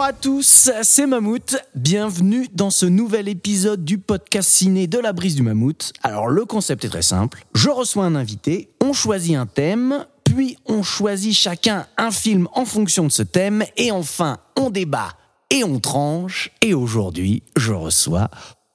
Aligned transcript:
Bonjour 0.00 0.08
à 0.08 0.12
tous, 0.14 0.70
c'est 0.82 1.06
Mammouth. 1.06 1.56
Bienvenue 1.74 2.48
dans 2.54 2.70
ce 2.70 2.86
nouvel 2.86 3.28
épisode 3.28 3.84
du 3.84 3.98
podcast 3.98 4.48
ciné 4.48 4.86
de 4.86 4.98
la 4.98 5.12
brise 5.12 5.34
du 5.34 5.42
Mammouth. 5.42 5.92
Alors 6.02 6.28
le 6.28 6.46
concept 6.46 6.86
est 6.86 6.88
très 6.88 7.02
simple. 7.02 7.44
Je 7.54 7.68
reçois 7.68 8.06
un 8.06 8.14
invité, 8.14 8.70
on 8.82 8.94
choisit 8.94 9.36
un 9.36 9.44
thème, 9.44 10.06
puis 10.24 10.56
on 10.64 10.82
choisit 10.82 11.34
chacun 11.34 11.86
un 11.98 12.10
film 12.10 12.48
en 12.54 12.64
fonction 12.64 13.04
de 13.04 13.12
ce 13.12 13.22
thème, 13.22 13.62
et 13.76 13.92
enfin 13.92 14.38
on 14.56 14.70
débat 14.70 15.18
et 15.50 15.64
on 15.64 15.78
tranche. 15.80 16.50
Et 16.62 16.72
aujourd'hui, 16.72 17.42
je 17.58 17.74
reçois 17.74 18.30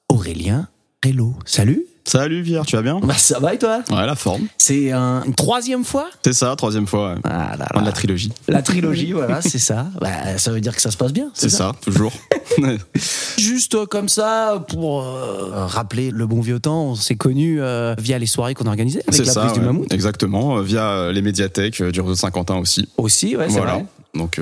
Aurélien 0.08 0.68
Hello. 1.02 1.34
Salut 1.44 1.86
Salut 2.08 2.44
Pierre, 2.44 2.64
tu 2.64 2.76
vas 2.76 2.82
bien? 2.82 3.00
Bah 3.02 3.14
ça 3.18 3.40
va 3.40 3.52
et 3.54 3.58
toi? 3.58 3.80
Ouais, 3.90 4.06
la 4.06 4.14
forme. 4.14 4.46
C'est 4.58 4.92
un- 4.92 5.24
une 5.24 5.34
troisième 5.34 5.84
fois? 5.84 6.08
C'est 6.24 6.32
ça, 6.34 6.54
troisième 6.54 6.86
fois. 6.86 7.14
ouais. 7.14 7.20
Ah 7.24 7.56
là 7.58 7.66
de 7.80 7.84
la 7.84 7.90
trilogie. 7.90 8.32
La 8.46 8.62
trilogie, 8.62 9.10
voilà, 9.12 9.42
c'est 9.42 9.58
ça. 9.58 9.88
Bah, 10.00 10.38
ça 10.38 10.52
veut 10.52 10.60
dire 10.60 10.74
que 10.76 10.80
ça 10.80 10.92
se 10.92 10.96
passe 10.96 11.12
bien. 11.12 11.30
C'est 11.34 11.48
ça, 11.50 11.72
toujours. 11.80 12.12
Juste 13.38 13.74
euh, 13.74 13.86
comme 13.86 14.08
ça, 14.08 14.64
pour 14.68 15.02
euh, 15.02 15.66
rappeler 15.66 16.12
le 16.12 16.26
bon 16.28 16.40
vieux 16.40 16.60
temps, 16.60 16.84
on 16.84 16.94
s'est 16.94 17.16
connus 17.16 17.60
euh, 17.60 17.96
via 17.98 18.18
les 18.20 18.26
soirées 18.26 18.54
qu'on 18.54 18.66
organisait 18.66 19.00
avec 19.02 19.14
C'est 19.14 19.24
la 19.24 19.32
ça, 19.32 19.40
prise 19.40 19.54
du 19.54 19.60
mammouth. 19.60 19.92
exactement. 19.92 20.58
euh, 20.58 20.62
Via 20.62 21.10
les 21.12 21.22
médiathèques 21.22 21.82
du 21.82 22.00
réseau 22.00 22.14
Saint-Quentin 22.14 22.56
aussi. 22.58 22.88
Aussi, 22.98 23.36
ouais, 23.36 23.46
c'est 23.48 23.56
voilà. 23.56 23.74
vrai. 23.74 23.86
Donc 24.14 24.40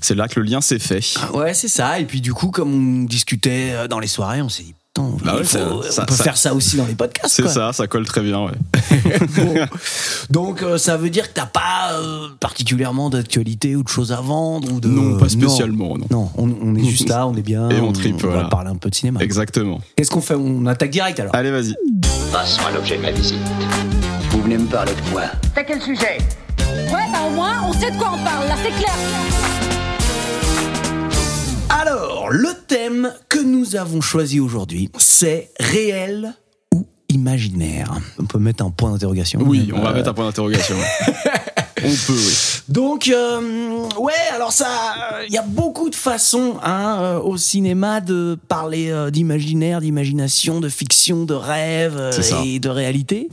c'est 0.00 0.14
là 0.14 0.28
que 0.28 0.38
le 0.40 0.46
lien 0.46 0.60
s'est 0.60 0.78
fait. 0.78 1.00
Ouais, 1.34 1.52
c'est 1.54 1.68
ça. 1.68 1.98
Et 1.98 2.04
puis 2.04 2.20
du 2.20 2.32
coup, 2.32 2.50
comme 2.52 3.02
on 3.02 3.04
discutait 3.04 3.88
dans 3.88 3.98
les 3.98 4.06
soirées, 4.06 4.40
on 4.40 4.48
s'est 4.48 4.62
dit, 4.62 4.74
putain, 4.94 5.10
Bah 5.24 5.32
il 5.34 5.38
ouais, 5.38 5.44
faut- 5.44 5.82
ça- 5.82 5.90
ça- 5.90 6.02
on 6.02 6.06
peut 6.06 6.14
ça- 6.14 6.24
faire 6.24 6.36
ça 6.36 6.54
aussi 6.54 6.76
dans 6.76 6.86
les 6.86 6.94
podcasts. 6.94 7.34
C'est 7.34 7.48
ça, 7.48 7.72
ça 7.72 7.86
colle 7.86 8.06
très 8.06 8.20
bien. 8.22 8.44
Ouais. 8.44 8.52
Bon. 9.36 9.54
Donc 10.30 10.62
euh, 10.62 10.78
ça 10.78 10.96
veut 10.96 11.10
dire 11.10 11.28
que 11.28 11.34
t'as 11.34 11.46
pas 11.46 11.92
euh, 11.92 12.28
particulièrement 12.40 13.10
d'actualité 13.10 13.74
ou 13.76 13.82
de 13.82 13.88
choses 13.88 14.12
à 14.12 14.20
vendre 14.20 14.72
ou 14.72 14.80
de... 14.80 14.88
Non, 14.88 15.18
pas 15.18 15.28
spécialement. 15.28 15.96
Non. 15.98 16.06
Non, 16.10 16.30
on, 16.38 16.48
on 16.62 16.74
est 16.76 16.84
juste 16.84 17.08
là, 17.08 17.26
on 17.26 17.34
est 17.34 17.42
bien. 17.42 17.68
Et 17.70 17.80
on 17.80 17.92
tripe, 17.92 18.22
On 18.24 18.28
va 18.28 18.44
parler 18.44 18.70
un 18.70 18.76
peu 18.76 18.88
de 18.90 18.94
cinéma. 18.94 19.20
Exactement. 19.20 19.80
Qu'est-ce 19.96 20.10
qu'on 20.10 20.20
fait? 20.20 20.34
On 20.34 20.64
attaque 20.66 20.90
direct 20.90 21.18
alors? 21.20 21.34
Allez, 21.34 21.50
vas-y. 21.50 21.74
Passons 22.32 22.62
à 22.66 22.70
l'objet 22.72 22.96
de 22.96 23.02
ma 23.02 23.10
visite. 23.10 23.38
Vous 24.30 24.42
venez 24.42 24.58
me 24.58 24.66
parler 24.66 24.92
de 24.92 25.10
quoi? 25.12 25.22
T'as 25.54 25.64
quel 25.64 25.80
sujet? 25.80 26.18
Ouais, 26.58 27.04
bah 27.12 27.18
au 27.28 27.30
moins, 27.34 27.62
on 27.68 27.72
sait 27.72 27.90
de 27.90 27.96
quoi 27.96 28.12
on 28.14 28.24
parle, 28.24 28.46
là, 28.48 28.54
c'est 28.62 28.70
clair. 28.80 28.94
Alors, 31.80 32.28
le 32.30 32.50
thème 32.68 33.12
que 33.28 33.40
nous 33.40 33.74
avons 33.74 34.00
choisi 34.00 34.38
aujourd'hui, 34.38 34.90
c'est 34.96 35.50
réel 35.58 36.32
ou 36.72 36.86
imaginaire? 37.08 37.92
On 38.20 38.24
peut 38.26 38.38
mettre 38.38 38.64
un 38.64 38.70
point 38.70 38.92
d'interrogation? 38.92 39.40
Oui, 39.44 39.70
on 39.74 39.80
va 39.82 39.90
Euh, 39.90 39.94
mettre 39.94 40.08
un 40.10 40.14
point 40.14 40.24
d'interrogation. 40.24 40.76
on 41.78 41.88
peut, 42.06 42.12
oui. 42.16 42.34
Donc, 42.68 43.08
euh, 43.08 43.80
ouais, 43.98 44.12
alors 44.32 44.52
ça, 44.52 44.68
il 45.26 45.34
y 45.34 45.36
a 45.36 45.42
beaucoup 45.42 45.90
de 45.90 45.96
façons 45.96 46.58
hein, 46.62 46.98
euh, 47.00 47.18
au 47.18 47.36
cinéma 47.36 48.00
de 48.00 48.38
parler 48.46 48.90
euh, 48.90 49.10
d'imaginaire, 49.10 49.80
d'imagination, 49.80 50.60
de 50.60 50.68
fiction, 50.68 51.24
de 51.24 51.34
rêve 51.34 51.96
euh, 51.98 52.12
et 52.44 52.60
de 52.60 52.68
réalité. 52.68 53.28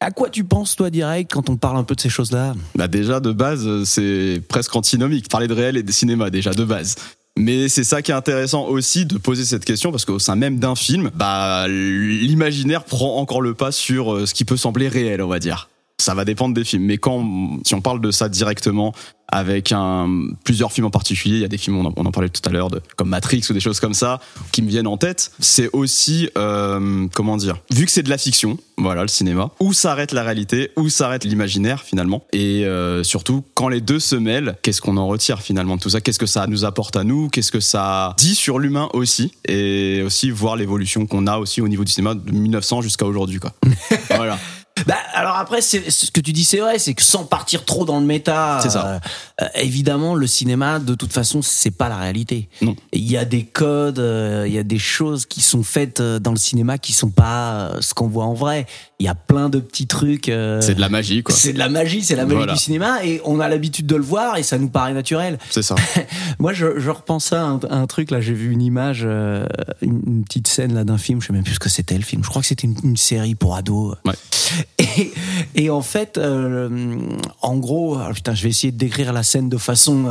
À 0.00 0.10
quoi 0.10 0.28
tu 0.28 0.42
penses, 0.42 0.74
toi, 0.74 0.90
direct, 0.90 1.30
quand 1.32 1.48
on 1.50 1.56
parle 1.56 1.76
un 1.78 1.84
peu 1.84 1.94
de 1.94 2.00
ces 2.00 2.10
choses-là? 2.10 2.54
Bah 2.74 2.88
déjà 2.88 3.20
de 3.20 3.30
base 3.30 3.64
euh, 3.64 3.84
c'est 3.84 4.42
presque 4.48 4.74
antinomique 4.74 5.28
parler 5.28 5.46
de 5.46 5.54
réel 5.54 5.76
et 5.76 5.84
de 5.84 5.92
cinéma 5.92 6.30
déjà 6.30 6.50
de 6.52 6.64
base. 6.64 6.96
Mais 7.38 7.68
c'est 7.68 7.84
ça 7.84 8.00
qui 8.00 8.10
est 8.10 8.14
intéressant 8.14 8.64
aussi 8.64 9.04
de 9.04 9.18
poser 9.18 9.44
cette 9.44 9.64
question 9.64 9.90
parce 9.90 10.04
qu'au 10.06 10.18
sein 10.18 10.36
même 10.36 10.58
d'un 10.58 10.74
film, 10.74 11.10
bah 11.14 11.68
l'imaginaire 11.68 12.84
prend 12.84 13.18
encore 13.18 13.42
le 13.42 13.52
pas 13.52 13.72
sur 13.72 14.14
euh, 14.14 14.26
ce 14.26 14.32
qui 14.32 14.44
peut 14.44 14.56
sembler 14.56 14.88
réel, 14.88 15.20
on 15.20 15.28
va 15.28 15.38
dire. 15.38 15.68
Ça 15.98 16.14
va 16.14 16.24
dépendre 16.24 16.54
des 16.54 16.64
films, 16.64 16.84
mais 16.84 16.98
quand 16.98 17.26
si 17.64 17.74
on 17.74 17.80
parle 17.80 18.00
de 18.00 18.10
ça 18.10 18.28
directement 18.28 18.92
avec 19.28 19.72
un 19.72 20.08
plusieurs 20.44 20.72
films 20.72 20.86
en 20.86 20.90
particulier, 20.90 21.36
il 21.36 21.40
y 21.40 21.44
a 21.44 21.48
des 21.48 21.58
films 21.58 21.78
on 21.78 21.86
en, 21.86 21.92
on 21.96 22.06
en 22.06 22.12
parlait 22.12 22.28
tout 22.28 22.42
à 22.48 22.52
l'heure 22.52 22.68
comme 22.96 23.08
Matrix 23.08 23.42
ou 23.50 23.52
des 23.52 23.60
choses 23.60 23.80
comme 23.80 23.94
ça 23.94 24.20
qui 24.52 24.62
me 24.62 24.68
viennent 24.68 24.86
en 24.86 24.96
tête. 24.96 25.32
C'est 25.40 25.68
aussi 25.72 26.28
euh, 26.36 27.06
comment 27.14 27.36
dire, 27.36 27.56
vu 27.72 27.86
que 27.86 27.90
c'est 27.90 28.02
de 28.02 28.10
la 28.10 28.18
fiction, 28.18 28.58
voilà 28.78 29.02
le 29.02 29.08
cinéma, 29.08 29.50
où 29.58 29.72
s'arrête 29.72 30.12
la 30.12 30.22
réalité, 30.22 30.70
où 30.76 30.88
s'arrête 30.88 31.24
l'imaginaire 31.24 31.82
finalement, 31.82 32.24
et 32.32 32.64
euh, 32.64 33.02
surtout 33.02 33.42
quand 33.54 33.68
les 33.68 33.80
deux 33.80 33.98
se 33.98 34.16
mêlent, 34.16 34.56
qu'est-ce 34.62 34.80
qu'on 34.80 34.96
en 34.96 35.06
retire 35.06 35.40
finalement 35.40 35.76
de 35.76 35.80
tout 35.80 35.90
ça? 35.90 36.00
Qu'est-ce 36.00 36.18
que 36.18 36.26
ça 36.26 36.46
nous 36.46 36.64
apporte 36.64 36.96
à 36.96 37.04
nous? 37.04 37.28
Qu'est-ce 37.28 37.52
que 37.52 37.60
ça 37.60 38.14
dit 38.18 38.34
sur 38.34 38.58
l'humain 38.58 38.88
aussi? 38.92 39.32
Et 39.48 40.02
aussi 40.04 40.30
voir 40.30 40.56
l'évolution 40.56 41.06
qu'on 41.06 41.26
a 41.26 41.38
aussi 41.38 41.60
au 41.60 41.68
niveau 41.68 41.84
du 41.84 41.92
cinéma 41.92 42.14
de 42.14 42.30
1900 42.30 42.82
jusqu'à 42.82 43.06
aujourd'hui 43.06 43.40
quoi. 43.40 43.52
voilà. 44.10 44.38
Bah, 44.84 44.96
alors 45.14 45.36
après, 45.36 45.62
c'est, 45.62 45.90
ce 45.90 46.10
que 46.10 46.20
tu 46.20 46.32
dis, 46.32 46.44
c'est 46.44 46.58
vrai, 46.58 46.78
c'est 46.78 46.92
que 46.92 47.02
sans 47.02 47.24
partir 47.24 47.64
trop 47.64 47.86
dans 47.86 47.98
le 47.98 48.04
méta, 48.04 48.58
C'est 48.62 48.70
ça. 48.70 48.86
euh, 48.86 48.98
euh, 49.42 49.48
évidemment, 49.54 50.14
le 50.14 50.26
cinéma, 50.26 50.78
de 50.78 50.94
toute 50.94 51.12
façon, 51.12 51.40
c'est 51.40 51.70
pas 51.70 51.88
la 51.88 51.96
réalité. 51.96 52.48
Non. 52.60 52.76
Il 52.92 53.10
y 53.10 53.16
a 53.16 53.24
des 53.24 53.44
codes, 53.44 53.98
euh, 53.98 54.44
il 54.46 54.52
y 54.52 54.58
a 54.58 54.62
des 54.62 54.78
choses 54.78 55.24
qui 55.24 55.40
sont 55.40 55.62
faites 55.62 56.00
euh, 56.00 56.18
dans 56.18 56.32
le 56.32 56.36
cinéma 56.36 56.76
qui 56.76 56.92
sont 56.92 57.08
pas 57.10 57.70
ce 57.80 57.94
qu'on 57.94 58.08
voit 58.08 58.24
en 58.26 58.34
vrai. 58.34 58.66
Il 58.98 59.04
y 59.04 59.08
a 59.10 59.14
plein 59.14 59.50
de 59.50 59.58
petits 59.60 59.86
trucs. 59.86 60.30
euh, 60.30 60.60
C'est 60.62 60.74
de 60.74 60.80
la 60.80 60.88
magie 60.88 61.22
quoi. 61.22 61.34
c'est 61.34 61.52
de 61.52 61.58
la 61.58 61.68
magie, 61.68 62.02
c'est 62.02 62.16
la 62.16 62.24
magie 62.24 62.36
Voilà. 62.36 62.54
du 62.54 62.58
cinéma 62.58 63.04
et 63.04 63.20
on 63.26 63.40
a 63.40 63.48
l'habitude 63.48 63.86
de 63.86 63.94
le 63.96 64.02
voir 64.02 64.38
et 64.38 64.42
ça 64.42 64.56
nous 64.56 64.70
paraît 64.70 64.94
naturel. 64.94 65.38
C'est 65.50 65.60
ça. 65.62 65.74
Moi, 66.38 66.54
je, 66.54 66.78
je 66.80 66.88
repense 66.90 67.30
à 67.34 67.42
un, 67.42 67.60
un 67.68 67.86
truc 67.86 68.10
là. 68.10 68.22
J'ai 68.22 68.32
vu 68.32 68.50
une 68.52 68.62
image, 68.62 69.02
euh, 69.04 69.44
une, 69.82 70.00
une 70.06 70.24
petite 70.24 70.48
scène 70.48 70.72
là 70.74 70.84
d'un 70.84 70.96
film. 70.96 71.20
Je 71.20 71.26
sais 71.26 71.32
même 71.34 71.44
plus 71.44 71.54
ce 71.54 71.60
que 71.60 71.68
c'était 71.68 71.96
le 71.96 72.04
film. 72.04 72.24
Je 72.24 72.28
crois 72.30 72.40
que 72.40 72.48
c'était 72.48 72.66
une, 72.66 72.76
une 72.84 72.96
série 72.96 73.34
pour 73.34 73.54
ados. 73.54 73.96
Ouais. 74.06 74.14
Et, 74.78 75.12
et 75.56 75.70
en 75.70 75.82
fait, 75.82 76.16
euh, 76.18 76.98
en 77.42 77.56
gros, 77.56 77.96
ah, 77.98 78.10
putain, 78.14 78.34
je 78.34 78.44
vais 78.44 78.48
essayer 78.50 78.70
de 78.72 78.78
décrire 78.78 79.12
la 79.12 79.22
scène 79.24 79.48
de 79.50 79.56
façon 79.58 80.04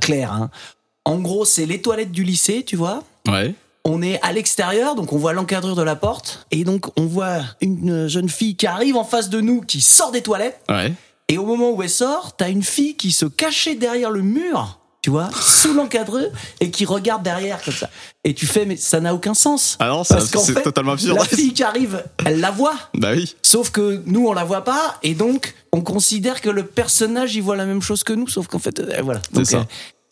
claire. 0.00 0.32
hein. 0.32 0.50
En 1.04 1.18
gros, 1.18 1.44
c'est 1.44 1.66
les 1.66 1.80
toilettes 1.80 2.12
du 2.12 2.22
lycée, 2.24 2.64
tu 2.66 2.76
vois. 2.76 3.02
Ouais. 3.28 3.54
On 3.84 4.00
est 4.02 4.20
à 4.22 4.32
l'extérieur, 4.32 4.94
donc 4.94 5.12
on 5.12 5.18
voit 5.18 5.32
l'encadreur 5.32 5.74
de 5.74 5.82
la 5.82 5.96
porte, 5.96 6.46
et 6.52 6.62
donc 6.62 6.86
on 6.96 7.06
voit 7.06 7.40
une 7.60 8.06
jeune 8.06 8.28
fille 8.28 8.54
qui 8.56 8.66
arrive 8.68 8.96
en 8.96 9.04
face 9.04 9.28
de 9.28 9.40
nous, 9.40 9.60
qui 9.60 9.80
sort 9.80 10.12
des 10.12 10.22
toilettes. 10.22 10.60
Ouais. 10.68 10.92
Et 11.28 11.36
au 11.38 11.44
moment 11.46 11.70
où 11.72 11.82
elle 11.82 11.90
sort, 11.90 12.36
t'as 12.36 12.48
une 12.50 12.62
fille 12.62 12.96
qui 12.96 13.10
se 13.10 13.26
cachait 13.26 13.74
derrière 13.74 14.10
le 14.10 14.22
mur, 14.22 14.78
tu 15.02 15.10
vois, 15.10 15.30
sous 15.40 15.74
l'encadreur, 15.74 16.30
et 16.60 16.70
qui 16.70 16.84
regarde 16.84 17.24
derrière 17.24 17.60
comme 17.60 17.74
ça. 17.74 17.90
Et 18.22 18.34
tu 18.34 18.46
fais, 18.46 18.66
mais 18.66 18.76
ça 18.76 19.00
n'a 19.00 19.12
aucun 19.14 19.34
sens. 19.34 19.76
Ah 19.80 19.88
non, 19.88 20.04
ça- 20.04 20.14
Parce 20.14 20.30
qu'en 20.30 20.40
c'est 20.44 20.52
fait, 20.52 20.62
totalement 20.62 20.92
absurde. 20.92 21.18
La 21.18 21.24
fille 21.24 21.52
qui 21.52 21.64
arrive, 21.64 22.04
elle 22.24 22.38
la 22.38 22.52
voit. 22.52 22.74
Bah 22.94 23.10
oui. 23.16 23.34
Sauf 23.42 23.70
que 23.70 24.00
nous, 24.06 24.28
on 24.28 24.32
la 24.32 24.44
voit 24.44 24.62
pas, 24.62 24.98
et 25.02 25.14
donc 25.14 25.54
on 25.72 25.80
considère 25.80 26.40
que 26.40 26.50
le 26.50 26.64
personnage, 26.66 27.34
il 27.34 27.42
voit 27.42 27.56
la 27.56 27.66
même 27.66 27.82
chose 27.82 28.04
que 28.04 28.12
nous, 28.12 28.28
sauf 28.28 28.46
qu'en 28.46 28.60
fait, 28.60 28.78
euh, 28.78 29.00
voilà. 29.02 29.20
C'est 29.32 29.34
Donc, 29.38 29.46
ça. 29.46 29.56
euh, 29.56 29.64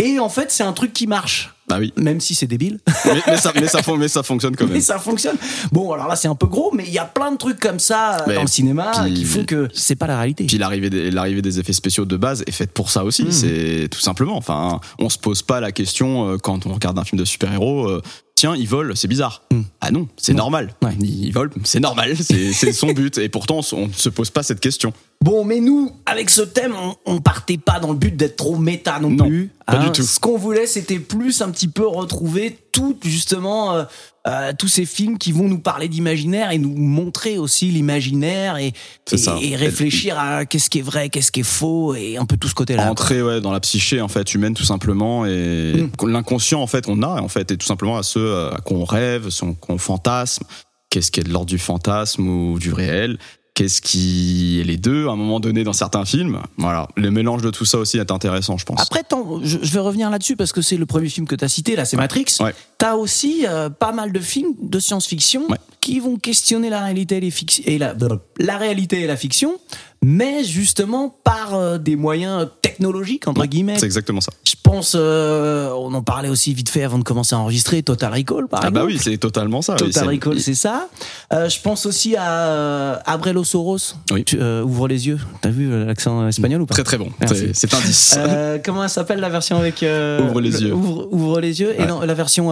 et 0.02 0.18
en 0.18 0.28
fait, 0.30 0.50
c'est 0.50 0.62
un 0.64 0.72
truc 0.72 0.92
qui 0.94 1.06
marche, 1.06 1.54
Bah 1.70 1.76
oui. 1.80 1.92
même 1.96 2.20
si 2.20 2.34
c'est 2.34 2.46
débile. 2.46 2.78
Mais, 3.06 3.22
mais 3.26 3.36
ça, 3.38 3.52
mais, 3.54 3.66
ça, 3.68 3.82
fon- 3.82 3.96
mais 3.96 4.08
ça 4.08 4.22
fonctionne 4.22 4.54
quand 4.56 4.64
même. 4.66 4.74
Mais 4.74 4.80
ça 4.80 4.98
fonctionne. 4.98 5.36
Bon, 5.72 5.92
alors 5.92 6.06
là, 6.08 6.16
c'est 6.16 6.28
un 6.28 6.34
peu 6.34 6.46
gros, 6.46 6.70
mais 6.74 6.84
il 6.86 6.92
y 6.92 6.98
a 6.98 7.04
plein 7.06 7.32
de 7.32 7.36
trucs 7.38 7.58
comme 7.60 7.78
ça 7.78 8.18
euh, 8.28 8.34
dans 8.34 8.42
le 8.42 8.46
cinéma 8.48 8.90
puis- 9.04 9.14
qui 9.14 9.24
font 9.24 9.44
que 9.44 9.68
c'est 9.72 9.96
pas 9.96 10.06
la 10.06 10.16
réalité. 10.18 10.44
Puis 10.44 10.58
l'arrivée 10.58 10.90
des, 10.90 11.10
l'arrivée 11.10 11.42
des 11.42 11.58
effets 11.58 11.72
spéciaux 11.72 12.04
de 12.04 12.16
base 12.16 12.42
est 12.46 12.50
faite 12.52 12.72
pour 12.72 12.90
ça 12.90 13.04
aussi. 13.04 13.22
Hmm. 13.24 13.30
C'est 13.32 13.88
tout 13.90 14.00
simplement. 14.00 14.36
Enfin, 14.36 14.80
on 14.98 15.08
se 15.08 15.18
pose 15.18 15.42
pas 15.42 15.60
la 15.60 15.72
question 15.72 16.28
euh, 16.32 16.36
quand 16.36 16.66
on 16.66 16.74
regarde 16.74 16.98
un 16.98 17.04
film 17.04 17.18
de 17.20 17.24
super-héros. 17.24 18.00
Tiens, 18.40 18.56
ils 18.56 18.66
volent, 18.66 18.94
c'est 18.94 19.06
bizarre. 19.06 19.42
Hmm. 19.50 19.60
Ah 19.82 19.90
non, 19.90 20.08
c'est 20.16 20.32
normal. 20.32 20.74
Ouais. 20.82 20.94
Ils 20.98 21.30
volent, 21.30 21.50
c'est 21.64 21.78
normal. 21.78 22.16
C'est 22.16 22.72
son 22.72 22.92
but. 22.94 23.18
Et 23.18 23.28
pourtant, 23.28 23.58
on 23.58 23.62
se- 23.62 23.74
on 23.74 23.88
ne 23.88 23.92
se 23.92 24.08
pose 24.08 24.30
pas 24.30 24.42
cette 24.42 24.60
question. 24.60 24.94
Bon, 25.22 25.44
mais 25.44 25.60
nous, 25.60 25.92
avec 26.06 26.30
ce 26.30 26.40
thème, 26.40 26.72
on, 26.74 26.96
on 27.04 27.20
partait 27.20 27.58
pas 27.58 27.80
dans 27.80 27.88
le 27.92 27.98
but 27.98 28.16
d'être 28.16 28.36
trop 28.36 28.56
méta 28.56 28.98
non, 28.98 29.10
Non, 29.10 29.26
plus. 29.28 29.50
pas 29.66 29.74
hein. 29.74 29.84
du 29.84 29.92
tout. 29.92 30.02
Ce 30.04 30.18
qu'on 30.18 30.38
voulait, 30.38 30.66
c'était 30.66 30.98
plus 31.00 31.42
un 31.42 31.50
petit 31.50 31.68
peu 31.68 31.86
retrouver 31.86 32.56
tout, 32.72 32.96
justement, 33.04 33.74
euh, 33.74 33.84
euh, 34.26 34.52
tous 34.58 34.68
ces 34.68 34.84
films 34.84 35.16
qui 35.16 35.32
vont 35.32 35.48
nous 35.48 35.60
parler 35.60 35.88
d'imaginaire 35.88 36.50
et 36.50 36.58
nous 36.58 36.76
montrer 36.76 37.38
aussi 37.38 37.70
l'imaginaire 37.70 38.58
et, 38.58 38.74
et, 39.12 39.50
et 39.52 39.56
réfléchir 39.56 40.18
à 40.18 40.44
qu'est-ce 40.44 40.68
qui 40.68 40.80
est 40.80 40.82
vrai, 40.82 41.08
qu'est-ce 41.08 41.32
qui 41.32 41.40
est 41.40 41.42
faux 41.42 41.94
et 41.94 42.18
un 42.18 42.26
peu 42.26 42.36
tout 42.36 42.48
ce 42.48 42.54
côté-là. 42.54 42.90
Entrer 42.90 43.22
ouais, 43.22 43.40
dans 43.40 43.52
la 43.52 43.60
psyché 43.60 44.00
en 44.02 44.08
fait 44.08 44.34
humaine 44.34 44.54
tout 44.54 44.64
simplement 44.64 45.24
et 45.26 45.72
Mm. 45.72 46.08
l'inconscient 46.08 46.60
en 46.60 46.66
fait 46.66 46.86
on 46.88 47.02
a 47.02 47.20
en 47.22 47.28
fait 47.28 47.50
et 47.50 47.56
tout 47.56 47.66
simplement 47.66 47.96
à 47.96 48.02
ceux 48.02 48.20
euh, 48.20 48.50
qu'on 48.64 48.84
rêve, 48.84 49.28
qu'on 49.60 49.78
fantasme. 49.78 50.44
Qu'est-ce 50.90 51.10
qui 51.10 51.20
est 51.20 51.24
de 51.24 51.30
l'ordre 51.30 51.46
du 51.48 51.58
fantasme 51.58 52.26
ou 52.28 52.58
du 52.58 52.72
réel 52.72 53.18
Qu'est-ce 53.60 53.82
qui 53.82 54.58
est 54.58 54.64
les 54.64 54.78
deux 54.78 55.06
à 55.08 55.10
un 55.10 55.16
moment 55.16 55.38
donné 55.38 55.64
dans 55.64 55.74
certains 55.74 56.06
films 56.06 56.40
Voilà, 56.56 56.88
le 56.96 57.10
mélange 57.10 57.42
de 57.42 57.50
tout 57.50 57.66
ça 57.66 57.76
aussi 57.76 57.98
est 57.98 58.10
intéressant, 58.10 58.56
je 58.56 58.64
pense. 58.64 58.80
Après, 58.80 59.02
je, 59.42 59.58
je 59.60 59.72
vais 59.74 59.80
revenir 59.80 60.08
là-dessus 60.08 60.34
parce 60.34 60.50
que 60.52 60.62
c'est 60.62 60.78
le 60.78 60.86
premier 60.86 61.10
film 61.10 61.26
que 61.26 61.34
tu 61.34 61.44
as 61.44 61.48
cité, 61.48 61.76
là, 61.76 61.84
c'est 61.84 61.98
Matrix. 61.98 62.24
Ouais. 62.40 62.54
T'as 62.78 62.94
aussi 62.94 63.44
euh, 63.46 63.68
pas 63.68 63.92
mal 63.92 64.12
de 64.12 64.18
films 64.18 64.54
de 64.62 64.78
science-fiction 64.78 65.42
Ouais. 65.50 65.58
qui 65.82 66.00
vont 66.00 66.16
questionner 66.16 66.70
la 66.70 66.82
réalité 66.82 67.18
et, 67.18 67.20
les 67.20 67.28
fic- 67.30 67.60
et 67.66 67.76
la, 67.76 67.94
la 68.38 68.56
réalité 68.56 69.02
et 69.02 69.06
la 69.06 69.18
fiction, 69.18 69.58
mais 70.02 70.42
justement 70.42 71.14
par 71.22 71.54
euh, 71.54 71.76
des 71.76 71.96
moyens 71.96 72.48
technologiques, 72.62 73.28
entre 73.28 73.44
guillemets. 73.44 73.78
C'est 73.78 73.84
exactement 73.84 74.22
ça. 74.22 74.32
Je 74.62 74.70
pense, 74.70 74.94
euh, 74.94 75.70
on 75.72 75.92
en 75.94 76.02
parlait 76.02 76.28
aussi 76.28 76.52
vite 76.54 76.68
fait 76.68 76.84
avant 76.84 76.98
de 76.98 77.02
commencer 77.02 77.34
à 77.34 77.38
enregistrer, 77.38 77.82
Total 77.82 78.12
Recall, 78.12 78.46
par 78.46 78.60
Ah 78.62 78.66
exemple. 78.68 78.72
bah 78.74 78.84
oui, 78.86 78.98
c'est 79.02 79.16
totalement 79.16 79.62
ça. 79.62 79.74
Total 79.74 80.06
Recall, 80.06 80.38
c'est 80.38 80.54
ça. 80.54 80.88
Euh, 81.32 81.48
je 81.48 81.58
pense 81.60 81.86
aussi 81.86 82.14
à 82.14 82.30
euh, 82.48 82.96
Abrelo 83.06 83.42
Soros. 83.42 83.78
Oui. 84.12 84.22
Tu, 84.24 84.38
euh, 84.40 84.62
ouvre 84.62 84.86
les 84.86 85.08
yeux. 85.08 85.18
T'as 85.40 85.48
vu 85.48 85.86
l'accent 85.86 86.28
espagnol 86.28 86.60
ou 86.60 86.66
pas? 86.66 86.74
Très 86.74 86.84
très 86.84 86.98
bon. 86.98 87.08
C'est- 87.26 87.74
un 87.74 87.80
10. 87.80 88.14
Euh, 88.18 88.58
comment 88.64 88.84
elle 88.84 88.90
s'appelle 88.90 89.18
la 89.20 89.28
version 89.30 89.56
avec 89.58 89.76
Ouvre 89.76 90.40
les 90.40 90.50
le- 90.50 90.60
yeux. 90.60 90.74
Ouvre, 90.74 91.08
ouvre 91.10 91.40
les 91.40 91.60
yeux 91.60 91.74
et 91.80 91.86
non 91.86 92.00
la 92.00 92.14
version 92.14 92.50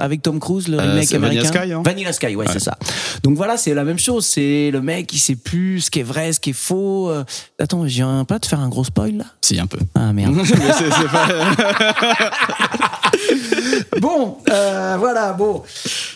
avec 0.00 0.22
Tom 0.22 0.40
Cruise 0.40 0.68
le 0.68 0.78
remake 0.78 1.04
c'est 1.04 1.18
Vanilla 1.18 1.42
américain. 1.42 1.62
Sky, 1.64 1.72
hein 1.74 1.82
Vanilla 1.84 2.12
Sky, 2.12 2.26
ouais, 2.28 2.36
Ouais. 2.36 2.46
c'est 2.52 2.60
ça. 2.60 2.78
Donc 3.22 3.36
voilà, 3.36 3.56
c'est 3.58 3.74
la 3.74 3.84
même 3.84 3.98
chose. 3.98 4.24
C'est 4.24 4.70
le 4.72 4.80
mec 4.80 5.06
qui 5.06 5.18
sait 5.18 5.36
plus 5.36 5.82
ce 5.82 5.90
qui 5.90 6.00
est 6.00 6.04
vrai, 6.04 6.32
ce 6.32 6.40
qui 6.40 6.50
est 6.50 6.54
faux. 6.54 7.12
Attends, 7.60 7.82
je 7.86 7.92
viens 7.94 8.24
pas 8.24 8.38
de 8.38 8.46
faire 8.46 8.60
un 8.60 8.68
gros 8.70 8.84
spoil 8.84 9.18
là? 9.18 9.24
Si, 9.42 9.60
un 9.60 9.66
peu. 9.66 9.78
Ah 9.94 10.12
merde. 10.14 10.34
C'est 10.44 10.56
pas- 11.10 11.28
bon, 14.00 14.38
euh, 14.50 14.96
voilà, 14.98 15.32
bon. 15.32 15.62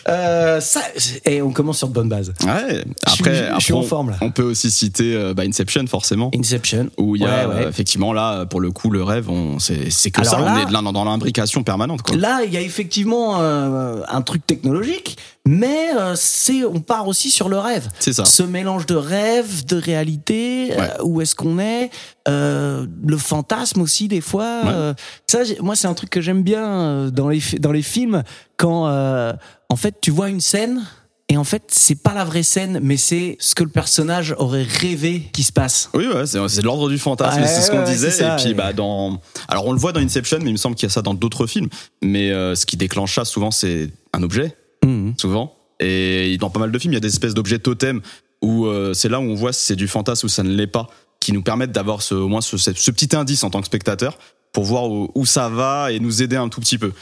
Euh, 0.07 0.59
ça, 0.61 0.81
et 1.25 1.41
on 1.41 1.51
commence 1.51 1.79
sur 1.79 1.87
de 1.89 1.93
bonnes 1.93 2.09
bases. 2.09 2.33
Ouais. 2.45 2.83
Je 3.07 3.13
Après, 3.13 3.49
je 3.59 3.63
suis 3.63 3.73
en 3.73 3.79
on- 3.79 3.83
forme, 3.83 4.11
là. 4.11 4.17
On 4.21 4.31
peut 4.31 4.43
aussi 4.43 4.71
citer 4.71 5.15
euh, 5.15 5.33
bah, 5.33 5.43
Inception, 5.45 5.85
forcément. 5.87 6.31
Inception. 6.35 6.89
Où 6.97 7.15
il 7.15 7.21
y 7.21 7.25
a 7.25 7.47
Ouais, 7.47 7.55
ouais. 7.55 7.67
effectivement 7.69 8.13
là 8.13 8.45
pour 8.45 8.61
le 8.61 8.71
coup 8.71 8.89
le 8.89 9.03
rêve 9.03 9.29
on 9.29 9.59
c'est 9.59 9.89
c'est 9.91 10.11
que 10.11 10.21
Alors 10.21 10.33
ça 10.33 10.39
là- 10.39 10.63
on 10.65 10.67
est 10.67 10.71
dans, 10.71 10.91
dans 10.93 11.03
l'imbrication 11.03 11.63
permanente 11.63 12.01
quoi. 12.01 12.15
Là, 12.15 12.41
il 12.45 12.53
y 12.53 12.57
a 12.57 12.61
effectivement 12.61 13.41
euh, 13.41 14.01
un 14.07 14.21
truc 14.21 14.45
technologique, 14.45 15.17
mais 15.45 15.89
c'est 16.15 16.63
on 16.63 16.79
part 16.79 17.07
aussi 17.07 17.29
sur 17.29 17.49
le 17.49 17.57
rêve. 17.57 17.87
C'est 17.99 18.13
ça. 18.13 18.25
Ce 18.25 18.43
mélange 18.43 18.85
de 18.85 18.95
rêve, 18.95 19.65
de 19.65 19.77
réalité, 19.77 20.71
où 21.03 21.21
est-ce 21.21 21.35
qu'on 21.35 21.59
est, 21.59 21.89
euh, 22.27 22.85
le 23.05 23.17
fantasme 23.17 23.81
aussi 23.81 24.07
des 24.07 24.21
fois. 24.21 24.61
Ouais. 24.63 24.71
euh, 24.71 24.93
ça, 25.27 25.39
moi, 25.61 25.75
c'est 25.75 25.87
un 25.87 25.93
truc 25.93 26.09
que 26.09 26.21
j'aime 26.21 26.43
bien 26.43 26.65
euh, 26.67 27.09
dans 27.11 27.29
les 27.29 27.41
dans 27.59 27.71
les 27.71 27.81
films 27.81 28.23
quand 28.57 28.87
euh, 28.87 29.33
en 29.69 29.75
fait 29.75 29.95
tu 30.01 30.11
vois 30.11 30.29
une 30.29 30.41
scène. 30.41 30.83
Et 31.29 31.35
en 31.35 31.43
fait, 31.43 31.63
c'est 31.67 32.01
pas 32.01 32.13
la 32.13 32.23
vraie 32.23 32.41
scène, 32.41 32.79
mais 32.81 32.95
c'est 32.95 33.35
ce 33.41 33.53
que 33.53 33.61
le 33.65 33.69
personnage 33.69 34.33
aurait 34.37 34.63
rêvé 34.63 35.23
qui 35.33 35.43
se 35.43 35.51
passe. 35.51 35.89
Oui 35.93 36.07
ouais, 36.07 36.25
c'est 36.25 36.37
de 36.39 36.63
l'ordre 36.65 36.87
du 36.89 36.97
fantasme, 36.97 37.41
Ouais, 37.41 37.47
c'est 37.47 37.61
ce 37.63 37.69
qu'on 37.69 37.79
ouais, 37.79 37.83
disait 37.91 38.11
ça, 38.11 38.35
et 38.37 38.41
puis 38.41 38.53
bah 38.53 38.71
dans 38.71 39.19
alors 39.49 39.65
on 39.67 39.73
le 39.73 39.77
voit 39.77 39.91
dans 39.91 39.99
Inception 39.99 40.37
mais 40.41 40.49
il 40.49 40.53
me 40.53 40.57
semble 40.57 40.75
qu'il 40.75 40.87
y 40.87 40.89
a 40.89 40.93
ça 40.93 41.01
dans 41.01 41.13
d'autres 41.13 41.45
films 41.45 41.67
mais 42.01 42.29
ce 42.29 42.65
qui 42.65 42.77
déclenche 42.77 43.15
ça 43.15 43.25
souvent 43.25 43.51
c'est 43.51 43.89
un 44.13 44.23
objet 44.23 44.55
Mhm. 44.85 45.15
souvent 45.19 45.53
et 45.81 46.37
dans 46.39 46.49
pas 46.49 46.59
mal 46.61 46.71
de 46.71 46.79
films 46.79 46.93
il 46.93 46.95
y 46.95 46.97
a 46.97 47.01
des 47.01 47.07
espèces 47.09 47.33
d'objets 47.33 47.59
totems 47.59 47.99
où 48.41 48.65
euh, 48.67 48.93
c'est 48.93 49.09
là 49.09 49.19
où 49.19 49.23
on 49.23 49.35
voit 49.35 49.51
si 49.51 49.65
c'est 49.65 49.75
du 49.75 49.87
fantasme 49.89 50.27
ou 50.27 50.29
ça 50.29 50.43
ne 50.43 50.51
l'est 50.53 50.65
pas 50.67 50.87
qui 51.27 51.33
nous 51.33 51.41
permettent 51.41 51.73
d'avoir 51.73 52.01
ce, 52.01 52.15
au 52.15 52.29
moins 52.29 52.39
ce, 52.39 52.55
ce- 52.55 52.71
ce 52.73 52.89
petit 52.89 53.13
indice 53.13 53.43
en 53.43 53.49
tant 53.49 53.59
que 53.59 53.65
spectateur 53.65 54.17
pour 54.53 54.63
voir 54.63 54.89
où, 54.89 55.11
où 55.13 55.25
ça 55.25 55.49
va 55.49 55.91
et 55.91 55.99
nous 55.99 56.21
aider 56.23 56.37
un 56.37 56.47
tout 56.47 56.61
petit 56.61 56.77
peu. 56.77 56.93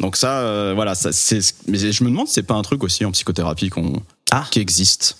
Donc 0.00 0.16
ça, 0.16 0.38
euh, 0.38 0.72
voilà, 0.74 0.94
ça, 0.94 1.12
c'est. 1.12 1.40
Mais 1.68 1.76
je 1.92 2.02
me 2.02 2.08
demande 2.08 2.26
c'est 2.26 2.44
pas 2.44 2.54
un 2.54 2.62
truc 2.62 2.82
aussi 2.82 3.04
en 3.04 3.12
psychothérapie 3.12 3.68
qu'on 3.68 4.02
Ah. 4.30 4.46
qui 4.50 4.58
existe, 4.60 5.18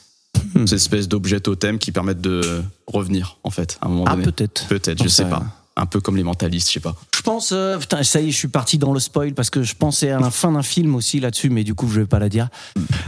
Hmm. 0.55 0.66
ces 0.66 0.76
espèces 0.76 1.08
d'objets 1.08 1.40
totems 1.40 1.78
qui 1.78 1.93
permettent 1.93 2.22
de 2.22 2.62
revenir 2.87 3.37
en 3.44 3.50
fait 3.50 3.76
à 3.82 3.87
un 3.87 3.90
moment 3.90 4.05
Ah, 4.08 4.12
donné. 4.12 4.25
peut-être. 4.25 4.66
Peut-être, 4.66 5.02
je 5.05 5.08
sais 5.08 5.26
pas. 5.26 5.43
Un 5.76 5.84
peu 5.84 6.00
comme 6.00 6.16
les 6.16 6.25
mentalistes, 6.25 6.69
je 6.69 6.72
sais 6.72 6.81
pas. 6.81 6.96
Je 7.25 7.31
pense, 7.31 7.53
euh, 7.53 7.79
putain, 7.79 8.03
ça 8.03 8.21
y 8.21 8.29
est, 8.29 8.31
je 8.32 8.37
suis 8.37 8.49
parti 8.49 8.76
dans 8.76 8.93
le 8.93 9.00
spoil 9.00 9.32
parce 9.32 9.49
que 9.49 9.62
je 9.62 9.75
pensais 9.75 10.11
à 10.11 10.21
la 10.21 10.31
fin 10.31 10.53
d'un 10.53 10.62
film 10.62 10.94
aussi 10.94 11.21
là-dessus, 11.21 11.49
mais 11.49 11.65
du 11.65 11.75
coup, 11.75 11.88
je 11.88 12.00
vais 12.00 12.06
pas 12.06 12.19
la 12.19 12.29
dire. 12.29 12.49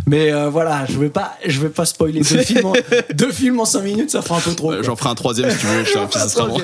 Mais 0.07 0.33
euh, 0.33 0.49
voilà, 0.49 0.87
je 0.89 0.99
vais 0.99 1.11
pas, 1.11 1.37
je 1.47 1.61
vais 1.61 1.69
pas 1.69 1.85
spoiler 1.85 2.21
deux 2.21 2.39
films, 2.43 2.65
en, 2.65 2.73
deux 3.15 3.31
films 3.31 3.61
en 3.61 3.67
cinq 3.67 3.83
minutes, 3.83 4.11
ça 4.11 4.23
fera 4.23 4.39
un 4.39 4.41
peu 4.41 4.55
trop. 4.55 4.73
Euh. 4.73 4.83
J'en 4.83 4.97
ferai 4.97 5.11
un 5.11 5.15
troisième 5.15 5.51
si 5.51 5.59
tu 5.59 5.67
veux, 5.67 5.85
je 5.85 5.91
sais, 5.91 5.99
puis 6.11 6.19
ça 6.19 6.31
sera 6.31 6.47
bon. 6.49 6.59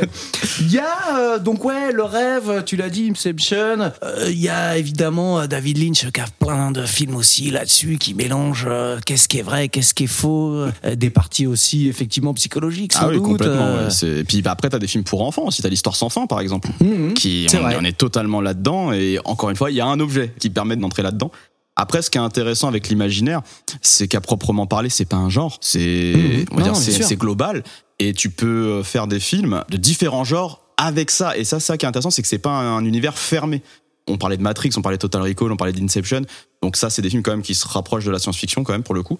Il 0.61 0.73
y 0.73 0.79
a 0.79 1.19
euh, 1.19 1.39
donc 1.41 1.63
ouais 1.67 1.93
le 1.93 2.05
rêve, 2.05 2.63
tu 2.65 2.77
l'as 2.77 2.89
dit 2.89 3.11
Inception. 3.11 3.93
Euh, 4.03 4.29
Il 4.31 4.41
y 4.41 4.49
a 4.49 4.79
évidemment 4.79 5.41
euh, 5.41 5.47
David 5.47 5.77
Lynch 5.77 6.11
qui 6.11 6.21
a 6.23 6.25
plein 6.39 6.71
de 6.71 6.87
films 6.87 7.17
aussi 7.17 7.51
là-dessus 7.51 7.99
qui 7.99 8.15
mélangent 8.15 8.65
euh, 8.67 8.99
qu'est-ce 9.05 9.29
qui 9.29 9.37
est 9.37 9.43
vrai, 9.43 9.69
qu'est-ce 9.69 9.93
qui 9.93 10.05
est 10.05 10.07
faux, 10.07 10.55
euh, 10.55 10.71
des 10.97 11.11
parties 11.11 11.47
aussi 11.47 11.87
effectivement 11.89 12.33
psychologiques 12.33 12.95
sans 12.95 13.01
Ah 13.03 13.09
oui, 13.09 13.17
doute. 13.17 13.25
complètement. 13.25 13.67
euh, 13.67 13.89
ouais. 13.91 14.21
Et 14.21 14.25
puis 14.25 14.41
bah, 14.41 14.53
après, 14.53 14.71
t'as 14.71 14.79
des 14.79 14.87
films 14.87 15.05
pour 15.05 15.21
enfants 15.21 15.45
aussi. 15.49 15.61
T'as 15.61 15.69
l'histoire 15.69 15.97
sans 15.97 16.09
fin, 16.09 16.27
par 16.27 16.41
exemple, 16.41 16.71
Mhm. 16.81 17.13
qui 17.13 17.42
C'est 17.49 17.59
on, 17.59 17.85
est 17.85 17.97
totalement 17.97 18.41
là-dedans. 18.41 18.93
Et 18.93 19.19
encore 19.25 19.51
une 19.51 19.57
fois, 19.57 19.71
il 19.71 19.77
y 19.77 19.81
a 19.81 19.87
un 19.87 20.01
objet 20.01 20.33
qui 20.39 20.51
permet 20.51 20.77
d'entrer 20.77 21.03
là-dedans. 21.03 21.31
Après, 21.75 22.03
ce 22.03 22.11
qui 22.11 22.19
est 22.19 22.23
intéressant 22.23 22.69
avec 22.69 22.89
l'imaginaire, 22.89 23.41
c'est 23.81 24.07
qu'à 24.07 24.21
proprement 24.21 24.67
parler, 24.67 24.91
c'est 24.91 25.07
pas 25.07 25.17
un 25.17 25.31
genre. 25.31 25.59
C'est, 25.61 26.45
on 26.51 26.57
va 26.57 26.61
Non, 26.61 26.65
dire, 26.65 26.73
bien 26.73 26.75
c'est 26.75 26.93
sûr. 26.93 27.05
c'est 27.07 27.17
global. 27.17 27.65
Et 27.99 28.13
tu 28.13 28.29
peux 28.31 28.47
euh, 28.47 28.83
faire 28.83 29.07
des 29.07 29.21
films 29.21 29.65
de 29.71 29.77
différents 29.77 30.25
genres 30.25 30.61
avec 30.77 31.11
ça. 31.11 31.37
Et 31.37 31.45
ça, 31.45 31.61
ça 31.61 31.79
qui 31.79 31.87
est 31.87 31.89
intéressant, 31.89 32.11
c'est 32.11 32.23
que 32.23 32.29
c'est 32.29 32.39
pas 32.39 32.51
un, 32.51 32.77
un 32.77 32.85
univers 32.85 33.17
fermé. 33.17 33.63
On 34.09 34.19
parlait 34.19 34.37
de 34.37 34.43
Matrix, 34.43 34.71
on 34.77 34.83
parlait 34.83 34.99
de 34.99 35.01
Total 35.01 35.23
Recall, 35.23 35.53
on 35.53 35.57
parlait 35.57 35.73
d'Inception. 35.73 36.23
Donc 36.63 36.77
ça, 36.77 36.91
c'est 36.91 37.03
des 37.03 37.11
films 37.11 37.23
quand 37.23 37.31
même 37.31 37.43
qui 37.43 37.55
se 37.55 37.67
rapprochent 37.67 38.05
de 38.05 38.11
la 38.11 38.19
science-fiction 38.19 38.65
quand 38.65 38.73
même 38.73 38.83
pour 38.83 38.95
le 38.95 39.03
coup. 39.03 39.19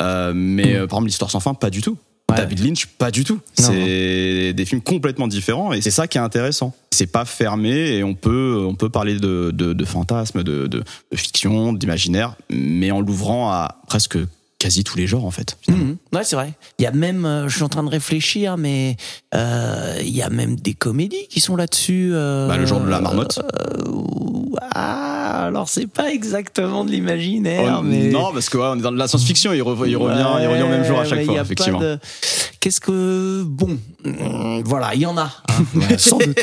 Euh, 0.00 0.32
mais 0.34 0.74
euh, 0.74 0.86
par 0.86 0.98
exemple, 0.98 1.06
l'histoire 1.06 1.30
sans 1.30 1.40
fin, 1.40 1.54
pas 1.54 1.70
du 1.70 1.82
tout. 1.82 1.96
Ouais. 2.34 2.40
David 2.40 2.64
Lynch, 2.64 2.86
pas 2.86 3.10
du 3.10 3.24
tout. 3.24 3.40
C'est 3.54 4.52
des 4.52 4.64
films 4.64 4.82
complètement 4.82 5.28
différents 5.28 5.72
et 5.72 5.80
c'est 5.80 5.90
ça 5.90 6.06
qui 6.06 6.18
est 6.18 6.20
intéressant. 6.20 6.74
C'est 6.90 7.10
pas 7.10 7.24
fermé 7.24 7.70
et 7.96 8.04
on 8.04 8.14
peut 8.14 8.64
on 8.66 8.74
peut 8.74 8.88
parler 8.88 9.18
de 9.18 9.50
de, 9.52 9.72
de 9.72 9.84
fantasmes, 9.84 10.42
de, 10.42 10.66
de 10.66 10.82
de 11.12 11.16
fiction, 11.16 11.72
d'imaginaire, 11.72 12.36
mais 12.50 12.90
en 12.90 13.00
l'ouvrant 13.00 13.50
à 13.50 13.80
presque 13.88 14.18
quasi 14.64 14.82
tous 14.82 14.96
les 14.96 15.06
genres 15.06 15.26
en 15.26 15.30
fait. 15.30 15.58
Mhm. 15.68 15.98
Ouais, 16.14 16.24
c'est 16.24 16.36
vrai. 16.36 16.54
Il 16.78 16.84
y 16.84 16.86
a 16.86 16.90
même, 16.90 17.26
euh, 17.26 17.48
je 17.48 17.54
suis 17.54 17.62
en 17.64 17.68
train 17.68 17.82
de 17.82 17.90
réfléchir, 17.90 18.56
mais 18.56 18.96
euh, 19.34 19.98
il 20.00 20.08
y 20.16 20.22
a 20.22 20.30
même 20.30 20.56
des 20.56 20.72
comédies 20.72 21.28
qui 21.28 21.40
sont 21.40 21.54
là-dessus. 21.54 22.12
euh, 22.14 22.48
Bah, 22.48 22.56
le 22.56 22.64
jour 22.64 22.80
de 22.80 22.88
la 22.88 22.98
marmotte. 23.02 23.40
ah, 24.74 25.44
alors 25.46 25.68
c'est 25.68 25.86
pas 25.86 26.10
exactement 26.12 26.84
de 26.86 26.90
l'imaginaire, 26.90 27.76
Oh, 27.80 27.82
mais 27.82 28.08
Non, 28.08 28.32
parce 28.32 28.48
que 28.48 28.56
ouais, 28.56 28.66
on 28.70 28.76
est 28.78 28.82
dans 28.82 28.92
de 28.92 28.96
la 28.96 29.06
science-fiction, 29.06 29.52
il, 29.52 29.60
rev- 29.62 29.86
il 29.86 29.96
revient, 29.98 30.26
il 30.40 30.46
revient 30.46 30.62
au 30.62 30.68
même 30.68 30.84
jour 30.84 30.98
à 30.98 31.04
chaque 31.04 31.24
fois, 31.26 31.40
effectivement. 31.40 31.80
de- 31.80 31.98
Qu'est-ce 32.60 32.80
que 32.80 33.42
bon, 33.42 33.76
voilà, 34.64 34.94
il 34.94 35.00
y 35.02 35.06
en 35.06 35.18
a, 35.18 35.30
hein, 35.50 35.64
sans 35.98 36.16
doute. 36.16 36.38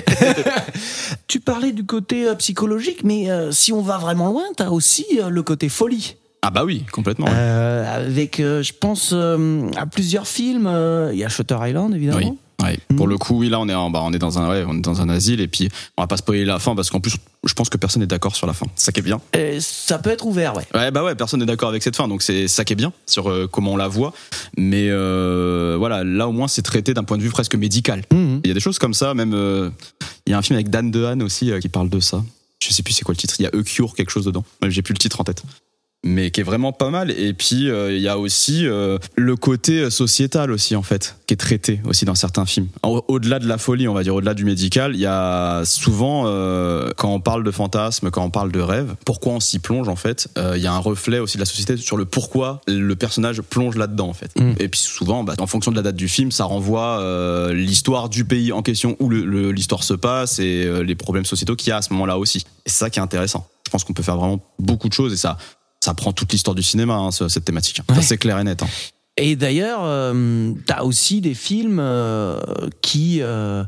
tu 1.28 1.40
parlais 1.40 1.72
du 1.72 1.86
côté 1.86 2.28
psychologique, 2.38 3.04
mais 3.04 3.28
si 3.52 3.74
on 3.74 3.82
va 3.82 3.98
vraiment 3.98 4.28
loin, 4.30 4.44
t'as 4.56 4.70
aussi 4.70 5.06
le 5.28 5.42
côté 5.42 5.70
folie. 5.70 6.18
Ah 6.44 6.50
bah 6.50 6.64
oui, 6.66 6.84
complètement. 6.92 7.28
ouais. 7.28 7.34
Euh, 7.36 8.08
avec, 8.08 8.40
euh, 8.40 8.64
je 8.64 8.74
pense, 8.74 9.12
euh, 9.14 9.70
à 9.78 9.86
plusieurs 9.86 10.28
films. 10.28 10.68
Il 11.14 11.18
y 11.20 11.24
a 11.24 11.30
Shutter 11.30 11.58
Island, 11.62 11.94
évidemment. 11.94 12.18
Oui. 12.18 12.66
Ouais. 12.66 12.80
Pour 12.96 13.08
le 13.08 13.18
coup, 13.18 13.40
oui, 13.40 13.50
là, 13.50 13.60
on 13.60 13.68
est, 13.68 13.74
en, 13.74 13.90
bah, 13.90 14.02
on 14.04 14.14
est 14.14 14.20
dans 14.20 14.38
un, 14.38 14.48
ouais, 14.48 14.64
on 14.68 14.78
est 14.78 14.82
dans 14.82 15.02
un 15.02 15.10
asile 15.10 15.42
et 15.42 15.48
puis 15.48 15.70
on 15.98 16.04
va 16.04 16.08
pas 16.08 16.18
spoiler 16.18 16.46
la 16.46 16.60
fin 16.60 16.76
parce 16.76 16.92
qu'en 16.92 17.00
plus, 17.00 17.16
je 17.44 17.54
pense 17.56 17.70
que 17.70 17.78
personne 17.78 18.02
n'est 18.02 18.08
d'accord 18.08 18.36
sur 18.36 18.46
la 18.46 18.54
fin. 18.54 18.68
Ça 18.76 18.92
qui 18.92 19.00
est 19.00 19.04
bien. 19.04 19.20
Et 19.34 19.60
ça 19.60 19.98
peut 19.98 20.12
être 20.12 20.28
ouvert, 20.28 20.56
ouais. 20.56 20.66
Ouais, 20.76 20.92
bah 20.92 21.04
ouais, 21.04 21.16
personne 21.16 21.40
n'est 21.40 21.48
d'accord 21.48 21.70
avec 21.70 21.82
cette 21.82 21.96
fin, 21.96 22.08
donc 22.08 22.22
c'est 22.22 22.48
ça 22.48 22.64
qui 22.64 22.74
est 22.74 22.76
bien 22.76 22.94
sur 23.08 23.34
comment 23.52 23.74
on 23.74 23.78
la 23.78 23.88
voit. 23.88 24.14
Mais 24.58 24.90
voilà, 25.76 26.04
là 26.04 26.28
au 26.28 26.32
moins 26.32 26.48
c'est 26.48 26.62
traité 26.62 26.94
d'un 26.94 27.04
point 27.04 27.18
de 27.18 27.24
vue 27.24 27.32
presque 27.32 27.56
médical. 27.56 28.04
Mhm. 28.14 28.42
Il 28.44 28.48
y 28.48 28.52
a 28.52 28.54
des 28.54 28.60
choses 28.60 28.78
comme 28.78 28.94
ça, 28.94 29.16
même 29.16 29.72
il 30.28 30.32
y 30.32 30.34
a 30.34 30.38
un 30.38 30.44
film 30.44 30.56
avec 30.56 30.70
Dan 30.70 30.92
DeHaan 30.92 31.22
aussi 31.22 31.52
qui 31.62 31.70
parle 31.70 31.90
de 31.90 32.00
ça. 32.00 32.24
Je 32.60 32.72
sais 32.72 32.84
plus 32.84 32.94
c'est 32.94 33.04
quoi 33.04 33.14
le 33.14 33.18
titre. 33.18 33.34
Il 33.40 33.44
y 33.44 33.48
a 33.48 33.50
A 33.58 33.64
Cure 33.64 33.96
quelque 33.96 34.12
chose 34.12 34.26
dedans. 34.26 34.44
J'ai 34.68 34.84
plus 34.84 34.94
le 34.94 35.00
titre 35.00 35.20
en 35.20 35.24
tête. 35.24 35.42
Mais 36.04 36.32
qui 36.32 36.42
est 36.42 36.44
vraiment 36.44 36.72
pas 36.74 36.90
mal. 36.90 37.12
Et 37.12 37.34
puis 37.34 37.70
euh, 37.70 37.96
il 37.96 38.02
y 38.02 38.08
a 38.08 38.18
aussi 38.18 38.66
euh, 38.66 38.98
le 39.16 39.36
côté 39.36 39.90
sociétal 39.92 40.52
aussi 40.52 40.76
en 40.76 40.82
fait, 40.82 41.18
qui 41.28 41.36
est 41.36 41.38
traité 41.38 41.80
aussi 41.86 42.06
dans 42.06 42.16
certains 42.16 42.48
films. 42.48 42.68
Au- 42.82 43.06
Au-delà 43.08 43.38
de 43.38 43.48
la 43.48 43.60
folie, 43.60 43.88
on 43.88 43.94
va 43.94 44.02
dire, 44.02 44.16
au-delà 44.16 44.34
du 44.34 44.44
médical, 44.44 44.96
il 44.96 45.00
y 45.02 45.06
a 45.06 45.62
souvent 45.64 46.24
euh, 46.26 46.90
quand 46.98 47.14
on 47.14 47.20
parle 47.20 47.44
de 47.44 47.52
fantasme, 47.52 48.10
quand 48.10 48.24
on 48.24 48.32
parle 48.32 48.52
de 48.52 48.60
rêve, 48.60 48.96
pourquoi 49.06 49.34
on 49.34 49.40
s'y 49.40 49.60
plonge 49.60 49.90
en 49.90 49.96
fait. 49.96 50.28
euh, 50.40 50.54
Il 50.58 50.64
y 50.64 50.68
a 50.68 50.74
un 50.74 50.80
reflet 50.80 51.20
aussi 51.20 51.38
de 51.38 51.42
la 51.42 51.46
société 51.46 51.78
sur 51.78 51.98
le 51.98 52.06
pourquoi 52.06 52.62
le 52.68 52.96
personnage 52.96 53.40
plonge 53.42 53.76
là-dedans 53.76 54.10
en 54.10 54.14
fait. 54.14 54.32
Mm. 54.40 54.54
Et 54.60 54.70
puis 54.70 54.80
souvent, 54.80 55.24
bah, 55.24 55.36
en 55.40 55.46
fonction 55.46 55.70
de 55.70 55.76
la 55.76 55.84
date 55.84 55.96
du 55.98 56.08
film, 56.08 56.32
ça 56.32 56.46
renvoie 56.46 57.00
euh, 57.00 57.54
l'histoire 57.54 58.10
du 58.10 58.26
pays 58.26 58.52
en 58.52 58.64
question 58.64 58.96
où 59.00 59.08
l'histoire 59.12 59.84
se 59.84 59.94
passe 59.94 60.40
et 60.40 60.66
euh, 60.66 60.82
les 60.82 60.96
problèmes 60.96 61.26
sociétaux 61.26 61.56
qu'il 61.56 61.70
y 61.70 61.74
a 61.74 61.78
à 61.78 61.82
ce 61.84 61.94
moment-là 61.94 62.18
aussi. 62.18 62.40
Et 62.66 62.70
c'est 62.72 62.80
ça 62.80 62.90
qui 62.90 62.98
est 62.98 63.04
intéressant. 63.04 63.48
Je 63.68 63.70
pense 63.72 63.84
qu'on 63.84 63.94
peut 63.94 64.04
faire 64.04 64.18
vraiment 64.18 64.40
beaucoup 64.58 64.90
de 64.90 64.94
choses 64.94 65.14
et 65.14 65.18
ça, 65.18 65.38
ça 65.84 65.94
prend 65.94 66.14
toute 66.14 66.32
l'histoire 66.32 66.56
du 66.56 66.64
cinéma, 66.64 66.96
hein, 66.96 67.12
ce- 67.12 67.28
cette 67.30 67.46
thématique. 67.46 67.82
Ouais. 67.90 68.02
c'est 68.02 68.18
clair 68.18 68.38
et 68.40 68.44
net. 68.44 68.62
hein. 68.64 68.68
Et 69.18 69.36
d'ailleurs, 69.36 69.82
euh, 69.84 70.54
t'as 70.66 70.84
aussi 70.84 71.20
des 71.22 71.34
films 71.34 71.80
euh, 71.82 72.40
qui, 72.82 73.20
euh, 73.22 73.64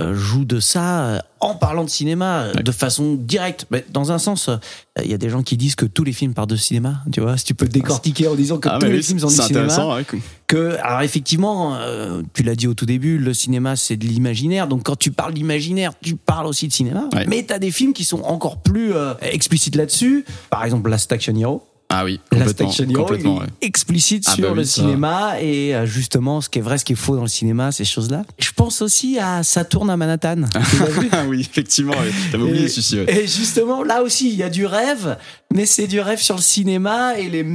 joue 0.00 0.44
de 0.46 0.58
ça 0.58 1.04
euh, 1.04 1.18
en 1.40 1.54
parlant 1.54 1.84
de 1.84 1.90
cinéma 1.90 2.44
euh, 2.44 2.52
Ouais. 2.54 2.62
de 2.62 2.72
façon 2.72 3.14
directe. 3.14 3.66
Mais 3.70 3.84
dans 3.90 4.10
un 4.10 4.18
sens, 4.18 4.48
euh, 4.48 4.56
il 5.04 5.10
y 5.10 5.14
a 5.14 5.18
des 5.18 5.28
gens 5.28 5.42
qui 5.42 5.56
disent 5.58 5.74
que 5.74 5.84
tous 5.84 6.02
les 6.04 6.12
films 6.14 6.32
parlent 6.34 6.48
de 6.48 6.56
cinéma. 6.56 7.02
Tu 7.12 7.20
vois, 7.20 7.36
si 7.36 7.44
tu 7.44 7.54
peux 7.54 7.66
décortiquer 7.68 8.26
en 8.28 8.34
disant 8.34 8.58
que 8.58 8.68
Ah, 8.70 8.78
tous 8.80 8.86
les 8.86 8.94
oui, 8.96 9.02
films 9.02 9.18
sont 9.18 9.26
du 9.28 9.34
c'est 9.34 9.42
cinéma. 9.42 9.64
intéressant. 9.64 9.94
ouais. 9.96 10.04
Que, 10.46 10.76
alors 10.82 11.02
effectivement, 11.02 11.76
euh, 11.76 12.22
tu 12.34 12.42
l'as 12.42 12.54
dit 12.54 12.66
au 12.66 12.74
tout 12.74 12.86
début, 12.86 13.18
le 13.18 13.34
cinéma 13.34 13.76
c'est 13.76 13.96
de 13.96 14.06
l'imaginaire. 14.06 14.66
Donc 14.66 14.82
quand 14.84 14.96
tu 14.96 15.10
parles 15.10 15.34
d'imaginaire, 15.34 15.92
tu 16.02 16.16
parles 16.16 16.46
aussi 16.46 16.68
de 16.68 16.72
cinéma. 16.72 17.08
Ouais. 17.14 17.26
Mais 17.26 17.44
tu 17.46 17.52
as 17.52 17.58
des 17.58 17.70
films 17.70 17.92
qui 17.92 18.04
sont 18.04 18.22
encore 18.22 18.62
plus 18.62 18.94
euh, 18.94 19.14
explicites 19.20 19.76
là-dessus. 19.76 20.24
Par 20.50 20.64
exemple, 20.64 20.88
Last 20.90 21.10
Action 21.12 21.34
Hero. 21.36 21.62
Ah 21.92 22.04
oui, 22.04 22.20
complètement. 22.30 22.70
Hero, 22.72 23.02
complètement 23.04 23.38
ouais. 23.38 23.46
explicite 23.60 24.24
Ah 24.26 24.34
sur 24.34 24.42
bah 24.44 24.48
oui, 24.52 24.58
le 24.58 24.64
ça. 24.64 24.72
cinéma 24.82 25.40
et 25.40 25.74
euh, 25.74 25.86
justement 25.86 26.40
ce 26.40 26.48
qui 26.48 26.58
est 26.58 26.62
vrai, 26.62 26.78
ce 26.78 26.84
qui 26.84 26.94
est 26.94 26.96
faux 26.96 27.14
dans 27.16 27.22
le 27.22 27.28
cinéma, 27.28 27.70
ces 27.70 27.84
choses-là. 27.84 28.24
Je 28.38 28.50
pense 28.56 28.80
aussi 28.82 29.18
à 29.18 29.42
Saturne 29.42 29.90
à 29.90 29.96
Manhattan. 29.96 30.42
Ah 31.12 31.24
oui, 31.28 31.40
effectivement. 31.40 31.92
ouais. 31.92 32.10
T'avais 32.30 32.44
oublié 32.44 32.68
celui-ci. 32.68 32.98
ouais. 33.00 33.22
et 33.22 33.26
justement, 33.26 33.82
là 33.82 34.02
aussi, 34.02 34.28
il 34.30 34.36
y 34.36 34.42
a 34.42 34.48
du 34.50 34.64
rêve, 34.66 35.16
mais 35.54 35.66
c'est 35.66 35.86
du 35.86 36.00
rêve 36.00 36.20
sur 36.20 36.36
le 36.36 36.42
cinéma 36.42 37.18
et 37.18 37.28
les, 37.28 37.46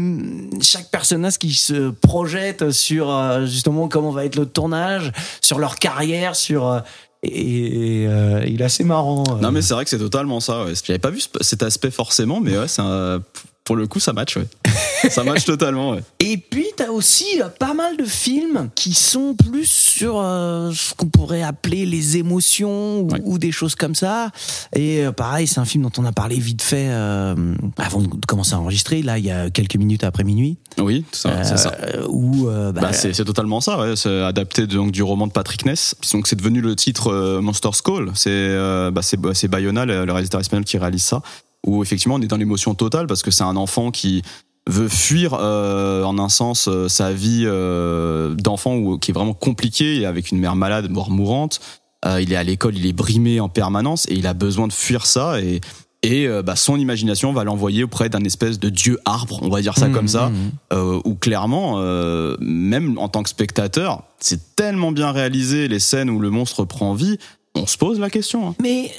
chaque 0.62 0.90
personnage 0.92 1.38
qui 1.40 1.54
se 1.54 1.90
projette 1.90 2.72
sur 2.72 3.10
euh, 3.12 3.46
justement 3.48 3.88
comment 3.88 4.12
va 4.12 4.26
être 4.26 4.36
le 4.36 4.46
tournage, 4.46 5.12
sur 5.42 5.58
leur 5.60 5.78
carrière, 5.78 6.36
sur 6.36 6.68
euh, 6.68 6.80
et, 7.24 8.04
et, 8.04 8.08
euh, 8.08 8.44
il 8.48 8.62
est 8.62 8.66
assez 8.66 8.84
marrant. 8.84 9.24
euh. 9.32 9.42
Non 9.42 9.52
mais 9.52 9.64
c'est 9.64 9.74
vrai 9.74 9.84
que 9.84 9.90
c'est 9.90 9.98
totalement 9.98 10.40
ça. 10.40 10.64
Ouais. 10.66 10.74
J'avais 10.86 11.00
pas 11.00 11.10
vu 11.10 11.20
ce- 11.20 11.28
cet 11.42 11.64
aspect 11.64 11.90
forcément, 11.90 12.40
mais 12.40 12.56
ouais, 12.58 12.68
c'est 12.68 12.82
un- 12.84 13.22
pour 13.68 13.76
le 13.76 13.86
coup 13.86 14.00
ça 14.00 14.14
match. 14.14 14.38
Ouais. 14.38 14.48
ça 15.10 15.24
match 15.24 15.44
totalement. 15.46 15.92
Ouais. 15.92 16.02
Et 16.20 16.38
puis, 16.38 16.66
t'as 16.76 16.88
aussi 16.90 17.26
euh, 17.42 17.50
pas 17.50 17.74
mal 17.74 17.98
de 17.98 18.06
films 18.06 18.70
qui 18.76 18.94
sont 18.94 19.36
plus 19.36 19.66
sur 19.70 20.20
euh, 20.20 20.72
ce 20.74 20.94
qu'on 20.96 21.08
pourrait 21.10 21.44
appeler 21.44 21.86
les 21.86 22.18
émotions 22.18 23.02
ou, 23.02 23.08
Ouais. 23.12 23.22
ou 23.26 23.38
des 23.38 23.52
choses 23.52 23.76
comme 23.76 23.94
ça. 23.96 24.32
Et 24.74 25.06
euh, 25.06 25.12
pareil, 25.12 25.48
c'est 25.48 25.60
un 25.60 25.66
film 25.66 25.84
dont 25.84 25.92
on 25.98 26.06
a 26.06 26.12
parlé 26.12 26.38
vite 26.40 26.62
fait 26.62 26.88
euh, 26.90 27.36
avant 27.78 28.02
de 28.02 28.08
commencer 28.28 28.54
à 28.54 28.60
enregistrer, 28.60 29.02
là, 29.02 29.18
il 29.18 29.26
y 29.26 29.32
a 29.32 29.50
quelques 29.50 29.76
minutes 29.76 30.04
après 30.04 30.24
minuit. 30.24 30.58
Oui, 30.78 31.04
c'est 31.12 31.30
ça. 31.58 31.72
Où, 32.10 32.48
euh, 32.48 32.72
bah, 32.72 32.82
Bah, 32.82 32.94
c'est 32.94 33.14
c'est 33.14 33.26
totalement 33.26 33.60
ça, 33.62 33.80
ouais. 33.80 33.96
c'est 33.96 34.22
adapté 34.22 34.66
donc 34.68 34.92
du 34.92 35.04
roman 35.04 35.28
de 35.28 35.32
Patrick 35.34 35.66
Ness. 35.66 35.96
Donc 36.14 36.28
c'est 36.28 36.36
devenu 36.36 36.62
le 36.62 36.76
titre 36.76 37.40
Monster's 37.42 37.82
Call. 37.82 38.12
C'est 38.16 38.56
bah, 38.92 39.02
c'est 39.02 39.18
c'est 39.34 39.48
Bayona, 39.48 39.86
le, 39.86 40.06
le 40.06 40.12
réalisateur 40.14 40.40
espagnol, 40.40 40.64
qui 40.66 40.78
réalise 40.78 41.04
ça. 41.04 41.22
Où 41.66 41.84
effectivement 41.84 42.16
on 42.16 42.22
est 42.22 42.28
dans 42.28 42.38
l'émotion 42.38 42.76
totale 42.76 43.08
parce 43.08 43.24
que 43.24 43.32
c'est 43.32 43.44
un 43.44 43.56
enfant 43.56 43.92
qui 43.92 44.22
veut 44.70 44.90
fuir 44.90 45.34
euh, 45.34 46.04
en 46.04 46.20
un 46.20 46.30
sens 46.30 46.68
euh, 46.68 46.88
sa 46.88 47.14
vie 47.14 47.44
euh, 47.46 48.36
d'enfant 48.36 48.98
qui 48.98 49.12
est 49.12 49.14
vraiment 49.14 49.34
compliquée 49.34 50.06
avec 50.06 50.32
une 50.32 50.40
mère 50.40 50.56
malade, 50.56 50.90
mort 50.90 51.10
mourante. 51.10 51.60
Euh, 52.06 52.22
il 52.22 52.32
est 52.32 52.36
à 52.36 52.44
l'école, 52.44 52.78
il 52.78 52.86
est 52.86 52.94
brimé 52.94 53.40
en 53.40 53.50
permanence 53.50 54.06
et 54.10 54.14
il 54.16 54.28
a 54.28 54.34
besoin 54.34 54.68
de 54.68 54.74
fuir 54.74 55.06
ça 55.06 55.42
et 55.42 55.62
et 56.04 56.28
euh, 56.28 56.44
bah, 56.44 56.56
son 56.56 56.78
imagination 56.78 57.34
va 57.34 57.44
l'envoyer 57.44 57.84
auprès 57.84 58.08
d'un 58.08 58.24
espèce 58.24 58.60
de 58.60 58.70
dieu 58.70 59.00
arbre, 59.06 59.40
on 59.42 59.50
va 59.50 59.62
dire 59.62 59.76
ça 59.78 59.88
mmh, 59.88 59.94
comme 59.94 60.08
ça, 60.08 60.30
mmh. 60.30 60.52
euh, 60.74 61.02
où 61.06 61.16
clairement, 61.16 61.80
euh, 61.80 62.38
même 62.40 63.00
en 63.00 63.10
tant 63.10 63.24
que 63.24 63.30
spectateur, 63.30 64.04
c'est 64.20 64.56
tellement 64.56 64.92
bien 64.92 65.12
réalisé 65.12 65.68
les 65.68 65.80
scènes 65.80 66.12
où 66.12 66.20
le 66.20 66.30
monstre 66.30 66.66
prend 66.66 66.94
vie, 66.94 67.18
on 67.56 67.66
se 67.66 67.78
pose 67.78 68.00
la 68.00 68.12
question. 68.12 68.50
hein. 68.50 68.56
Mais 68.62 68.92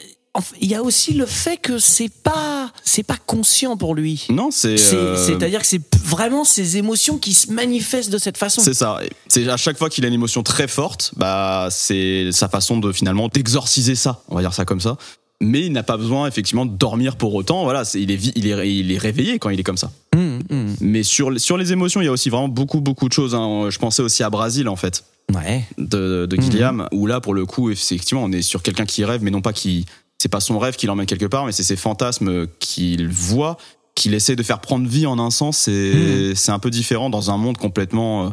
il 0.60 0.68
y 0.68 0.74
a 0.74 0.82
aussi 0.82 1.14
le 1.14 1.26
fait 1.26 1.56
que 1.56 1.78
c'est 1.78 2.10
pas, 2.22 2.70
c'est 2.84 3.02
pas 3.02 3.16
conscient 3.26 3.76
pour 3.76 3.94
lui. 3.94 4.26
Non, 4.30 4.50
c'est 4.50 4.76
C'est- 4.76 4.94
euh, 4.94 5.16
C'est-à-dire 5.26 5.60
que 5.60 5.66
c'est 5.66 5.80
vraiment 6.04 6.44
ces 6.44 6.76
émotions 6.76 7.18
qui 7.18 7.34
se 7.34 7.50
manifestent 7.52 8.10
de 8.10 8.18
cette 8.18 8.36
façon. 8.36 8.60
c'est 8.60 8.74
ça. 8.74 9.00
C'est 9.26 9.48
à 9.48 9.56
chaque 9.56 9.78
fois 9.78 9.88
qu'il 9.90 10.04
a 10.04 10.08
une 10.08 10.14
émotion 10.14 10.42
très 10.42 10.68
forte, 10.68 11.12
bah 11.16 11.68
c'est 11.70 12.30
sa 12.32 12.48
façon 12.48 12.78
de 12.78 12.92
finalement 12.92 13.28
d'exorciser 13.28 13.94
ça, 13.96 14.22
on 14.28 14.34
va 14.36 14.42
dire 14.42 14.54
ça 14.54 14.64
comme 14.64 14.80
ça. 14.80 14.96
Mais 15.40 15.60
il 15.66 15.72
n'a 15.72 15.84
pas 15.84 15.96
besoin 15.96 16.26
effectivement 16.26 16.66
de 16.66 16.72
dormir 16.76 17.14
pour 17.16 17.32
autant. 17.34 17.62
Voilà, 17.64 17.84
c'est- 17.84 18.00
il 18.02 18.10
est 18.10 18.18
il 18.36 18.46
est 18.48 18.72
il 18.76 18.90
est 18.92 18.98
réveillé 18.98 19.38
quand 19.38 19.50
il 19.50 19.58
est 19.60 19.64
comme 19.64 19.76
ça. 19.76 19.90
Mmh, 20.16 20.38
mmh. 20.50 20.74
Mais 20.80 21.02
sur 21.04 21.38
sur 21.40 21.56
les 21.56 21.72
émotions, 21.72 22.00
il 22.00 22.04
y 22.06 22.08
a 22.08 22.12
aussi 22.12 22.28
vraiment 22.28 22.48
beaucoup 22.48 22.80
beaucoup 22.80 23.08
de 23.08 23.12
choses. 23.12 23.34
hein. 23.34 23.68
Je 23.70 23.78
pensais 23.78 24.02
aussi 24.02 24.22
à 24.22 24.30
Brasil 24.30 24.68
en 24.68 24.76
fait. 24.76 25.04
Ouais. 25.34 25.62
de, 25.76 26.24
de 26.24 26.40
Gilliam, 26.40 26.88
où 26.90 27.06
là, 27.06 27.20
pour 27.20 27.34
le 27.34 27.44
coup, 27.44 27.68
effectivement, 27.70 28.24
on 28.24 28.32
est 28.32 28.40
sur 28.40 28.62
quelqu'un 28.62 28.86
qui 28.86 29.04
rêve, 29.04 29.22
mais 29.22 29.30
non 29.30 29.42
pas 29.42 29.52
qui. 29.52 29.84
C'est 30.20 30.28
pas 30.28 30.40
son 30.40 30.58
rêve 30.58 30.76
qui 30.76 30.86
l'emmène 30.86 31.06
quelque 31.06 31.26
part, 31.26 31.46
mais 31.46 31.52
c'est 31.52 31.62
ses 31.62 31.76
fantasmes 31.76 32.48
qu'il 32.58 33.08
voit, 33.08 33.56
qu'il 33.94 34.14
essaie 34.14 34.36
de 34.36 34.42
faire 34.42 34.60
prendre 34.60 34.88
vie 34.88 35.06
en 35.06 35.18
un 35.18 35.30
sens. 35.30 35.58
C'est 35.58 36.34
c'est 36.34 36.50
un 36.52 36.58
peu 36.58 36.70
différent 36.70 37.08
dans 37.10 37.30
un 37.30 37.36
monde 37.36 37.56
complètement. 37.56 38.32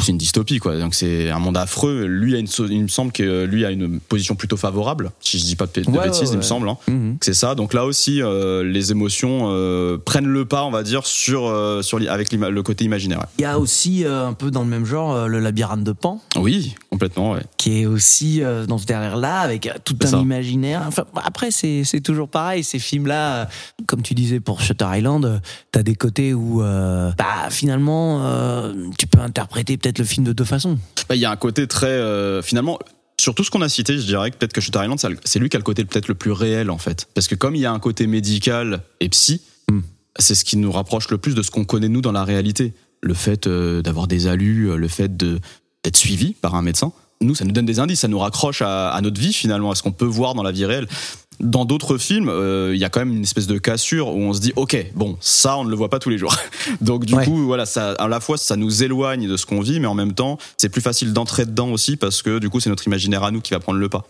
C'est 0.00 0.10
une 0.10 0.18
dystopie, 0.18 0.58
quoi. 0.58 0.78
Donc 0.78 0.94
c'est 0.94 1.30
un 1.30 1.38
monde 1.38 1.56
affreux. 1.56 2.06
Lui, 2.06 2.34
a 2.34 2.38
une, 2.38 2.48
il 2.70 2.82
me 2.82 2.88
semble 2.88 3.12
que 3.12 3.44
lui 3.44 3.64
a 3.64 3.70
une 3.70 4.00
position 4.00 4.34
plutôt 4.34 4.56
favorable, 4.56 5.12
si 5.20 5.38
je 5.38 5.44
dis 5.44 5.54
pas 5.54 5.66
de, 5.72 5.80
de 5.82 5.88
Ouais, 5.90 6.04
bêtises, 6.06 6.22
ouais, 6.30 6.34
il 6.34 6.38
me 6.38 6.42
semble. 6.42 6.68
hein. 6.68 6.76
Mmh. 6.88 7.12
C'est 7.20 7.34
ça. 7.34 7.54
Donc 7.54 7.72
là 7.72 7.84
aussi, 7.84 8.20
euh, 8.20 8.64
les 8.64 8.90
émotions 8.90 9.48
euh, 9.50 9.98
prennent 10.04 10.26
le 10.26 10.44
pas, 10.44 10.64
on 10.64 10.70
va 10.72 10.82
dire, 10.82 11.06
sur, 11.06 11.46
euh, 11.46 11.82
sur 11.82 12.00
avec 12.10 12.32
le 12.32 12.62
côté 12.62 12.84
imaginaire. 12.84 13.26
Il 13.38 13.42
y 13.42 13.44
a 13.44 13.58
aussi 13.60 14.04
un 14.04 14.32
peu 14.32 14.50
dans 14.50 14.62
le 14.62 14.68
même 14.68 14.84
genre 14.84 15.28
le 15.28 15.38
labyrinthe 15.38 15.84
de 15.84 15.92
Pan, 15.92 16.20
Oui, 16.36 16.74
complètement, 16.90 17.36
qui 17.56 17.82
est 17.82 17.86
aussi 17.86 18.42
dans 18.68 18.78
ce 18.78 18.86
derrière-là, 18.86 19.38
avec 19.40 19.66
euh, 19.68 19.72
tout 19.84 19.96
un 20.02 20.06
ça. 20.06 20.18
imaginaire. 20.18 20.82
Enfin, 20.88 21.04
après, 21.22 21.50
c'est 21.52 21.84
c'est 21.84 22.00
toujours 22.00 22.28
pareil, 22.28 22.64
ces 22.64 22.78
films-là, 22.80 23.34
euh, 23.42 23.44
comme 23.86 24.02
tu 24.02 24.14
disais 24.14 24.40
pour 24.40 24.60
Shutter 24.62 24.86
Island, 24.94 25.40
t'as 25.70 25.82
des 25.84 25.94
côtés 25.94 26.34
où, 26.34 26.60
bah, 26.60 27.50
finalement, 27.50 28.20
tu 28.98 29.06
peux 29.06 29.20
interpréter 29.20 29.76
peut-être 29.82 29.98
le 29.98 30.04
film 30.04 30.24
de 30.24 30.32
deux 30.32 30.44
façons. 30.44 30.78
Bah, 31.08 31.16
Il 31.16 31.20
y 31.20 31.24
a 31.26 31.30
un 31.30 31.36
côté 31.36 31.66
très 31.66 31.86
euh, 31.88 32.40
finalement 32.40 32.78
sur 33.20 33.34
tout 33.34 33.44
ce 33.44 33.50
qu'on 33.50 33.62
a 33.62 33.68
cité, 33.68 33.98
je 33.98 34.06
dirais 34.06 34.30
que 34.30 34.36
peut-être 34.36 34.54
que 34.54 34.60
Shutter 34.60 34.80
Island, 34.82 34.98
c'est 35.24 35.38
lui 35.38 35.48
qui 35.48 35.56
a 35.56 35.60
le 35.60 35.64
côté 35.64 35.84
peut-être 35.84 36.08
le 36.08 36.14
plus 36.14 36.32
réel 36.32 36.70
en 36.70 36.78
fait, 36.78 37.08
parce 37.14 37.28
que 37.28 37.34
comme 37.34 37.54
il 37.54 37.60
y 37.60 37.66
a 37.66 37.72
un 37.72 37.78
côté 37.78 38.06
médical 38.06 38.82
et 39.00 39.08
psy, 39.10 39.42
Mm. 39.70 39.80
c'est 40.18 40.34
ce 40.34 40.44
qui 40.44 40.56
nous 40.56 40.72
rapproche 40.72 41.08
le 41.10 41.18
plus 41.18 41.34
de 41.34 41.42
ce 41.42 41.50
qu'on 41.50 41.64
connaît 41.64 41.88
nous 41.88 42.00
dans 42.00 42.12
la 42.12 42.24
réalité. 42.24 42.74
Le 43.00 43.14
fait 43.14 43.46
euh, 43.46 43.82
d'avoir 43.82 44.06
des 44.06 44.26
alus, 44.26 44.70
euh, 44.70 44.76
le 44.76 44.88
fait 44.88 45.16
d'être 45.16 45.96
suivi 45.96 46.34
par 46.34 46.54
un 46.54 46.62
médecin, 46.62 46.92
nous 47.20 47.34
ça 47.34 47.44
nous 47.44 47.52
donne 47.52 47.66
des 47.66 47.78
indices, 47.80 48.00
ça 48.00 48.08
nous 48.08 48.18
raccroche 48.18 48.62
à, 48.62 48.90
à 48.90 49.00
notre 49.00 49.20
vie 49.20 49.32
finalement, 49.32 49.70
à 49.70 49.74
ce 49.74 49.82
qu'on 49.82 49.92
peut 49.92 50.04
voir 50.04 50.34
dans 50.34 50.42
la 50.42 50.52
vie 50.52 50.64
réelle. 50.64 50.88
Dans 51.42 51.64
d'autres 51.64 51.98
films, 51.98 52.28
euh, 52.28 52.70
il 52.74 52.80
y 52.80 52.84
a 52.84 52.88
quand 52.88 53.00
même 53.00 53.12
une 53.16 53.22
espèce 53.24 53.46
de 53.48 53.58
cassure 53.58 54.08
où 54.08 54.20
on 54.20 54.32
se 54.32 54.40
dit 54.40 54.52
ok, 54.56 54.76
bon, 54.94 55.16
ça 55.20 55.58
on 55.58 55.64
ne 55.64 55.70
le 55.70 55.76
voit 55.76 55.90
pas 55.90 55.98
tous 55.98 56.08
les 56.08 56.16
jours. 56.18 56.34
Donc 56.80 57.04
du 57.04 57.14
Ouais. 57.14 57.24
coup, 57.24 57.36
voilà, 57.44 57.66
ça, 57.66 57.92
à 57.92 58.08
la 58.08 58.20
fois 58.20 58.38
ça 58.38 58.56
nous 58.56 58.82
éloigne 58.84 59.28
de 59.28 59.36
ce 59.36 59.44
qu'on 59.44 59.60
vit, 59.60 59.80
mais 59.80 59.86
en 59.88 59.94
même 59.94 60.12
temps, 60.14 60.38
c'est 60.56 60.68
plus 60.68 60.80
facile 60.80 61.12
d'entrer 61.12 61.44
dedans 61.44 61.70
aussi 61.70 61.96
parce 61.96 62.22
que 62.22 62.38
du 62.38 62.48
coup, 62.48 62.60
c'est 62.60 62.70
notre 62.70 62.86
imaginaire 62.86 63.24
à 63.24 63.30
nous 63.32 63.40
qui 63.40 63.52
va 63.52 63.60
prendre 63.60 63.78
le 63.78 63.88
pas. 63.88 64.06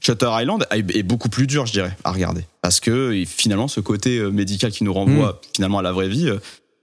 Shutter 0.00 0.28
Island 0.32 0.66
est 0.70 1.02
beaucoup 1.02 1.28
plus 1.28 1.46
dur, 1.46 1.64
je 1.66 1.72
dirais, 1.72 1.96
à 2.04 2.12
regarder, 2.12 2.42
parce 2.62 2.80
que 2.80 3.22
finalement, 3.26 3.66
ce 3.68 3.80
côté 3.80 4.18
euh, 4.18 4.30
médical 4.30 4.70
qui 4.70 4.84
nous 4.84 4.92
renvoie 4.92 5.40
finalement 5.54 5.78
à 5.78 5.82
la 5.82 5.92
vraie 5.92 6.08
vie. 6.08 6.30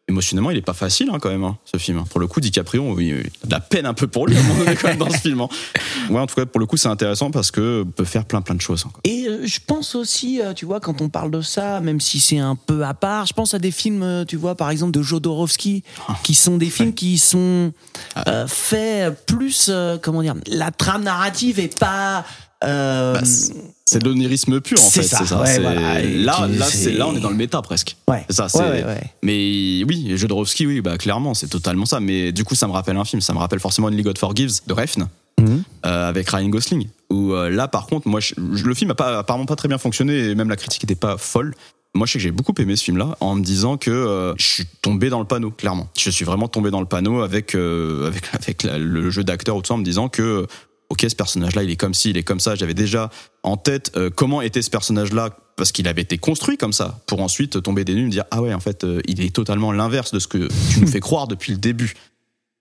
Émotionnellement, 0.09 0.51
il 0.51 0.57
est 0.57 0.61
pas 0.61 0.73
facile 0.73 1.09
hein, 1.11 1.17
quand 1.19 1.29
même, 1.29 1.43
hein, 1.43 1.57
ce 1.65 1.77
film. 1.77 2.05
Pour 2.09 2.21
le 2.21 2.27
coup, 2.27 2.39
DiCaprio, 2.39 2.93
oui, 2.93 3.07
il 3.09 3.15
a 3.43 3.47
de 3.47 3.51
la 3.51 3.59
peine 3.59 3.85
un 3.85 3.93
peu 3.93 4.07
pour 4.07 4.25
lui 4.25 4.37
à 4.37 4.39
un 4.39 4.43
moment 4.43 4.59
donné 4.59 4.75
quand 4.75 4.87
même 4.87 4.97
dans 4.97 5.09
ce 5.09 5.17
film. 5.17 5.41
hein. 5.41 5.49
Ouais, 6.09 6.19
en 6.21 6.25
tout 6.27 6.35
cas, 6.35 6.45
pour 6.45 6.61
le 6.61 6.65
coup, 6.65 6.77
c'est 6.77 6.87
intéressant 6.87 7.29
parce 7.31 7.51
que 7.51 7.83
on 7.85 7.91
peut 7.91 8.05
faire 8.05 8.23
plein 8.23 8.41
plein 8.41 8.55
de 8.55 8.61
choses. 8.61 8.85
encore. 8.85 9.01
Et 9.03 9.25
euh, 9.27 9.45
je 9.45 9.59
pense 9.65 9.95
aussi, 9.95 10.39
euh, 10.41 10.53
tu 10.53 10.65
vois, 10.65 10.79
quand 10.79 11.01
on 11.01 11.09
parle 11.09 11.31
de 11.31 11.41
ça, 11.41 11.81
même 11.81 11.99
si 11.99 12.21
c'est 12.21 12.37
un 12.37 12.55
peu 12.55 12.85
à 12.85 12.93
part, 12.93 13.25
je 13.25 13.33
pense 13.33 13.53
à 13.53 13.59
des 13.59 13.71
films, 13.71 14.03
euh, 14.03 14.23
tu 14.23 14.37
vois, 14.37 14.55
par 14.55 14.69
exemple 14.69 14.91
de 14.93 15.01
Jodorowsky, 15.01 15.83
qui 16.23 16.33
sont 16.35 16.55
des 16.55 16.69
films 16.69 16.93
qui 16.93 17.17
sont 17.17 17.73
euh, 18.27 18.47
faits 18.47 19.25
plus, 19.25 19.67
euh, 19.69 19.97
comment 20.01 20.21
dire, 20.21 20.35
la 20.47 20.71
trame 20.71 21.03
narrative 21.03 21.59
est 21.59 21.77
pas. 21.77 22.23
euh, 22.63 23.13
Bah, 23.15 23.21
C'est 23.89 23.99
de 23.99 24.05
l'onirisme 24.09 24.59
pur 24.61 24.77
en 24.79 24.89
fait. 24.89 25.01
ça, 25.03 25.19
c'est 25.19 25.25
ça. 25.27 25.41
ouais, 25.41 25.59
voilà. 25.59 26.01
Là, 26.03 26.47
là, 26.47 27.07
on 27.07 27.15
est 27.15 27.19
dans 27.19 27.29
le 27.29 27.35
méta 27.35 27.61
presque. 27.61 27.95
ouais. 28.09 28.25
Ça. 28.29 28.47
Ouais. 28.55 28.83
Mais 29.23 29.83
oui, 29.87 30.11
Jodorowsky, 30.15 30.65
oui, 30.67 30.81
bah 30.81 30.97
clairement, 30.97 31.33
c'est 31.33 31.47
totalement 31.47 31.85
ça. 31.85 31.99
Mais 31.99 32.31
du 32.31 32.43
coup, 32.43 32.53
ça 32.55 32.67
me 32.67 32.73
rappelle 32.73 32.97
un 32.97 33.05
film. 33.05 33.21
Ça 33.21 33.33
me 33.33 33.39
rappelle 33.39 33.59
forcément 33.59 33.87
Only 33.87 34.03
God 34.03 34.17
Forgives 34.17 34.59
de 34.67 34.73
Refn. 34.73 35.07
Mhm. 35.39 35.61
euh, 35.85 36.09
avec 36.09 36.27
Ryan 36.31 36.49
Gosling. 36.49 36.87
Où 37.11 37.33
euh, 37.33 37.49
là, 37.51 37.67
par 37.67 37.85
contre, 37.85 38.07
moi, 38.07 38.19
je- 38.19 38.33
le 38.37 38.73
film 38.73 38.89
a 38.91 38.95
pas, 38.95 39.19
apparemment 39.19 39.45
pas 39.45 39.55
très 39.55 39.67
bien 39.67 39.77
fonctionné 39.77 40.17
et 40.29 40.35
même 40.35 40.49
la 40.49 40.55
critique 40.55 40.83
était 40.83 40.95
pas 40.95 41.15
folle. 41.17 41.53
Moi, 41.93 42.05
je 42.07 42.13
sais 42.13 42.17
que 42.19 42.23
j'ai 42.23 42.31
beaucoup 42.31 42.53
aimé 42.59 42.75
ce 42.75 42.83
film-là 42.83 43.15
en 43.19 43.35
me 43.35 43.41
disant 43.43 43.77
que 43.77 43.89
euh, 43.91 44.33
je 44.37 44.45
suis 44.45 44.65
tombé 44.81 45.09
dans 45.09 45.19
le 45.19 45.25
panneau, 45.25 45.51
clairement. 45.51 45.87
Je 45.97 46.09
suis 46.09 46.25
vraiment 46.25 46.47
tombé 46.47 46.71
dans 46.71 46.79
le 46.79 46.85
panneau 46.87 47.21
avec 47.21 47.53
euh, 47.55 48.07
avec 48.07 48.23
avec 48.33 48.63
la- 48.63 48.77
le 48.79 49.09
jeu 49.11 49.23
d'acteur 49.23 49.55
ou 49.55 49.61
tout 49.61 49.67
ça, 49.67 49.73
en 49.75 49.77
me 49.77 49.83
disant 49.83 50.09
que 50.09 50.47
ok, 50.89 51.05
ce 51.09 51.15
personnage-là, 51.15 51.63
il 51.63 51.69
est 51.69 51.75
comme 51.75 51.93
ci, 51.93 52.11
il 52.11 52.17
est 52.17 52.23
comme 52.23 52.39
ça. 52.39 52.55
J'avais 52.55 52.73
déjà 52.73 53.09
en 53.43 53.57
tête 53.57 53.91
euh, 53.95 54.09
comment 54.09 54.41
était 54.41 54.61
ce 54.61 54.69
personnage-là 54.69 55.35
parce 55.55 55.71
qu'il 55.71 55.87
avait 55.87 56.01
été 56.03 56.17
construit 56.19 56.55
comme 56.57 56.73
ça, 56.73 56.99
pour 57.07 57.19
ensuite 57.21 57.61
tomber 57.63 57.83
des 57.83 57.95
nues 57.95 58.01
et 58.03 58.05
me 58.05 58.11
dire 58.11 58.25
ah 58.31 58.41
ouais, 58.41 58.53
en 58.53 58.59
fait, 58.59 58.83
euh, 58.83 59.01
il 59.07 59.21
est 59.21 59.33
totalement 59.35 59.71
l'inverse 59.71 60.11
de 60.11 60.19
ce 60.19 60.27
que 60.27 60.47
tu 60.71 60.81
nous 60.81 60.87
fais 60.87 60.99
croire 60.99 61.27
depuis 61.27 61.51
le 61.51 61.57
début. 61.57 61.95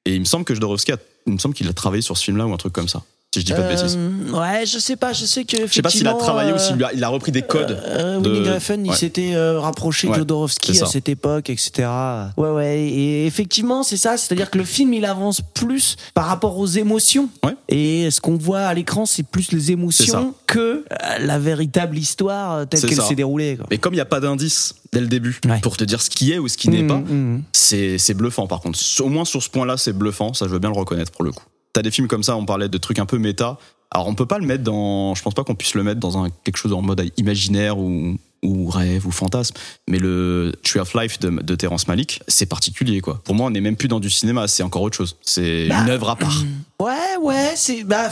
Et 0.07 0.15
il 0.15 0.21
me 0.21 0.25
semble 0.25 0.45
que 0.45 0.55
Jodorowsky, 0.55 0.93
a- 0.93 0.99
il 1.27 1.35
me 1.35 1.39
semble 1.39 1.55
qu'il 1.55 1.69
a 1.69 1.73
travaillé 1.73 2.01
sur 2.03 2.17
ce 2.17 2.25
film-là 2.25 2.47
ou 2.47 2.53
un 2.55 2.57
truc 2.57 2.73
comme 2.73 2.89
ça. 2.89 3.03
Si 3.37 3.41
je 3.41 3.47
dis 3.47 3.53
pas 3.53 3.63
de 3.63 3.69
bêtises. 3.69 3.97
Euh, 3.99 4.33
ouais, 4.41 4.67
je 4.67 4.79
sais 4.79 4.97
pas, 4.97 5.13
je 5.13 5.25
sais 5.25 5.45
que. 5.45 5.67
Je 5.67 5.73
sais 5.73 5.83
pas 5.83 5.91
s'il 5.91 6.07
a 6.09 6.15
travaillé 6.15 6.53
ou 6.53 6.57
euh, 6.57 6.59
s'il 6.59 6.83
a, 6.83 6.93
il 6.93 7.03
a 7.05 7.09
repris 7.09 7.33
des 7.33 7.43
codes. 7.43 7.79
Euh, 7.87 8.19
de- 8.21 8.29
Winnie 8.31 8.49
Griffin, 8.49 8.83
il 8.85 8.95
s'était 8.95 9.35
rapproché 9.57 10.09
Ouais, 10.09 10.15
de 10.15 10.19
Jodorowsky 10.21 10.81
à 10.83 10.87
cette 10.87 11.09
époque, 11.09 11.51
etc. 11.51 11.89
Ouais, 12.37 12.51
ouais. 12.51 12.79
Et 12.81 13.27
effectivement, 13.27 13.83
c'est 13.83 13.97
ça. 13.97 14.17
C'est-à-dire 14.17 14.51
que 14.51 14.59
le 14.59 14.65
film, 14.65 14.93
il 14.95 15.05
avance 15.05 15.41
plus 15.55 15.97
par 16.15 16.27
rapport 16.27 16.57
aux 16.59 16.67
émotions. 16.67 17.29
Ouais. 17.45 17.55
Et 17.69 18.11
ce 18.11 18.21
qu'on 18.21 18.37
voit 18.37 18.61
à 18.61 18.75
l'écran, 18.75 19.07
c'est 19.07 19.23
plus 19.25 19.53
les 19.53 19.73
émotions 19.73 20.35
que 20.47 20.85
la 21.21 21.39
véritable 21.39 21.99
histoire 21.99 22.67
telle 22.69 22.81
qu'elle 22.81 23.01
s'est 23.03 23.15
déroulée. 23.15 23.57
quoi. 23.57 23.67
Mais 23.71 23.79
comme 23.79 23.93
il 23.93 23.97
n'y 23.97 24.01
a 24.01 24.05
pas 24.07 24.21
d'indice 24.21 24.75
dès 24.93 25.01
le 25.01 25.07
début 25.09 25.41
Ouais. 25.47 25.61
pour 25.61 25.77
te 25.77 25.85
dire 25.85 26.01
ce 26.01 26.09
qui 26.11 26.33
est 26.33 26.39
ou 26.39 26.49
ce 26.49 26.57
qui 26.57 26.69
n'est 26.71 26.83
Mmh, 26.83 26.87
pas, 26.89 26.95
mmh. 26.99 27.43
c'est 27.53 27.99
c'est 27.99 28.15
bluffant 28.15 28.47
par 28.47 28.61
contre. 28.61 28.79
Au 29.01 29.09
moins 29.09 29.25
sur 29.25 29.43
ce 29.43 29.49
point-là, 29.51 29.77
c'est 29.77 29.93
bluffant, 29.93 30.33
ça 30.33 30.47
je 30.47 30.51
veux 30.53 30.59
bien 30.59 30.71
le 30.71 30.77
reconnaître 30.79 31.11
pour 31.13 31.25
le 31.25 31.33
coup. 31.33 31.43
T'as 31.77 31.83
des 31.83 31.91
films 31.91 32.09
comme 32.09 32.23
ça, 32.23 32.39
on 32.39 32.47
parlait 32.47 32.71
de 32.71 32.79
trucs 32.79 32.99
un 32.99 33.05
peu 33.05 33.19
méta. 33.19 33.59
Alors 33.91 34.07
on 34.09 34.15
peut 34.15 34.25
pas 34.25 34.39
le 34.39 34.47
mettre 34.47 34.65
dans, 34.65 35.15
je 35.15 35.23
pense 35.23 35.35
pas 35.35 35.45
qu'on 35.45 35.55
puisse 35.55 35.75
le 35.75 35.83
mettre 35.83 36.01
dans 36.01 36.17
un 36.17 36.31
quelque 36.43 36.57
chose 36.57 36.73
en 36.73 36.81
mode 36.81 37.07
imaginaire 37.19 37.77
ou 37.79 38.17
ou 38.43 38.71
rêve 38.71 39.07
ou 39.07 39.11
fantasme, 39.11 39.55
mais 39.87 39.99
le 39.99 40.55
Tree 40.63 40.81
of 40.81 40.95
Life 40.95 41.19
de, 41.21 41.29
de 41.29 41.55
Terrence 41.55 41.87
Malick, 41.87 42.23
c'est 42.29 42.47
particulier 42.47 43.03
quoi. 43.03 43.21
Pour 43.25 43.35
moi, 43.35 43.47
on 43.49 43.51
n'est 43.51 43.61
même 43.61 43.77
plus 43.77 43.89
dans 43.89 44.01
du 44.01 44.09
cinéma, 44.09 44.49
c'est 44.49 44.63
encore 44.63 44.81
autre 44.81 44.97
chose. 44.97 45.17
C'est 45.21 45.69
Bah, 45.69 45.83
une 45.83 45.91
œuvre 45.91 46.09
à 46.09 46.17
part. 46.17 46.43
Ouais, 46.81 47.17
ouais, 47.21 47.53
c'est 47.57 47.85
bah 47.85 48.09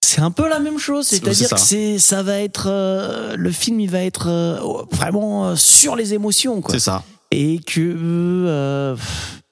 c'est 0.00 0.22
un 0.22 0.30
peu 0.30 0.48
la 0.48 0.60
même 0.60 0.78
chose, 0.78 1.06
C'est- 1.06 1.16
c'est-à-dire 1.16 1.50
que 1.50 1.60
c'est 1.60 1.98
ça 1.98 2.22
va 2.22 2.38
être 2.40 2.68
euh, 2.70 3.36
le 3.36 3.50
film, 3.50 3.80
il 3.80 3.90
va 3.90 4.00
être 4.02 4.28
euh, 4.28 4.58
vraiment 4.92 5.48
euh, 5.48 5.56
sur 5.56 5.94
les 5.94 6.14
émotions 6.14 6.62
quoi. 6.62 6.72
C'est 6.72 6.80
ça. 6.80 7.04
Et 7.30 7.58
que 7.58 8.96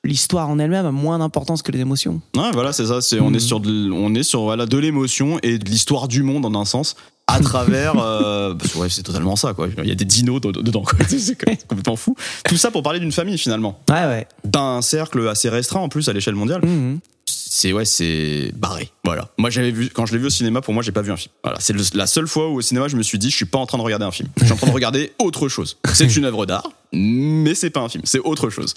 l'histoire 0.07 0.49
en 0.49 0.59
elle-même 0.59 0.87
a 0.87 0.91
moins 0.93 1.19
d'importance 1.19 1.63
que 1.63 1.73
les 1.73 1.81
émotions. 1.81 2.21
Ouais, 2.37 2.51
voilà, 2.53 2.73
c'est 2.73 2.87
ça. 2.87 3.01
C'est 3.01 3.21
on 3.21 3.33
est 3.35 3.41
sur 3.41 3.61
de, 3.61 3.91
on 3.91 4.15
est 4.15 4.23
sur 4.23 4.43
voilà 4.43 4.67
de 4.67 4.77
l'émotion 4.79 5.39
et 5.43 5.59
de 5.59 5.65
l'histoire 5.69 6.09
du 6.09 6.23
monde 6.23 6.45
en 6.47 6.55
un 6.61 6.65
sens 6.65 6.97
à 7.29 7.41
travers. 7.41 7.99
euh, 7.99 8.55
parce 8.55 8.73
que, 8.73 8.79
ouais, 8.79 8.89
c'est 8.89 9.03
totalement 9.03 9.35
ça 9.37 9.53
quoi. 9.53 9.69
Il 9.83 9.89
y 9.89 9.93
a 9.93 9.95
des 9.97 10.05
dinos 10.05 10.41
dedans. 10.41 10.83
quoi. 10.83 10.99
C'est 11.09 11.37
complètement 11.67 11.97
fou. 11.97 12.15
Tout 12.49 12.57
ça 12.57 12.71
pour 12.71 12.83
parler 12.85 13.01
d'une 13.01 13.11
famille 13.13 13.37
finalement, 13.39 13.81
Ouais, 13.91 14.05
ouais. 14.07 14.29
d'un 14.45 14.81
cercle 14.83 15.27
assez 15.29 15.49
restreint 15.49 15.81
en 15.81 15.89
plus 15.89 16.09
à 16.09 16.13
l'échelle 16.13 16.37
mondiale. 16.37 16.65
Mhm. 16.65 17.01
C'est 17.29 17.73
ouais, 17.73 17.85
c'est 17.87 18.53
barré. 18.55 18.91
Voilà. 19.05 19.31
Moi 19.39 19.49
j'avais 19.51 19.71
vu 19.71 19.89
quand 19.89 20.05
je 20.05 20.13
l'ai 20.13 20.19
vu 20.19 20.27
au 20.27 20.31
cinéma. 20.31 20.61
Pour 20.61 20.75
moi, 20.75 20.83
j'ai 20.83 20.93
pas 20.93 21.01
vu 21.03 21.11
un 21.11 21.17
film. 21.17 21.33
Voilà. 21.43 21.59
C'est 21.61 21.75
la 21.95 22.07
seule 22.07 22.27
fois 22.29 22.49
où 22.51 22.57
au 22.57 22.61
cinéma 22.61 22.87
je 22.89 22.97
me 22.97 23.03
suis 23.03 23.19
dit, 23.19 23.31
je 23.31 23.37
suis 23.37 23.45
pas 23.47 23.59
en 23.59 23.65
train 23.67 23.79
de 23.79 23.83
regarder 23.83 24.05
un 24.05 24.11
film. 24.11 24.29
Je 24.37 24.45
suis 24.45 24.53
en 24.53 24.57
train 24.57 24.67
de 24.67 24.73
regarder 24.73 25.13
autre 25.19 25.49
chose. 25.49 25.79
C'est 25.95 26.15
une 26.17 26.27
œuvre 26.27 26.45
d'art, 26.45 26.71
mais 26.93 27.55
c'est 27.55 27.71
pas 27.71 27.81
un 27.81 27.89
film. 27.89 28.03
C'est 28.05 28.19
autre 28.21 28.51
chose. 28.51 28.75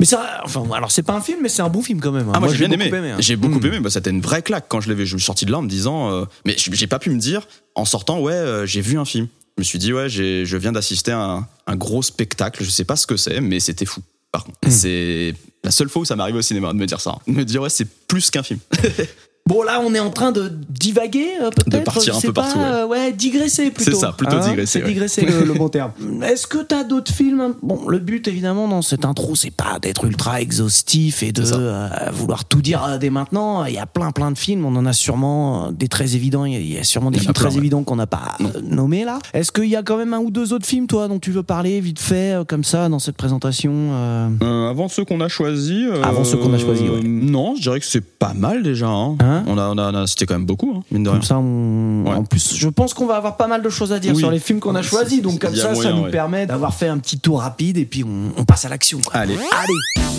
Mais 0.00 0.06
ça, 0.06 0.40
enfin, 0.44 0.64
alors 0.74 0.90
c'est 0.90 1.02
pas 1.04 1.12
un 1.14 1.20
film, 1.20 1.38
mais 1.42 1.48
c'est 1.48 1.62
un 1.62 1.68
bon 1.68 1.82
film 1.82 2.00
quand 2.00 2.10
même. 2.10 2.28
hein. 2.28 2.32
Ah, 2.34 2.40
moi, 2.40 2.48
j'ai 2.52 2.66
bien 2.66 2.76
beaucoup 2.76 2.94
aimé. 2.96 3.10
hein. 3.10 3.16
J'ai 3.20 3.36
beaucoup 3.36 3.58
Mhm. 3.60 3.66
aimé. 3.66 3.80
Bah, 3.80 3.90
c'était 3.90 4.10
une 4.10 4.22
vraie 4.22 4.42
claque 4.42 4.64
quand 4.68 4.80
je 4.80 4.88
l'ai 4.88 4.94
vu. 4.94 5.04
Je 5.06 5.16
suis 5.16 5.24
sorti 5.24 5.44
de 5.44 5.52
là 5.52 5.58
en 5.58 5.62
me 5.62 5.68
disant, 5.68 6.10
euh, 6.10 6.24
mais 6.46 6.56
j'ai 6.58 6.86
pas 6.88 6.98
pu 6.98 7.10
me 7.10 7.18
dire 7.18 7.46
en 7.74 7.84
sortant, 7.84 8.18
ouais, 8.20 8.32
euh, 8.32 8.66
j'ai 8.66 8.80
vu 8.80 8.98
un 8.98 9.04
film. 9.04 9.28
Je 9.58 9.60
me 9.60 9.64
suis 9.64 9.78
dit, 9.78 9.92
ouais, 9.92 10.08
je 10.08 10.56
viens 10.56 10.72
d'assister 10.72 11.12
à 11.12 11.20
un, 11.22 11.48
un 11.66 11.76
gros 11.76 12.02
spectacle. 12.02 12.64
Je 12.64 12.70
sais 12.70 12.84
pas 12.84 12.96
ce 12.96 13.06
que 13.06 13.16
c'est, 13.16 13.40
mais 13.42 13.60
c'était 13.60 13.84
fou. 13.84 14.00
Par 14.32 14.44
contre, 14.44 14.58
Mhm. 14.64 14.70
c'est 14.70 15.34
la 15.64 15.70
seule 15.70 15.88
fois 15.90 16.02
où 16.02 16.04
ça 16.06 16.16
m'arrive 16.16 16.36
au 16.36 16.42
cinéma 16.42 16.72
de 16.72 16.78
me 16.78 16.86
dire 16.86 17.00
ça, 17.00 17.18
de 17.26 17.32
me 17.32 17.44
dire 17.44 17.60
ouais, 17.60 17.68
c'est 17.68 17.86
plus 18.06 18.30
qu'un 18.30 18.42
film. 18.42 18.58
Bon, 19.50 19.62
là, 19.64 19.80
on 19.84 19.92
est 19.94 20.00
en 20.00 20.10
train 20.10 20.30
de 20.30 20.48
divaguer, 20.68 21.26
euh, 21.42 21.50
peut-être. 21.50 21.70
De 21.80 21.84
partir 21.84 22.16
un 22.16 22.20
peu 22.20 22.32
pas, 22.32 22.42
partout, 22.42 22.58
ouais. 22.60 22.64
euh, 22.64 22.86
ouais, 22.86 23.12
digresser 23.12 23.70
plutôt. 23.72 23.90
C'est 23.90 23.96
ça, 23.96 24.12
plutôt 24.16 24.38
digresser, 24.38 24.66
C'est 24.78 24.82
ouais. 24.84 24.88
digresser 24.88 25.22
le, 25.26 25.44
le 25.44 25.54
bon 25.54 25.68
terme. 25.68 25.90
Est-ce 26.22 26.46
que 26.46 26.58
t'as 26.58 26.84
d'autres 26.84 27.12
films 27.12 27.40
hein? 27.40 27.54
Bon, 27.60 27.88
le 27.88 27.98
but, 27.98 28.28
évidemment, 28.28 28.68
dans 28.68 28.80
cette 28.80 29.04
intro, 29.04 29.34
c'est 29.34 29.50
pas 29.50 29.78
d'être 29.82 30.04
ultra 30.04 30.40
exhaustif 30.40 31.24
et 31.24 31.32
de 31.32 31.42
euh, 31.52 31.88
vouloir 32.12 32.44
tout 32.44 32.62
dire 32.62 32.84
euh, 32.84 32.98
dès 32.98 33.10
maintenant. 33.10 33.64
Il 33.64 33.74
y 33.74 33.78
a 33.78 33.86
plein, 33.86 34.12
plein 34.12 34.30
de 34.30 34.38
films. 34.38 34.64
On 34.64 34.76
en 34.76 34.86
a 34.86 34.92
sûrement 34.92 35.72
des 35.72 35.88
très 35.88 36.14
évidents. 36.14 36.44
Il 36.44 36.52
y 36.52 36.56
a- 36.56 36.60
il 36.60 36.72
y 36.72 36.78
a 36.78 36.84
sûrement 36.84 37.10
des 37.10 37.18
films 37.18 37.32
très 37.32 37.48
ouais. 37.50 37.56
évidents 37.58 37.82
qu'on 37.82 37.96
n'a 37.96 38.06
pas 38.06 38.36
euh, 38.40 38.60
nommés 38.62 39.04
là. 39.04 39.18
Est-ce 39.34 39.50
qu'il 39.50 39.64
y 39.66 39.74
a 39.76 39.82
quand 39.82 39.96
même 39.96 40.14
un 40.14 40.18
ou 40.20 40.30
deux 40.30 40.52
autres 40.52 40.66
films, 40.66 40.86
toi, 40.86 41.08
dont 41.08 41.18
tu 41.18 41.32
veux 41.32 41.42
parler 41.42 41.80
vite 41.80 41.98
fait, 41.98 42.34
euh, 42.36 42.44
comme 42.44 42.62
ça, 42.62 42.88
dans 42.88 43.00
cette 43.00 43.16
présentation 43.16 43.72
euh? 43.74 44.28
Euh, 44.42 44.70
avant 44.70 44.88
ceux 44.88 45.04
qu'on 45.04 45.20
a 45.20 45.28
choisis. 45.28 45.86
euh, 45.90 46.02
Avant 46.04 46.22
ceux 46.24 46.36
qu'on 46.36 46.52
a 46.54 46.58
choisis, 46.58 46.88
ouais. 46.88 47.00
Non, 47.02 47.56
je 47.56 47.62
dirais 47.62 47.80
que 47.80 47.86
c'est 47.86 48.00
pas 48.04 48.32
mal 48.34 48.62
déjà. 48.62 48.86
hein. 48.88 49.16
Hein? 49.20 49.39
On 49.46 49.58
a, 49.58 49.68
on 49.68 49.78
a, 49.78 49.92
on 49.92 49.94
a- 49.94 50.06
c'était 50.06 50.26
quand 50.26 50.34
même 50.34 50.46
beaucoup, 50.46 50.74
hein, 50.76 50.82
mine 50.90 51.02
de 51.04 51.08
rien. 51.08 51.18
Comme 51.18 51.26
ça, 51.26 51.38
on... 51.38 52.04
Ouais. 52.06 52.14
en 52.14 52.24
plus, 52.24 52.54
je 52.56 52.68
pense 52.68 52.94
qu'on 52.94 53.06
va 53.06 53.16
avoir 53.16 53.36
pas 53.36 53.46
mal 53.46 53.62
de 53.62 53.68
choses 53.70 53.92
à 53.92 53.98
dire 53.98 54.12
Oui. 54.14 54.20
sur 54.20 54.30
les 54.30 54.38
films 54.38 54.60
qu'on 54.60 54.74
a 54.74 54.82
choisis. 54.82 55.20
Donc, 55.22 55.38
comme 55.40 55.54
ça, 55.54 55.74
ça 55.74 55.92
nous 55.92 56.02
ouais. 56.04 56.10
permet 56.10 56.46
d'avoir 56.46 56.74
fait 56.74 56.88
un 56.88 56.98
petit 56.98 57.18
tour 57.18 57.40
rapide 57.40 57.76
et 57.78 57.84
puis 57.84 58.04
on, 58.04 58.32
on 58.36 58.44
passe 58.44 58.64
à 58.64 58.68
l'action. 58.68 59.00
quoi. 59.04 59.14
Allez. 59.20 59.34
Allez 59.34 59.74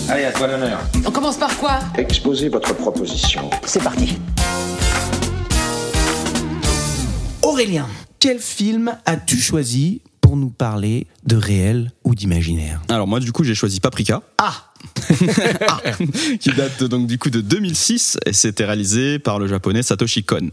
Allez, 0.08 0.24
à 0.24 0.32
toi 0.32 0.46
l'honneur. 0.48 0.80
On 1.06 1.10
commence 1.10 1.36
par 1.36 1.56
quoi? 1.58 1.78
Exposez 1.96 2.48
votre 2.48 2.74
proposition. 2.74 3.48
C'est 3.64 3.82
parti. 3.82 4.18
Aurélien, 7.42 7.86
quel 8.18 8.38
film 8.38 8.92
as-tu 9.04 9.36
choisi 9.36 10.00
pour 10.20 10.36
nous 10.36 10.50
parler 10.50 11.06
de 11.26 11.36
réel 11.36 11.92
ou 12.04 12.14
d'imaginaire? 12.14 12.80
Alors 12.88 13.06
moi, 13.06 13.20
du 13.20 13.32
coup, 13.32 13.44
j'ai 13.44 13.54
choisi 13.54 13.80
Paprika. 13.80 14.22
Ah 14.38 14.54
qui 16.40 16.50
date 16.52 16.84
donc 16.84 17.06
du 17.06 17.18
coup 17.18 17.30
de 17.30 17.40
2006 17.40 18.18
et 18.26 18.32
c'était 18.32 18.64
réalisé 18.64 19.18
par 19.18 19.38
le 19.38 19.46
japonais 19.46 19.82
Satoshi 19.82 20.24
Kon. 20.24 20.50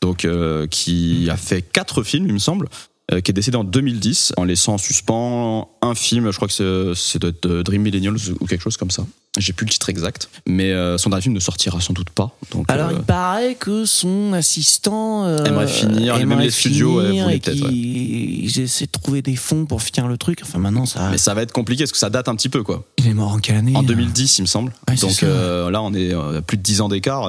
Donc 0.00 0.24
euh, 0.24 0.66
qui 0.66 1.28
a 1.30 1.36
fait 1.36 1.62
quatre 1.62 2.02
films, 2.02 2.26
il 2.26 2.32
me 2.32 2.38
semble. 2.38 2.68
Euh, 3.10 3.20
qui 3.20 3.30
est 3.30 3.34
décédé 3.34 3.56
en 3.56 3.64
2010 3.64 4.32
en 4.36 4.44
laissant 4.44 4.74
en 4.74 4.78
suspens 4.78 5.68
un 5.82 5.94
film, 5.94 6.30
je 6.30 6.36
crois 6.36 6.46
que 6.48 6.54
c'est- 6.54 6.94
c'est 6.94 7.20
de, 7.20 7.34
de 7.42 7.62
Dream 7.62 7.82
Millennials 7.82 8.16
ou 8.40 8.46
quelque 8.46 8.62
chose 8.62 8.76
comme 8.76 8.90
ça. 8.92 9.04
J'ai 9.38 9.52
plus 9.54 9.64
le 9.64 9.70
titre 9.70 9.88
exact, 9.88 10.28
mais 10.46 10.72
euh, 10.72 10.98
son 10.98 11.08
dernier 11.08 11.22
film 11.22 11.34
ne 11.34 11.40
sortira 11.40 11.80
sans 11.80 11.94
doute 11.94 12.10
pas. 12.10 12.36
Donc, 12.52 12.66
Alors, 12.70 12.90
euh, 12.90 12.94
il 12.96 13.02
paraît 13.02 13.54
que 13.54 13.86
son 13.86 14.34
assistant 14.34 15.24
euh, 15.24 15.42
Aimerait 15.44 15.66
finir, 15.66 16.16
même 16.26 16.38
les 16.40 16.50
studios, 16.50 16.98
ouais, 17.00 17.08
finir 17.08 17.28
et 17.30 17.38
peut-être, 17.40 17.68
qu'ils 17.68 18.60
essaient 18.60 18.86
de 18.86 18.90
trouver 18.90 19.22
des 19.22 19.36
fonds 19.36 19.64
pour 19.64 19.82
finir 19.82 20.06
le 20.06 20.18
truc. 20.18 20.40
Enfin, 20.42 20.58
maintenant, 20.58 20.84
ça, 20.86 21.08
mais 21.10 21.18
ça 21.18 21.32
va 21.34 21.42
être 21.42 21.52
compliqué 21.52 21.84
parce 21.84 21.92
que 21.92 21.98
ça 21.98 22.10
date 22.10 22.28
un 22.28 22.36
petit 22.36 22.50
peu 22.50 22.62
quoi. 22.62 22.84
il 22.98 23.06
est 23.08 23.14
mort 23.14 23.32
en 23.32 23.38
quelle 23.38 23.56
année 23.56 23.74
En 23.74 23.82
2010, 23.82 24.38
il 24.38 24.42
me 24.42 24.46
semble. 24.46 24.72
Ouais, 24.88 24.96
Donc 24.96 25.22
là, 25.22 25.82
on 25.82 25.94
est 25.94 26.12
à 26.12 26.42
plus 26.42 26.58
de 26.58 26.62
10 26.62 26.82
ans 26.82 26.88
d'écart. 26.88 27.28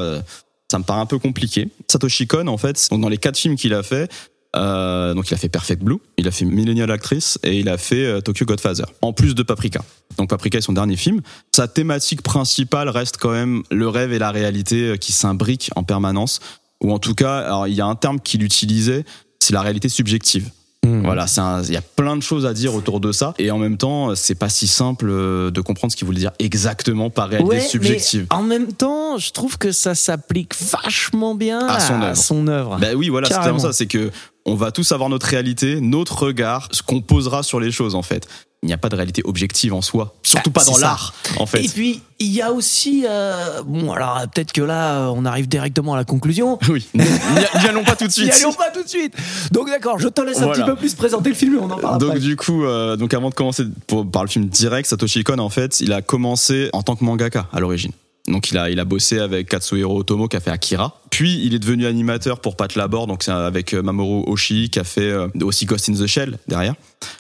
ça 0.70 0.80
me 0.80 0.84
paraît 0.84 1.00
un 1.02 1.06
peu 1.06 1.20
compliqué. 1.20 1.70
Satoshi 1.90 2.28
Kon, 2.28 2.48
en 2.48 2.58
fait, 2.58 2.88
donc 2.92 3.00
dans 3.02 3.10
les 3.10 3.18
quatre 3.18 3.38
films 3.38 3.56
qu'il 3.56 3.74
a 3.74 3.82
fait, 3.84 4.12
euh, 4.56 5.14
donc 5.14 5.30
il 5.30 5.34
a 5.34 5.38
fait 5.38 5.50
Perfect 5.50 5.82
Blue, 5.82 5.98
il 6.18 6.28
a 6.28 6.32
fait 6.32 6.46
Millennial 6.46 6.92
Actress 6.92 7.40
et 7.44 7.60
il 7.60 7.70
a 7.70 7.78
fait 7.78 8.06
euh, 8.06 8.22
Tokyo 8.22 8.46
Godfather. 8.46 8.86
En 9.02 9.14
plus 9.14 9.34
de 9.34 9.44
Paprika. 9.44 9.82
Donc 10.18 10.30
Paprika 10.30 10.60
est 10.60 10.62
son 10.62 10.74
dernier 10.74 10.96
film. 10.96 11.22
Sa 11.56 11.68
thématique 11.68 12.22
principale 12.22 12.90
reste 12.90 13.18
quand 13.18 13.32
même 13.32 13.64
le 13.72 13.88
rêve 13.88 14.14
et 14.14 14.20
la 14.20 14.32
réalité 14.32 14.90
euh, 14.90 14.98
qui 14.98 15.12
s'imbriquent 15.12 15.72
en 15.76 15.84
permanence. 15.84 16.40
Ou 16.84 16.92
en 16.92 17.00
tout 17.00 17.16
cas, 17.16 17.40
alors 17.40 17.68
il 17.68 17.74
y 17.74 17.82
a 17.82 17.86
un 17.86 17.96
terme 17.96 18.20
qu'il 18.20 18.44
utilisait, 18.44 19.06
c'est 19.40 19.54
la 19.54 19.62
réalité 19.62 19.90
subjective. 19.90 20.50
Hmm. 20.86 21.04
Voilà, 21.04 21.26
il 21.66 21.74
y 21.74 21.78
a 21.78 21.82
plein 21.82 22.18
de 22.18 22.22
choses 22.22 22.46
à 22.46 22.54
dire 22.54 22.76
autour 22.76 23.00
de 23.00 23.14
ça, 23.14 23.34
et 23.40 23.52
en 23.52 23.58
même 23.58 23.78
temps, 23.78 24.16
c'est 24.16 24.36
pas 24.36 24.50
si 24.50 24.68
simple 24.68 25.06
de 25.06 25.62
comprendre 25.62 25.94
ce 25.94 25.96
qu'il 25.96 26.06
voulait 26.06 26.20
dire 26.20 26.34
exactement 26.40 27.10
par 27.10 27.30
réalité 27.30 27.56
Ouais, 27.56 27.62
subjective. 27.62 28.28
mais 28.30 28.36
en 28.36 28.44
même 28.44 28.74
temps, 28.74 29.18
je 29.18 29.32
trouve 29.32 29.58
que 29.58 29.72
ça 29.72 29.96
s'applique 29.96 30.54
vachement 30.62 31.36
bien 31.36 31.66
À 31.68 32.16
son 32.16 32.48
œuvre. 32.50 32.80
Bah 32.82 32.96
oui, 32.98 33.08
voilà, 33.08 33.30
c'est 33.30 33.36
vraiment 33.36 33.60
ça, 33.60 33.72
c'est 33.72 33.88
que 33.88 34.12
on 34.46 34.56
va 34.56 34.72
tous 34.72 34.92
avoir 34.92 35.10
notre 35.10 35.26
réalité, 35.28 35.80
notre 35.82 36.24
regard, 36.24 36.68
ce 36.72 36.82
qu'on 36.84 37.02
posera 37.02 37.44
sur 37.44 37.60
les 37.60 37.72
choses 37.72 37.96
en 37.96 38.02
fait. 38.02 38.28
Il 38.62 38.68
n'y 38.68 38.74
a 38.74 38.78
pas 38.78 38.88
de 38.88 38.96
réalité 38.96 39.22
objective 39.26 39.74
en 39.74 39.82
soi, 39.82 40.16
surtout 40.24 40.50
Bah, 40.50 40.62
pas 40.64 40.72
dans 40.72 40.78
l'art 40.78 41.14
en 41.38 41.46
fait. 41.46 41.66
Et 41.66 41.68
puis, 41.68 42.00
il 42.20 42.30
y 42.32 42.42
a 42.42 42.54
aussi. 42.54 43.06
euh, 43.06 43.62
bon, 43.66 43.92
alors 43.92 44.22
peut-être 44.34 44.54
que 44.54 44.62
là, 44.62 45.10
on 45.12 45.26
arrive 45.26 45.50
directement 45.50 45.96
à 45.96 45.98
la 45.98 46.06
conclusion. 46.06 46.58
Oui, 46.70 46.88
n'y 46.94 47.04
n'y 47.04 47.68
allons 47.68 47.84
pas 47.84 47.98
tout 47.98 48.06
de 48.06 48.10
N'y 48.22 48.32
suite. 48.32 48.34
allons 48.42 48.54
pas 48.54 48.70
tout 48.74 48.82
de 48.82 48.88
suite. 48.88 49.14
Donc, 49.52 49.68
d'accord, 49.68 50.00
je 50.00 50.08
te 50.08 50.22
laisse 50.22 50.38
un 50.38 50.46
Voilà. 50.46 50.64
petit 50.64 50.72
peu 50.72 50.78
plus 50.78 50.94
présenter 50.96 51.28
le 51.30 51.36
film 51.36 51.56
et 51.56 51.58
on 51.60 51.70
en 51.70 51.78
parle 51.78 51.98
Donc 51.98 52.12
après. 52.12 52.22
du 52.22 52.38
coup, 52.38 52.64
euh, 52.64 52.96
donc 52.96 53.14
avant 53.14 53.30
de 53.30 53.36
commencer 53.36 53.66
pour- 53.88 54.10
par 54.10 54.24
le 54.24 54.30
film 54.30 54.46
direct, 54.46 54.88
Satoshi 54.88 55.26
Kon 55.26 55.40
en 55.40 55.50
fait, 55.50 55.82
il 55.82 55.92
a 55.92 56.02
commencé 56.02 56.70
en 56.72 56.84
tant 56.84 56.96
que 56.96 57.04
mangaka 57.04 57.48
à 57.52 57.60
l'origine. 57.60 57.92
Donc 58.28 58.52
il 58.52 58.58
a 58.58 58.70
il 58.70 58.80
a 58.80 58.86
bossé 58.86 59.20
avec 59.20 59.50
Katsuhiro 59.50 60.00
Otomo 60.00 60.28
qui 60.28 60.38
a 60.38 60.40
fait 60.40 60.52
Akira. 60.52 61.02
Puis 61.10 61.44
il 61.46 61.54
est 61.54 61.60
devenu 61.60 61.86
animateur 61.86 62.40
pour 62.40 62.56
Pat 62.56 62.74
Labor, 62.76 63.06
donc 63.08 63.24
c'est 63.24 63.32
avec 63.32 63.74
euh, 63.74 63.82
Mamoru 63.82 64.24
Oshii 64.32 64.70
qui 64.70 64.80
a 64.80 64.84
fait 64.84 65.12
euh, 65.12 65.28
aussi 65.42 65.66
Ghost 65.66 65.90
in 65.90 65.94
the 65.94 66.08
Shell 66.08 66.38
derrière. 66.48 66.76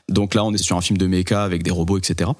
Donc 0.08 0.34
là 0.34 0.46
on 0.46 0.54
est 0.54 0.64
sur 0.64 0.78
un 0.78 0.82
film 0.82 0.98
de 0.98 1.08
mecha 1.08 1.44
avec 1.44 1.62
des 1.64 1.72
robots, 1.72 1.98
etc. 1.98 2.32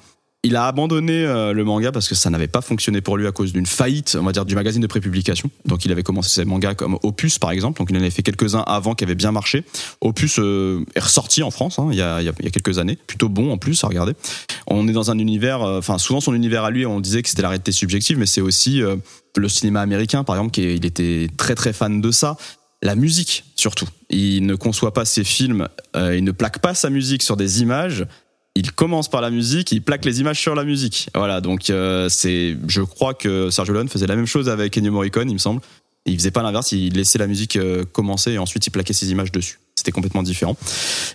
Il 0.46 0.56
a 0.56 0.66
abandonné 0.66 1.24
euh, 1.24 1.54
le 1.54 1.64
manga 1.64 1.90
parce 1.90 2.06
que 2.06 2.14
ça 2.14 2.28
n'avait 2.28 2.48
pas 2.48 2.60
fonctionné 2.60 3.00
pour 3.00 3.16
lui 3.16 3.26
à 3.26 3.32
cause 3.32 3.54
d'une 3.54 3.64
faillite, 3.64 4.14
on 4.20 4.24
va 4.24 4.32
dire, 4.32 4.44
du 4.44 4.54
magazine 4.54 4.82
de 4.82 4.86
prépublication. 4.86 5.50
Donc 5.64 5.86
il 5.86 5.90
avait 5.90 6.02
commencé 6.02 6.28
ses 6.28 6.44
mangas 6.44 6.74
comme 6.74 6.98
Opus 7.02 7.38
par 7.38 7.50
exemple, 7.50 7.78
donc 7.78 7.88
il 7.90 7.96
en 7.96 8.00
avait 8.00 8.10
fait 8.10 8.22
quelques-uns 8.22 8.60
avant 8.66 8.94
qui 8.94 9.04
avaient 9.04 9.14
bien 9.14 9.32
marché. 9.32 9.64
Opus 10.02 10.38
euh, 10.38 10.84
est 10.94 11.00
ressorti 11.00 11.42
en 11.42 11.50
France 11.50 11.78
hein, 11.78 11.88
il, 11.90 11.96
y 11.96 12.02
a, 12.02 12.20
il 12.20 12.26
y 12.26 12.28
a- 12.28 12.50
quelques 12.50 12.78
années, 12.78 12.98
plutôt 13.06 13.30
bon 13.30 13.50
en 13.52 13.56
plus 13.56 13.82
à 13.84 13.88
regarder. 13.88 14.12
On 14.66 14.86
est 14.86 14.92
dans 14.92 15.10
un 15.10 15.18
univers, 15.18 15.62
euh, 15.62 15.78
enfin 15.78 15.96
souvent 15.96 16.20
son 16.20 16.34
univers 16.34 16.64
à 16.64 16.70
lui, 16.70 16.84
on 16.84 17.00
disait 17.00 17.22
que 17.22 17.28
c'était 17.30 17.42
la 17.42 17.48
réalité 17.48 17.72
subjective, 17.72 18.18
mais 18.18 18.26
c'est 18.26 18.42
aussi 18.42 18.82
euh, 18.82 18.96
le 19.36 19.48
cinéma 19.48 19.80
américain 19.80 20.24
par 20.24 20.36
exemple, 20.36 20.52
qui 20.52 20.74
il 20.74 20.84
était 20.84 21.28
très 21.38 21.54
très 21.54 21.72
fan 21.72 22.02
de 22.02 22.10
ça. 22.10 22.36
La 22.82 22.96
musique 22.96 23.44
surtout. 23.56 23.86
Il 24.10 24.44
ne 24.44 24.56
conçoit 24.56 24.92
pas 24.92 25.06
ses 25.06 25.24
films, 25.24 25.68
euh, 25.96 26.14
il 26.14 26.22
ne 26.22 26.32
plaque 26.32 26.58
pas 26.58 26.74
sa 26.74 26.90
musique 26.90 27.22
sur 27.22 27.38
des 27.38 27.62
images. 27.62 28.04
Il 28.56 28.72
commence 28.72 29.08
par 29.08 29.20
la 29.20 29.30
musique, 29.30 29.72
il 29.72 29.82
plaque 29.82 30.04
les 30.04 30.20
images 30.20 30.40
sur 30.40 30.54
la 30.54 30.64
musique. 30.64 31.08
Voilà, 31.14 31.40
donc 31.40 31.70
euh, 31.70 32.08
c'est, 32.08 32.56
je 32.68 32.82
crois 32.82 33.14
que 33.14 33.50
Sergio 33.50 33.74
Leone 33.74 33.88
faisait 33.88 34.06
la 34.06 34.14
même 34.14 34.26
chose 34.26 34.48
avec 34.48 34.78
Ennio 34.78 34.92
Morricone, 34.92 35.28
il 35.28 35.34
me 35.34 35.38
semble. 35.38 35.60
Il 36.06 36.16
faisait 36.16 36.30
pas 36.30 36.42
l'inverse, 36.42 36.72
il 36.72 36.92
laissait 36.92 37.18
la 37.18 37.26
musique 37.26 37.56
euh, 37.56 37.84
commencer 37.84 38.32
et 38.32 38.38
ensuite 38.38 38.66
il 38.66 38.70
plaquait 38.70 38.92
ses 38.92 39.10
images 39.10 39.32
dessus. 39.32 39.58
C'était 39.74 39.90
complètement 39.90 40.22
différent. 40.22 40.56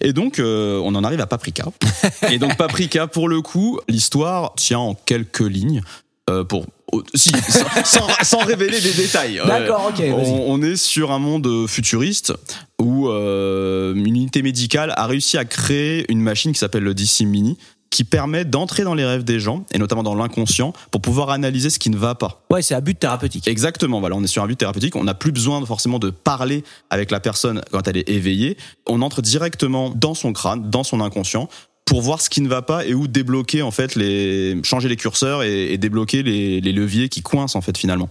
Et 0.02 0.14
donc, 0.14 0.40
euh, 0.40 0.82
on 0.84 0.96
en 0.96 1.04
arrive 1.04 1.22
à 1.22 1.28
Paprika. 1.28 1.66
et 2.30 2.40
donc, 2.40 2.58
Paprika, 2.58 3.08
pour 3.08 3.30
le 3.30 3.42
coup, 3.42 3.80
l'histoire 3.88 4.54
tient 4.56 4.80
en 4.80 4.96
quelques 4.96 5.40
lignes. 5.40 5.82
Euh, 6.30 6.44
pour 6.44 6.66
oh, 6.92 7.04
si, 7.16 7.32
sans, 7.50 7.84
sans- 7.86 8.08
sans 8.24 8.40
révéler 8.46 8.80
des 8.82 8.94
détails. 8.94 9.42
D'accord, 9.46 9.92
ok. 9.94 10.04
On, 10.14 10.46
on 10.54 10.62
est 10.62 10.76
sur 10.76 11.12
un 11.12 11.20
monde 11.20 11.68
futuriste 11.68 12.34
où 12.80 13.10
euh, 13.10 13.94
une 13.94 14.08
unité 14.08 14.42
médicale 14.42 14.94
a 14.96 15.06
réussi 15.08 15.38
à 15.38 15.46
créer 15.46 16.06
une 16.12 16.22
machine 16.22 16.52
qui 16.54 16.60
s'appelle 16.60 16.84
le 16.84 16.94
DC 16.94 17.22
Mini 17.22 17.58
qui 17.92 18.04
permet 18.04 18.46
d'entrer 18.46 18.84
dans 18.84 18.94
les 18.94 19.04
rêves 19.04 19.24
des 19.24 19.40
gens 19.40 19.66
et 19.74 19.80
notamment 19.80 20.04
dans 20.04 20.14
l'inconscient 20.14 20.74
pour 20.92 21.02
pouvoir 21.02 21.32
analyser 21.32 21.72
ce 21.72 21.80
qui 21.80 21.90
ne 21.90 21.98
va 21.98 22.14
pas. 22.14 22.44
Ouais, 22.52 22.62
c'est 22.62 22.76
à 22.76 22.82
but 22.82 23.00
thérapeutique. 23.00 23.48
Exactement, 23.48 24.00
voilà, 24.00 24.16
on 24.16 24.24
est 24.24 24.28
sur 24.28 24.44
un 24.44 24.48
but 24.48 24.58
thérapeutique, 24.60 24.96
on 24.96 25.06
n'a 25.06 25.16
plus 25.16 25.32
besoin 25.32 25.66
forcément 25.66 25.98
de 25.98 26.12
parler 26.12 26.64
avec 26.92 27.10
la 27.10 27.20
personne 27.20 27.64
quand 27.72 27.88
elle 27.88 27.98
est 27.98 28.08
éveillée, 28.08 28.58
on 28.88 29.02
entre 29.02 29.24
directement 29.24 29.90
dans 29.90 30.14
son 30.14 30.34
crâne, 30.34 30.70
dans 30.70 30.84
son 30.84 31.02
inconscient 31.02 31.50
pour 31.90 32.04
voir 32.04 32.22
ce 32.22 32.30
qui 32.30 32.42
ne 32.42 32.48
va 32.48 32.62
pas 32.62 32.86
et 32.86 32.94
où 32.94 33.08
débloquer 33.08 33.64
en 33.64 33.72
fait 33.72 33.96
les 33.96 34.62
changer 34.64 34.88
les 34.88 34.96
curseurs 34.96 35.42
et, 35.42 35.76
débloquer 35.80 36.22
les, 36.22 36.62
les 36.62 36.72
leviers 36.72 37.10
qui 37.10 37.24
coincent 37.24 37.58
en 37.58 37.62
fait 37.62 37.76
finalement. 37.76 38.10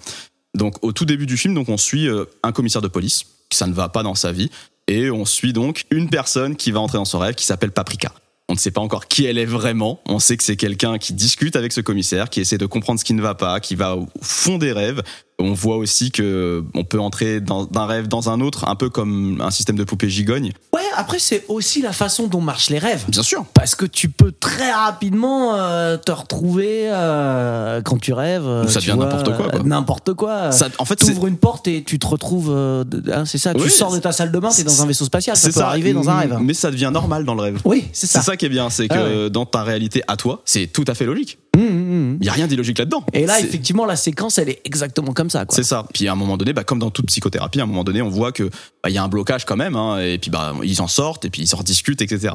Donc 0.55 0.85
au 0.85 0.91
tout 0.91 1.05
début 1.05 1.27
du 1.27 1.37
film, 1.37 1.55
donc 1.55 1.69
on 1.69 1.77
suit 1.77 2.09
euh, 2.09 2.25
un 2.43 2.51
commissaire 2.51 2.83
de 2.83 2.89
police, 2.89 3.23
ça 3.53 3.69
ne 3.69 3.73
va 3.73 3.89
pas 3.89 4.03
dans 4.03 4.17
sa 4.17 4.33
vie 4.33 4.51
et 4.89 5.13
on 5.13 5.25
suit 5.25 5.53
donc 5.53 5.85
une 5.93 6.11
personne 6.11 6.57
qui 6.57 6.73
va 6.73 6.81
entrer 6.81 6.99
dans 6.99 7.05
son 7.05 7.21
rêve 7.21 7.37
qui 7.37 7.47
s'appelle 7.47 7.71
Paprika. 7.71 8.13
On 8.49 8.55
ne 8.55 8.59
sait 8.59 8.73
pas 8.73 8.81
encore 8.81 9.07
qui 9.07 9.27
elle 9.27 9.39
est 9.39 9.45
vraiment. 9.45 10.01
On 10.07 10.19
sait 10.19 10.37
que 10.37 10.43
c'est 10.43 10.57
quelqu'un 10.57 10.99
qui 10.99 11.13
discute 11.13 11.55
avec 11.55 11.73
ce 11.73 11.81
commissaire, 11.81 12.31
qui 12.31 12.41
essaie 12.41 12.59
de 12.59 12.67
comprendre 12.67 12.99
ce 12.99 13.05
qui 13.05 13.15
ne 13.15 13.23
va 13.23 13.37
pas, 13.37 13.61
qui 13.61 13.77
va 13.77 13.95
au 13.95 14.09
fond 14.23 14.59
des 14.59 14.73
rêves. 14.73 15.03
On 15.41 15.53
voit 15.53 15.77
aussi 15.77 16.11
que 16.11 16.65
on 16.75 16.83
peut 16.83 16.99
entrer 16.99 17.41
d'un 17.41 17.87
rêve 17.87 18.09
dans 18.09 18.29
un 18.29 18.41
autre, 18.41 18.67
un 18.67 18.75
peu 18.75 18.91
comme 18.91 19.41
un 19.41 19.53
système 19.53 19.77
de 19.77 19.85
poupée 19.85 20.09
gigogne. 20.11 20.51
Ouais, 20.73 20.81
après, 20.97 21.21
c'est 21.21 21.45
aussi 21.47 21.81
la 21.81 21.93
façon 21.93 22.27
dont 22.27 22.41
marchent 22.41 22.71
les 22.71 22.79
rêves. 22.81 23.05
Bien 23.09 23.23
sûr. 23.23 23.45
Parce 23.55 23.77
que 23.77 23.85
tu 23.85 24.09
peux 24.09 24.33
très 24.33 24.73
rapidement 24.73 25.55
euh, 25.55 25.97
te 25.97 26.11
retrouver 26.11 26.89
euh, 26.91 27.81
quand 27.83 27.99
tu 28.01 28.13
rêves. 28.13 28.45
euh, 28.45 28.67
Ça 28.67 28.81
tu 28.81 28.89
devient 28.89 28.99
n'importe 28.99 29.37
quoi, 29.37 29.49
quoi. 29.49 29.63
N'importe 29.63 30.15
quoi. 30.15 30.51
Ça, 30.51 30.71
en 30.79 30.85
fait, 30.85 30.97
tu 30.97 31.07
c'est 31.07 31.13
ouvres 31.13 31.29
une 31.29 31.37
porte 31.37 31.69
et 31.69 31.85
tu 31.85 32.01
te 32.01 32.07
retrouves. 32.09 32.51
euh, 32.51 32.83
hein, 33.13 33.25
c'est 33.25 33.39
ça, 33.39 33.55
tu 33.55 33.61
Oui, 33.63 33.71
sors 33.71 33.93
de 33.93 34.01
ta 34.01 34.11
salle 34.11 34.33
de 34.33 34.39
bain, 34.41 34.49
t'es 34.51 34.65
dans 34.65 34.83
un 34.83 34.87
vaisseau 34.87 35.05
spatial. 35.05 35.37
Ça 35.37 35.51
peut 35.53 35.61
arriver 35.61 35.93
dans 35.93 36.11
un 36.11 36.17
rêve. 36.19 36.37
Mais 36.41 36.53
ça 36.55 36.73
devient 36.73 36.91
normal 36.93 37.25
dans 37.25 37.35
le 37.37 37.43
rêve. 37.43 37.61
Oui, 37.65 37.85
c'est 37.93 38.09
ça. 38.09 38.19
C'est 38.21 38.27
ça 38.33 38.37
qui 38.37 38.47
est 38.47 38.51
bien, 38.51 38.71
c'est 38.71 38.89
que 38.89 39.27
Ah 39.27 39.29
dans 39.29 39.47
ta 39.47 39.63
réalité 39.63 40.03
à 40.09 40.17
toi, 40.17 40.43
c'est 40.45 40.67
tout 40.67 40.85
à 40.89 40.95
fait 40.95 41.05
logique. 41.07 41.39
Mmh, 41.59 41.63
mmh, 41.63 42.13
mmh. 42.13 42.19
Il 42.21 42.27
y 42.27 42.29
a 42.29 42.33
rien 42.33 42.47
d'illogique 42.47 42.79
là-dedans. 42.79 43.05
Et 43.13 43.27
là, 43.27 43.41
effectivement, 43.41 43.85
la 43.85 43.97
séquence, 43.97 44.39
elle 44.39 44.49
est 44.49 44.61
exactement 44.65 45.13
comme 45.13 45.29
ça. 45.29 45.45
C'est 45.49 45.65
ça. 45.65 45.87
Puis 45.93 46.07
à 46.07 46.13
un 46.13 46.15
moment 46.15 46.37
donné, 46.37 46.53
bah, 46.53 46.63
comme 46.63 46.79
dans 46.79 46.91
toute 46.91 47.07
psychothérapie, 47.07 47.61
à 47.61 47.65
un 47.65 47.67
moment 47.67 47.85
donné, 47.85 48.01
on 48.01 48.09
voit 48.09 48.31
que 48.31 48.45
bah, 48.45 48.89
il 48.89 48.93
y 48.93 48.99
a 48.99 49.03
un 49.03 49.09
blocage 49.09 49.45
quand 49.45 49.57
même, 49.57 49.75
hein, 49.75 49.99
et 49.99 50.19
puis 50.19 50.31
bah, 50.31 50.55
ils 50.63 50.81
en 50.81 50.87
sortent, 50.89 51.25
et 51.25 51.31
puis 51.31 51.43
ils 51.43 51.55
en 51.55 51.59
rediscutent, 51.59 52.01
etc. 52.01 52.35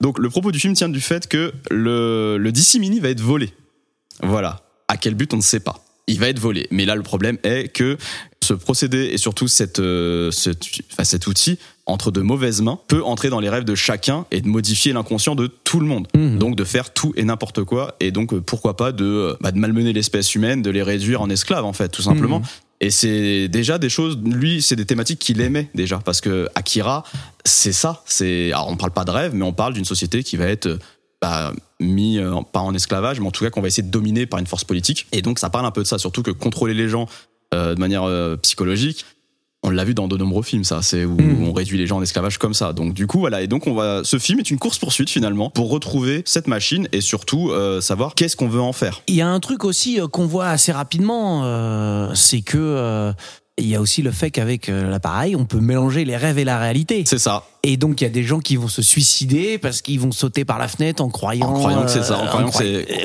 Donc 0.00 0.18
le 0.18 0.30
propos 0.30 0.52
du 0.52 0.60
film 0.60 0.74
tient 0.74 0.88
du 0.88 1.00
fait 1.00 1.26
que 1.26 1.52
le, 1.70 2.38
le 2.38 2.52
DC 2.52 2.76
Mini 2.78 3.00
va 3.00 3.08
être 3.08 3.20
volé. 3.20 3.52
Voilà. 4.22 4.62
À 4.88 4.96
quel 4.96 5.14
but, 5.14 5.34
on 5.34 5.38
ne 5.38 5.42
sait 5.42 5.60
pas. 5.60 5.84
Il 6.06 6.18
va 6.18 6.28
être 6.28 6.38
volé. 6.38 6.66
Mais 6.70 6.84
là, 6.84 6.94
le 6.94 7.02
problème 7.02 7.38
est 7.42 7.72
que 7.72 7.96
ce 8.42 8.54
procédé 8.54 9.10
et 9.12 9.18
surtout 9.18 9.48
cette, 9.48 9.78
euh, 9.78 10.30
enfin, 10.92 11.04
cet 11.04 11.26
outil 11.26 11.58
entre 11.90 12.10
de 12.10 12.20
mauvaises 12.20 12.62
mains 12.62 12.78
peut 12.88 13.02
entrer 13.04 13.28
dans 13.30 13.40
les 13.40 13.48
rêves 13.48 13.64
de 13.64 13.74
chacun 13.74 14.24
et 14.30 14.40
de 14.40 14.48
modifier 14.48 14.92
l'inconscient 14.92 15.34
de 15.34 15.46
tout 15.46 15.80
le 15.80 15.86
monde. 15.86 16.08
Mhm. 16.16 16.38
Donc 16.38 16.56
de 16.56 16.64
faire 16.64 16.92
tout 16.92 17.12
et 17.16 17.24
n'importe 17.24 17.64
quoi 17.64 17.96
et 18.00 18.10
donc 18.10 18.32
euh, 18.32 18.40
pourquoi 18.40 18.76
pas 18.76 18.92
de, 18.92 19.04
euh, 19.04 19.36
bah, 19.40 19.52
de 19.52 19.58
malmener 19.58 19.92
l'espèce 19.92 20.34
humaine, 20.34 20.62
de 20.62 20.70
les 20.70 20.82
réduire 20.82 21.20
en 21.20 21.28
esclaves 21.30 21.64
en 21.64 21.72
fait, 21.72 21.88
tout 21.88 22.02
simplement. 22.02 22.40
Mhm. 22.40 22.46
Et 22.82 22.90
c'est 22.90 23.48
déjà 23.48 23.76
des 23.78 23.90
choses, 23.90 24.18
lui, 24.24 24.62
c'est 24.62 24.74
des 24.76 24.86
thématiques 24.86 25.18
qu'il 25.18 25.42
aimait 25.42 25.68
déjà, 25.74 25.98
parce 25.98 26.22
que 26.22 26.48
Akira, 26.54 27.04
c'est 27.44 27.72
ça. 27.74 28.02
C'est, 28.06 28.52
alors 28.52 28.68
on 28.70 28.76
parle 28.76 28.92
pas 28.92 29.04
de 29.04 29.10
rêve, 29.10 29.34
mais 29.34 29.44
on 29.44 29.52
parle 29.52 29.74
d'une 29.74 29.84
société 29.84 30.22
qui 30.22 30.38
va 30.38 30.46
être 30.46 30.64
euh, 30.66 30.78
bah, 31.20 31.52
mis 31.78 32.18
en- 32.24 32.42
pas 32.42 32.60
en 32.60 32.74
esclavage, 32.74 33.20
mais 33.20 33.26
en 33.26 33.30
tout 33.32 33.44
cas 33.44 33.50
qu'on 33.50 33.60
va 33.60 33.68
essayer 33.68 33.82
de 33.82 33.90
dominer 33.90 34.24
par 34.24 34.40
une 34.40 34.46
force 34.46 34.64
politique. 34.64 35.06
Et 35.12 35.20
donc 35.20 35.38
ça 35.38 35.50
parle 35.50 35.66
un 35.66 35.70
peu 35.72 35.82
de 35.82 35.86
ça, 35.86 35.98
surtout 35.98 36.22
que 36.22 36.30
contrôler 36.30 36.72
les 36.72 36.88
gens 36.88 37.06
euh, 37.52 37.74
de 37.74 37.80
manière 37.80 38.04
euh, 38.04 38.36
psychologique. 38.38 39.04
On 39.62 39.68
l'a 39.70 39.84
vu 39.84 39.92
dans 39.92 40.08
de 40.08 40.16
nombreux 40.16 40.42
films, 40.42 40.64
ça. 40.64 40.80
C'est 40.80 41.04
où 41.04 41.16
Mhm. 41.20 41.46
on 41.48 41.52
réduit 41.52 41.76
les 41.76 41.86
gens 41.86 41.98
en 41.98 42.02
esclavage 42.02 42.38
comme 42.38 42.54
ça. 42.54 42.72
Donc 42.72 42.94
du 42.94 43.06
coup, 43.06 43.18
voilà. 43.20 43.42
Et 43.42 43.46
donc 43.46 43.66
on 43.66 43.74
va. 43.74 44.02
Ce 44.04 44.18
film 44.18 44.38
est 44.40 44.50
une 44.50 44.58
course 44.58 44.78
poursuite 44.78 45.10
finalement 45.10 45.50
pour 45.50 45.70
retrouver 45.70 46.22
cette 46.24 46.46
machine 46.48 46.88
et 46.92 47.00
surtout 47.02 47.50
euh, 47.50 47.80
savoir 47.82 48.14
qu'est-ce 48.14 48.36
qu'on 48.36 48.48
veut 48.48 48.60
en 48.60 48.72
faire. 48.72 49.02
Il 49.06 49.14
y 49.14 49.20
a 49.20 49.28
un 49.28 49.38
truc 49.40 49.64
aussi 49.64 50.00
euh, 50.00 50.08
qu'on 50.08 50.26
voit 50.26 50.48
assez 50.48 50.72
rapidement, 50.72 51.42
euh, 51.44 52.10
c'est 52.14 52.40
que 52.40 52.56
euh, 52.58 53.12
il 53.60 53.68
y 53.68 53.74
a 53.76 53.80
aussi 53.80 54.02
le 54.02 54.10
fait 54.10 54.30
qu'avec 54.30 54.68
euh, 54.68 54.90
l'appareil, 54.90 55.36
on 55.36 55.44
peut 55.44 55.60
mélanger 55.60 56.04
les 56.04 56.16
rêves 56.16 56.38
et 56.38 56.44
la 56.44 56.58
réalité. 56.58 57.04
C'est 57.06 57.18
ça. 57.18 57.44
Et 57.62 57.76
donc 57.76 58.00
il 58.00 58.04
y 58.04 58.06
a 58.06 58.10
des 58.10 58.22
gens 58.24 58.40
qui 58.40 58.56
vont 58.56 58.68
se 58.68 58.80
suicider 58.82 59.58
parce 59.58 59.82
qu'ils 59.82 60.00
vont 60.00 60.12
sauter 60.12 60.44
par 60.44 60.58
la 60.58 60.66
fenêtre 60.66 61.02
en 61.02 61.10
croyant, 61.10 61.46
En 61.48 61.52
croyant 61.54 61.82
que 61.82 61.90
c'est 61.90 62.02
ça. 62.02 62.18
En 62.18 62.24
euh, 62.24 62.26
croyant, 62.48 62.50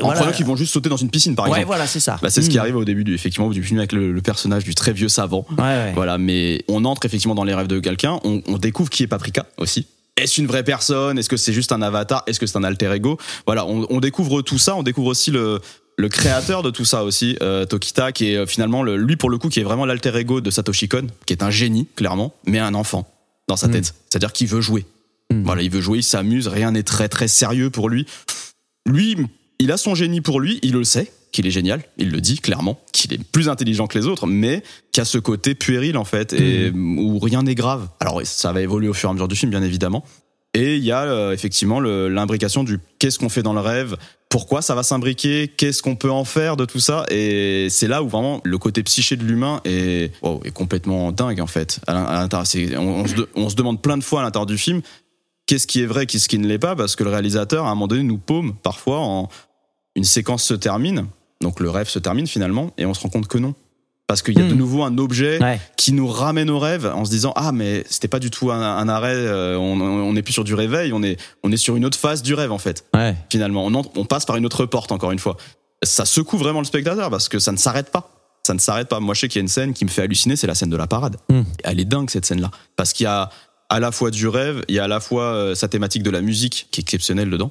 voilà. 0.02 0.32
qu'ils 0.32 0.46
vont 0.46 0.56
juste 0.56 0.72
sauter 0.72 0.88
dans 0.88 0.96
une 0.96 1.10
piscine, 1.10 1.34
par 1.34 1.44
Ouais, 1.46 1.50
exemple. 1.50 1.66
voilà, 1.66 1.86
c'est 1.86 2.00
ça. 2.00 2.18
Bah, 2.22 2.30
c'est 2.30 2.42
ce 2.42 2.48
qui 2.50 2.56
Mm. 2.56 2.60
arrive 2.60 2.76
au 2.76 2.84
début 2.84 3.04
du, 3.04 3.14
effectivement, 3.14 3.50
du 3.50 3.62
film 3.62 3.78
avec 3.78 3.92
le, 3.92 4.12
le 4.12 4.22
personnage 4.22 4.64
du 4.64 4.74
très 4.74 4.92
vieux 4.92 5.08
savant. 5.08 5.44
Ouais, 5.58 5.62
ouais. 5.64 5.92
Voilà, 5.94 6.16
mais 6.18 6.64
on 6.68 6.84
entre 6.86 7.04
effectivement 7.04 7.34
dans 7.34 7.44
les 7.44 7.54
rêves 7.54 7.66
de 7.68 7.78
quelqu'un, 7.80 8.18
on, 8.24 8.40
on 8.48 8.56
découvre 8.58 8.88
qui 8.90 9.02
est 9.02 9.06
Paprika 9.08 9.46
aussi. 9.58 9.86
Est-ce 10.16 10.40
une 10.40 10.46
vraie 10.46 10.64
personne? 10.64 11.18
Est-ce 11.18 11.28
que 11.28 11.36
c'est 11.36 11.52
juste 11.52 11.72
un 11.72 11.82
avatar? 11.82 12.22
Est-ce 12.26 12.40
que 12.40 12.46
c'est 12.46 12.56
un 12.56 12.64
alter 12.64 12.90
ego? 12.94 13.18
Voilà, 13.44 13.66
on, 13.66 13.86
on 13.90 14.00
découvre 14.00 14.40
tout 14.40 14.56
ça, 14.56 14.74
on 14.74 14.82
découvre 14.82 15.08
aussi 15.08 15.30
le, 15.30 15.60
le 15.98 16.08
créateur 16.08 16.62
de 16.62 16.70
tout 16.70 16.84
ça 16.84 17.04
aussi, 17.04 17.36
euh, 17.42 17.64
Tokita, 17.64 18.12
qui 18.12 18.30
est 18.32 18.36
euh, 18.36 18.46
finalement, 18.46 18.82
le, 18.82 18.96
lui 18.96 19.16
pour 19.16 19.30
le 19.30 19.38
coup, 19.38 19.48
qui 19.48 19.60
est 19.60 19.64
vraiment 19.64 19.86
l'alter 19.86 20.14
ego 20.16 20.40
de 20.40 20.50
Satoshi 20.50 20.88
Kon, 20.88 21.06
qui 21.24 21.32
est 21.32 21.42
un 21.42 21.50
génie, 21.50 21.86
clairement, 21.96 22.34
mais 22.46 22.58
un 22.58 22.74
enfant 22.74 23.10
dans 23.48 23.56
sa 23.56 23.68
Mm. 23.68 23.72
tête. 23.72 23.94
C'est-à-dire 24.10 24.32
qu'il 24.32 24.46
veut 24.48 24.60
jouer. 24.60 24.84
Mm. 25.32 25.42
Voilà, 25.44 25.62
il 25.62 25.70
veut 25.70 25.80
jouer, 25.80 25.98
il 25.98 26.02
s'amuse, 26.02 26.48
rien 26.48 26.72
n'est 26.72 26.82
très 26.82 27.08
très 27.08 27.28
sérieux 27.28 27.70
pour 27.70 27.88
lui. 27.88 28.06
Lui, 28.86 29.16
il 29.58 29.72
a 29.72 29.76
son 29.76 29.94
génie 29.94 30.20
pour 30.20 30.38
lui, 30.40 30.58
il 30.62 30.72
le 30.72 30.84
sait, 30.84 31.10
qu'il 31.32 31.46
est 31.46 31.50
génial, 31.50 31.82
il 31.98 32.10
le 32.10 32.20
dit 32.20 32.38
clairement, 32.38 32.78
qu'il 32.92 33.12
est 33.12 33.22
plus 33.22 33.48
intelligent 33.48 33.86
que 33.86 33.98
les 33.98 34.06
autres, 34.06 34.26
mais 34.26 34.62
qui 34.92 35.00
a 35.00 35.04
ce 35.04 35.18
côté 35.18 35.54
puéril 35.54 35.96
en 35.96 36.04
fait, 36.04 36.32
et 36.32 36.70
où 36.70 37.18
rien 37.18 37.42
n'est 37.42 37.54
grave. 37.54 37.88
Alors 38.00 38.20
ça 38.24 38.52
va 38.52 38.60
évoluer 38.62 38.88
au 38.88 38.94
fur 38.94 39.08
et 39.08 39.10
à 39.10 39.12
mesure 39.14 39.28
du 39.28 39.36
film, 39.36 39.50
bien 39.50 39.62
évidemment. 39.62 40.04
Et 40.54 40.76
il 40.76 40.84
y 40.84 40.92
a 40.92 41.02
euh, 41.02 41.32
effectivement 41.32 41.80
le- 41.80 42.08
l'imbrication 42.08 42.64
du 42.64 42.78
qu'est-ce 42.98 43.18
qu'on 43.18 43.28
fait 43.28 43.42
dans 43.42 43.52
le 43.52 43.60
rêve, 43.60 43.96
pourquoi 44.28 44.60
ça 44.60 44.74
va 44.74 44.82
s'imbriquer, 44.82 45.48
qu'est-ce 45.48 45.82
qu'on 45.82 45.96
peut 45.96 46.10
en 46.10 46.24
faire 46.24 46.56
de 46.56 46.64
tout 46.64 46.80
ça, 46.80 47.04
et 47.10 47.68
c'est 47.70 47.88
là 47.88 48.02
où 48.02 48.08
vraiment 48.08 48.40
le 48.44 48.58
côté 48.58 48.82
psyché 48.82 49.16
de 49.16 49.24
l'humain 49.24 49.60
est, 49.64 50.12
complètement 50.52 51.12
dingue 51.12 51.40
en 51.40 51.46
fait. 51.46 51.80
À 51.86 52.26
on, 52.78 53.06
se 53.06 53.14
on 53.34 53.48
se 53.48 53.54
demande 53.54 53.80
plein 53.80 53.96
de 53.96 54.04
fois 54.04 54.20
à 54.20 54.22
l'intérieur 54.24 54.46
du 54.46 54.58
film 54.58 54.82
qu'est-ce 55.46 55.66
qui 55.66 55.80
est 55.80 55.86
vrai, 55.86 56.06
qu'est-ce 56.06 56.28
qui 56.28 56.38
ne 56.38 56.46
l'est 56.46 56.58
pas, 56.58 56.76
parce 56.76 56.96
que 56.96 57.04
le 57.04 57.10
réalisateur, 57.10 57.64
à 57.64 57.70
un 57.70 57.74
moment 57.74 57.86
donné, 57.86 58.02
nous 58.02 58.18
paume 58.18 58.54
parfois 58.62 58.98
en 58.98 59.28
une 59.94 60.04
séquence 60.04 60.44
se 60.44 60.54
termine, 60.54 61.06
donc 61.40 61.60
le 61.60 61.70
rêve 61.70 61.88
se 61.88 61.98
termine 61.98 62.26
finalement, 62.26 62.72
et 62.76 62.84
on 62.84 62.92
se 62.92 63.00
rend 63.00 63.08
compte 63.08 63.28
que 63.28 63.38
non. 63.38 63.54
Parce 64.08 64.22
qu'il 64.22 64.38
y 64.38 64.40
a 64.40 64.44
Hmm. 64.44 64.50
de 64.50 64.54
nouveau 64.54 64.84
un 64.84 64.98
objet 64.98 65.42
Ouais. 65.42 65.60
qui 65.76 65.92
nous 65.92 66.06
ramène 66.06 66.48
au 66.50 66.58
rêve 66.60 66.86
en 66.94 67.04
se 67.04 67.10
disant 67.10 67.32
ah 67.34 67.50
mais 67.52 67.84
c'était 67.90 68.06
pas 68.08 68.20
du 68.20 68.30
tout 68.30 68.52
un, 68.52 68.60
un 68.60 68.88
arrêt, 68.88 69.14
euh, 69.14 69.56
on, 69.58 69.80
on 69.80 70.14
est 70.14 70.22
plus 70.22 70.32
sur 70.32 70.44
du 70.44 70.54
réveil, 70.54 70.92
on 70.92 71.02
est 71.02 71.16
on 71.42 71.50
est 71.50 71.56
sur 71.56 71.74
une 71.76 71.84
autre 71.84 71.98
phase 71.98 72.22
du 72.22 72.32
rêve 72.34 72.52
en 72.52 72.58
fait. 72.58 72.84
Ouais. 72.94 73.16
Finalement, 73.30 73.64
on, 73.66 73.74
entre- 73.74 73.90
on 73.96 74.04
passe 74.04 74.24
par 74.24 74.36
une 74.36 74.46
autre 74.46 74.64
porte 74.66 74.92
encore 74.92 75.10
une 75.10 75.18
fois. 75.18 75.36
Ça 75.82 76.04
secoue 76.04 76.38
vraiment 76.38 76.60
le 76.60 76.66
spectateur 76.66 77.10
parce 77.10 77.28
que 77.28 77.38
ça 77.40 77.50
ne 77.52 77.56
s'arrête 77.56 77.90
pas. 77.90 78.12
Ça 78.46 78.54
ne 78.54 78.60
s'arrête 78.60 78.86
pas. 78.88 79.00
Moi, 79.00 79.12
je 79.14 79.20
sais 79.22 79.28
qu'il 79.28 79.40
y 79.40 79.42
a 79.42 79.42
une 79.42 79.48
scène 79.48 79.74
qui 79.74 79.84
me 79.84 79.90
fait 79.90 80.02
halluciner, 80.02 80.36
c'est 80.36 80.46
la 80.46 80.54
scène 80.54 80.70
de 80.70 80.76
la 80.76 80.86
parade. 80.86 81.16
Hmm. 81.28 81.42
Elle 81.64 81.80
est 81.80 81.84
dingue 81.84 82.08
cette 82.08 82.26
scène-là 82.26 82.52
parce 82.76 82.92
qu'il 82.92 83.04
y 83.04 83.08
a 83.08 83.28
à 83.70 83.80
la 83.80 83.90
fois 83.90 84.12
du 84.12 84.28
rêve, 84.28 84.64
il 84.68 84.76
y 84.76 84.78
a 84.78 84.84
à 84.84 84.88
la 84.88 85.00
fois 85.00 85.24
euh, 85.24 85.54
sa 85.56 85.66
thématique 85.66 86.04
de 86.04 86.10
la 86.10 86.20
musique 86.20 86.68
qui 86.70 86.80
est 86.80 86.84
exceptionnelle 86.84 87.28
dedans. 87.28 87.50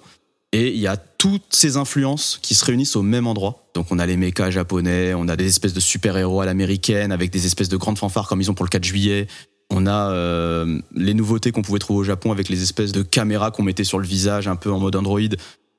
Et 0.57 0.69
il 0.73 0.79
y 0.79 0.87
a 0.87 0.95
toutes 0.95 1.43
ces 1.53 1.75
influences 1.75 2.39
qui 2.41 2.55
se 2.55 2.63
réunissent 2.63 2.95
au 2.95 3.01
même 3.01 3.27
endroit. 3.27 3.67
Donc 3.73 3.87
on 3.91 3.99
a 3.99 4.05
les 4.05 4.15
mechas 4.15 4.51
japonais, 4.51 5.13
on 5.13 5.27
a 5.27 5.35
des 5.35 5.47
espèces 5.47 5.73
de 5.73 5.79
super-héros 5.81 6.39
à 6.39 6.45
l'américaine 6.45 7.11
avec 7.11 7.29
des 7.29 7.45
espèces 7.45 7.67
de 7.67 7.75
grandes 7.75 7.97
fanfares 7.97 8.27
comme 8.29 8.39
ils 8.39 8.49
ont 8.49 8.53
pour 8.53 8.63
le 8.65 8.69
4 8.69 8.83
juillet. 8.83 9.27
On 9.69 9.85
a 9.85 10.11
euh, 10.11 10.79
les 10.95 11.13
nouveautés 11.13 11.51
qu'on 11.51 11.61
pouvait 11.61 11.79
trouver 11.79 11.99
au 11.99 12.03
Japon 12.03 12.31
avec 12.31 12.47
les 12.47 12.61
espèces 12.63 12.93
de 12.93 13.01
caméras 13.01 13.51
qu'on 13.51 13.63
mettait 13.63 13.83
sur 13.83 13.99
le 13.99 14.05
visage 14.07 14.47
un 14.47 14.55
peu 14.55 14.71
en 14.71 14.79
mode 14.79 14.95
Android. 14.95 15.19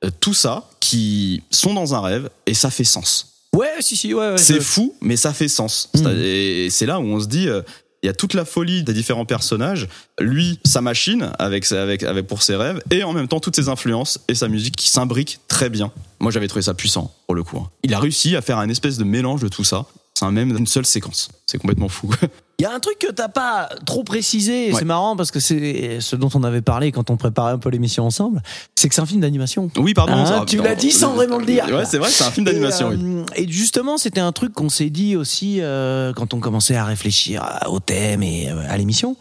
Euh, 0.05 0.11
tout 0.21 0.35
ça 0.35 0.69
qui 0.81 1.43
sont 1.51 1.73
dans 1.73 1.95
un 1.95 2.01
rêve 2.01 2.29
et 2.47 2.53
ça 2.53 2.71
fait 2.71 2.85
sens. 2.85 3.33
Ouais, 3.55 3.71
si, 3.81 3.97
si, 3.97 4.13
ouais. 4.13 4.33
ouais, 4.33 4.37
C'est 4.39 4.57
je- 4.57 4.61
fou, 4.61 4.95
mais 5.01 5.17
ça 5.17 5.33
fait 5.33 5.49
sens. 5.49 5.89
C'est- 5.95 6.05
Et 6.19 6.69
c'est 6.69 6.85
là 6.85 7.01
où 7.01 7.05
on 7.05 7.21
se 7.21 7.27
dit, 7.29 7.49
euh, 7.49 7.63
il 8.07 8.09
y 8.09 8.11
a 8.11 8.15
toute 8.15 8.35
la 8.35 8.45
folie 8.45 8.85
des 8.85 8.93
différents 8.93 9.25
personnages, 9.25 9.89
lui, 10.21 10.61
sa 10.65 10.81
machine 10.81 11.33
avec, 11.41 11.73
avec, 11.73 12.05
avec 12.05 12.29
pour 12.29 12.41
ses 12.41 12.55
rêves, 12.55 12.81
et 12.93 13.03
en 13.03 13.13
même 13.13 13.27
temps 13.27 13.41
toutes 13.41 13.57
ses 13.57 13.69
influences 13.69 14.21
et 14.29 14.37
sa 14.37 14.47
musique 14.47 14.77
qui 14.77 14.89
s'imbriquent 14.89 15.41
très 15.49 15.71
bien. 15.71 15.91
Moi, 16.21 16.31
j'avais 16.31 16.47
trouvé 16.47 16.63
ça 16.63 16.73
puissant 16.73 17.13
pour 17.27 17.35
le 17.35 17.43
coup. 17.43 17.59
hein. 17.59 17.69
Il 17.83 17.93
a 17.95 17.99
réussi 17.99 18.37
à 18.37 18.43
faire 18.43 18.59
un 18.59 18.69
espèce 18.69 18.97
de 18.97 19.03
mélange 19.03 19.41
de 19.41 19.49
tout 19.49 19.65
ça. 19.65 19.87
C'est 20.15 20.25
un 20.25 20.31
même 20.31 20.57
une 20.57 20.69
seule 20.69 20.87
séquence. 20.87 21.31
C'est 21.47 21.59
complètement 21.59 21.89
fou. 21.89 22.15
Il 22.59 22.63
y 22.63 22.65
a 22.65 22.73
un 22.73 22.81
truc 22.81 22.99
que 22.99 23.13
t'as 23.13 23.29
pas 23.29 23.69
trop 23.85 24.03
précisé, 24.03 24.73
Ouais. 24.73 24.79
c'est 24.79 24.87
marrant 24.87 25.15
parce 25.15 25.31
que 25.31 25.41
c'est 25.41 25.99
ce 26.01 26.17
dont 26.17 26.31
on 26.35 26.43
avait 26.43 26.63
parlé 26.63 26.91
quand 26.91 27.11
on 27.11 27.17
préparait 27.19 27.53
un 27.53 27.59
peu 27.59 27.69
l'émission 27.69 28.07
ensemble, 28.07 28.43
c'est 28.75 28.89
que 28.89 28.95
c'est 28.95 29.03
un 29.03 29.07
film 29.07 29.21
d'animation. 29.21 29.71
Oui, 29.77 29.93
pardon. 29.93 30.15
Hein, 30.15 30.25
ça- 30.27 30.45
tu 30.47 30.63
l'as 30.63 30.75
dit 30.75 30.91
sans 30.91 31.13
vraiment 31.13 31.37
le 31.37 31.45
dire. 31.45 31.67
Ouais, 31.69 31.85
c'est 31.85 31.99
vrai, 31.99 32.09
c'est 32.11 32.25
un 32.25 32.31
film 32.31 32.47
d'animation. 32.47 32.93
Et, 32.93 32.97
oui. 32.97 33.03
euh, 33.05 33.25
et 33.35 33.47
justement, 33.47 33.99
c'était 33.99 34.21
un 34.21 34.33
truc 34.33 34.55
qu'on 34.55 34.71
s'est 34.71 34.89
dit 34.89 35.17
aussi 35.17 35.59
euh, 35.61 36.15
quand 36.15 36.33
on 36.33 36.41
commençait 36.41 36.77
à 36.77 36.85
réfléchir 36.87 37.45
au 37.69 37.79
thème 37.79 38.23
et 38.23 38.49
euh, 38.51 38.63
à 38.71 38.77
l'émission. 38.79 39.17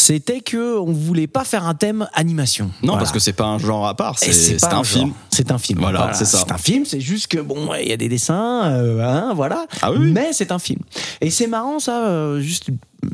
C'était 0.00 0.40
que 0.40 0.78
on 0.78 0.92
voulait 0.92 1.26
pas 1.26 1.44
faire 1.44 1.66
un 1.66 1.74
thème 1.74 2.08
animation. 2.14 2.66
Non, 2.82 2.92
Voilà. 2.92 2.98
parce 3.00 3.12
que 3.12 3.18
c'est 3.18 3.34
pas 3.34 3.44
un 3.44 3.58
genre 3.58 3.86
à 3.86 3.94
part, 3.94 4.18
c'est 4.18 4.30
un 4.64 4.68
genre. 4.70 4.86
film. 4.86 5.12
C'est 5.30 5.50
un 5.52 5.58
film. 5.58 5.80
Voilà, 5.80 6.12
c'est 6.14 6.24
ça. 6.24 6.38
C'est 6.46 6.52
un 6.52 6.58
film, 6.58 6.84
c'est 6.86 7.00
juste 7.00 7.26
que 7.28 7.38
bon, 7.38 7.68
il 7.74 7.88
y 7.88 7.92
a 7.92 7.96
des 7.96 8.08
dessins, 8.08 8.64
euh, 8.64 9.02
hein, 9.02 9.32
voilà. 9.34 9.66
Ah 9.82 9.92
oui. 9.92 10.10
Mais 10.10 10.32
c'est 10.32 10.52
un 10.52 10.58
film. 10.58 10.80
Et 11.20 11.30
c'est 11.30 11.46
marrant 11.46 11.78
ça. 11.80 12.06
euh, 12.06 12.40
juste, 12.40 12.70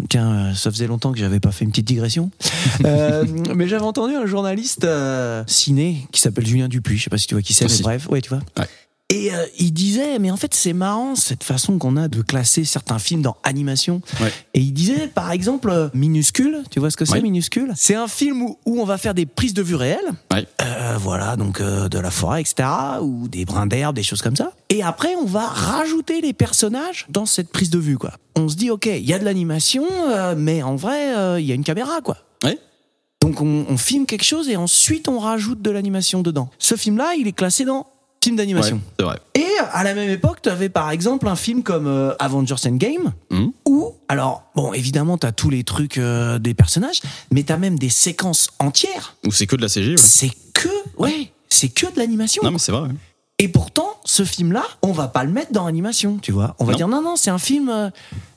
tiens, 0.09 0.55
ça 0.55 0.71
faisait 0.71 0.87
longtemps 0.87 1.13
que 1.13 1.19
j'avais 1.19 1.41
pas 1.41 1.51
fait 1.51 1.65
une 1.65 1.71
petite 1.73 1.87
digression. 1.89 2.31
Euh, 2.85 3.25
mais 3.55 3.67
j'avais 3.67 3.85
entendu 3.85 4.15
un 4.15 4.27
journaliste 4.27 4.85
euh, 4.85 5.43
ciné 5.47 6.07
qui 6.13 6.21
s'appelle 6.21 6.47
Julien 6.47 6.69
Dupuis. 6.69 6.99
Je 6.99 7.05
sais 7.05 7.11
pas 7.11 7.19
si 7.19 7.27
tu 7.27 7.35
vois 7.35 7.43
qui 7.43 7.53
c'est, 7.53 7.67
mais 7.69 7.79
bref, 7.83 8.09
ouais, 8.09 8.21
tu 8.21 8.29
vois. 8.31 8.41
Ouais. 8.59 8.67
Et 9.09 9.33
euh, 9.33 9.47
il 9.61 9.73
disait, 9.73 10.19
mais 10.19 10.33
en 10.33 10.37
fait, 10.37 10.53
c'est 10.53 10.73
marrant 10.73 11.15
cette 11.15 11.45
façon 11.45 11.79
qu'on 11.79 11.97
a 11.97 12.09
de 12.09 12.23
classer 12.23 12.65
certains 12.65 12.99
films 12.99 13.23
dans 13.23 13.37
animation. 13.45 14.01
Ouais. 14.21 14.33
Et 14.53 14.61
il 14.61 14.73
disait, 14.73 15.07
par 15.07 15.31
exemple, 15.31 15.71
euh, 15.71 15.89
Minuscule. 15.95 16.65
Tu 16.73 16.81
vois 16.81 16.91
ce 16.91 16.97
que 16.97 17.05
c'est, 17.05 17.13
Ouais. 17.13 17.21
Minuscule? 17.21 17.73
C'est 17.77 17.95
un 17.95 18.09
film 18.09 18.43
où, 18.43 18.59
où 18.67 18.81
on 18.81 18.85
va 18.85 18.99
faire 18.99 19.15
des 19.15 19.25
prises 19.25 19.55
de 19.55 19.63
vue 19.63 19.77
réelles. 19.77 20.11
Ouais. 20.33 20.45
Euh, 20.61 20.97
voilà, 21.01 21.37
donc 21.37 21.61
euh, 21.61 21.89
de 21.89 22.01
la 22.01 22.11
forêt, 22.11 22.41
etc., 22.41 22.69
ou 23.01 23.29
des 23.29 23.45
brins 23.45 23.69
d'herbe, 23.69 23.95
des 23.95 24.03
choses 24.03 24.23
comme 24.23 24.35
ça. 24.35 24.51
Et 24.71 24.83
après, 24.83 25.15
on 25.15 25.25
va 25.25 25.47
rajouter 25.47 26.21
les 26.21 26.33
personnages 26.33 27.07
dans 27.09 27.27
cette 27.27 27.51
prise 27.53 27.71
de 27.71 27.79
vue, 27.79 27.99
quoi. 27.99 28.13
On 28.35 28.49
se 28.49 28.57
dit, 28.57 28.71
ok, 28.71 28.87
il 28.87 29.07
y 29.09 29.13
a 29.15 29.21
de 29.21 29.25
l'animation, 29.25 29.85
euh, 30.09 30.35
mais 30.37 30.65
en 30.65 30.75
vrai, 30.75 31.17
euh, 31.17 31.39
il 31.41 31.47
y 31.47 31.53
a 31.53 31.55
une 31.55 31.65
caméra, 31.65 32.01
quoi. 32.01 32.17
Ouais. 32.43 32.59
Donc 33.23 33.41
on, 33.41 33.67
on 33.69 33.77
filme 33.77 34.05
quelque 34.05 34.25
chose 34.25 34.49
et 34.49 34.57
ensuite 34.57 35.09
on 35.09 35.19
rajoute 35.21 35.63
de 35.63 35.71
l'animation 35.71 36.23
dedans. 36.23 36.51
Ce 36.59 36.75
film-là, 36.75 37.15
il 37.19 37.27
est 37.27 37.33
classé 37.33 37.65
dans 37.65 37.87
film 38.27 38.37
d'animation. 38.37 38.81
Ouais. 39.01 39.15
Et 39.35 39.47
à 39.73 39.83
la 39.85 39.95
même 39.95 40.11
époque, 40.11 40.43
tu 40.43 40.49
avais 40.49 40.69
par 40.69 40.91
exemple 40.91 41.27
un 41.29 41.37
film 41.37 41.63
comme 41.63 41.87
euh, 41.87 42.15
Avengers 42.19 42.55
Endgame, 42.67 43.13
Mhm. 43.31 43.53
où, 43.67 43.93
alors, 44.09 44.45
bon, 44.55 44.73
évidemment, 44.73 45.17
tu 45.19 45.27
as 45.27 45.33
tous 45.33 45.51
les 45.51 45.65
trucs 45.65 45.99
euh, 45.99 46.39
des 46.39 46.55
personnages, 46.55 47.01
mais 47.33 47.43
tu 47.43 47.53
as 47.53 47.57
même 47.59 47.79
des 47.79 47.89
séquences 47.91 48.49
entières. 48.59 49.17
Ou 49.27 49.33
c'est 49.33 49.47
que 49.47 49.57
de 49.57 49.63
la 49.63 49.69
CG. 49.69 49.93
ouais. 49.93 49.97
C'est 49.97 50.31
que, 50.53 50.69
ouais, 50.99 51.33
c'est 51.49 51.69
que 51.69 51.87
de 51.93 51.99
l'animation. 51.99 52.43
Non, 52.45 52.51
mais 52.51 52.59
c'est 52.59 52.73
vrai. 52.73 52.83
ouais. 52.89 52.95
Et 53.39 53.49
pourtant, 53.49 53.89
ce 54.05 54.25
film-là, 54.25 54.65
on 54.83 54.93
va 54.93 55.09
pas 55.09 55.23
le 55.25 55.31
mettre 55.31 55.53
dans 55.53 55.67
animation, 55.67 56.19
tu 56.21 56.33
vois. 56.33 56.55
On 56.59 56.65
va 56.65 56.73
Non. 56.73 56.77
dire 56.79 56.89
non, 56.89 57.03
non, 57.03 57.17
c'est 57.17 57.31
un 57.31 57.39
film. 57.39 57.69
euh, 57.69 57.91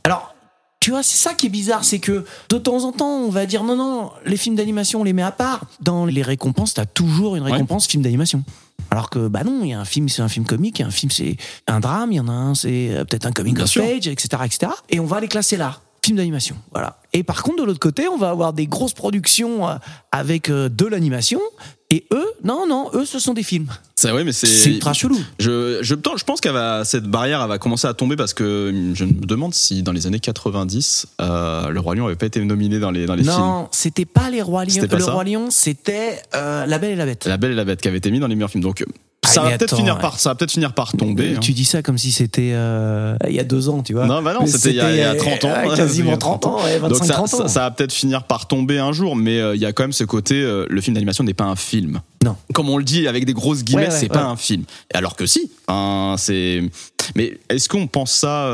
Alors, 0.04 0.36
tu 0.80 0.92
vois, 0.92 1.04
c'est 1.04 1.18
ça 1.18 1.34
qui 1.34 1.48
est 1.48 1.50
bizarre, 1.50 1.84
c'est 1.84 2.00
que 2.00 2.24
de 2.50 2.58
temps 2.58 2.84
en 2.86 2.92
temps, 2.92 3.18
on 3.20 3.30
va 3.30 3.46
dire 3.46 3.63
non, 3.63 3.76
non, 3.76 4.12
les 4.26 4.38
films 4.38 4.56
d'animation, 4.56 5.02
on 5.02 5.04
les 5.04 5.13
met 5.13 5.22
à 5.24 5.32
part. 5.32 5.65
Dans 5.82 6.06
les 6.06 6.22
récompenses, 6.22 6.74
t'as 6.74 6.86
toujours 6.86 7.36
une 7.36 7.44
Ouais. 7.44 7.52
récompense 7.52 7.86
film 7.88 8.02
d'animation. 8.04 8.44
Alors 8.92 9.10
que, 9.10 9.28
bah 9.28 9.44
non, 9.44 9.60
il 9.63 9.70
y 9.70 9.74
a 9.74 9.80
un 9.80 9.86
film, 9.86 10.08
c'est 10.10 10.22
un 10.22 10.30
film 10.30 10.46
comique, 10.46 10.80
il 10.80 10.82
y 10.82 10.86
a 10.86 10.88
un 10.88 10.92
film, 10.92 11.12
c'est 11.12 11.36
un 11.68 11.80
drame, 11.80 12.12
il 12.12 12.15
y 12.15 12.20
en 12.20 12.28
a 12.28 12.32
un, 12.32 12.56
c'est 12.56 12.89
euh, 12.92 13.04
peut-être 13.06 13.26
un 13.26 13.32
coming 13.32 13.54
Bien 13.56 13.65
of 13.65 13.70
sûr. 13.70 13.84
age, 13.84 14.08
etc., 14.08 14.28
etc. 14.46 14.72
Et 14.89 15.00
on 15.00 15.06
va 15.06 15.20
les 15.20 15.28
classer 15.28 15.58
là. 15.58 15.80
Film 16.04 16.15
d'animation, 16.18 16.56
voilà. 16.72 16.98
Et 17.12 17.24
par 17.24 17.44
contre, 17.44 17.58
de 17.58 17.63
l'autre 17.65 17.80
côté, 17.80 18.08
on 18.08 18.18
va 18.18 18.30
avoir 18.30 18.54
des 18.54 18.68
grosses 18.68 18.94
productions 18.94 19.68
euh, 19.68 19.76
avec 20.13 20.50
euh, 20.50 20.70
de 20.70 20.86
l'animation. 20.86 21.42
Et 21.91 22.06
eux, 22.13 22.28
non, 22.43 22.67
non, 22.67 22.91
eux, 22.93 23.04
ce 23.04 23.17
sont 23.17 23.34
des 23.34 23.41
films. 23.41 23.67
C'est 23.95 24.12
ouais, 24.12 24.23
mais 24.23 24.32
C'est 24.32 24.45
c'est. 24.45 24.69
ultra 24.69 24.93
chelou. 24.93 25.17
Je, 25.39 25.80
je, 25.82 25.95
je 25.95 26.23
pense 26.23 26.39
qu'elle 26.39 26.54
va, 26.54 26.86
cette 26.86 27.06
barrière, 27.06 27.41
elle 27.41 27.49
va 27.49 27.58
commencer 27.58 27.88
à 27.88 27.95
tomber 27.95 28.15
parce 28.15 28.36
que 28.36 28.91
je 28.93 29.06
me 29.06 29.25
demande 29.25 29.56
si 29.56 29.82
dans 29.82 29.91
les 29.91 30.06
années 30.06 30.19
90, 30.19 31.08
euh, 31.19 31.69
le 31.69 31.80
Roi 31.80 31.95
Lion 31.95 32.06
avait 32.06 32.15
pas 32.15 32.28
été 32.28 32.39
nominé 32.45 32.80
dans 32.80 32.91
les, 32.91 33.08
dans 33.08 33.15
les 33.15 33.23
films. 33.23 33.36
Non, 33.36 33.69
c'était 33.71 34.06
pas 34.06 34.30
les 34.30 34.43
rois 34.43 34.65
lions. 34.65 34.86
Le 34.89 35.04
roi 35.04 35.23
lion, 35.23 35.47
c'était 35.49 36.21
euh, 36.36 36.67
La 36.67 36.78
Belle 36.78 36.91
et 36.91 36.95
la 36.95 37.06
Bête. 37.06 37.25
La 37.25 37.38
Belle 37.38 37.52
et 37.54 37.56
la 37.56 37.65
Bête 37.65 37.82
qui 37.82 37.88
avait 37.88 37.97
été 37.97 38.12
mis 38.12 38.19
dans 38.19 38.28
les 38.28 38.36
meilleurs 38.36 38.52
films. 38.52 38.63
Donc, 38.63 38.86
ça 39.26 39.42
va 39.44 39.58
peut-être 39.58 39.76
finir 39.76 40.00
par, 40.00 40.20
ça 40.20 40.34
peut-être 40.34 40.52
finir 40.52 40.74
par 40.74 40.94
tomber. 40.94 41.36
Hein. 41.36 41.40
Tu 41.40 41.52
dis 41.54 41.66
ça 41.66 41.82
comme 41.84 41.98
si 41.98 42.12
c'était 42.12 42.52
euh, 42.54 43.16
il 43.28 43.36
y 43.36 43.40
a 43.40 43.44
deux 43.44 43.70
ans, 43.70 43.84
tu 43.84 43.94
vois. 43.94 44.06
Non, 44.08 44.22
bah 44.24 44.34
non, 44.34 44.46
c'était 44.48 44.70
il 44.72 44.76
y 44.78 44.82
a- 44.82 44.92
il 44.92 44.98
y 44.98 45.02
a 45.04 45.14
30 45.16 45.46
ans. 45.46 45.54
euh, 45.56 45.76
quasiment 45.76 46.18
30 46.18 46.46
ans, 46.48 46.64
ouais, 46.64 46.80
25, 46.80 46.90
Donc 46.98 47.06
ça, 47.06 47.14
30 47.14 47.34
ans. 47.34 47.38
ça, 47.40 47.48
ça 47.48 47.60
va 47.62 47.72
peut-être 47.72 47.92
finir 47.94 48.24
par 48.24 48.48
tomber 48.48 48.80
un 48.80 48.92
jour, 48.92 49.16
mais 49.16 49.40
euh, 49.40 49.56
il 49.56 49.62
y 49.62 49.66
a 49.66 49.72
quand 49.74 49.84
même 49.84 49.94
ce 49.94 50.04
côté, 50.04 50.36
euh, 50.42 50.66
le 50.70 50.82
film 50.82 50.96
d'animation 50.96 51.24
n'est 51.24 51.34
pas 51.34 51.46
un 51.46 51.56
film. 51.56 52.02
Non. 52.24 52.36
Comme 52.54 52.70
on 52.70 52.78
le 52.78 52.84
dit 52.84 53.08
avec 53.08 53.26
des 53.26 53.34
grosses 53.34 53.64
guillemets, 53.64 53.84
Ouais, 53.88 53.90
ouais, 53.94 54.00
c'est 54.00 54.10
pas 54.10 54.24
un 54.26 54.36
film. 54.36 54.64
Alors 54.94 55.16
que 55.16 55.26
si, 55.26 55.52
hein, 55.68 56.16
c'est. 56.18 56.64
Mais 57.16 57.38
est-ce 57.50 57.70
qu'on 57.70 57.88
pense 57.88 58.12
ça, 58.12 58.50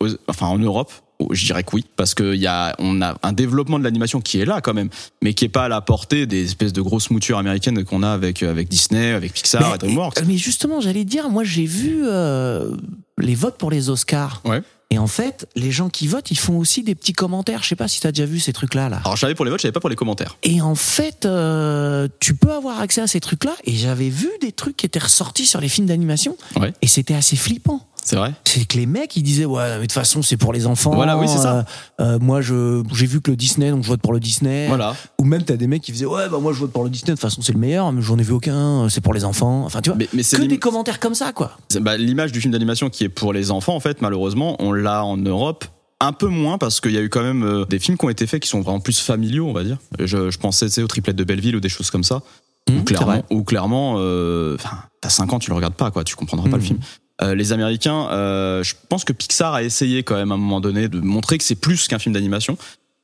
aux- 0.00 0.06
enfin 0.28 0.46
en 0.46 0.58
Europe 0.58 0.92
je 1.30 1.44
dirais 1.44 1.62
que 1.62 1.70
oui, 1.74 1.84
parce 1.96 2.14
qu'il 2.14 2.34
y 2.34 2.46
a, 2.46 2.74
on 2.78 3.00
a 3.02 3.16
un 3.22 3.32
développement 3.32 3.78
de 3.78 3.84
l'animation 3.84 4.20
qui 4.20 4.40
est 4.40 4.44
là 4.44 4.60
quand 4.60 4.74
même, 4.74 4.88
mais 5.22 5.34
qui 5.34 5.44
est 5.44 5.48
pas 5.48 5.64
à 5.64 5.68
la 5.68 5.80
portée 5.80 6.26
des 6.26 6.44
espèces 6.44 6.72
de 6.72 6.82
grosses 6.82 7.10
moutures 7.10 7.38
américaines 7.38 7.84
qu'on 7.84 8.02
a 8.02 8.10
avec 8.10 8.42
avec 8.42 8.68
Disney, 8.68 9.12
avec 9.12 9.32
Pixar, 9.32 9.68
mais, 9.68 9.74
et 9.74 9.78
DreamWorks. 9.78 10.22
mais 10.26 10.36
justement, 10.36 10.80
j'allais 10.80 11.04
dire, 11.04 11.30
moi 11.30 11.44
j'ai 11.44 11.66
vu 11.66 12.02
euh, 12.04 12.74
les 13.18 13.34
votes 13.34 13.58
pour 13.58 13.70
les 13.70 13.90
Oscars. 13.90 14.42
Ouais. 14.44 14.62
Et 14.92 14.98
en 14.98 15.06
fait, 15.06 15.48
les 15.56 15.70
gens 15.70 15.88
qui 15.88 16.06
votent, 16.06 16.30
ils 16.30 16.38
font 16.38 16.58
aussi 16.58 16.82
des 16.82 16.94
petits 16.94 17.14
commentaires. 17.14 17.62
Je 17.62 17.68
sais 17.68 17.76
pas 17.76 17.88
si 17.88 17.98
tu 17.98 18.06
as 18.06 18.12
déjà 18.12 18.26
vu 18.26 18.38
ces 18.40 18.52
trucs-là. 18.52 18.90
Là. 18.90 19.00
Alors 19.06 19.16
je 19.16 19.22
savais 19.22 19.34
pour 19.34 19.46
les 19.46 19.50
votes, 19.50 19.60
je 19.60 19.62
savais 19.62 19.72
pas 19.72 19.80
pour 19.80 19.88
les 19.88 19.96
commentaires. 19.96 20.36
Et 20.42 20.60
en 20.60 20.74
fait, 20.74 21.24
euh, 21.24 22.08
tu 22.20 22.34
peux 22.34 22.52
avoir 22.52 22.78
accès 22.78 23.00
à 23.00 23.06
ces 23.06 23.18
trucs-là. 23.18 23.54
Et 23.64 23.72
j'avais 23.72 24.10
vu 24.10 24.28
des 24.42 24.52
trucs 24.52 24.76
qui 24.76 24.84
étaient 24.84 24.98
ressortis 24.98 25.46
sur 25.46 25.62
les 25.62 25.70
films 25.70 25.86
d'animation. 25.86 26.36
Ouais. 26.60 26.74
Et 26.82 26.86
c'était 26.86 27.14
assez 27.14 27.36
flippant. 27.36 27.88
C'est 28.04 28.16
vrai. 28.16 28.32
c'est 28.44 28.64
que 28.66 28.76
les 28.76 28.86
mecs 28.86 29.16
ils 29.16 29.22
disaient 29.22 29.44
ouais 29.44 29.62
mais 29.74 29.76
de 29.76 29.80
toute 29.82 29.92
façon 29.92 30.22
c'est 30.22 30.36
pour 30.36 30.52
les 30.52 30.66
enfants 30.66 30.90
Voilà, 30.92 31.16
oui, 31.16 31.28
c'est 31.28 31.38
ça. 31.38 31.58
Euh, 32.00 32.16
euh, 32.16 32.18
moi 32.18 32.40
je 32.40 32.82
j'ai 32.92 33.06
vu 33.06 33.20
que 33.20 33.30
le 33.30 33.36
Disney 33.36 33.70
donc 33.70 33.84
je 33.84 33.88
vote 33.88 34.00
pour 34.02 34.12
le 34.12 34.18
Disney 34.18 34.66
Voilà. 34.66 34.96
ou 35.20 35.24
même 35.24 35.44
t'as 35.44 35.56
des 35.56 35.68
mecs 35.68 35.82
qui 35.82 35.92
faisaient 35.92 36.04
ouais 36.06 36.28
bah 36.28 36.38
moi 36.40 36.52
je 36.52 36.58
vote 36.58 36.72
pour 36.72 36.82
le 36.82 36.90
Disney 36.90 37.12
de 37.12 37.12
toute 37.12 37.20
façon 37.20 37.42
c'est 37.42 37.52
le 37.52 37.60
meilleur 37.60 37.92
mais 37.92 38.02
j'en 38.02 38.18
ai 38.18 38.22
vu 38.24 38.32
aucun 38.32 38.88
c'est 38.88 39.00
pour 39.00 39.14
les 39.14 39.24
enfants 39.24 39.64
enfin 39.64 39.80
tu 39.80 39.90
vois 39.90 39.96
Mais, 39.98 40.08
mais 40.12 40.22
c'est 40.24 40.36
que 40.36 40.42
des 40.42 40.58
commentaires 40.58 40.98
comme 40.98 41.14
ça 41.14 41.32
quoi 41.32 41.52
bah, 41.80 41.96
l'image 41.96 42.32
du 42.32 42.40
film 42.40 42.52
d'animation 42.52 42.90
qui 42.90 43.04
est 43.04 43.08
pour 43.08 43.32
les 43.32 43.50
enfants, 43.52 43.74
en 43.76 43.80
fait, 43.80 44.02
malheureusement, 44.02 44.56
on 44.58 44.72
l'a 44.72 45.04
en 45.04 45.16
Europe. 45.16 45.64
Un 46.00 46.12
peu 46.12 46.26
moins 46.26 46.58
parce 46.58 46.80
qu'il 46.80 46.90
y 46.92 46.98
a 46.98 47.00
eu 47.00 47.08
quand 47.08 47.22
même 47.22 47.44
euh, 47.44 47.64
des 47.66 47.78
films 47.78 47.96
qui 47.96 48.04
ont 48.04 48.08
été 48.10 48.26
faits 48.26 48.42
qui 48.42 48.48
sont 48.48 48.60
vraiment 48.60 48.80
plus 48.80 48.98
familiaux, 48.98 49.46
on 49.46 49.52
va 49.52 49.62
dire. 49.62 49.78
Je, 50.00 50.30
je 50.30 50.38
pensais 50.38 50.66
tu 50.66 50.72
sais, 50.72 50.82
aux 50.82 50.88
triplettes 50.88 51.14
de 51.16 51.22
Belleville 51.24 51.54
ou 51.56 51.60
des 51.60 51.68
choses 51.68 51.90
comme 51.90 52.02
ça. 52.02 52.22
Mmh, 52.68 52.76
Ou 52.78 52.82
clairement, 52.82 53.22
ou 53.30 53.42
clairement 53.44 53.94
euh, 53.98 54.56
t'as 55.00 55.08
5 55.10 55.32
ans, 55.32 55.38
tu 55.38 55.50
le 55.50 55.56
regardes 55.56 55.74
pas, 55.74 55.90
quoi, 55.90 56.02
tu 56.04 56.16
comprendras 56.16 56.48
pas 56.50 56.56
Mhm. 56.56 56.62
le 56.62 56.66
film. 56.66 56.78
Euh, 57.20 57.34
les 57.34 57.52
Américains, 57.52 58.08
euh, 58.10 58.62
je 58.62 58.74
pense 58.88 59.04
que 59.04 59.12
Pixar 59.12 59.54
a 59.54 59.62
essayé 59.62 60.02
quand 60.02 60.16
même 60.16 60.32
à 60.32 60.34
un 60.34 60.38
moment 60.38 60.60
donné 60.60 60.88
de 60.88 60.98
montrer 61.00 61.38
que 61.38 61.44
c'est 61.44 61.54
plus 61.54 61.86
qu'un 61.88 61.98
film 61.98 62.14
d'animation. 62.14 62.56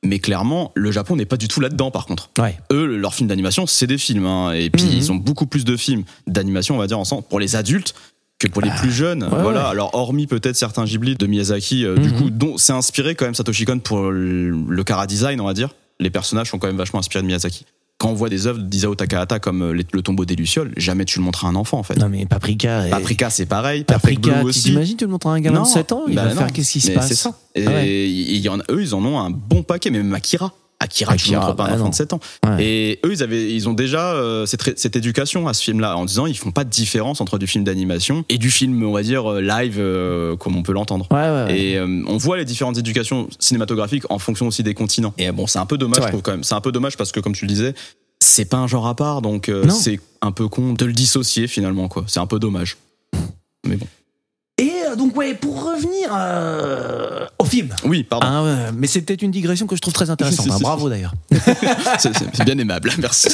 Mais 0.03 0.19
clairement, 0.19 0.71
le 0.75 0.91
Japon 0.91 1.15
n'est 1.17 1.25
pas 1.25 1.35
du 1.37 1.47
tout 1.49 1.59
là-dedans, 1.59 1.91
par 1.91 2.05
contre. 2.05 2.29
ouais 2.39 2.57
Eux, 2.71 2.85
leurs 2.97 3.13
films 3.13 3.27
d'animation, 3.27 3.67
c'est 3.67 3.85
des 3.87 3.97
films. 3.97 4.25
hein. 4.25 4.51
et 4.53 4.69
puis, 4.69 4.83
Mhm. 4.85 4.91
ils 4.93 5.11
ont 5.11 5.15
beaucoup 5.15 5.45
plus 5.45 5.65
de 5.65 5.75
films 5.77 6.03
d'animation, 6.25 6.75
on 6.75 6.77
va 6.79 6.87
dire, 6.87 6.97
ensemble, 6.99 7.23
pour 7.29 7.39
les 7.39 7.55
adultes 7.57 7.93
que 8.39 8.47
pour 8.47 8.61
les 8.61 8.71
plus 8.71 8.91
jeunes. 8.91 9.27
Ah, 9.29 9.35
ouais, 9.35 9.41
voilà. 9.41 9.63
ouais. 9.65 9.69
Alors, 9.71 9.93
hormis 9.95 10.25
peut-être 10.25 10.55
certains 10.55 10.85
Ghibli 10.85 11.15
de 11.15 11.27
Miyazaki, 11.27 11.85
euh, 11.85 11.97
du 11.97 12.09
Mhm. 12.09 12.17
coup, 12.17 12.29
dont 12.29 12.57
c'est 12.57 12.71
inspiré 12.71 13.13
quand 13.15 13.25
même 13.25 13.35
Satoshi 13.35 13.65
Kon 13.65 13.79
pour 13.79 14.09
le, 14.11 14.51
le 14.51 14.83
cara 14.85 15.05
design, 15.05 15.41
on 15.41 15.45
va 15.45 15.53
dire. 15.53 15.69
Les 15.99 16.09
personnages 16.09 16.49
sont 16.49 16.57
quand 16.59 16.67
même 16.67 16.77
vachement 16.77 16.99
inspirés 16.99 17.21
de 17.21 17.27
Miyazaki. 17.27 17.65
Quand 17.99 18.09
on 18.09 18.13
voit 18.13 18.29
des 18.29 18.47
œuvres 18.47 18.59
d'Isao 18.59 18.95
Takahata 18.95 19.39
comme 19.39 19.61
euh, 19.61 19.73
Le 19.91 20.01
tombeau 20.01 20.23
des 20.23 20.35
Lucioles, 20.37 20.71
jamais 20.77 21.03
tu 21.03 21.19
le 21.19 21.25
montres 21.25 21.43
à 21.45 21.49
un 21.49 21.55
enfant, 21.55 21.77
en 21.79 21.83
fait. 21.83 21.97
non 21.97 22.07
mais 22.09 22.25
Paprika 22.25 22.87
et- 22.87 22.89
Paprika, 22.89 23.29
c'est 23.29 23.45
pareil. 23.45 23.83
Paprika 23.83 24.41
tu 24.45 24.51
t'imagines 24.51 24.95
tu 24.97 25.03
le 25.03 25.11
montres 25.11 25.27
à 25.27 25.33
un 25.33 25.41
gamin 25.41 25.63
de 25.63 25.67
7 25.67 25.91
ans 25.91 26.03
il 26.07 26.15
bah 26.15 26.23
va 26.23 26.33
non. 26.33 26.39
faire 26.39 26.53
qu'est-ce 26.53 26.71
qui 26.71 26.79
se 26.81 26.91
passe 26.91 27.09
C'est 27.09 27.15
ça. 27.15 27.33
Et 27.55 27.65
Ah 27.67 27.71
ouais. 27.71 28.09
il 28.09 28.37
y 28.37 28.47
en 28.49 28.59
a, 28.59 28.63
eux, 28.71 28.81
ils 28.81 28.95
en 28.95 29.03
ont 29.03 29.19
un 29.19 29.29
bon 29.29 29.63
paquet, 29.63 29.89
mais 29.91 29.97
même 29.97 30.13
Akira. 30.13 30.53
Akira, 30.79 31.15
tu 31.17 31.31
montres 31.33 31.55
pas 31.55 31.65
à 31.65 31.71
un 31.71 31.75
enfant 31.75 31.89
de 31.89 31.95
7 31.95 32.13
ans. 32.13 32.19
Ouais. 32.47 32.63
Et 32.63 32.99
eux, 33.05 33.11
ils 33.11 33.21
avaient, 33.21 33.53
ils 33.53 33.67
ont 33.67 33.73
déjà 33.73 34.13
euh, 34.13 34.45
cette, 34.45 34.79
cette 34.79 34.95
éducation 34.95 35.47
à 35.47 35.53
ce 35.53 35.61
film-là, 35.63 35.97
en 35.97 36.05
disant 36.05 36.25
ils 36.25 36.37
font 36.37 36.51
pas 36.51 36.63
de 36.63 36.69
différence 36.69 37.19
entre 37.19 37.37
du 37.37 37.47
film 37.47 37.63
d'animation 37.65 38.23
et 38.29 38.37
du 38.37 38.49
film, 38.49 38.81
on 38.83 38.93
va 38.93 39.03
dire 39.03 39.29
euh, 39.29 39.41
live, 39.41 39.75
euh, 39.77 40.37
comme 40.37 40.55
on 40.55 40.63
peut 40.63 40.71
l'entendre. 40.71 41.05
ouais 41.11 41.17
ouais, 41.17 41.43
ouais. 41.45 41.59
Et 41.59 41.77
euh, 41.77 42.03
on 42.07 42.17
voit 42.17 42.37
les 42.37 42.45
différentes 42.45 42.77
éducations 42.77 43.27
cinématographiques 43.39 44.03
en 44.09 44.19
fonction 44.19 44.47
aussi 44.47 44.63
des 44.63 44.73
continents. 44.73 45.13
Et 45.17 45.31
bon, 45.31 45.47
c'est 45.47 45.59
un 45.59 45.65
peu 45.65 45.77
dommage, 45.77 46.01
je 46.01 46.07
trouve 46.07 46.21
quand 46.21 46.31
même. 46.31 46.43
C'est 46.43 46.55
un 46.55 46.61
peu 46.61 46.71
dommage 46.71 46.95
parce 46.95 47.11
que, 47.11 47.19
comme 47.19 47.33
tu 47.33 47.45
le 47.45 47.49
disais, 47.49 47.73
c'est 48.21 48.45
pas 48.45 48.57
un 48.57 48.67
genre 48.67 48.87
à 48.87 48.95
part, 48.95 49.21
donc 49.21 49.51
c'est 49.69 49.99
un 50.21 50.31
peu 50.31 50.47
con 50.47 50.73
de 50.73 50.85
le 50.85 50.93
dissocier 50.93 51.47
finalement, 51.47 51.87
quoi. 51.89 52.05
C'est 52.07 52.19
un 52.19 52.27
peu 52.27 52.39
dommage. 52.39 52.77
Mais 53.65 53.75
bon. 53.75 53.87
Donc 54.95 55.15
ouais 55.15 55.33
pour 55.33 55.63
revenir 55.63 56.09
euh, 56.13 57.25
au 57.39 57.45
film 57.45 57.69
Oui, 57.83 58.03
pardon. 58.03 58.27
Hein, 58.27 58.43
ouais, 58.43 58.71
mais 58.75 58.87
c'est 58.87 59.01
peut-être 59.01 59.21
une 59.21 59.31
digression 59.31 59.67
que 59.67 59.75
je 59.75 59.81
trouve 59.81 59.93
très 59.93 60.09
intéressante 60.09 60.47
hein. 60.51 60.57
bravo 60.61 60.89
d'ailleurs 60.89 61.13
C'est- 61.99 62.43
bien 62.45 62.57
aimable, 62.57 62.91
merci. 62.99 63.29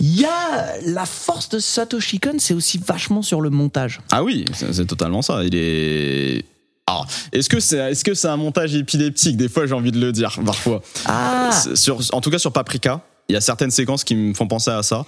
Il 0.00 0.20
y 0.20 0.24
a 0.24 0.76
la 0.84 1.06
force 1.06 1.48
de 1.48 1.58
Satoshi 1.58 2.20
Kon, 2.20 2.34
c'est 2.38 2.54
aussi 2.54 2.78
vachement 2.78 3.22
sur 3.22 3.40
le 3.40 3.50
montage. 3.50 4.00
Ah 4.12 4.22
oui, 4.24 4.44
c'est 4.52 4.86
totalement 4.86 5.22
ça. 5.22 5.42
Il 5.44 5.54
est. 5.54 6.44
Alors, 6.86 7.06
est-ce 7.32 7.48
que 7.48 7.58
c'est 7.60 7.78
est-ce 7.78 8.04
que 8.04 8.14
c'est 8.14 8.28
un 8.28 8.36
montage 8.36 8.74
épileptique? 8.74 9.36
Des 9.36 9.48
fois, 9.48 9.66
j'ai 9.66 9.74
envie 9.74 9.90
de 9.92 9.98
le 10.00 10.12
dire, 10.12 10.38
parfois. 10.44 10.82
Ah, 11.06 11.50
Sur, 11.74 11.98
en 12.12 12.20
tout 12.20 12.30
cas, 12.30 12.38
sur 12.38 12.52
Paprika, 12.52 13.00
il 13.28 13.32
y 13.32 13.36
a 13.36 13.40
certaines 13.40 13.72
séquences 13.72 14.04
qui 14.04 14.14
me 14.14 14.34
font 14.34 14.46
penser 14.46 14.70
à 14.70 14.82
ça. 14.82 15.04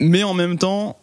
Mais 0.00 0.24
en 0.24 0.32
même 0.34 0.56
temps, 0.58 0.96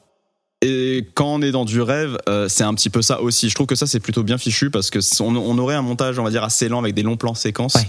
et 0.62 1.08
quand 1.14 1.34
on 1.36 1.42
est 1.42 1.52
dans 1.52 1.66
du 1.66 1.82
rêve, 1.82 2.18
euh, 2.28 2.50
c'est 2.50 2.64
un 2.64 2.74
petit 2.74 2.90
peu 2.90 3.02
ça 3.02 3.22
aussi. 3.22 3.50
Je 3.50 3.56
trouve 3.56 3.68
que 3.68 3.76
ça, 3.76 3.88
c'est 3.88 4.00
plutôt 4.00 4.24
bien 4.24 4.38
fichu 4.38 4.70
parce 4.70 4.90
que 4.90 5.00
on, 5.22 5.36
on 5.36 5.58
aurait 5.58 5.76
un 5.76 5.82
montage, 5.82 6.20
on 6.20 6.24
va 6.24 6.32
dire, 6.32 6.44
assez 6.44 6.68
lent 6.68 6.80
avec 6.80 6.94
des 6.96 7.04
longs 7.04 7.18
plans 7.18 7.34
séquences. 7.34 7.76
Ouais. 7.76 7.88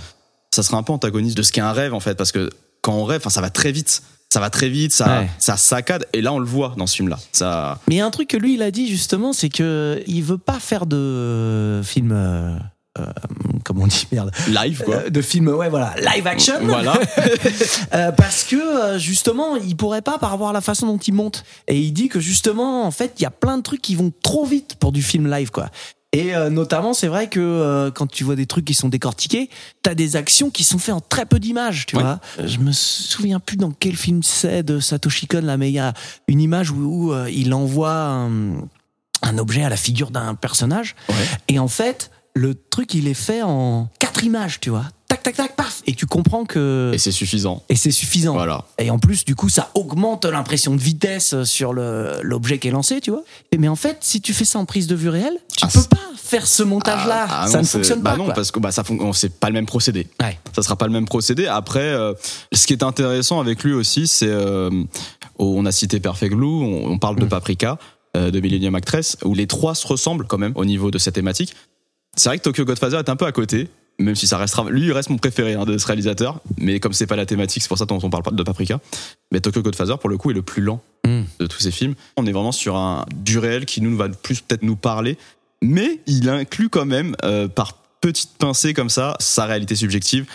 ça 0.54 0.62
serait 0.62 0.76
un 0.76 0.82
peu 0.82 0.92
antagoniste 0.92 1.36
de 1.36 1.42
ce 1.42 1.50
qu'est 1.52 1.60
un 1.60 1.72
rêve 1.72 1.94
en 1.94 2.00
fait, 2.00 2.14
parce 2.16 2.32
que 2.32 2.50
quand 2.82 2.94
on 2.94 3.04
rêve, 3.04 3.20
enfin, 3.20 3.30
ça 3.30 3.40
va 3.40 3.50
très 3.50 3.72
vite. 3.72 4.02
Ça 4.32 4.38
va 4.38 4.48
très 4.48 4.68
vite, 4.68 4.92
ça, 4.92 5.20
Ouais. 5.22 5.30
ça 5.40 5.56
saccade, 5.56 6.06
et 6.12 6.22
là 6.22 6.32
on 6.32 6.38
le 6.38 6.46
voit 6.46 6.74
dans 6.76 6.86
ce 6.86 6.94
film-là. 6.94 7.18
Ça, 7.32 7.80
Mais 7.88 7.96
il 7.96 7.98
y 7.98 8.00
a 8.00 8.06
un 8.06 8.12
truc 8.12 8.28
que 8.28 8.36
lui, 8.36 8.54
il 8.54 8.62
a 8.62 8.70
dit 8.70 8.86
justement, 8.88 9.32
c'est 9.32 9.48
que 9.48 10.00
il 10.06 10.22
veut 10.22 10.38
pas 10.38 10.60
faire 10.60 10.86
de 10.86 11.80
film. 11.84 12.12
Euh, 13.00 13.12
comment 13.64 13.84
on 13.84 13.86
dit 13.86 14.06
merde 14.12 14.30
live 14.48 14.82
quoi. 14.84 14.94
Euh, 14.96 15.10
De 15.10 15.22
film, 15.22 15.48
ouais, 15.48 15.68
voilà, 15.68 15.94
live 16.14 16.26
action. 16.26 16.54
Voilà. 16.62 16.94
Euh, 17.94 18.12
parce 18.12 18.44
que 18.44 18.56
euh, 18.56 18.98
justement, 18.98 19.56
il 19.56 19.76
pourrait 19.76 20.02
pas 20.02 20.18
par 20.18 20.40
à 20.42 20.52
la 20.52 20.60
façon 20.60 20.86
dont 20.86 20.98
il 20.98 21.12
monte. 21.14 21.44
Et 21.68 21.78
il 21.78 21.92
dit 21.92 22.08
que 22.08 22.20
justement, 22.20 22.84
en 22.86 22.90
fait, 22.90 23.14
il 23.18 23.22
y 23.22 23.26
a 23.26 23.30
plein 23.30 23.58
de 23.58 23.62
trucs 23.62 23.82
qui 23.82 23.94
vont 23.94 24.12
trop 24.22 24.44
vite 24.46 24.76
pour 24.78 24.92
du 24.92 25.02
film 25.02 25.28
live, 25.30 25.50
quoi. 25.50 25.68
Et 26.12 26.34
euh, 26.34 26.50
notamment, 26.50 26.92
c'est 26.94 27.06
vrai 27.08 27.28
que 27.28 27.38
euh, 27.40 27.90
quand 27.90 28.06
tu 28.08 28.24
vois 28.24 28.34
des 28.36 28.46
trucs 28.46 28.64
qui 28.64 28.74
sont 28.74 28.88
décortiqués, 28.88 29.48
t'as 29.82 29.94
des 29.94 30.16
actions 30.16 30.50
qui 30.50 30.64
sont 30.64 30.78
faites 30.78 30.94
en 30.94 31.00
très 31.00 31.24
peu 31.26 31.38
d'images, 31.38 31.86
tu 31.86 31.96
Ouais. 31.96 32.02
vois. 32.02 32.20
Je 32.44 32.58
me 32.58 32.72
souviens 32.72 33.38
plus 33.38 33.56
dans 33.56 33.70
quel 33.70 33.96
film 33.96 34.22
c'est 34.22 34.62
de 34.62 34.80
Satoshi 34.80 35.26
Kon 35.28 35.42
là, 35.42 35.56
mais 35.56 35.70
il 35.70 35.74
y 35.74 35.78
a 35.78 35.92
une 36.26 36.40
image 36.40 36.70
où, 36.70 36.76
où, 36.78 37.12
euh, 37.12 37.28
il 37.30 37.52
envoie 37.54 37.92
un, 37.92 38.30
un 39.22 39.38
objet 39.38 39.62
à 39.62 39.68
la 39.68 39.76
figure 39.76 40.10
d'un 40.10 40.34
personnage, 40.34 40.96
Ouais. 41.08 41.14
et 41.48 41.58
en 41.60 41.68
fait, 41.68 42.10
le 42.34 42.54
truc 42.54 42.94
il 42.94 43.08
est 43.08 43.14
fait 43.14 43.42
en 43.42 43.88
quatre 43.98 44.24
images, 44.24 44.60
tu 44.60 44.70
vois. 44.70 44.84
Tac, 45.08 45.24
tac, 45.24 45.34
tac, 45.34 45.56
paf, 45.56 45.82
et 45.88 45.94
tu 45.94 46.06
comprends 46.06 46.44
que 46.44 46.92
Et 46.94 46.98
c'est 46.98 47.10
suffisant. 47.10 47.64
et 47.68 47.74
c'est 47.74 47.90
suffisant. 47.90 48.34
Voilà. 48.34 48.64
Et 48.78 48.90
en 48.92 49.00
plus, 49.00 49.24
du 49.24 49.34
coup, 49.34 49.48
ça 49.48 49.70
augmente 49.74 50.24
l'impression 50.24 50.72
de 50.76 50.80
vitesse 50.80 51.42
sur 51.42 51.72
l'objet 51.72 52.58
qui 52.60 52.68
est 52.68 52.70
lancé, 52.70 53.00
tu 53.00 53.10
vois. 53.10 53.24
Et 53.50 53.58
Mais 53.58 53.66
en 53.66 53.74
fait, 53.74 53.96
si 54.02 54.20
tu 54.20 54.32
fais 54.32 54.44
ça 54.44 54.60
en 54.60 54.66
prise 54.66 54.86
de 54.86 54.94
vue 54.94 55.08
réelle, 55.08 55.36
tu 55.56 55.64
Ah, 55.64 55.68
peux 55.72 55.82
pas 55.82 55.98
faire 56.16 56.46
ce 56.46 56.62
montage-là. 56.62 57.26
Ah, 57.28 57.40
ah 57.42 57.46
ça 57.48 57.56
non, 57.56 57.62
ne 57.64 57.66
fonctionne 57.66 58.00
bah 58.02 58.12
pas. 58.12 58.16
non, 58.18 58.24
quoi. 58.26 58.34
parce 58.34 58.52
que 58.52 58.60
bah, 58.60 58.70
ça 58.70 58.84
fon- 58.84 59.12
c'est 59.12 59.34
pas 59.40 59.48
le 59.48 59.54
même 59.54 59.66
procédé. 59.66 60.06
Ouais. 60.22 60.38
Ça 60.54 60.62
sera 60.62 60.76
pas 60.76 60.86
le 60.86 60.92
même 60.92 61.06
procédé. 61.06 61.46
Après, 61.48 61.80
euh, 61.80 62.14
ce 62.52 62.68
qui 62.68 62.72
est 62.72 62.84
intéressant 62.84 63.40
avec 63.40 63.64
lui 63.64 63.72
aussi, 63.72 64.06
c'est 64.06 64.28
euh, 64.30 64.70
oh, 65.38 65.54
on 65.58 65.66
a 65.66 65.72
cité 65.72 65.98
Perfect 65.98 66.36
Blue, 66.36 66.46
on, 66.46 66.86
on 66.92 66.98
parle 67.00 67.16
de 67.16 67.24
Mm. 67.24 67.30
Paprika, 67.30 67.78
euh, 68.16 68.30
de 68.30 68.38
Millennium 68.38 68.76
Actress, 68.76 69.16
où 69.24 69.34
les 69.34 69.48
trois 69.48 69.74
se 69.74 69.88
ressemblent 69.88 70.26
quand 70.28 70.38
même 70.38 70.52
au 70.54 70.64
niveau 70.64 70.92
de 70.92 70.98
cette 70.98 71.16
thématique. 71.16 71.54
C'est 72.16 72.28
vrai 72.28 72.38
que 72.38 72.42
Tokyo 72.42 72.64
Godfather 72.64 72.98
est 72.98 73.08
un 73.08 73.16
peu 73.16 73.26
à 73.26 73.32
côté, 73.32 73.68
même 73.98 74.14
si 74.14 74.26
ça 74.26 74.38
restera. 74.38 74.68
Lui, 74.70 74.86
il 74.86 74.92
reste 74.92 75.10
mon 75.10 75.18
préféré 75.18 75.54
hein, 75.54 75.64
de 75.64 75.78
ce 75.78 75.86
réalisateur, 75.86 76.40
mais 76.58 76.80
comme 76.80 76.92
c'est 76.92 77.06
pas 77.06 77.16
la 77.16 77.26
thématique, 77.26 77.62
c'est 77.62 77.68
pour 77.68 77.78
ça 77.78 77.86
dont 77.86 77.98
on 78.02 78.10
parle 78.10 78.22
pas 78.22 78.30
de 78.30 78.42
Paprika. 78.42 78.80
Mais 79.32 79.40
Tokyo 79.40 79.62
Godfather, 79.62 79.98
pour 79.98 80.10
le 80.10 80.16
coup, 80.16 80.30
est 80.30 80.34
le 80.34 80.42
plus 80.42 80.62
lent 80.62 80.82
Mm. 81.06 81.22
de 81.38 81.46
tous 81.46 81.60
ces 81.60 81.70
films. 81.70 81.94
On 82.16 82.26
est 82.26 82.32
vraiment 82.32 82.52
sur 82.52 82.76
un 82.76 83.06
du 83.14 83.38
réel 83.38 83.64
qui 83.64 83.80
nous 83.80 83.96
va 83.96 84.08
plus 84.08 84.40
peut-être 84.40 84.62
nous 84.62 84.76
parler, 84.76 85.16
mais 85.62 86.00
il 86.06 86.28
inclut 86.28 86.68
quand 86.68 86.84
même 86.84 87.16
euh, 87.24 87.48
par 87.48 87.78
petites 88.00 88.36
pincées 88.38 88.74
comme 88.74 88.90
ça 88.90 89.16
sa 89.18 89.46
réalité 89.46 89.76
subjective 89.76 90.26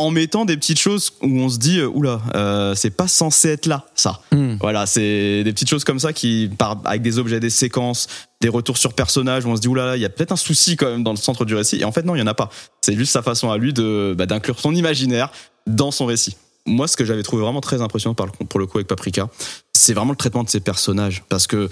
en 0.00 0.10
mettant 0.10 0.44
des 0.44 0.56
petites 0.56 0.78
choses 0.78 1.12
où 1.22 1.40
on 1.40 1.48
se 1.48 1.58
dit 1.58 1.78
euh, 1.78 1.88
oula 1.88 2.20
euh, 2.34 2.74
c'est 2.74 2.90
pas 2.90 3.06
censé 3.08 3.50
être 3.50 3.66
là 3.66 3.86
ça. 3.94 4.20
Hmm. 4.32 4.56
voilà 4.60 4.86
c'est 4.86 5.44
des 5.44 5.52
petites 5.52 5.68
choses 5.68 5.84
comme 5.84 5.98
ça 5.98 6.12
qui 6.12 6.50
par- 6.56 6.80
avec 6.84 7.02
des 7.02 7.18
objets 7.18 7.38
des 7.40 7.50
séquences 7.50 8.08
des 8.40 8.48
retours 8.48 8.78
sur 8.78 8.94
personnages 8.94 9.44
où 9.44 9.50
on 9.50 9.56
se 9.56 9.60
dit 9.60 9.68
oula 9.68 9.96
il 9.96 10.02
y 10.02 10.04
a 10.04 10.08
peut-être 10.08 10.32
un 10.32 10.36
souci 10.36 10.76
quand 10.76 10.90
même 10.90 11.02
dans 11.02 11.10
le 11.10 11.18
centre 11.18 11.44
du 11.44 11.54
récit. 11.54 11.76
Et 11.80 11.84
en 11.84 11.92
fait 11.92 12.04
non 12.04 12.14
il 12.14 12.18
y 12.18 12.22
en 12.22 12.26
a 12.26 12.34
pas. 12.34 12.48
C'est 12.80 12.96
juste 12.96 13.12
sa 13.12 13.22
façon 13.22 13.50
à 13.50 13.58
lui 13.58 13.72
de 13.72 14.14
bah, 14.16 14.26
d'inclure 14.26 14.58
son 14.58 14.74
imaginaire 14.74 15.30
dans 15.66 15.90
son 15.90 16.06
récit. 16.06 16.36
Moi 16.66 16.88
ce 16.88 16.96
que 16.96 17.04
j'avais 17.04 17.22
trouvé 17.22 17.42
vraiment 17.42 17.60
très 17.60 17.82
impressionnant 17.82 18.14
par 18.14 18.32
pour 18.32 18.58
le 18.58 18.66
coup 18.66 18.78
avec 18.78 18.88
Paprika 18.88 19.28
c'est 19.74 19.92
vraiment 19.94 20.12
le 20.12 20.16
traitement 20.16 20.44
de 20.44 20.48
ces 20.50 20.60
personnages. 20.60 21.22
Parce 21.28 21.46
que 21.46 21.68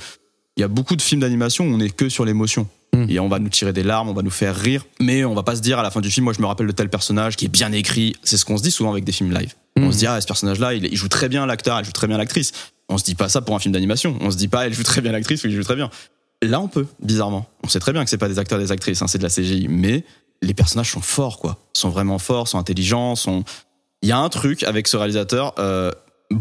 il 0.57 0.61
y 0.61 0.64
a 0.64 0.69
beaucoup 0.69 0.97
de 0.97 1.03
films 1.03 1.21
d'animation 1.21 1.64
où 1.64 1.69
on 1.69 1.81
est 1.81 1.91
que 1.95 2.09
sur 2.09 2.25
l'émotion 2.25 2.69
Mm. 3.07 3.11
et 3.11 3.21
on 3.21 3.29
va 3.29 3.39
nous 3.39 3.49
tirer 3.49 3.73
des 3.73 3.83
larmes, 3.83 4.09
on 4.09 4.15
va 4.15 4.23
nous 4.23 4.31
faire 4.31 4.55
rire, 4.57 4.85
mais 5.01 5.25
on 5.25 5.35
va 5.35 5.43
pas 5.43 5.57
se 5.57 5.61
dire 5.61 5.79
à 5.79 5.83
la 5.83 5.91
fin 5.91 6.01
du 6.01 6.11
film, 6.11 6.25
moi 6.25 6.33
je 6.33 6.41
me 6.41 6.47
rappelle 6.47 6.67
de 6.67 6.73
tel 6.73 6.89
personnage 6.89 7.37
qui 7.37 7.45
est 7.47 7.49
bien 7.49 7.73
écrit. 7.73 8.15
C'est 8.25 8.37
ce 8.37 8.45
qu'on 8.45 8.57
se 8.59 8.63
dit 8.63 8.71
souvent 8.71 8.91
avec 8.93 9.05
des 9.05 9.13
films 9.13 9.33
live. 9.33 9.55
On 9.77 9.89
Mm. 9.89 9.93
se 9.93 9.99
dit 9.99 10.07
ah 10.07 10.21
ce 10.21 10.27
personnage-là, 10.27 10.75
il, 10.75 10.85
il 10.87 10.97
joue 10.97 11.09
très 11.09 11.29
bien 11.29 11.47
l'acteur, 11.47 11.79
elle 11.79 11.85
joue 11.85 11.93
très 11.93 12.07
bien 12.07 12.19
l'actrice. 12.19 12.53
On 12.89 12.97
se 12.99 13.05
dit 13.05 13.15
pas 13.15 13.29
ça 13.29 13.41
pour 13.43 13.55
un 13.55 13.59
film 13.59 13.73
d'animation. 13.75 14.17
On 14.21 14.31
se 14.31 14.37
dit 14.37 14.49
pas 14.49 14.67
elle 14.67 14.73
joue 14.75 14.83
très 14.83 15.01
bien 15.01 15.13
l'actrice 15.13 15.45
ou 15.45 15.49
il 15.49 15.55
joue 15.55 15.63
très 15.63 15.77
bien. 15.77 15.91
Là 16.43 16.61
on 16.61 16.69
peut, 16.69 16.87
bizarrement. 17.03 17.47
On 17.65 17.69
sait 17.69 17.81
très 17.81 17.93
bien 17.93 18.03
que 18.05 18.11
c'est 18.11 18.19
pas 18.19 18.29
des 18.29 18.39
acteurs, 18.39 18.59
des 18.59 18.73
actrices, 18.73 19.03
hein, 19.03 19.07
c'est 19.09 19.19
de 19.19 19.23
la 19.25 19.29
CGI, 19.29 19.67
mais 19.69 20.05
les 20.43 20.55
personnages 20.55 20.91
sont 20.93 21.01
forts 21.01 21.39
quoi, 21.39 21.59
sont 21.73 21.89
vraiment 21.91 22.19
forts, 22.19 22.47
sont 22.49 22.59
intelligents, 22.59 23.17
sont. 23.17 23.45
Il 24.03 24.09
y 24.09 24.13
a 24.13 24.19
un 24.19 24.29
truc 24.29 24.63
avec 24.63 24.87
ce 24.87 24.97
réalisateur. 24.97 25.55
euh, 25.59 25.91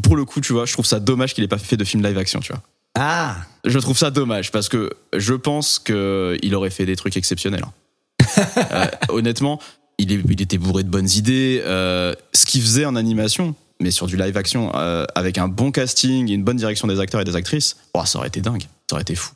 pour 0.04 0.16
le 0.16 0.26
coup, 0.26 0.42
tu 0.42 0.54
vois, 0.54 0.66
je 0.66 0.74
trouve 0.74 0.86
ça 0.86 1.00
dommage 1.00 1.34
qu'il 1.34 1.44
ait 1.44 1.48
pas 1.48 1.58
fait 1.58 1.78
de 1.78 1.84
film 1.84 2.04
live 2.04 2.18
action, 2.18 2.40
tu 2.42 2.52
vois. 2.52 2.62
Ah, 3.00 3.36
Je 3.66 3.78
trouve 3.80 3.98
ça 3.98 4.10
dommage 4.12 4.52
parce 4.52 4.70
que 4.70 4.92
je 5.16 5.34
pense 5.34 5.80
qu'il 5.80 6.56
aurait 6.56 6.70
fait 6.70 6.86
des 6.86 6.96
trucs 6.96 7.18
exceptionnels. 7.18 7.64
hein. 7.66 7.74
Euh, 8.72 8.86
honnêtement, 9.10 9.60
il, 9.98 10.12
est- 10.12 10.22
il 10.30 10.42
était 10.42 10.58
bourré 10.58 10.84
de 10.84 10.90
bonnes 10.90 11.10
idées. 11.10 11.62
euh, 11.66 12.14
ce 12.34 12.46
qu'il 12.46 12.62
faisait 12.62 12.86
en 12.86 12.96
animation, 12.96 13.56
mais 13.80 13.92
sur 13.92 14.08
du 14.08 14.18
live 14.18 14.36
action, 14.38 14.72
euh, 14.76 15.06
avec 15.16 15.38
un 15.38 15.48
bon 15.48 15.72
casting 15.72 16.30
et 16.30 16.34
une 16.34 16.44
bonne 16.44 16.58
direction 16.58 16.88
des 16.88 17.00
acteurs 17.00 17.22
et 17.22 17.24
des 17.24 17.36
actrices, 17.36 17.78
oh, 17.94 18.02
ça 18.06 18.18
aurait 18.20 18.28
été 18.30 18.42
dingue. 18.42 18.64
Ça 18.90 18.96
aurait 18.96 19.02
été 19.04 19.16
fou. 19.16 19.32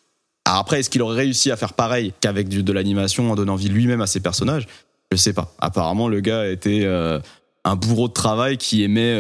Alors 0.46 0.60
après, 0.60 0.80
est-ce 0.80 0.90
qu'il 0.90 1.02
aurait 1.04 1.18
réussi 1.18 1.52
à 1.52 1.58
faire 1.58 1.74
pareil 1.74 2.14
qu'avec 2.20 2.50
de 2.50 2.74
l'animation 2.74 3.32
en 3.32 3.36
donnant 3.36 3.56
vie 3.56 3.70
lui-même 3.70 4.02
à 4.02 4.08
ses 4.08 4.20
personnages? 4.20 4.68
Je 5.12 5.18
sais 5.18 5.34
pas. 5.34 5.54
Apparemment, 5.60 6.08
le 6.08 6.20
gars 6.20 6.48
était 6.50 6.86
un 7.64 7.76
bourreau 7.76 8.08
de 8.08 8.14
travail 8.14 8.58
qui 8.58 8.84
aimait 8.84 9.16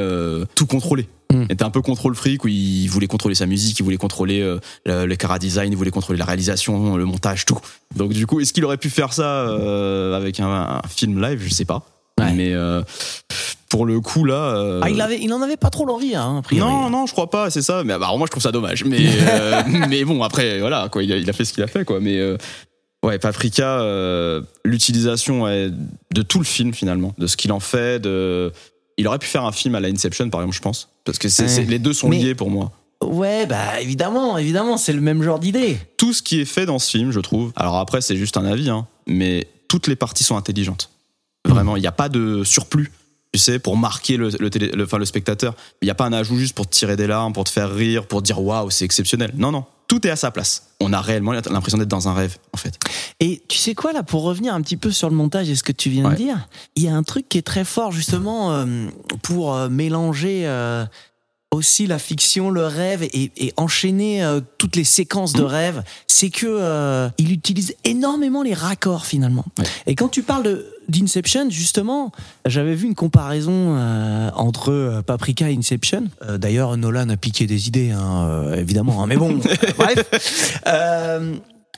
tout 0.56 0.65
contrôler. 0.65 1.08
Mm. 1.32 1.46
Il 1.50 1.52
était 1.54 1.63
un 1.63 1.70
peu 1.70 1.82
contrôle 1.82 2.15
fric 2.15 2.44
où 2.44 2.48
il 2.48 2.88
voulait 2.88 3.08
contrôler 3.08 3.36
sa 3.36 3.46
musique, 3.46 3.80
il 3.80 3.84
voulait 3.84 3.98
contrôler 3.98 4.41
euh, 4.41 4.60
le, 4.86 5.06
le 5.06 5.15
cara 5.15 5.39
design, 5.39 5.72
il 5.72 5.78
voulait 5.78 5.91
contrôler 5.91 6.20
la 6.20 6.26
réalisation, 6.26 6.98
le 6.98 7.06
montage, 7.06 7.46
tout. 7.46 7.60
Donc 7.96 8.13
du 8.13 8.28
coup, 8.28 8.39
est-ce 8.39 8.54
qu'il 8.54 8.65
aurait 8.65 8.78
pu 8.78 8.89
faire 8.89 9.13
ça 9.13 9.48
euh, 9.50 10.15
avec 10.15 10.39
un, 10.39 10.50
un 10.50 10.82
film 10.89 11.22
live? 11.22 11.41
Je 11.44 11.50
sais 11.54 11.65
pas. 11.65 11.84
Ouais. 12.20 12.34
Mais 12.34 12.54
euh, 12.54 12.82
pour 13.70 13.86
le 13.86 14.02
coup 14.02 14.26
là, 14.26 14.54
euh, 14.56 14.82
Ah, 14.84 14.89
il, 14.89 15.00
avait, 15.02 15.20
il 15.22 15.34
en 15.34 15.41
avait 15.41 15.58
pas 15.58 15.70
trop 15.70 15.86
l'envie, 15.86 16.13
hein, 16.15 16.38
a 16.39 16.41
priori. 16.41 16.70
non, 16.70 16.89
non, 16.89 17.06
je 17.06 17.13
crois 17.13 17.30
pas, 17.30 17.50
c'est 17.50 17.62
ça. 17.62 17.84
Mais 17.84 17.98
bah, 17.98 18.06
alors 18.06 18.17
moi, 18.17 18.28
je 18.28 18.32
trouve 18.32 18.44
ça 18.44 18.52
dommage. 18.52 18.84
Mais, 18.84 19.00
euh, 19.30 19.62
mais 19.89 20.04
bon, 20.04 20.22
après, 20.24 20.60
voilà, 20.60 20.89
quoi, 20.91 21.04
il 21.04 21.12
a, 21.13 21.17
il 21.17 21.30
a 21.30 21.34
fait 21.34 21.46
ce 21.46 21.54
qu'il 21.54 21.63
a 21.63 21.67
fait, 21.67 21.86
quoi. 21.86 22.00
Mais 22.02 22.17
euh, 22.20 22.38
ouais, 23.04 23.17
Paprika, 23.17 23.80
euh, 23.82 24.41
l'utilisation 24.65 25.44
ouais, 25.44 25.72
de 26.13 26.22
tout 26.22 26.39
le 26.39 26.46
film 26.46 26.74
finalement, 26.74 27.13
de 27.17 27.28
ce 27.28 27.38
qu'il 27.38 27.52
en 27.54 27.62
fait, 27.62 28.00
de, 28.00 28.52
il 28.97 29.08
aurait 29.08 29.19
pu 29.19 29.27
faire 29.27 29.45
un 29.45 29.51
film 29.51 29.75
à 29.75 29.80
la 29.80 29.88
Inception, 29.89 30.30
par 30.30 30.41
exemple, 30.41 30.56
je 30.56 30.62
pense, 30.62 30.89
parce 31.06 31.17
que 31.17 31.30
c'est, 31.30 31.43
Ouais. 31.43 31.49
c'est- 31.49 31.63
les 31.65 31.80
deux 31.80 31.93
sont 31.93 32.10
Mais- 32.10 32.17
liés 32.19 32.36
pour 32.36 32.49
moi. 32.49 32.71
Ouais, 33.04 33.47
bah 33.47 33.82
évidemment, 33.82 34.38
évidemment, 34.38 34.77
c'est 34.77 34.93
le 34.93 35.01
même 35.01 35.23
genre 35.23 35.39
d'idée. 35.39 35.77
Tout 35.97 36.13
ce 36.13 36.21
qui 36.21 36.39
est 36.39 36.45
fait 36.45 36.67
dans 36.67 36.77
ce 36.77 36.89
film, 36.91 37.12
je 37.12 37.19
trouve. 37.19 37.51
Alors 37.56 37.77
après, 37.77 37.99
c'est 38.01 38.15
juste 38.15 38.38
un 38.38 38.45
avis, 38.45 38.69
hein, 38.69 38.86
mais 39.08 39.47
toutes 39.67 39.88
les 39.88 39.95
parties 39.95 40.23
sont 40.23 40.38
intelligentes. 40.38 40.91
Vraiment, 41.47 41.75
il 41.77 41.82
n'y 41.82 41.88
a 41.88 41.91
pas 41.91 42.10
de 42.10 42.43
surplus. 42.43 42.91
Tu 43.34 43.39
sais, 43.39 43.58
pour 43.60 43.75
marquer 43.77 44.17
le, 44.17 44.30
le, 44.39 44.49
télé- 44.49 44.71
le- 44.71 44.84
enfin, 44.84 44.97
le 44.99 45.06
spectateur. 45.06 45.56
Il 45.82 45.86
n'y 45.86 45.89
a 45.91 45.95
pas 45.95 46.06
un 46.06 46.12
ajout 46.13 46.38
juste 46.38 46.54
pour 46.54 46.67
te 46.67 46.75
tirer 46.75 46.95
des 46.97 47.08
larmes, 47.08 47.32
pour 47.34 47.45
te 47.45 47.49
faire 47.49 47.73
rire, 47.73 48.06
pour 48.06 48.21
te 48.21 48.25
dire 48.25 48.39
waouh, 48.41 48.69
c'est 48.69 48.84
exceptionnel. 48.86 49.32
Non, 49.36 49.51
non. 49.51 49.63
Tout 49.91 50.08
est 50.08 50.10
à 50.10 50.15
sa 50.15 50.32
place. 50.32 50.67
On 50.80 50.93
a 50.93 51.01
réellement 51.01 51.34
l'impression 51.34 51.77
d'être 51.77 51.89
dans 51.89 52.08
un 52.08 52.13
rêve, 52.13 52.38
en 52.54 52.58
fait. 52.58 52.75
Et 53.19 53.43
tu 53.49 53.58
sais 53.58 53.75
quoi, 53.75 53.91
là, 53.91 54.04
pour 54.04 54.23
revenir 54.23 54.54
un 54.56 54.62
petit 54.62 54.77
peu 54.77 54.89
sur 54.89 55.10
le 55.10 55.15
montage 55.17 55.49
et 55.49 55.56
ce 55.58 55.63
que 55.63 55.73
tu 55.73 55.89
viens 55.89 56.06
Ouais. 56.06 56.12
de 56.12 56.15
dire, 56.15 56.47
il 56.77 56.84
y 56.84 56.88
a 56.88 56.95
un 56.95 57.04
truc 57.04 57.27
qui 57.27 57.38
est 57.38 57.41
très 57.41 57.65
fort, 57.65 57.91
justement, 57.91 58.54
euh, 58.54 58.88
pour 59.21 59.54
euh, 59.54 59.67
mélanger 59.67 60.43
euh, 60.47 60.86
aussi 61.51 61.88
la 61.88 61.99
fiction, 61.99 62.49
le 62.51 62.65
rêve 62.65 63.04
et, 63.04 63.32
et 63.36 63.54
enchaîner 63.58 64.25
toutes 64.58 64.77
les 64.77 64.86
séquences 64.86 65.34
de 65.34 65.43
rêve. 65.43 65.84
C'est 66.08 66.30
que 66.30 67.10
il 67.17 67.34
utilise 67.34 67.75
énormément 67.84 68.43
les 68.43 68.54
raccords, 68.54 69.06
finalement. 69.06 69.43
Ouais. 69.60 69.65
Et 69.88 69.95
quand 69.95 70.08
tu 70.08 70.23
parles 70.23 70.43
de 70.43 70.73
d'Inception, 70.91 71.49
justement, 71.49 72.12
j'avais 72.45 72.75
vu 72.75 72.88
une 72.88 72.95
comparaison 72.95 73.75
euh, 73.77 74.30
entre 74.36 74.71
euh, 74.71 75.01
Paprika 75.01 75.49
et 75.49 75.58
Inception. 75.58 76.04
Euh, 76.23 76.38
D'ailleurs, 76.38 76.77
Nolan 76.77 77.10
a 77.10 77.17
piqué 77.17 77.47
des 77.47 77.67
idées, 77.67 77.91
hein, 77.91 78.51
évidemment. 78.56 79.01
hein, 79.04 79.08
mais 79.08 79.17
bon, 79.17 79.39
bref. 79.77 80.60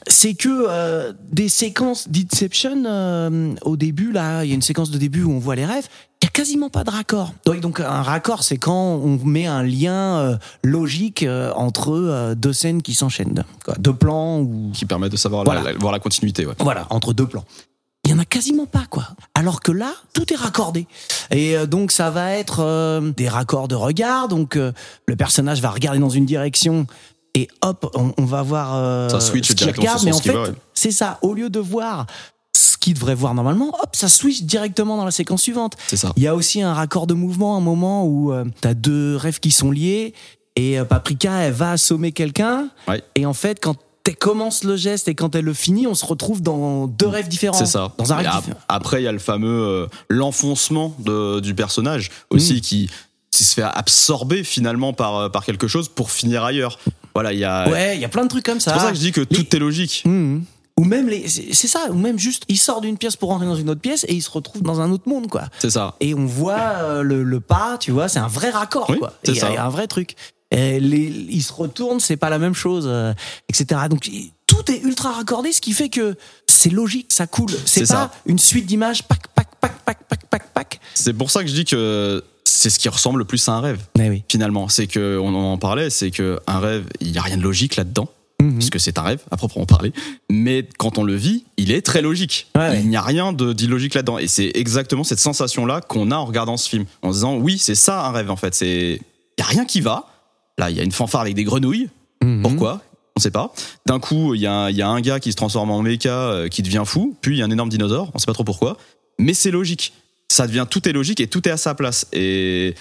C'est 0.06 0.34
que 0.34 0.50
euh, 0.68 1.14
des 1.32 1.48
séquences 1.48 2.10
d'Inception 2.10 2.84
euh, 2.86 3.54
au 3.62 3.78
début 3.78 4.12
là, 4.12 4.44
il 4.44 4.50
y 4.50 4.52
a 4.52 4.56
une 4.56 4.62
séquence 4.62 4.92
de 4.92 4.98
début 4.98 5.24
où 5.24 5.32
on 5.32 5.40
voit 5.40 5.56
les 5.56 5.66
rêves, 5.66 5.88
il 6.22 6.26
y 6.26 6.28
a 6.28 6.30
quasiment 6.30 6.70
pas 6.70 6.84
de 6.84 6.90
raccord. 6.90 7.34
Donc, 7.46 7.62
donc 7.62 7.80
un 7.80 8.02
raccord, 8.02 8.44
c'est 8.44 8.58
quand 8.58 8.74
on 9.02 9.18
met 9.24 9.46
un 9.46 9.64
lien 9.64 10.18
euh, 10.18 10.36
logique 10.62 11.26
entre 11.56 12.34
deux 12.34 12.52
scènes 12.52 12.82
qui 12.82 12.94
s'enchaînent, 12.94 13.46
deux 13.80 13.94
plans 13.94 14.42
ou 14.42 14.72
Qui 14.74 14.86
permet 14.86 15.08
de 15.08 15.16
savoir 15.16 15.46
Voilà. 15.46 15.62
la, 15.64 15.72
la- 15.72 15.78
voir 15.78 15.94
la 15.94 16.00
continuité, 16.00 16.46
ouais. 16.46 16.54
voilà, 16.60 16.86
entre 16.90 17.14
deux 17.14 17.28
plans. 17.28 17.46
Y 18.14 18.16
en 18.16 18.20
a 18.20 18.26
quasiment 18.26 18.68
pas 18.68 18.86
quoi. 18.90 19.08
Alors 19.34 19.62
que 19.62 19.72
là, 19.72 19.92
tout 20.14 20.32
est 20.32 20.36
raccordé. 20.36 20.86
Et 21.32 21.58
euh, 21.58 21.66
donc 21.66 21.92
ça 21.92 22.12
va 22.12 22.34
être 22.34 22.60
euh, 22.60 23.12
des 23.18 23.28
raccords 23.28 23.68
de 23.68 23.74
regard. 23.74 24.28
Donc 24.28 24.56
euh, 24.56 24.72
le 25.08 25.16
personnage 25.16 25.62
va 25.62 25.72
regarder 25.72 26.00
dans 26.00 26.10
une 26.10 26.26
direction 26.26 26.86
et 27.34 27.48
hop, 27.64 27.90
on, 27.96 28.14
on 28.16 28.26
va 28.26 28.44
voir 28.44 28.76
euh, 28.76 29.10
Ça 29.10 29.20
switch 29.20 29.48
ce 29.48 29.54
qu'il 29.54 29.68
regarde. 29.68 30.04
Mais 30.04 30.14
en 30.14 30.20
fait, 30.20 30.54
c'est 30.76 30.92
ça. 30.92 31.18
Au 31.24 31.34
lieu 31.34 31.50
de 31.50 31.60
voir 31.60 32.06
ce 32.56 32.78
qu'il 32.78 32.94
devrait 32.94 33.16
voir 33.16 33.34
normalement, 33.34 33.70
hop, 33.82 33.96
ça 33.96 34.08
switch 34.08 34.44
directement 34.44 34.96
dans 34.96 35.06
la 35.06 35.12
séquence 35.12 35.42
suivante. 35.42 35.74
C'est 35.88 35.98
ça. 35.98 36.14
Il 36.16 36.22
y 36.22 36.28
a 36.28 36.36
aussi 36.36 36.62
un 36.62 36.76
raccord 36.76 37.08
de 37.08 37.16
mouvement, 37.16 37.58
un 37.58 37.62
moment 37.62 38.06
où 38.06 38.32
tu 38.32 38.52
t'as 38.62 38.76
deux 38.76 39.16
rêves 39.16 39.40
qui 39.40 39.50
sont 39.50 39.72
liés 39.72 40.14
et 40.56 40.78
Paprika, 40.88 41.40
elle 41.40 41.54
va 41.54 41.72
assommer 41.72 42.12
quelqu'un. 42.12 42.70
Ouais. 42.88 43.02
Et 43.16 43.26
en 43.26 43.34
fait, 43.34 43.60
quand 43.60 43.76
elle 44.06 44.16
commence 44.18 44.64
le 44.64 44.76
geste 44.76 45.08
et 45.08 45.16
quand 45.16 45.34
elle 45.36 45.46
le 45.46 45.54
finit, 45.54 45.88
on 45.88 45.96
se 45.96 46.06
retrouve 46.06 46.42
dans 46.42 46.88
deux 46.88 47.08
rêves 47.08 47.28
différents. 47.30 47.58
C'est 47.58 47.66
ça. 47.66 47.94
Dans 47.98 48.12
un 48.12 48.18
rêve 48.18 48.28
ap-. 48.28 48.44
Après, 48.68 49.02
il 49.02 49.06
y 49.06 49.08
a 49.08 49.12
le 49.12 49.20
fameux 49.20 49.48
euh, 49.66 49.88
l'enfoncement 50.10 50.96
du 51.42 51.56
personnage 51.56 52.12
aussi 52.30 52.56
Mm. 52.56 52.62
qui, 52.62 52.90
qui 53.32 53.44
se 53.44 53.54
fait 53.56 53.64
absorber 53.64 54.44
finalement 54.44 54.94
par, 54.94 55.16
euh, 55.18 55.30
par 55.30 55.46
quelque 55.46 55.68
chose 55.68 55.88
pour 55.90 56.12
finir 56.12 56.44
ailleurs. 56.44 56.80
Voilà, 57.16 57.32
il 57.34 57.40
y 57.40 57.46
a. 57.46 57.70
Ouais, 57.70 57.96
il 57.96 58.02
y 58.02 58.06
a 58.06 58.10
plein 58.10 58.24
de 58.24 58.30
trucs 58.30 58.46
comme 58.46 58.60
ça. 58.60 58.72
C'est 58.72 58.78
pour 58.78 58.82
ça 58.86 58.90
que 58.92 58.96
je 58.98 59.02
dis 59.02 59.12
que 59.12 59.22
tout 59.22 59.56
est 59.56 59.60
logique. 59.60 60.02
Mhm. 60.06 60.44
Ou 60.76 60.86
même 60.86 61.08
les, 61.08 61.28
c'est 61.30 61.68
ça, 61.68 61.82
ou 61.92 61.94
même 61.94 62.18
juste, 62.18 62.46
il 62.48 62.58
sort 62.58 62.82
d'une 62.82 62.98
pièce 62.98 63.16
pour 63.16 63.30
rentrer 63.30 63.46
dans 63.46 63.56
une 63.56 63.70
autre 63.70 63.80
pièce 63.82 64.06
et 64.08 64.16
il 64.16 64.22
se 64.24 64.32
retrouve 64.32 64.64
dans 64.64 64.82
un 64.82 64.90
autre 64.92 65.08
monde, 65.08 65.28
quoi. 65.28 65.44
C'est 65.60 65.70
ça. 65.70 65.96
Et 66.00 66.16
on 66.16 66.26
voit 66.26 66.58
euh, 66.82 67.04
le, 67.04 67.22
le 67.24 67.40
pas, 67.40 67.78
tu 67.80 67.92
vois, 67.92 68.08
c'est 68.08 68.18
un 68.18 68.28
vrai 68.28 68.50
raccord, 68.50 68.90
Oui, 68.90 68.98
quoi. 68.98 69.14
il 69.28 69.36
y 69.36 69.40
a 69.42 69.64
un 69.66 69.70
vrai 69.70 69.86
truc. 69.86 70.16
Et 70.54 70.80
les, 70.80 71.26
il 71.30 71.42
se 71.42 71.52
retourne, 71.52 72.00
c'est 72.00 72.18
pas 72.18 72.30
la 72.30 72.40
même 72.40 72.54
chose, 72.54 72.86
euh, 72.88 73.14
etc. 73.50 73.82
Donc 73.90 74.10
tout 74.48 74.72
est 74.72 74.82
ultra 74.82 75.12
raccordé, 75.12 75.52
ce 75.52 75.62
qui 75.62 75.74
fait 75.74 75.90
que 75.90 76.16
c'est 76.48 76.70
logique, 76.70 77.08
ça 77.12 77.28
coule. 77.28 77.52
C'est 77.66 77.82
pas 77.82 77.86
ça. 77.88 78.12
une 78.26 78.40
suite 78.40 78.66
d'images, 78.66 79.04
pac, 79.04 79.28
pac, 79.34 79.48
pac, 79.60 79.84
pac, 79.84 80.08
pac, 80.08 80.26
pac, 80.30 80.54
pac. 80.54 80.80
C'est 80.94 81.14
pour 81.14 81.32
ça 81.32 81.42
que 81.42 81.50
je 81.50 81.56
dis 81.56 81.66
que 81.66 82.24
c'est 82.44 82.70
ce 82.70 82.78
qui 82.78 82.88
ressemble 82.88 83.20
le 83.20 83.26
plus 83.26 83.48
à 83.50 83.54
un 83.54 83.62
rêve. 83.62 83.80
Oui. 83.98 84.24
Finalement, 84.30 84.70
c'est 84.70 84.88
que 84.88 85.18
on 85.18 85.34
en 85.34 85.58
parlait, 85.58 85.90
c'est 85.90 86.12
que 86.12 86.40
un 86.46 86.60
rêve, 86.60 86.86
il 87.02 87.12
y 87.12 87.18
a 87.18 87.22
rien 87.22 87.38
de 87.38 87.44
logique 87.44 87.76
là-dedans. 87.76 88.08
Mhm. 88.42 88.56
puisque 88.56 88.80
c'est 88.80 88.98
un 88.98 89.04
rêve 89.04 89.22
à 89.32 89.38
proprement 89.38 89.66
parler. 89.66 89.94
Mais 90.30 90.68
quand 90.78 90.98
on 90.98 91.04
le 91.04 91.16
vit, 91.16 91.46
il 91.58 91.72
est 91.72 91.82
très 91.82 92.02
logique. 92.02 92.48
Ouais. 92.58 92.82
Il 92.82 92.90
n'y 92.90 92.98
a 92.98 93.02
rien 93.02 93.32
d'illogique 93.32 93.94
là-dedans. 93.94 94.18
Et 94.18 94.28
c'est 94.28 94.52
exactement 94.56 95.04
cette 95.04 95.20
sensation-là 95.20 95.82
qu'on 95.82 96.12
a 96.12 96.16
en 96.16 96.26
regardant 96.26 96.58
ce 96.58 96.68
film, 96.68 96.86
en 97.04 97.10
se 97.10 97.18
disant 97.18 97.36
oui, 97.38 97.58
c'est 97.58 97.76
ça 97.76 98.06
un 98.06 98.12
rêve 98.12 98.32
en 98.32 98.36
fait. 98.36 98.60
Il 98.62 99.00
y 99.38 99.42
a 99.42 99.46
rien 99.46 99.66
qui 99.66 99.82
va. 99.82 100.08
Là, 100.58 100.70
il 100.70 100.78
y 100.78 100.80
a 100.80 100.84
une 100.84 100.92
fanfare 100.92 101.22
avec 101.22 101.34
des 101.36 101.44
grenouilles. 101.44 101.90
Mhm. 102.24 102.42
Pourquoi? 102.42 102.82
On 103.16 103.20
sait 103.20 103.32
pas. 103.32 103.54
D'un 103.86 104.00
coup, 104.00 104.34
il 104.34 104.42
y, 104.42 104.48
a 104.48 104.54
un- 104.54 104.70
il 104.70 104.76
y 104.76 104.82
a 104.82 104.88
un 104.88 105.00
gars 105.02 105.20
qui 105.20 105.32
se 105.32 105.36
transforme 105.38 105.70
en 105.72 105.82
méca, 105.82 106.10
euh, 106.32 106.48
qui 106.48 106.62
devient 106.64 106.84
fou. 106.86 107.16
Puis 107.22 107.36
il 107.36 107.40
y 107.40 107.42
a 107.42 107.46
un 107.46 107.52
énorme 107.52 107.70
dinosaure. 107.70 108.10
On 108.14 108.20
sait 108.20 108.26
pas 108.26 108.34
trop 108.34 108.44
pourquoi. 108.44 108.78
Mais 109.20 109.34
c'est 109.34 109.52
logique. 109.52 109.94
Ça 110.32 110.48
devient 110.48 110.66
tout 110.70 110.88
est 110.90 110.94
logique 110.94 111.20
et 111.20 111.28
tout 111.28 111.48
est 111.48 111.52
à 111.52 111.58
sa 111.58 111.76
place. 111.76 112.08
Et 112.12 112.74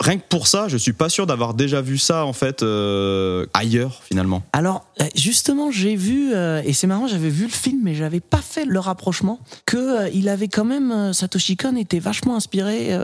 rien 0.00 0.18
que 0.18 0.24
pour 0.28 0.46
ça, 0.46 0.68
je 0.68 0.76
suis 0.76 0.92
pas 0.92 1.08
sûr 1.08 1.26
d'avoir 1.26 1.54
déjà 1.54 1.80
vu 1.80 1.98
ça 1.98 2.26
en 2.26 2.32
fait 2.32 2.62
euh, 2.62 3.46
ailleurs 3.54 4.02
finalement. 4.04 4.42
Alors, 4.52 4.84
euh, 5.00 5.04
justement, 5.16 5.72
j'ai 5.72 5.96
vu, 5.96 6.32
euh, 6.32 6.62
et 6.64 6.72
c'est 6.72 6.86
marrant, 6.86 7.08
j'avais 7.08 7.30
vu 7.30 7.44
le 7.44 7.50
film, 7.50 7.80
mais 7.82 7.94
j'avais 7.96 8.20
pas 8.20 8.42
fait 8.42 8.66
le 8.66 8.78
rapprochement, 8.78 9.40
que 9.64 9.76
euh, 10.04 10.08
il 10.14 10.28
avait 10.28 10.48
quand 10.48 10.64
même, 10.66 11.12
Satoshi 11.12 11.56
Kon 11.56 11.74
était 11.76 11.98
vachement 11.98 12.36
inspiré 12.36 12.96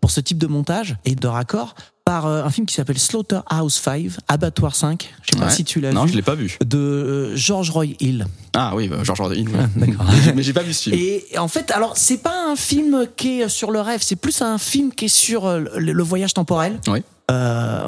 pour 0.00 0.10
ce 0.10 0.20
type 0.20 0.38
de 0.38 0.46
montage 0.48 0.96
et 1.04 1.14
de 1.14 1.26
raccord 1.28 1.76
par 2.08 2.24
euh, 2.24 2.42
un 2.42 2.48
film 2.48 2.66
qui 2.66 2.74
s'appelle 2.74 2.98
Slaughterhouse 2.98 3.74
5, 3.74 4.12
Abattoir 4.28 4.74
5, 4.74 5.14
je 5.20 5.36
sais 5.36 5.44
pas 5.44 5.50
si 5.50 5.62
tu 5.62 5.78
l'as 5.78 5.92
Non, 5.92 6.04
vu, 6.04 6.12
je 6.12 6.16
l'ai 6.16 6.22
pas 6.22 6.34
vu. 6.34 6.56
de 6.64 6.78
euh, 6.78 7.36
George 7.36 7.68
Roy 7.68 7.88
Hill. 8.00 8.26
Ah 8.54 8.72
oui, 8.74 8.88
bah, 8.88 8.96
George 9.02 9.20
Orwell. 9.20 9.44
D'accord. 9.76 10.06
Mais 10.34 10.42
j'ai 10.42 10.54
pas 10.54 10.62
vu 10.62 10.72
ce 10.72 10.84
film. 10.90 10.96
Et 10.98 11.38
en 11.38 11.48
fait, 11.48 11.70
alors 11.70 11.98
c'est 11.98 12.16
pas 12.16 12.50
un 12.50 12.56
film 12.56 13.06
qui 13.14 13.42
est 13.42 13.50
sur 13.50 13.70
le 13.70 13.82
rêve, 13.82 14.00
c'est 14.02 14.16
plus 14.16 14.40
un 14.40 14.56
film 14.56 14.90
qui 14.90 15.04
est 15.04 15.08
sur 15.08 15.44
euh, 15.44 15.64
le, 15.76 16.02
voyage 16.02 16.32
temporel. 16.32 16.80
Oui. 16.86 17.02
Euh, 17.30 17.82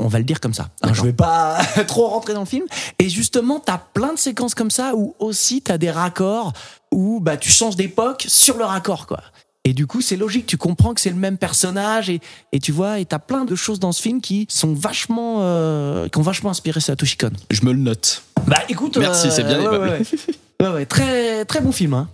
on 0.00 0.08
va 0.08 0.18
le 0.18 0.24
dire 0.24 0.40
comme 0.40 0.52
ça. 0.52 0.70
Hein, 0.82 0.90
je 0.92 1.02
vais 1.02 1.12
pas 1.12 1.60
trop 1.86 2.08
rentrer 2.08 2.34
dans 2.34 2.40
le 2.40 2.46
film. 2.46 2.64
Et 2.98 3.08
justement, 3.08 3.60
t'as 3.60 3.78
plein 3.78 4.12
de 4.12 4.18
séquences 4.18 4.56
comme 4.56 4.72
ça 4.72 4.96
où 4.96 5.14
aussi 5.20 5.62
t'as 5.62 5.78
des 5.78 5.92
raccords 5.92 6.52
où 6.90 7.20
bah 7.20 7.36
tu 7.36 7.50
changes 7.50 7.76
d'époque 7.76 8.24
sur 8.26 8.56
le 8.58 8.64
raccord 8.64 9.06
quoi. 9.06 9.20
Et 9.66 9.72
du 9.72 9.88
coup, 9.88 10.00
c'est 10.00 10.16
logique, 10.16 10.46
tu 10.46 10.56
comprends 10.56 10.94
que 10.94 11.00
c'est 11.00 11.10
le 11.10 11.16
même 11.16 11.38
personnage 11.38 12.08
et, 12.08 12.20
et 12.52 12.60
tu 12.60 12.70
vois, 12.70 13.00
et 13.00 13.04
t'as 13.04 13.18
plein 13.18 13.44
de 13.44 13.56
choses 13.56 13.80
dans 13.80 13.90
ce 13.90 14.00
film 14.00 14.20
qui 14.20 14.46
sont 14.48 14.72
vachement, 14.72 15.38
euh, 15.40 16.08
qui 16.08 16.18
ont 16.18 16.22
vachement 16.22 16.50
inspiré 16.50 16.78
Satoshi 16.78 17.16
Kon. 17.16 17.32
Je 17.50 17.64
me 17.64 17.72
le 17.72 17.80
note. 17.80 18.22
Bah 18.46 18.60
écoute, 18.68 18.96
Merci, 18.96 19.28
c'est 19.32 19.42
bien 19.42 19.58
ouais, 19.58 19.64
aimable. 19.64 19.84
ouais, 19.84 19.90
ouais. 19.98 20.66
Ouais, 20.68 20.72
ouais, 20.72 20.86
très 20.86 21.44
très 21.46 21.60
bon 21.60 21.72
film. 21.72 21.94
Hein. 21.94 22.08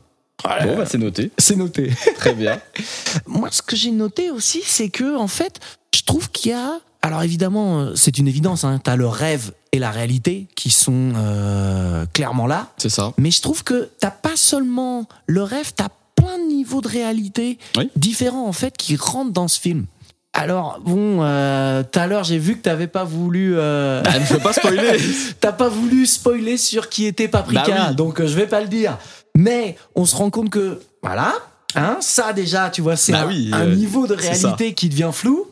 Bon, 0.64 0.78
bah, 0.78 0.86
c'est 0.86 0.96
noté. 0.96 1.30
C'est 1.36 1.56
noté. 1.56 1.92
Très 2.16 2.32
bien. 2.32 2.58
Moi, 3.26 3.48
ce 3.52 3.60
que 3.60 3.76
j'ai 3.76 3.90
noté 3.90 4.30
aussi, 4.30 4.62
c'est 4.64 4.88
que, 4.88 5.14
en 5.16 5.28
fait, 5.28 5.60
je 5.94 6.02
trouve 6.04 6.30
qu'il 6.30 6.52
y 6.52 6.54
a. 6.54 6.80
Alors, 7.02 7.22
évidemment, 7.22 7.80
euh, 7.80 7.94
c'est 7.96 8.16
une 8.16 8.28
évidence, 8.28 8.64
hein, 8.64 8.80
t'as 8.82 8.96
le 8.96 9.06
rêve 9.06 9.52
et 9.72 9.78
la 9.78 9.90
réalité 9.90 10.46
qui 10.54 10.70
sont 10.70 11.12
euh, 11.16 12.06
clairement 12.14 12.46
là. 12.46 12.72
C'est 12.78 12.88
ça. 12.88 13.12
Mais 13.18 13.30
je 13.30 13.42
trouve 13.42 13.62
que 13.62 13.90
t'as 14.00 14.10
pas 14.10 14.36
seulement 14.36 15.06
le 15.26 15.42
rêve, 15.42 15.72
t'as 15.76 15.88
plein 16.22 16.38
de 16.38 16.44
niveaux 16.44 16.80
de 16.80 16.88
réalité 16.88 17.58
Oui. 17.76 17.90
différents, 17.96 18.46
en 18.46 18.52
fait, 18.52 18.76
qui 18.76 18.96
rentrent 18.96 19.32
dans 19.32 19.48
ce 19.48 19.60
film. 19.60 19.86
Alors, 20.34 20.80
bon, 20.82 21.18
euh, 21.22 21.82
tout 21.82 21.98
à 21.98 22.06
l'heure, 22.06 22.24
j'ai 22.24 22.38
vu 22.38 22.56
que 22.56 22.62
t'avais 22.62 22.86
pas 22.86 23.04
voulu. 23.04 23.54
euh, 23.56 24.02
Ah, 24.06 24.18
je 24.18 24.32
veux 24.32 24.40
pas 24.40 24.52
spoiler. 24.54 24.96
T'as 25.40 25.52
pas 25.52 25.68
voulu 25.68 26.06
spoiler 26.06 26.56
sur 26.56 26.88
qui 26.88 27.04
était 27.04 27.28
Paprika, 27.28 27.64
Bah 27.68 27.86
oui. 27.90 27.96
donc 27.96 28.20
euh, 28.20 28.26
je 28.26 28.34
vais 28.34 28.46
pas 28.46 28.62
le 28.62 28.68
dire. 28.68 28.96
Mais 29.36 29.76
on 29.94 30.06
se 30.06 30.16
rend 30.16 30.30
compte 30.30 30.48
que, 30.48 30.80
voilà, 31.02 31.34
hein, 31.74 31.98
ça 32.00 32.32
déjà, 32.32 32.70
tu 32.70 32.80
vois, 32.80 32.96
c'est 32.96 33.12
Bah 33.12 33.22
un, 33.24 33.26
oui, 33.28 33.50
un 33.52 33.66
euh, 33.66 33.74
niveau 33.74 34.06
de 34.06 34.14
réalité 34.14 34.72
qui 34.72 34.88
devient 34.88 35.10
flou. 35.12 35.46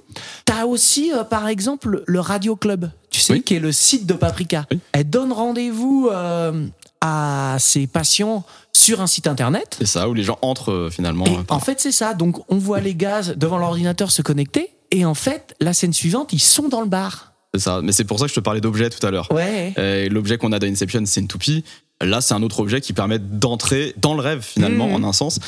T'as 0.47 0.65
aussi, 0.65 1.13
euh, 1.13 1.25
par 1.25 1.47
exemple, 1.49 2.03
le 2.07 2.21
Radio 2.21 2.57
Club, 2.57 2.91
tu 3.11 3.21
sais, 3.21 3.35
Oui. 3.35 3.43
qui 3.43 3.57
est 3.57 3.61
le 3.61 3.73
site 3.73 4.07
de 4.07 4.15
Paprika. 4.15 4.65
Oui. 4.71 4.81
Elle 4.93 5.09
donne 5.11 5.33
rendez-vous 5.33 6.09
euh, 6.11 6.67
à 7.03 7.57
ses 7.59 7.87
patients 7.87 8.45
sur 8.81 9.01
un 9.01 9.07
site 9.07 9.27
internet. 9.27 9.77
C'est 9.79 9.87
ça, 9.87 10.09
où 10.09 10.15
les 10.15 10.23
gens 10.23 10.39
entrent 10.43 10.73
euh, 10.73 10.91
finalement. 10.91 11.25
Et 11.27 11.37
par- 11.45 11.57
en 11.57 11.61
fait, 11.61 11.81
c'est 11.81 11.93
ça. 11.93 12.15
Donc, 12.15 12.43
on 12.51 12.59
voit 12.59 12.81
les 12.81 12.95
gars 12.95 13.23
devant 13.37 13.59
l'ordinateur 13.59 14.11
se 14.11 14.23
connecter. 14.23 14.71
Et 14.91 15.05
en 15.05 15.15
fait, 15.15 15.55
la 15.61 15.73
scène 15.73 15.93
suivante, 15.93 16.33
ils 16.33 16.41
sont 16.41 16.69
dans 16.69 16.81
le 16.81 16.89
bar. 16.89 17.33
C'est 17.55 17.61
ça. 17.61 17.81
Mais 17.83 17.93
c'est 17.93 18.05
pour 18.05 18.19
ça 18.19 18.25
que 18.27 18.31
je 18.31 18.35
te 18.35 18.41
parlais 18.41 18.61
d'objets 18.61 18.91
tout 18.91 19.05
à 19.07 19.11
l'heure. 19.11 19.31
Ouais. 19.33 19.73
Euh, 19.79 20.09
L'objet 20.09 20.39
qu'on 20.39 20.53
a 20.53 20.59
dans 20.59 20.67
Inception, 20.67 21.03
c'est 21.05 21.21
une 21.21 21.29
toupie. 21.29 21.65
Là, 22.01 22.21
c'est 22.21 22.35
un 22.35 22.43
autre 22.43 22.61
objet 22.61 22.81
qui 22.81 22.93
permet 22.93 23.19
d'entrer 23.19 23.93
dans 23.99 24.15
le 24.15 24.21
rêve 24.21 24.41
finalement, 24.43 24.89
Mhm. 24.89 25.05
en 25.05 25.09
un 25.09 25.13
sens. 25.13 25.39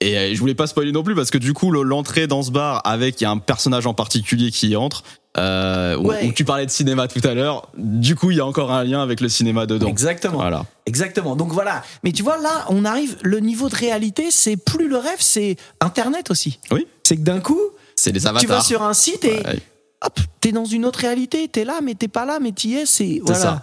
Et 0.00 0.18
euh, 0.18 0.34
je 0.34 0.38
voulais 0.40 0.54
pas 0.54 0.66
spoiler 0.66 0.92
non 0.92 1.02
plus 1.02 1.14
parce 1.14 1.30
que 1.30 1.38
du 1.38 1.54
coup, 1.54 1.70
le- 1.70 1.82
l'entrée 1.82 2.26
dans 2.26 2.42
ce 2.42 2.50
bar 2.50 2.82
avec 2.84 3.20
il 3.20 3.24
y 3.24 3.26
a 3.26 3.30
un 3.30 3.38
personnage 3.38 3.86
en 3.86 3.94
particulier 3.94 4.50
qui 4.50 4.68
y 4.68 4.76
entre. 4.76 5.02
Euh, 5.36 5.96
où- 5.96 6.08
Ouais. 6.08 6.26
où 6.28 6.32
tu 6.32 6.44
parlais 6.44 6.64
de 6.64 6.70
cinéma 6.70 7.08
tout 7.08 7.20
à 7.26 7.34
l'heure. 7.34 7.68
Du 7.76 8.14
coup, 8.14 8.30
il 8.30 8.36
y 8.36 8.40
a 8.40 8.46
encore 8.46 8.70
un 8.70 8.84
lien 8.84 9.02
avec 9.02 9.20
le 9.20 9.28
cinéma 9.28 9.66
dedans. 9.66 9.88
Exactement. 9.88 10.36
Voilà. 10.38 10.64
Exactement. 10.86 11.34
Donc 11.34 11.52
voilà. 11.52 11.82
Mais 12.04 12.12
tu 12.12 12.22
vois, 12.22 12.36
là, 12.38 12.66
on 12.68 12.84
arrive, 12.84 13.16
le 13.22 13.40
niveau 13.40 13.68
de 13.68 13.74
réalité, 13.74 14.30
c'est 14.30 14.56
plus 14.56 14.88
le 14.88 14.96
rêve, 14.96 15.18
c'est 15.18 15.56
Internet 15.80 16.30
aussi. 16.30 16.60
Oui. 16.70 16.86
C'est 17.02 17.16
que 17.16 17.22
d'un 17.22 17.40
coup, 17.40 17.60
C'est 17.96 18.12
les 18.12 18.20
tu 18.20 18.24
vas 18.26 18.30
avatars. 18.30 18.64
sur 18.64 18.82
un 18.82 18.94
site 18.94 19.24
et 19.24 19.38
Ouais. 19.44 19.58
hop, 20.04 20.20
t'es 20.40 20.52
dans 20.52 20.64
une 20.66 20.84
autre 20.84 21.00
réalité, 21.00 21.48
t'es 21.48 21.64
là, 21.64 21.80
mais 21.82 21.94
t'es 21.94 22.08
pas 22.08 22.24
là, 22.24 22.38
mais 22.40 22.52
t'y 22.52 22.74
es, 22.76 22.86
c'est. 22.86 23.20
Voilà. 23.24 23.40
ça. 23.40 23.62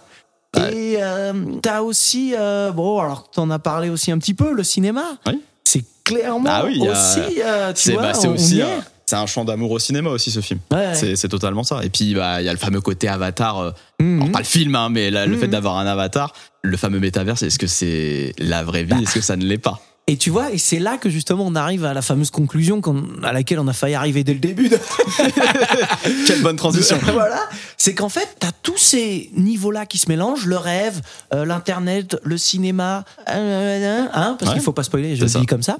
Ouais. 0.57 0.75
Et 0.75 0.97
euh, 1.01 1.31
t'as 1.61 1.81
aussi, 1.81 2.33
euh, 2.37 2.71
bon, 2.71 2.99
alors 2.99 3.31
t'en 3.31 3.49
as 3.49 3.59
parlé 3.59 3.89
aussi 3.89 4.11
un 4.11 4.17
petit 4.17 4.33
peu, 4.33 4.51
le 4.51 4.63
cinéma. 4.63 5.03
Oui. 5.25 5.41
C'est 5.63 5.85
clairement 6.03 6.43
Ah 6.49 6.63
oui, 6.65 6.81
aussi, 6.81 7.41
euh, 7.41 7.71
tu 7.71 7.81
C'est 7.83 7.93
vois, 7.93 8.11
bah, 8.11 8.29
aussi 8.29 8.61
un. 8.61 8.67
C'est 9.11 9.17
un 9.17 9.25
chant 9.25 9.43
d'amour 9.45 9.71
au 9.71 9.79
cinéma 9.79 10.09
aussi 10.09 10.31
ce 10.31 10.39
film. 10.39 10.59
Ouais. 10.71 10.95
C'est 10.95 11.15
c'est 11.17 11.27
totalement 11.27 11.63
ça. 11.63 11.83
Et 11.83 11.89
puis 11.89 12.15
bah 12.15 12.41
il 12.41 12.45
y 12.45 12.49
a 12.49 12.53
le 12.53 12.57
fameux 12.57 12.79
côté 12.81 13.07
avatar. 13.09 13.59
euh, 13.59 13.71
Mhm. 13.99 14.21
alors, 14.21 14.31
pas 14.31 14.39
le 14.39 14.45
film, 14.45 14.73
hein, 14.75 14.87
mais 14.89 15.11
la- 15.11 15.25
le 15.25 15.33
Mhm. 15.35 15.41
fait 15.41 15.47
d'avoir 15.49 15.77
un 15.77 15.85
avatar, 15.85 16.33
le 16.61 16.77
fameux 16.77 16.99
métaverse. 16.99 17.43
Est-ce 17.43 17.59
que 17.59 17.67
c'est 17.67 18.33
la 18.39 18.63
vraie 18.63 18.85
Bah. 18.85 18.95
vie 18.95 19.03
Est-ce 19.03 19.13
que 19.15 19.21
ça 19.21 19.35
ne 19.35 19.43
l'est 19.45 19.57
pas? 19.57 19.79
Et 20.07 20.17
tu 20.17 20.29
vois, 20.31 20.51
et 20.51 20.57
c'est 20.57 20.79
là 20.79 20.97
que 20.97 21.09
justement 21.09 21.45
on 21.45 21.55
arrive 21.55 21.85
à 21.85 21.93
la 21.93 22.01
fameuse 22.01 22.31
conclusion 22.31 22.81
à 23.23 23.33
laquelle 23.33 23.59
on 23.59 23.67
a 23.67 23.73
failli 23.73 23.93
arriver 23.95 24.23
dès 24.23 24.33
le 24.33 24.39
début. 24.39 24.67
de- 24.69 24.79
Quelle 26.27 26.41
bonne 26.41 26.55
transition. 26.55 26.97
voilà, 27.13 27.39
c'est 27.77 27.93
qu'en 27.93 28.09
fait, 28.09 28.27
t'as 28.39 28.51
tous 28.63 28.77
ces 28.77 29.29
niveaux-là 29.37 29.85
qui 29.85 29.97
se 29.97 30.09
mélangent, 30.09 30.45
le 30.45 30.57
rêve, 30.57 31.01
euh, 31.33 31.45
l'internet, 31.45 32.17
le 32.23 32.37
cinéma, 32.37 33.05
euh, 33.29 34.05
hein, 34.13 34.35
parce 34.39 34.51
Ouais. 34.51 34.57
qu'il 34.57 34.63
faut 34.63 34.73
pas 34.73 34.83
spoiler, 34.83 35.15
je 35.15 35.23
le 35.25 35.29
dis 35.29 35.45
comme 35.45 35.63
ça. 35.63 35.77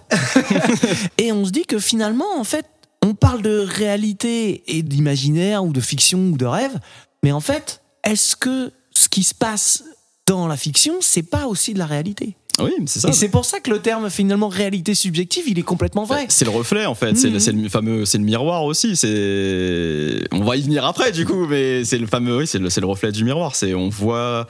et 1.18 1.32
on 1.32 1.46
se 1.46 1.52
dit 1.52 1.66
que 1.66 1.80
finalement, 1.80 2.38
en 2.38 2.44
fait, 2.44 2.66
on 3.04 3.14
parle 3.14 3.42
de 3.42 3.60
réalité 3.60 4.64
et 4.68 4.84
d'imaginaire 4.84 5.64
ou 5.64 5.72
de 5.74 5.82
fiction 5.82 6.20
ou 6.20 6.38
de 6.38 6.46
rêve, 6.46 6.80
mais 7.24 7.32
en 7.32 7.40
fait, 7.40 7.82
est-ce 8.04 8.36
que 8.36 8.72
ce 8.92 9.10
qui 9.10 9.24
se 9.24 9.34
passe 9.34 9.84
dans 10.28 10.48
la 10.48 10.58
fiction, 10.58 10.96
c'est 11.02 11.24
pas 11.24 11.48
aussi 11.48 11.74
de 11.74 11.80
la 11.80 11.86
réalité? 11.86 12.36
Oui, 12.60 12.72
mais 12.80 12.86
c'est 12.86 13.00
ça. 13.00 13.10
Et 13.10 13.14
c'est 13.14 13.30
pour 13.30 13.46
ça 13.46 13.60
que 13.60 13.72
le 13.72 13.80
terme 13.80 14.10
finalement 14.10 14.50
réalité 14.50 14.94
subjective, 14.94 15.46
il 15.48 15.58
est 15.58 15.64
complètement 15.64 16.04
vrai. 16.04 16.26
C'est 16.30 16.46
le 16.46 16.52
reflet 16.52 16.86
en 16.86 16.96
fait, 16.96 17.16
c'est 17.16 17.30
le, 17.30 17.40
Mhm. 17.40 17.64
le 17.64 17.70
fameux, 17.70 18.06
c'est 18.06 18.18
le 18.18 18.24
miroir 18.26 18.66
aussi. 18.66 18.96
C'est, 18.96 20.22
on 20.32 20.44
va 20.44 20.58
y 20.58 20.62
venir 20.62 20.86
après 20.86 21.12
du 21.12 21.26
coup, 21.26 21.48
mais 21.48 21.84
c'est 21.86 21.98
le 21.98 22.08
fameux, 22.08 22.38
oui, 22.38 22.48
c'est 22.48 22.60
le, 22.60 22.68
le 22.76 22.86
reflet 22.86 23.12
du 23.12 23.24
miroir. 23.24 23.56
C'est, 23.56 23.74
on 23.74 23.90
voit 23.90 24.48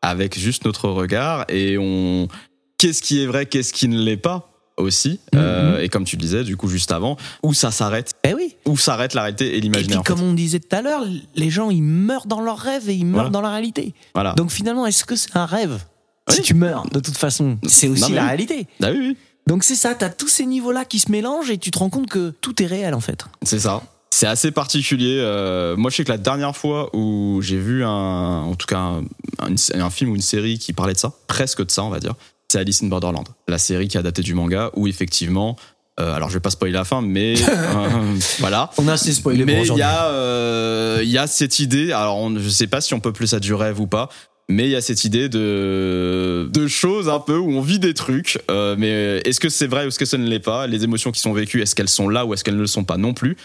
avec 0.00 0.38
juste 0.38 0.64
notre 0.64 0.88
regard 0.88 1.44
et 1.48 1.76
on, 1.78 2.26
qu'est-ce 2.78 3.02
qui 3.02 3.22
est 3.22 3.26
vrai, 3.26 3.46
qu'est-ce 3.46 3.72
qui 3.72 3.86
ne 3.86 3.98
l'est 4.02 4.16
pas 4.16 4.51
aussi. 4.76 5.20
Mhm. 5.32 5.40
Euh, 5.40 5.80
et 5.80 5.88
comme 5.88 6.04
tu 6.04 6.16
le 6.16 6.22
disais, 6.22 6.44
du 6.44 6.56
coup 6.56 6.68
juste 6.68 6.92
avant, 6.92 7.16
où 7.42 7.54
ça 7.54 7.70
s'arrête, 7.70 8.12
Eh 8.24 8.34
oui. 8.34 8.56
où 8.66 8.76
s'arrête 8.76 9.14
la 9.14 9.22
réalité 9.22 9.46
et 9.46 9.48
Et 9.48 9.52
puis, 9.52 9.60
l'imaginaire. 9.62 10.00
en 10.00 10.02
fait. 10.04 10.12
comme 10.12 10.22
on 10.22 10.32
disait 10.34 10.60
tout 10.60 10.74
à 10.76 10.82
l'heure, 10.82 11.04
les 11.34 11.50
gens, 11.50 11.70
ils 11.70 11.82
meurent 11.82 12.26
dans 12.26 12.40
leurs 12.40 12.58
rêves 12.58 12.88
et 12.88 12.94
ils 12.94 13.04
meurent 13.04 13.14
Voilà. 13.24 13.30
dans 13.30 13.40
la 13.40 13.50
réalité. 13.50 13.94
Voilà. 14.14 14.32
Donc 14.34 14.50
finalement, 14.50 14.86
est-ce 14.86 15.04
que 15.04 15.16
c'est 15.16 15.36
un 15.36 15.46
rêve 15.46 15.78
Si 16.28 16.38
Oui. 16.38 16.42
tu 16.44 16.54
meurs, 16.54 16.86
de 16.90 17.00
toute 17.00 17.16
façon, 17.16 17.58
c'est 17.66 17.88
aussi 17.88 18.02
Non, 18.02 18.08
la 18.16 18.22
oui. 18.22 18.26
réalité. 18.28 18.66
Ah 18.82 18.90
oui, 18.92 18.98
oui, 19.00 19.16
Donc 19.46 19.64
c'est 19.64 19.74
ça, 19.74 19.94
t'as 19.94 20.08
tous 20.08 20.28
ces 20.28 20.46
niveaux-là 20.46 20.84
qui 20.84 20.98
se 21.00 21.10
mélangent 21.10 21.50
et 21.50 21.58
tu 21.58 21.70
te 21.70 21.78
rends 21.78 21.90
compte 21.90 22.08
que 22.08 22.30
tout 22.40 22.62
est 22.62 22.66
réel 22.66 22.94
en 22.94 23.00
fait. 23.00 23.24
c'est 23.42 23.58
ça. 23.58 23.82
C'est 24.14 24.26
assez 24.26 24.50
particulier. 24.50 25.16
Euh, 25.20 25.74
moi, 25.74 25.90
je 25.90 25.96
sais 25.96 26.04
que 26.04 26.12
la 26.12 26.18
dernière 26.18 26.54
fois 26.54 26.94
où 26.94 27.40
j'ai 27.42 27.56
vu 27.56 27.82
un, 27.82 27.88
en 28.42 28.54
tout 28.54 28.66
cas, 28.66 28.76
un, 28.78 29.04
un- 29.40 29.80
un 29.80 29.90
film 29.90 30.10
ou 30.10 30.14
une 30.14 30.20
série 30.20 30.58
qui 30.58 30.74
parlait 30.74 30.92
de 30.92 30.98
ça, 30.98 31.12
presque 31.28 31.64
de 31.64 31.70
ça, 31.70 31.82
on 31.82 31.88
va 31.88 31.98
dire, 31.98 32.14
c'est 32.52 32.58
Alice 32.60 32.82
in 32.82 32.86
Borderland, 32.88 33.26
la 33.48 33.58
série 33.58 33.88
qui 33.88 33.98
a 33.98 34.02
daté 34.02 34.22
du 34.22 34.34
manga, 34.34 34.70
où 34.74 34.86
effectivement, 34.86 35.56
euh, 36.00 36.14
alors 36.14 36.28
je 36.28 36.34
vais 36.34 36.40
pas 36.40 36.50
spoiler 36.50 36.72
la 36.72 36.84
fin, 36.84 37.00
mais 37.02 37.34
euh, 37.48 37.88
voilà. 38.38 38.70
On 38.78 38.86
a 38.88 38.92
assez 38.94 39.12
spoilé 39.12 39.44
Mais 39.44 39.54
il 39.54 39.60
aujourd'hui. 39.60 39.80
y 39.80 39.84
a, 39.84 40.06
euh, 40.06 41.00
il 41.02 41.10
y 41.10 41.18
a 41.18 41.26
cette 41.26 41.58
idée. 41.58 41.92
Alors, 41.92 42.16
on, 42.18 42.38
je 42.38 42.48
sais 42.48 42.66
pas 42.66 42.80
si 42.80 42.94
on 42.94 43.00
peut 43.00 43.12
plus 43.12 43.26
ça 43.28 43.40
du 43.40 43.52
rêve 43.54 43.80
ou 43.80 43.86
pas. 43.86 44.08
Mais 44.48 44.64
il 44.64 44.70
y 44.70 44.76
a 44.76 44.80
cette 44.80 45.04
idée 45.04 45.28
de, 45.28 46.48
de 46.52 46.66
choses 46.66 47.08
un 47.08 47.20
peu 47.20 47.36
où 47.36 47.50
on 47.52 47.60
vit 47.60 47.78
des 47.78 47.94
trucs. 47.94 48.38
euh, 48.50 48.74
mais 48.78 49.20
est-ce 49.24 49.38
que 49.40 49.48
c'est 49.48 49.66
vrai 49.68 49.84
ou 49.84 49.88
est-ce 49.88 49.98
que 49.98 50.04
ce 50.04 50.16
ne 50.16 50.26
l'est 50.28 50.40
pas? 50.40 50.66
Les 50.66 50.84
émotions 50.84 51.12
qui 51.12 51.20
sont 51.20 51.32
vécues, 51.32 51.62
est-ce 51.62 51.74
qu'elles 51.74 51.88
sont 51.88 52.08
là 52.08 52.26
ou 52.26 52.34
est-ce 52.34 52.42
qu'elles 52.44 52.56
ne 52.56 52.60
le 52.60 52.66
sont 52.66 52.84
pas 52.84 52.96
non 52.96 53.14
plus? 53.14 53.36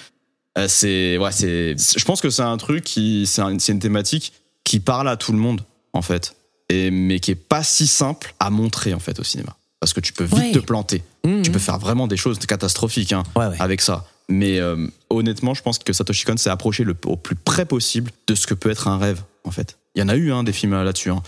Euh, 0.57 0.65
C'est, 0.67 1.17
ouais, 1.17 1.31
c'est. 1.31 1.75
Je 1.97 2.03
pense 2.05 2.19
que 2.19 2.29
c'est 2.29 2.41
un 2.41 2.57
truc 2.57 2.83
qui, 2.83 3.25
c'est 3.27 3.41
un- 3.41 3.59
c'est 3.59 3.71
une 3.73 3.79
thématique 3.79 4.33
qui 4.63 4.79
parle 4.79 5.07
à 5.07 5.15
tout 5.17 5.31
le 5.31 5.37
monde 5.37 5.61
en 5.93 6.01
fait, 6.01 6.35
et 6.69 6.91
mais 6.91 7.19
qui 7.19 7.31
est 7.31 7.35
pas 7.35 7.63
si 7.63 7.87
simple 7.87 8.33
à 8.39 8.49
montrer 8.49 8.93
en 8.93 8.99
fait 8.99 9.19
au 9.19 9.23
cinéma, 9.23 9.55
parce 9.79 9.93
que 9.93 9.99
tu 9.99 10.13
peux 10.13 10.23
vite 10.25 10.37
Ouais. 10.37 10.51
te 10.51 10.59
planter. 10.59 11.03
Mhm. 11.25 11.41
Tu 11.43 11.51
peux 11.51 11.59
faire 11.59 11.79
vraiment 11.79 12.07
des 12.07 12.17
choses 12.17 12.39
catastrophiques. 12.39 13.13
Hein 13.13 13.23
Ouais, 13.35 13.47
ouais. 13.47 13.55
avec 13.59 13.81
ça. 13.81 14.05
Mais 14.29 14.59
euh, 14.59 14.87
honnêtement, 15.09 15.53
je 15.53 15.61
pense 15.61 15.79
que 15.79 15.93
Satoshi 15.93 16.25
Kon 16.25 16.35
s'est 16.35 16.49
approché 16.49 16.83
le, 16.83 16.95
au 17.05 17.15
plus 17.15 17.35
près 17.35 17.65
possible 17.65 18.11
de 18.27 18.35
ce 18.35 18.45
que 18.45 18.53
peut 18.53 18.69
être 18.69 18.87
un 18.89 18.97
rêve, 18.97 19.21
en 19.45 19.51
fait. 19.51 19.77
Il 19.95 19.99
y 19.99 20.03
en 20.03 20.09
a 20.09 20.15
eu 20.17 20.31
hein, 20.33 20.43
des 20.43 20.51
films 20.51 20.73
là-dessus. 20.73 21.09
hein. 21.11 21.23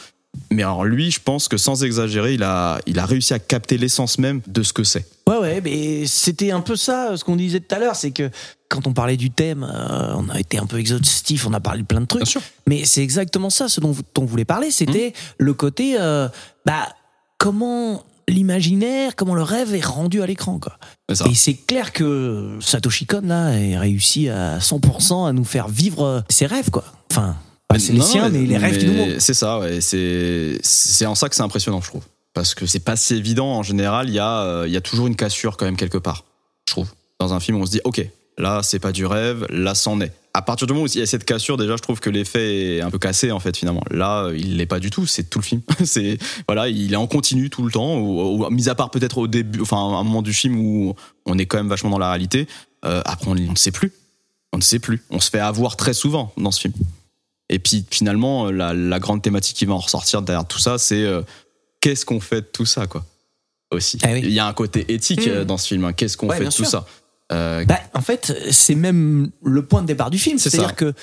Mais 0.51 0.63
alors 0.63 0.85
lui, 0.85 1.11
je 1.11 1.19
pense 1.19 1.47
que 1.47 1.57
sans 1.57 1.83
exagérer, 1.83 2.33
il 2.33 2.43
a, 2.43 2.79
il 2.85 2.99
a 2.99 3.05
réussi 3.05 3.33
à 3.33 3.39
capter 3.39 3.77
l'essence 3.77 4.17
même 4.17 4.41
de 4.47 4.63
ce 4.63 4.73
que 4.73 4.83
c'est. 4.83 5.05
Ouais, 5.27 5.37
ouais, 5.37 5.61
mais 5.61 6.05
c'était 6.07 6.51
un 6.51 6.61
peu 6.61 6.75
ça, 6.75 7.15
ce 7.15 7.23
qu'on 7.23 7.35
disait 7.35 7.59
tout 7.59 7.75
à 7.75 7.79
l'heure, 7.79 7.95
c'est 7.95 8.11
que 8.11 8.31
quand 8.67 8.87
on 8.87 8.93
parlait 8.93 9.17
du 9.17 9.29
thème, 9.29 9.63
euh, 9.63 10.13
on 10.15 10.29
a 10.29 10.39
été 10.39 10.57
un 10.57 10.65
peu 10.65 10.79
exhaustif, 10.79 11.45
on 11.45 11.53
a 11.53 11.59
parlé 11.59 11.81
de 11.81 11.85
plein 11.85 12.01
de 12.01 12.05
trucs. 12.05 12.27
sûr. 12.27 12.41
Mais 12.67 12.85
c'est 12.85 13.03
exactement 13.03 13.49
ça, 13.49 13.67
ce 13.67 13.79
dont, 13.79 13.95
on 14.17 14.25
voulait 14.25 14.45
parler, 14.45 14.71
c'était 14.71 15.13
le 15.37 15.53
côté, 15.53 15.95
euh, 15.99 16.27
bah, 16.65 16.87
comment 17.37 18.03
l'imaginaire, 18.27 19.15
comment 19.15 19.35
le 19.35 19.43
rêve 19.43 19.73
est 19.73 19.85
rendu 19.85 20.21
à 20.21 20.27
l'écran, 20.27 20.59
quoi. 20.59 20.77
Et 21.09 21.33
c'est 21.33 21.55
clair 21.55 21.91
que 21.91 22.57
Satoshi 22.61 23.05
Kon, 23.07 23.21
là, 23.23 23.47
a 23.47 23.79
réussi 23.79 24.29
à 24.29 24.59
100% 24.59 25.27
à 25.27 25.33
nous 25.33 25.43
faire 25.43 25.67
vivre 25.67 26.03
euh, 26.03 26.21
ses 26.29 26.45
rêves, 26.45 26.69
quoi. 26.69 26.85
Enfin, 27.11 27.35
c'est 27.77 27.93
les 27.93 28.01
siens, 28.01 28.29
mais, 28.29 28.45
les 28.45 28.57
rêves 28.57 28.77
qui 28.77 28.85
nous 28.85 28.93
montrent. 28.93 29.19
C'est 29.19 29.33
ça, 29.33 29.59
ouais. 29.59 29.79
C'est, 29.81 31.05
en 31.05 31.15
ça 31.15 31.29
que 31.29 31.35
c'est 31.35 31.43
impressionnant, 31.43 31.81
je 31.81 31.87
trouve. 31.87 32.03
Parce 32.33 32.55
que 32.55 32.65
c'est 32.65 32.79
pas 32.79 32.95
si 32.95 33.15
évident. 33.15 33.47
En 33.47 33.63
général, 33.63 34.09
il 34.09 34.15
y, 34.15 34.19
a, 34.19 34.41
euh, 34.43 34.67
y 34.67 34.77
a 34.77 34.81
toujours 34.81 35.07
une 35.07 35.15
cassure 35.15 35.57
quand 35.57 35.65
même 35.65 35.77
quelque 35.77 35.97
part, 35.97 36.23
je 36.67 36.73
trouve. 36.73 36.89
Dans 37.19 37.33
un 37.33 37.39
film, 37.39 37.57
on 37.57 37.65
se 37.65 37.71
dit, 37.71 37.81
ok, 37.83 38.03
là, 38.37 38.61
c'est 38.63 38.79
pas 38.79 38.91
du 38.91 39.05
rêve, 39.05 39.45
là, 39.49 39.75
c'en 39.75 39.99
est. 40.01 40.13
À 40.33 40.41
partir 40.41 40.67
du 40.67 40.73
moment 40.73 40.85
où 40.85 40.87
il 40.87 40.99
y 40.99 41.01
a 41.01 41.05
cette 41.05 41.25
cassure, 41.25 41.57
déjà, 41.57 41.75
je 41.75 41.81
trouve 41.81 41.99
que 41.99 42.09
l'effet 42.09 42.77
est 42.77 42.81
un 42.81 42.89
peu 42.91 42.99
cassé, 42.99 43.31
en 43.31 43.39
fait, 43.39 43.57
finalement. 43.57 43.83
Là, 43.91 44.25
euh, 44.25 44.37
il 44.37 44.57
l'est 44.57 44.67
pas 44.67 44.79
du 44.79 44.89
tout, 44.89 45.05
c'est 45.05 45.29
tout 45.29 45.39
le 45.39 45.43
film. 45.43 45.61
c'est, 45.83 46.17
voilà, 46.47 46.69
il 46.69 46.93
est 46.93 46.97
en 46.97 47.07
continu 47.07 47.49
tout 47.49 47.63
le 47.63 47.71
temps, 47.71 47.97
ou, 47.97 48.45
ou- 48.45 48.49
mis 48.49 48.69
à 48.69 48.75
part 48.75 48.89
peut-être 48.91 49.17
au 49.17 49.27
début, 49.27 49.61
enfin, 49.61 49.77
à 49.77 49.97
un 49.97 50.03
moment 50.03 50.21
du 50.21 50.33
film 50.33 50.59
où 50.59 50.95
on 51.25 51.37
est 51.37 51.45
quand 51.45 51.57
même 51.57 51.67
vachement 51.67 51.89
dans 51.89 51.97
la 51.97 52.09
réalité. 52.09 52.47
Euh, 52.85 53.01
après, 53.05 53.27
on 53.27 53.31
on 53.31 53.51
ne 53.51 53.57
sait 53.57 53.71
plus. 53.71 53.91
On 54.53 54.57
ne 54.57 54.63
sait 54.63 54.79
plus. 54.79 55.03
On 55.09 55.19
se 55.19 55.29
fait 55.29 55.39
avoir 55.39 55.75
très 55.75 55.93
souvent 55.93 56.31
dans 56.37 56.51
ce 56.51 56.61
film. 56.61 56.73
Et 57.49 57.59
puis 57.59 57.85
finalement, 57.89 58.47
euh, 58.47 58.51
la, 58.51 58.73
la 58.73 58.99
grande 58.99 59.21
thématique 59.21 59.55
qui 59.57 59.65
va 59.65 59.73
en 59.73 59.79
ressortir 59.79 60.21
derrière 60.21 60.45
tout 60.45 60.59
ça, 60.59 60.77
c'est 60.77 61.03
euh, 61.03 61.21
qu'est-ce 61.81 62.05
qu'on 62.05 62.19
fait 62.19 62.41
de 62.41 62.47
tout 62.51 62.65
ça, 62.65 62.85
quoi. 62.87 63.03
Aussi. 63.71 63.97
Ah 64.03 64.09
oui. 64.13 64.21
Il 64.23 64.31
y 64.31 64.39
a 64.39 64.45
un 64.47 64.53
côté 64.53 64.85
éthique 64.93 65.27
Mmh. 65.27 65.29
euh, 65.31 65.45
dans 65.45 65.57
ce 65.57 65.67
film. 65.67 65.83
hein. 65.85 65.93
Qu'est-ce 65.93 66.17
qu'on 66.17 66.27
Ouais, 66.27 66.37
fait 66.37 66.45
de 66.45 66.51
tout 66.51 66.65
ça 66.65 66.85
Euh, 67.31 67.63
Bah, 67.65 67.79
en 67.93 68.01
fait, 68.01 68.35
c'est 68.51 68.73
même 68.75 69.29
le 69.43 69.63
point 69.63 69.81
de 69.83 69.87
départ 69.87 70.09
du 70.09 70.17
film. 70.17 70.39
C'est 70.39 70.49
C'est-à-dire 70.49 70.75
que 70.75 70.93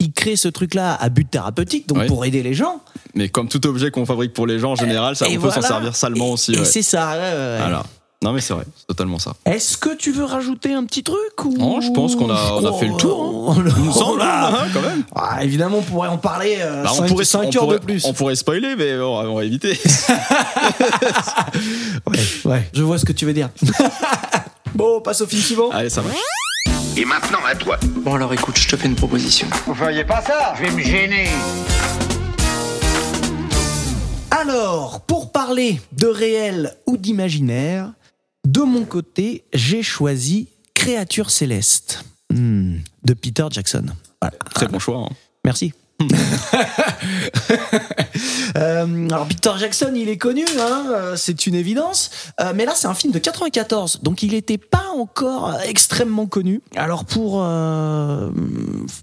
il 0.00 0.12
crée 0.12 0.36
ce 0.36 0.48
truc-là 0.48 0.94
à 0.94 1.08
but 1.08 1.30
thérapeutique, 1.30 1.88
donc 1.88 1.98
Ouais. 1.98 2.06
pour 2.06 2.24
aider 2.24 2.42
les 2.42 2.52
gens. 2.54 2.80
Mais 3.14 3.28
comme 3.28 3.48
tout 3.48 3.64
objet 3.66 3.90
qu'on 3.90 4.04
fabrique 4.04 4.32
pour 4.34 4.46
les 4.46 4.58
gens 4.58 4.72
en 4.72 4.76
général, 4.76 5.16
ça, 5.16 5.26
Et 5.28 5.38
on 5.38 5.40
peut 5.40 5.50
s'en 5.50 5.62
servir 5.62 5.94
salement 5.96 6.28
Et- 6.28 6.32
aussi. 6.32 6.52
Et 6.54 6.58
ouais. 6.58 6.64
c'est 6.64 6.82
ça. 6.82 7.10
ouais. 7.12 7.58
Voilà. 7.58 7.84
Non 8.24 8.32
mais 8.32 8.40
c'est 8.40 8.54
vrai, 8.54 8.64
c'est 8.76 8.86
totalement 8.86 9.18
ça. 9.18 9.34
Est-ce 9.44 9.76
que 9.76 9.94
tu 9.94 10.10
veux 10.10 10.24
rajouter 10.24 10.72
un 10.72 10.84
petit 10.84 11.02
truc 11.02 11.44
ou... 11.44 11.52
Non, 11.56 11.80
je 11.82 11.90
pense 11.92 12.16
qu'on 12.16 12.30
a- 12.30 12.52
on 12.54 12.64
a 12.64 12.72
fait 12.78 12.86
le 12.88 12.94
tour, 12.96 13.34
Oh, 13.48 13.54
Il 13.56 13.84
me 13.84 13.92
semble, 13.92 14.18
là. 14.20 14.48
hein, 14.48 14.66
quand 14.72 14.80
même. 14.80 15.04
Ah, 15.14 15.44
évidemment, 15.44 15.78
on 15.78 15.82
pourrait 15.82 16.08
en 16.08 16.16
parler 16.16 16.56
Bah, 16.58 16.88
5, 16.88 17.04
on 17.04 17.06
pourrait, 17.08 17.24
on 17.34 17.38
heures 17.44 17.50
pourrait- 17.52 17.78
de 17.78 17.84
plus. 17.84 18.04
On 18.06 18.12
pourrait 18.14 18.34
spoiler, 18.36 18.74
mais 18.76 18.94
on 18.98 19.22
va, 19.22 19.28
on 19.30 19.34
va 19.36 19.44
éviter. 19.44 19.78
Ouais, 22.06 22.18
ouais, 22.44 22.70
je 22.72 22.82
vois 22.82 22.98
ce 22.98 23.04
que 23.04 23.12
tu 23.12 23.26
veux 23.26 23.32
dire. 23.32 23.50
bon, 24.74 24.96
on 24.98 25.00
passe 25.00 25.20
au 25.20 25.26
film 25.26 25.42
suivant. 25.42 25.70
Allez, 25.70 25.90
ça 25.90 26.00
va. 26.00 26.10
Et 26.96 27.04
maintenant 27.04 27.38
à 27.46 27.54
toi. 27.54 27.76
Bon 28.04 28.14
alors 28.14 28.32
écoute, 28.32 28.56
je 28.58 28.68
te 28.68 28.76
fais 28.76 28.86
une 28.86 28.94
proposition. 28.94 29.46
Vous 29.66 29.74
feriez 29.74 30.04
pas 30.04 30.22
ça? 30.22 30.54
Je 30.56 30.62
vais 30.64 30.70
me 30.70 30.80
gêner. 30.80 31.28
Alors, 34.30 35.00
pour 35.00 35.32
parler 35.32 35.80
de 35.92 36.06
réel 36.06 36.74
ou 36.86 36.96
d'imaginaire, 36.96 37.90
de 38.46 38.60
mon 38.62 38.84
côté, 38.84 39.44
j'ai 39.52 39.82
choisi 39.82 40.48
Créature 40.74 41.30
céleste 41.30 42.04
Hmm, 42.32 42.78
de 43.04 43.14
Peter 43.14 43.46
Jackson. 43.50 43.84
Voilà. 44.20 44.36
Très 44.54 44.66
bon 44.66 44.78
choix. 44.80 44.98
hein. 44.98 45.14
Merci. 45.44 45.72
Euh, 48.56 49.08
alors 49.10 49.26
Peter 49.28 49.50
Jackson, 49.58 49.92
il 49.94 50.08
est 50.08 50.16
connu, 50.16 50.44
hein, 50.58 50.86
euh, 50.90 51.16
c'est 51.16 51.46
une 51.46 51.54
évidence. 51.54 52.10
Euh, 52.40 52.52
mais 52.54 52.64
là, 52.64 52.72
c'est 52.74 52.86
un 52.86 52.94
film 52.94 53.12
de 53.12 53.18
94, 53.18 54.00
donc 54.02 54.22
il 54.22 54.32
n'était 54.32 54.56
pas 54.56 54.86
encore 54.96 55.52
extrêmement 55.64 56.26
connu. 56.26 56.62
Alors 56.74 57.04
pour 57.04 57.42
euh, 57.42 58.30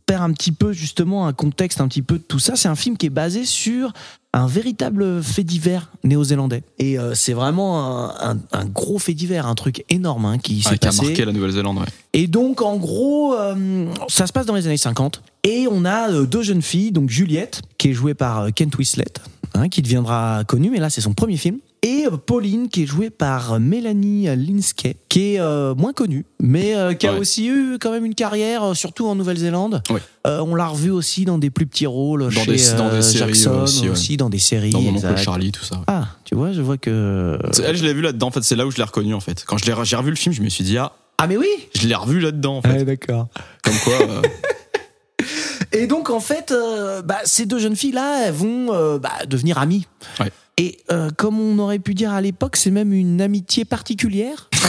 faire 0.09 0.23
un 0.23 0.31
petit 0.33 0.51
peu 0.51 0.73
justement 0.73 1.27
un 1.27 1.33
contexte 1.33 1.81
un 1.81 1.87
petit 1.87 2.01
peu 2.01 2.17
de 2.17 2.23
tout 2.23 2.39
ça, 2.39 2.55
c'est 2.55 2.67
un 2.67 2.75
film 2.75 2.97
qui 2.97 3.05
est 3.07 3.11
basé 3.11 3.45
sur 3.45 3.93
un 4.35 4.47
véritable 4.47 5.21
fait 5.21 5.43
divers 5.43 5.91
néo-zélandais. 6.03 6.63
Et 6.79 6.97
euh, 6.97 7.13
c'est 7.13 7.33
vraiment 7.33 8.09
un, 8.19 8.31
un- 8.31 8.39
un 8.51 8.65
gros 8.65 8.97
fait 8.99 9.13
divers, 9.13 9.45
un 9.47 9.53
truc 9.55 9.85
énorme 9.89 10.25
hein, 10.25 10.37
qui 10.39 10.55
Ouais, 10.65 10.71
s'est 10.71 10.77
qui 10.79 10.85
a 10.87 10.89
passé. 10.89 11.05
marqué 11.05 11.25
la 11.25 11.31
Nouvelle-Zélande. 11.31 11.77
Ouais. 11.77 11.85
Et 12.13 12.27
donc, 12.27 12.61
en 12.61 12.77
gros, 12.77 13.35
euh, 13.35 13.85
ça 14.07 14.25
se 14.27 14.33
passe 14.33 14.45
dans 14.47 14.55
les 14.55 14.65
années 14.67 14.77
50. 14.77 15.21
Et 15.43 15.67
on 15.69 15.85
a 15.85 16.09
euh, 16.11 16.25
deux 16.25 16.41
jeunes 16.41 16.61
filles, 16.63 16.91
donc 16.91 17.09
Juliette, 17.09 17.61
qui 17.77 17.89
est 17.89 17.93
jouée 17.93 18.13
par 18.15 18.39
euh, 18.39 18.49
Kent 18.49 18.75
Winslet, 18.77 19.05
hein, 19.53 19.69
qui 19.69 19.81
deviendra 19.83 20.43
connue, 20.47 20.69
mais 20.71 20.79
là, 20.79 20.89
c'est 20.89 21.01
son 21.01 21.13
premier 21.13 21.37
film. 21.37 21.57
Et 21.85 22.05
euh, 22.07 22.11
Pauline, 22.11 22.69
qui 22.69 22.83
est 22.83 22.85
jouée 22.85 23.09
par 23.09 23.59
Mélanie 23.59 24.25
Linskey, 24.35 24.95
qui 25.09 25.33
est 25.35 25.39
euh, 25.41 25.75
moins 25.75 25.91
connue, 25.91 26.25
mais 26.39 26.75
euh, 26.75 26.93
qui 26.93 27.07
a 27.07 27.13
Ouais. 27.13 27.19
aussi 27.19 27.47
eu 27.47 27.77
quand 27.79 27.91
même 27.91 28.05
une 28.05 28.15
carrière, 28.15 28.73
surtout 28.75 29.05
en 29.07 29.15
Nouvelle-Zélande. 29.15 29.83
Ouais. 29.89 29.99
Euh, 30.25 30.39
on 30.39 30.55
l'a 30.55 30.67
revue 30.67 30.91
aussi 30.91 31.25
dans 31.25 31.37
des 31.37 31.49
plus 31.49 31.65
petits 31.67 31.85
rôles 31.85 32.29
chez 32.31 32.45
des- 32.45 32.73
dans 32.77 32.89
des 32.89 33.01
séries 33.01 33.33
Jackson, 33.33 33.61
aussi, 33.63 34.11
ouais. 34.11 34.17
dans 34.17 34.29
des 34.29 34.39
séries. 34.39 34.69
Dans 34.71 34.79
mon 34.81 34.95
oncle. 34.95 35.17
Charlie, 35.17 35.51
tout 35.51 35.65
ça. 35.65 35.81
Ah, 35.87 36.07
tu 36.23 36.35
vois, 36.35 36.53
je 36.53 36.61
vois 36.61 36.77
que... 36.77 37.37
Elle, 37.65 37.75
je 37.75 37.83
l'ai 37.83 37.93
vu 37.93 38.01
là-dedans. 38.01 38.27
En 38.27 38.31
fait, 38.31 38.43
c'est 38.43 38.55
là 38.55 38.65
où 38.65 38.71
je 38.71 38.77
l'ai 38.77 38.83
reconnu. 38.83 39.13
En 39.13 39.19
fait, 39.19 39.43
quand 39.45 39.57
j'ai 39.57 39.73
revu 39.95 40.09
le 40.09 40.15
film, 40.15 40.33
je 40.33 40.41
me 40.41 40.47
suis 40.49 40.63
dit 40.63 40.77
ah, 40.77 40.93
Ah, 41.17 41.27
mais 41.27 41.35
oui 41.37 41.47
je 41.75 41.85
l'ai 41.87 41.95
revu 41.95 42.21
là-dedans. 42.21 42.57
En 42.57 42.61
fait, 42.61 42.85
d'accord. 42.85 43.27
comme 43.61 43.77
quoi. 43.83 44.21
Et 45.73 45.87
donc 45.87 46.09
en 46.11 46.19
fait, 46.19 46.51
euh, 46.51 47.01
bah, 47.01 47.19
ces 47.25 47.45
deux 47.45 47.57
jeunes 47.59 47.75
filles 47.75 47.91
là, 47.93 48.27
elles 48.27 48.33
vont 48.33 48.71
euh, 48.71 48.99
bah, 48.99 49.25
devenir 49.27 49.57
amies. 49.57 49.87
Ouais. 50.19 50.31
Et 50.57 50.77
euh, 50.91 51.09
comme 51.17 51.39
on 51.39 51.57
aurait 51.57 51.79
pu 51.79 51.95
dire 51.95 52.13
à 52.13 52.21
l'époque, 52.21 52.57
c'est 52.57 52.69
même 52.69 52.93
une 52.93 53.21
amitié 53.21 53.65
particulière. 53.65 54.51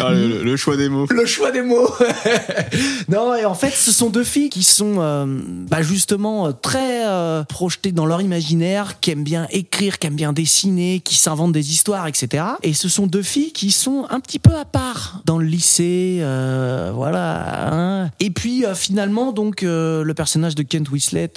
ah, 0.00 0.12
le, 0.12 0.56
choix 0.56 0.76
des 0.76 0.88
mots. 0.88 1.06
Le 1.10 1.26
choix 1.26 1.50
des 1.50 1.62
mots. 1.62 1.88
non, 3.08 3.34
et 3.34 3.44
en 3.44 3.54
fait, 3.54 3.70
ce 3.70 3.92
sont 3.92 4.10
deux 4.10 4.24
filles 4.24 4.50
qui 4.50 4.62
sont 4.62 4.96
euh, 4.98 5.26
bah, 5.68 5.82
justement 5.82 6.48
euh, 6.48 6.52
très 6.52 7.06
euh, 7.06 7.44
projetées 7.44 7.92
dans 7.92 8.06
leur 8.06 8.20
imaginaire, 8.20 9.00
qui 9.00 9.10
aiment 9.10 9.24
bien 9.24 9.46
écrire, 9.50 9.98
qui 9.98 10.06
aiment 10.06 10.16
bien 10.16 10.32
dessiner, 10.32 11.00
qui 11.00 11.16
s'inventent 11.16 11.52
des 11.52 11.72
histoires, 11.72 12.06
etc. 12.06 12.44
Et 12.62 12.72
ce 12.74 12.88
sont 12.88 13.06
deux 13.06 13.22
filles 13.22 13.52
qui 13.52 13.70
sont 13.70 14.06
un 14.10 14.20
petit 14.20 14.38
peu 14.38 14.54
à 14.54 14.64
part 14.64 15.22
dans 15.26 15.38
le 15.38 15.46
lycée, 15.46 16.18
euh, 16.20 16.92
voilà. 16.94 17.72
hein. 17.72 18.10
Et 18.20 18.30
puis 18.30 18.64
finalement, 18.74 19.32
donc 19.32 19.62
le 19.62 20.12
personnage 20.12 20.54
de 20.54 20.62
Kent 20.62 20.90
Winslet, 20.90 21.32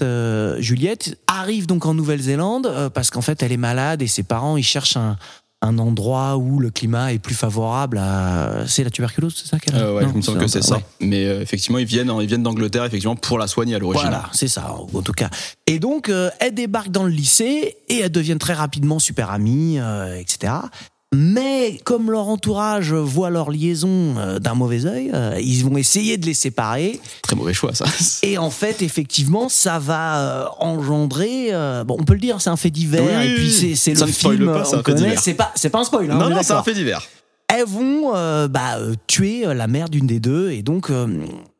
Juliette, 0.59 1.17
arrive 1.27 1.67
donc 1.67 1.85
en 1.85 1.93
Nouvelle-Zélande 1.93 2.91
parce 2.93 3.09
qu'en 3.09 3.21
fait, 3.21 3.43
elle 3.43 3.51
est 3.51 3.57
malade 3.57 4.01
et 4.01 4.07
ses 4.07 4.23
parents 4.23 4.57
ils 4.57 4.63
cherchent 4.63 4.97
un 4.97 5.17
un 5.65 5.77
endroit 5.79 6.37
où 6.37 6.59
le 6.59 6.69
climat 6.69 7.11
est 7.13 7.19
plus 7.19 7.35
favorable 7.35 7.97
à 7.97 8.65
c'est 8.67 8.83
la 8.83 8.89
tuberculose 8.89 9.35
c'est 9.35 9.47
ça 9.49 9.59
qu'elle 9.59 9.75
Euh, 9.75 9.95
ouais, 9.95 10.03
Non, 10.03 10.11
il 10.11 10.17
me 10.17 10.21
semble 10.21 10.39
que 10.39 10.47
c'est 10.47 10.61
ça. 10.61 10.75
ouais. 10.77 10.85
Mais 11.01 11.25
euh, 11.25 11.41
effectivement, 11.41 11.77
ils 11.79 11.85
viennent, 11.85 12.11
ils 12.21 12.27
viennent 12.27 12.43
d'Angleterre 12.43 12.85
effectivement 12.85 13.15
pour 13.15 13.37
la 13.37 13.47
soigner 13.47 13.75
à 13.75 13.79
l'origine. 13.79 14.03
Voilà, 14.09 14.29
c'est 14.31 14.47
ça, 14.47 14.75
en 14.93 15.01
tout 15.01 15.11
cas. 15.13 15.29
Et 15.67 15.79
donc, 15.79 16.09
euh, 16.09 16.29
elle 16.39 16.53
débarque 16.53 16.89
dans 16.91 17.03
le 17.03 17.09
lycée 17.09 17.77
et 17.89 17.99
elles 17.99 18.11
deviennent 18.11 18.39
très 18.39 18.53
rapidement 18.53 18.99
super 18.99 19.31
amies, 19.31 19.79
euh, 19.79 20.17
etc. 20.19 20.53
Mais 21.13 21.79
comme 21.85 22.11
leur 22.11 22.27
entourage 22.27 22.91
voit 22.93 23.29
leur 23.29 23.49
liaison 23.49 24.15
euh, 24.17 24.39
d'un 24.39 24.53
mauvais 24.53 24.85
œil, 24.85 25.11
euh, 25.13 25.39
ils 25.41 25.63
vont 25.63 25.77
essayer 25.77 26.17
de 26.17 26.25
les 26.25 26.33
séparer. 26.33 26.99
Très 27.21 27.35
mauvais 27.35 27.53
choix, 27.53 27.73
ça. 27.73 27.85
Et 28.21 28.37
en 28.37 28.49
fait, 28.49 28.81
effectivement, 28.81 29.47
ça 29.47 29.79
va 29.79 30.19
euh, 30.19 30.45
engendrer. 30.59 31.51
bon, 31.85 31.95
on 31.99 32.03
peut 32.03 32.13
le 32.15 32.19
dire, 32.19 32.41
c'est 32.41 32.49
un 32.49 32.57
fait 32.57 32.71
divers. 32.71 33.03
Oui, 33.19 33.27
et 33.31 33.35
puis 33.35 33.75
c'est 33.77 33.93
le 33.93 34.05
film. 34.07 34.51
pas, 34.51 34.65
c'est 35.17 35.33
pas, 35.35 35.51
c'est 35.55 35.69
pas 35.69 35.79
un 35.79 35.83
spoil. 35.85 36.11
Hein, 36.11 36.15
non, 36.17 36.29
non, 36.29 36.39
c'est 36.41 36.53
un 36.53 36.63
fait 36.63 36.73
divers. 36.73 37.01
elles 37.47 37.65
vont 37.65 38.13
euh, 38.15 38.47
bah, 38.49 38.77
tuer 39.07 39.45
la 39.53 39.67
mère 39.67 39.87
d'une 39.89 40.07
des 40.07 40.19
deux. 40.19 40.51
Et 40.51 40.63
donc, 40.63 40.89
euh, 40.89 41.07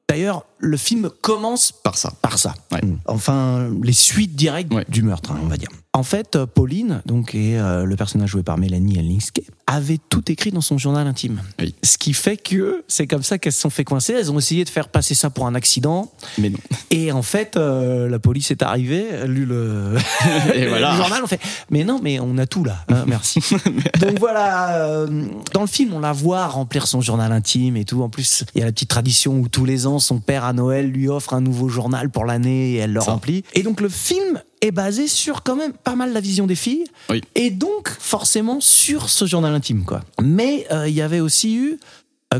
d'ailleurs, 0.09 0.43
le 0.57 0.75
film 0.75 1.09
commence 1.21 1.71
Par 1.71 1.97
ça. 1.97 2.11
par 2.21 2.37
ça. 2.39 2.55
Ouais. 2.73 2.81
Enfin, 3.05 3.69
les 3.83 3.93
suites 3.93 4.35
directes 4.35 4.73
Ouais. 4.73 4.85
du 4.89 5.01
meurtre, 5.03 5.31
hein, 5.31 5.39
on 5.43 5.47
va 5.47 5.55
dire. 5.57 5.69
En 5.95 6.03
fait, 6.03 6.35
euh, 6.35 6.45
Pauline, 6.45 7.01
donc, 7.05 7.35
et 7.35 7.57
euh, 7.57 7.85
le 7.85 7.95
personnage 7.95 8.29
joué 8.31 8.43
par 8.43 8.57
Mélanie 8.57 8.99
Elninski, 8.99 9.45
avait 9.65 9.97
tout 10.09 10.29
écrit 10.29 10.51
dans 10.51 10.59
son 10.59 10.77
journal 10.77 11.07
intime. 11.07 11.41
Oui. 11.57 11.73
Ce 11.83 11.97
qui 11.97 12.11
fait 12.11 12.35
que 12.35 12.83
c'est 12.89 13.07
comme 13.07 13.23
ça 13.23 13.37
qu'elles 13.37 13.53
se 13.53 13.61
sont 13.61 13.69
fait 13.69 13.85
coincer. 13.85 14.11
Elles 14.11 14.29
ont 14.29 14.37
essayé 14.37 14.65
de 14.65 14.69
faire 14.69 14.89
passer 14.89 15.15
ça 15.15 15.29
pour 15.29 15.47
un 15.47 15.55
accident. 15.55 16.11
Mais 16.37 16.49
non. 16.49 16.57
Et 16.91 17.13
en 17.13 17.21
fait, 17.21 17.55
euh, 17.55 18.09
la 18.09 18.19
police 18.19 18.51
est 18.51 18.61
arrivée, 18.61 19.09
a 19.09 19.25
lu 19.25 19.45
le, 19.45 19.95
Et 20.53 20.67
voilà. 20.67 20.91
le 20.91 20.97
journal, 20.97 21.21
on 21.23 21.27
fait 21.27 21.39
Mais 21.69 21.85
non, 21.85 22.01
mais 22.03 22.19
on 22.19 22.37
a 22.39 22.45
tout 22.45 22.65
là, 22.65 22.83
hein, 22.89 23.05
merci. 23.07 23.39
Donc 24.01 24.19
voilà, 24.19 24.75
euh, 24.75 25.25
dans 25.53 25.61
le 25.61 25.67
film, 25.67 25.93
on 25.93 25.99
la 25.99 26.11
voit 26.11 26.45
remplir 26.47 26.87
son 26.87 26.99
journal 26.99 27.31
intime 27.31 27.77
et 27.77 27.85
tout. 27.85 28.01
En 28.01 28.09
plus, 28.09 28.43
il 28.53 28.59
y 28.59 28.61
a 28.61 28.65
la 28.65 28.73
petite 28.73 28.89
tradition 28.89 29.39
où 29.39 29.47
tous 29.47 29.63
les 29.63 29.87
ans, 29.87 29.99
son 29.99 30.19
père 30.19 30.43
à 30.43 30.51
Noël 30.51 30.91
lui 30.91 31.07
offre 31.07 31.33
un 31.33 31.41
nouveau 31.41 31.69
journal 31.69 32.09
pour 32.09 32.25
l'année 32.25 32.73
et 32.73 32.75
elle 32.79 32.91
le 32.91 32.99
Ça. 32.99 33.11
remplit. 33.11 33.45
Et 33.53 33.63
donc 33.63 33.79
le 33.79 33.87
film 33.87 34.41
est 34.61 34.71
basé 34.71 35.07
sur 35.07 35.43
quand 35.43 35.55
même 35.55 35.73
pas 35.73 35.95
mal 35.95 36.13
la 36.13 36.19
vision 36.19 36.47
des 36.47 36.55
filles 36.55 36.85
Oui. 37.09 37.21
et 37.35 37.49
donc 37.51 37.89
forcément 37.99 38.59
sur 38.61 39.09
ce 39.09 39.25
journal 39.25 39.53
intime 39.53 39.83
quoi. 39.85 40.01
Mais 40.21 40.65
euh, 40.71 40.87
il 40.87 40.93
y 40.95 41.01
avait 41.01 41.19
aussi 41.19 41.55
eu 41.55 41.77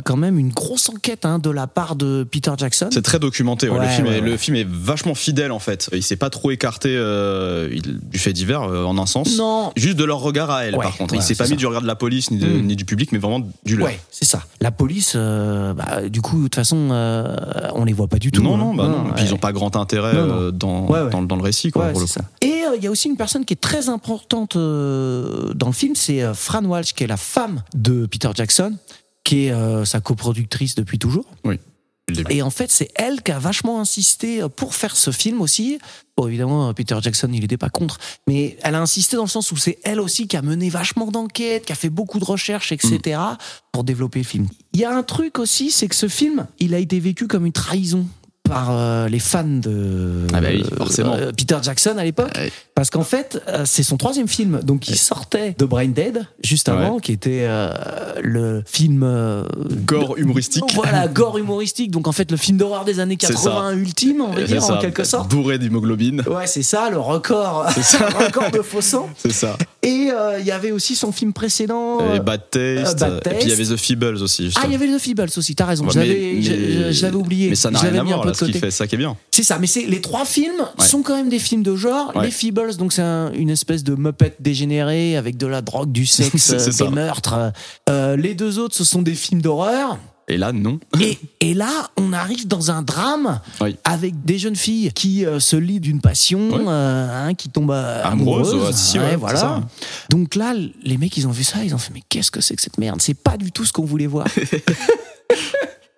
quand 0.04 0.18
même 0.18 0.38
une 0.40 0.50
grosse 0.52 0.90
enquête 0.90 1.26
hein, 1.26 1.40
de 1.40 1.50
la 1.50 1.68
part 1.68 1.96
de 1.96 2.24
Peter 2.30 2.52
Jackson. 2.58 2.90
C'est 2.92 3.02
très 3.02 3.20
documenté. 3.20 3.70
ouais. 3.70 3.78
Ouais, 3.80 3.86
le, 3.86 3.90
film 3.92 4.08
ouais, 4.08 4.18
est, 4.18 4.22
le 4.22 4.38
film 4.38 4.56
est 4.58 4.68
vachement 4.68 5.16
fidèle 5.16 5.52
en 5.52 5.60
fait. 5.60 5.90
Il 5.94 6.04
s'est 6.04 6.16
pas 6.16 6.30
trop 6.30 6.52
écarté 6.52 6.90
euh, 6.96 7.70
du 8.04 8.18
fait 8.20 8.34
divers 8.34 8.64
euh, 8.64 8.84
en 8.86 8.98
un 8.98 9.06
sens. 9.06 9.38
Non, 9.38 9.72
Juste 9.76 9.98
de 9.98 10.04
leur 10.04 10.20
regard 10.20 10.50
à 10.52 10.66
elle, 10.66 10.76
par 10.78 10.96
contre. 10.98 11.14
il 11.16 11.22
s'est 11.22 11.36
pas 11.36 11.46
ça. 11.46 11.52
mis 11.52 11.58
du 11.58 11.66
regard 11.68 11.82
de 11.82 11.88
la 11.88 11.96
police 11.96 12.32
ni, 12.32 12.38
de- 12.38 12.46
Mm. 12.48 12.62
ni 12.68 12.76
du 12.76 12.86
public, 12.86 13.12
mais 13.12 13.18
vraiment 13.18 13.42
du 13.66 13.76
leur. 13.76 13.88
Ouais, 13.88 14.00
c'est 14.12 14.26
ça. 14.26 14.44
La 14.62 14.72
police, 14.72 15.14
euh, 15.16 15.74
bah, 15.74 16.08
du 16.10 16.22
coup, 16.22 16.38
de 16.38 16.44
toute 16.44 16.56
façon, 16.56 16.90
euh, 16.92 17.36
on 17.74 17.84
les 17.86 17.94
voit 17.94 18.08
pas 18.08 18.18
du 18.20 18.32
tout. 18.32 18.42
Non, 18.44 18.56
hein. 18.56 18.58
non, 18.58 18.74
bah 18.76 18.88
non. 18.88 19.10
Et 19.10 19.14
puis 19.14 19.26
ils 19.26 19.34
ont 19.34 19.38
pas 19.38 19.52
grand 19.52 19.76
intérêt 19.76 20.14
euh, 20.16 20.52
dans. 20.52 20.86
Dans, 21.10 21.22
dans 21.24 21.36
le 21.36 21.42
récit, 21.44 21.72
quoi, 21.72 21.88
pour 21.90 22.00
le 22.00 22.06
coup. 22.06 22.12
ça. 22.12 22.22
Et 22.42 22.64
euh, 22.66 22.76
il 22.78 22.84
y 22.84 22.88
a 22.88 22.92
aussi 22.92 23.08
une 23.10 23.18
personne 23.18 23.46
qui 23.46 23.54
est 23.54 23.62
très 23.62 23.90
importante 23.90 24.56
euh, 24.56 25.54
dans 25.54 25.68
le 25.68 25.74
film, 25.74 25.96
c'est 25.96 26.22
euh, 26.24 26.34
Fran 26.34 26.64
Walsh, 26.64 26.94
qui 26.94 27.04
est 27.04 27.08
la 27.08 27.18
femme 27.18 27.62
de 27.76 28.06
Peter 28.06 28.30
Jackson, 28.34 28.76
qui 29.26 29.48
est 29.48 29.52
euh, 29.52 29.84
sa 29.84 30.00
coproductrice 30.00 30.76
depuis 30.76 30.98
toujours. 30.98 31.26
Début. 32.08 32.36
Et 32.36 32.44
en 32.44 32.52
fait, 32.52 32.70
c'est 32.70 32.92
elle 32.94 33.24
qui 33.24 33.32
a 33.32 33.40
vachement 33.40 33.82
insisté 33.82 34.44
euh, 34.44 34.48
pour 34.48 34.76
faire 34.76 34.96
ce 34.96 35.10
film 35.10 35.42
aussi. 35.42 35.80
Bon, 36.16 36.28
évidemment, 36.28 36.70
euh, 36.70 36.74
Peter 36.74 36.96
Jackson, 37.02 37.28
il 37.34 37.42
n'était 37.42 37.58
pas 37.58 37.70
contre, 37.70 37.98
mais 38.28 38.58
elle 38.62 38.76
a 38.76 38.82
insisté 38.82 39.18
dans 39.18 39.24
le 39.24 39.30
sens 39.30 39.52
où 39.52 39.58
c'est 39.58 39.80
elle 39.84 40.00
aussi 40.00 40.28
qui 40.28 40.38
a 40.38 40.44
mené 40.44 40.70
vachement 40.70 41.10
d'enquêtes, 41.10 41.66
qui 41.66 41.72
a 41.72 41.76
fait 41.76 41.90
beaucoup 41.90 42.20
de 42.20 42.26
recherches, 42.26 42.72
etc., 42.72 43.20
pour 43.72 43.84
développer 43.84 44.20
le 44.20 44.26
film. 44.26 44.48
Il 44.74 44.82
y 44.82 44.86
a 44.86 44.96
un 44.96 45.02
truc 45.02 45.40
aussi, 45.40 45.72
c'est 45.72 45.88
que 45.88 45.96
ce 45.96 46.08
film, 46.08 46.46
il 46.60 46.76
a 46.76 46.78
été 46.78 47.00
vécu 47.00 47.28
comme 47.28 47.48
une 47.48 47.52
trahison 47.52 48.06
par 48.46 48.70
euh, 48.72 49.10
les 49.10 49.20
fans 49.20 49.44
de 49.44 50.28
Ah 50.34 50.40
bah 50.42 50.48
oui, 50.54 50.64
forcément. 50.78 51.14
euh, 51.16 51.32
Peter 51.36 51.58
Jackson 51.62 51.96
à 51.98 52.04
l'époque, 52.04 52.32
Ouais. 52.38 52.52
parce 52.76 52.90
qu'en 52.90 53.04
fait, 53.04 53.42
euh, 53.48 53.64
c'est 53.66 53.84
son 53.84 53.98
troisième 53.98 54.28
film, 54.28 54.60
donc 54.64 54.88
il 54.88 54.96
sortait 54.98 55.56
de 55.58 55.66
Brain 55.66 55.88
Dead 55.88 56.26
juste 56.44 56.70
avant, 56.70 57.00
qui 57.00 57.12
était 57.12 57.48
le 58.22 58.64
film 58.66 59.02
Gore 59.86 60.18
humoristique. 60.18 60.64
voilà, 60.74 61.08
gore 61.14 61.38
humoristique. 61.38 61.92
Donc 61.92 62.08
en 62.08 62.12
fait, 62.12 62.32
le 62.32 62.38
film 62.38 62.58
d'horreur 62.58 62.86
des 62.86 63.00
années 63.00 63.18
C'est 63.20 63.34
80 63.34 63.74
ultime, 63.74 64.22
on 64.22 64.32
va 64.32 64.44
dire 64.44 64.62
ça, 64.62 64.76
en 64.76 64.80
quelque 64.80 65.04
sorte. 65.04 65.30
Bourré 65.30 65.58
d'hémoglobine. 65.58 66.24
Ouais, 66.30 66.48
c'est 66.48 66.64
ça, 66.64 66.90
le 66.90 67.00
record, 67.00 67.66
le 67.76 68.26
record 68.26 68.52
de 68.52 68.62
faux 68.62 68.82
sang. 68.82 69.10
C'est 69.18 69.34
ça. 69.34 69.58
Et 69.82 70.10
il 70.40 70.46
y 70.46 70.52
avait 70.52 70.72
aussi 70.72 70.96
son 70.96 71.12
film 71.12 71.34
précédent. 71.34 72.00
Et 72.14 72.20
Bad 72.20 72.42
Taste. 72.52 73.00
Bad 73.00 73.22
Et 73.26 73.30
puis 73.30 73.38
il 73.44 73.50
y 73.50 73.54
avait 73.54 73.66
The 73.66 73.78
Feebles 73.78 74.22
aussi. 74.22 74.52
Ah, 74.56 74.62
il 74.66 74.72
y 74.72 74.76
avait 74.76 74.88
The 74.88 75.00
Feebles 75.00 75.30
aussi, 75.38 75.56
t'as 75.56 75.66
raison. 75.66 75.86
Ouais, 75.88 75.94
l'avais 77.02 77.16
oublié. 77.16 77.50
Mais 77.50 77.56
ça 77.56 77.72
n'a 77.72 77.80
rien 77.80 77.96
à 78.00 78.04
voir 78.04 78.35
ce 78.36 78.46
fait, 78.46 78.72
ça 78.72 78.88
qui 78.88 78.96
est 78.96 78.98
bien. 78.98 79.16
C'est 79.32 79.44
ça, 79.44 79.58
mais 79.60 79.68
c'est 79.68 79.86
les 79.86 80.02
trois 80.02 80.26
films 80.26 80.62
Ouais. 80.80 80.86
sont 80.86 81.02
quand 81.02 81.16
même 81.16 81.30
des 81.30 81.40
films 81.40 81.64
de 81.64 81.76
genre. 81.76 82.16
Ouais. 82.16 82.26
Les 82.26 82.32
Feebles, 82.32 82.76
donc 82.78 82.94
c'est 82.94 83.02
un- 83.02 83.32
une 83.34 83.50
espèce 83.50 83.84
de 83.84 83.96
Muppet 83.96 84.36
dégénéré 84.40 85.18
avec 85.18 85.38
de 85.38 85.48
la 85.48 85.62
drogue, 85.62 85.92
du 85.92 86.06
sexe, 86.06 86.50
euh, 86.54 86.60
ça. 86.72 86.86
des 86.86 86.92
meurtres. 86.92 87.52
Euh, 87.90 88.16
les 88.16 88.36
deux 88.36 88.60
autres, 88.60 88.76
ce 88.76 88.84
sont 88.84 89.02
des 89.02 89.16
films 89.16 89.42
d'horreur. 89.42 89.98
Et 90.28 90.38
là, 90.38 90.52
non. 90.52 90.80
Et, 91.00 91.20
et 91.40 91.54
là, 91.54 91.70
on 91.98 92.12
arrive 92.12 92.48
dans 92.48 92.72
un 92.72 92.82
drame 92.82 93.40
Oui. 93.62 93.76
avec 93.84 94.26
des 94.26 94.40
jeunes 94.40 94.56
filles 94.56 94.92
qui 94.92 95.24
euh, 95.24 95.40
se 95.40 95.56
lient 95.56 95.80
d'une 95.80 96.02
passion, 96.02 96.50
euh, 96.68 97.28
hein, 97.28 97.36
qui 97.36 97.50
tombent 97.50 97.70
Amoureuses, 97.70 98.50
amoureuses. 98.50 98.56
ouais, 98.56 98.74
si, 98.74 98.98
ouais, 98.98 99.06
c'est 99.12 99.16
voilà. 99.18 99.40
ça. 99.40 99.64
Donc 100.10 100.34
là, 100.34 100.56
les 100.82 100.98
mecs, 100.98 101.16
ils 101.16 101.28
ont 101.28 101.32
vu 101.32 101.44
ça, 101.44 101.64
ils 101.64 101.76
ont 101.76 101.78
fait 101.78 101.92
mais 101.94 102.02
qu'est-ce 102.10 102.32
que 102.32 102.42
c'est 102.42 102.56
que 102.56 102.62
cette 102.64 102.80
merde? 102.80 103.00
C'est 103.04 103.14
pas 103.14 103.38
du 103.38 103.52
tout 103.52 103.66
ce 103.66 103.72
qu'on 103.72 103.86
voulait 103.86 104.08
voir. 104.08 104.26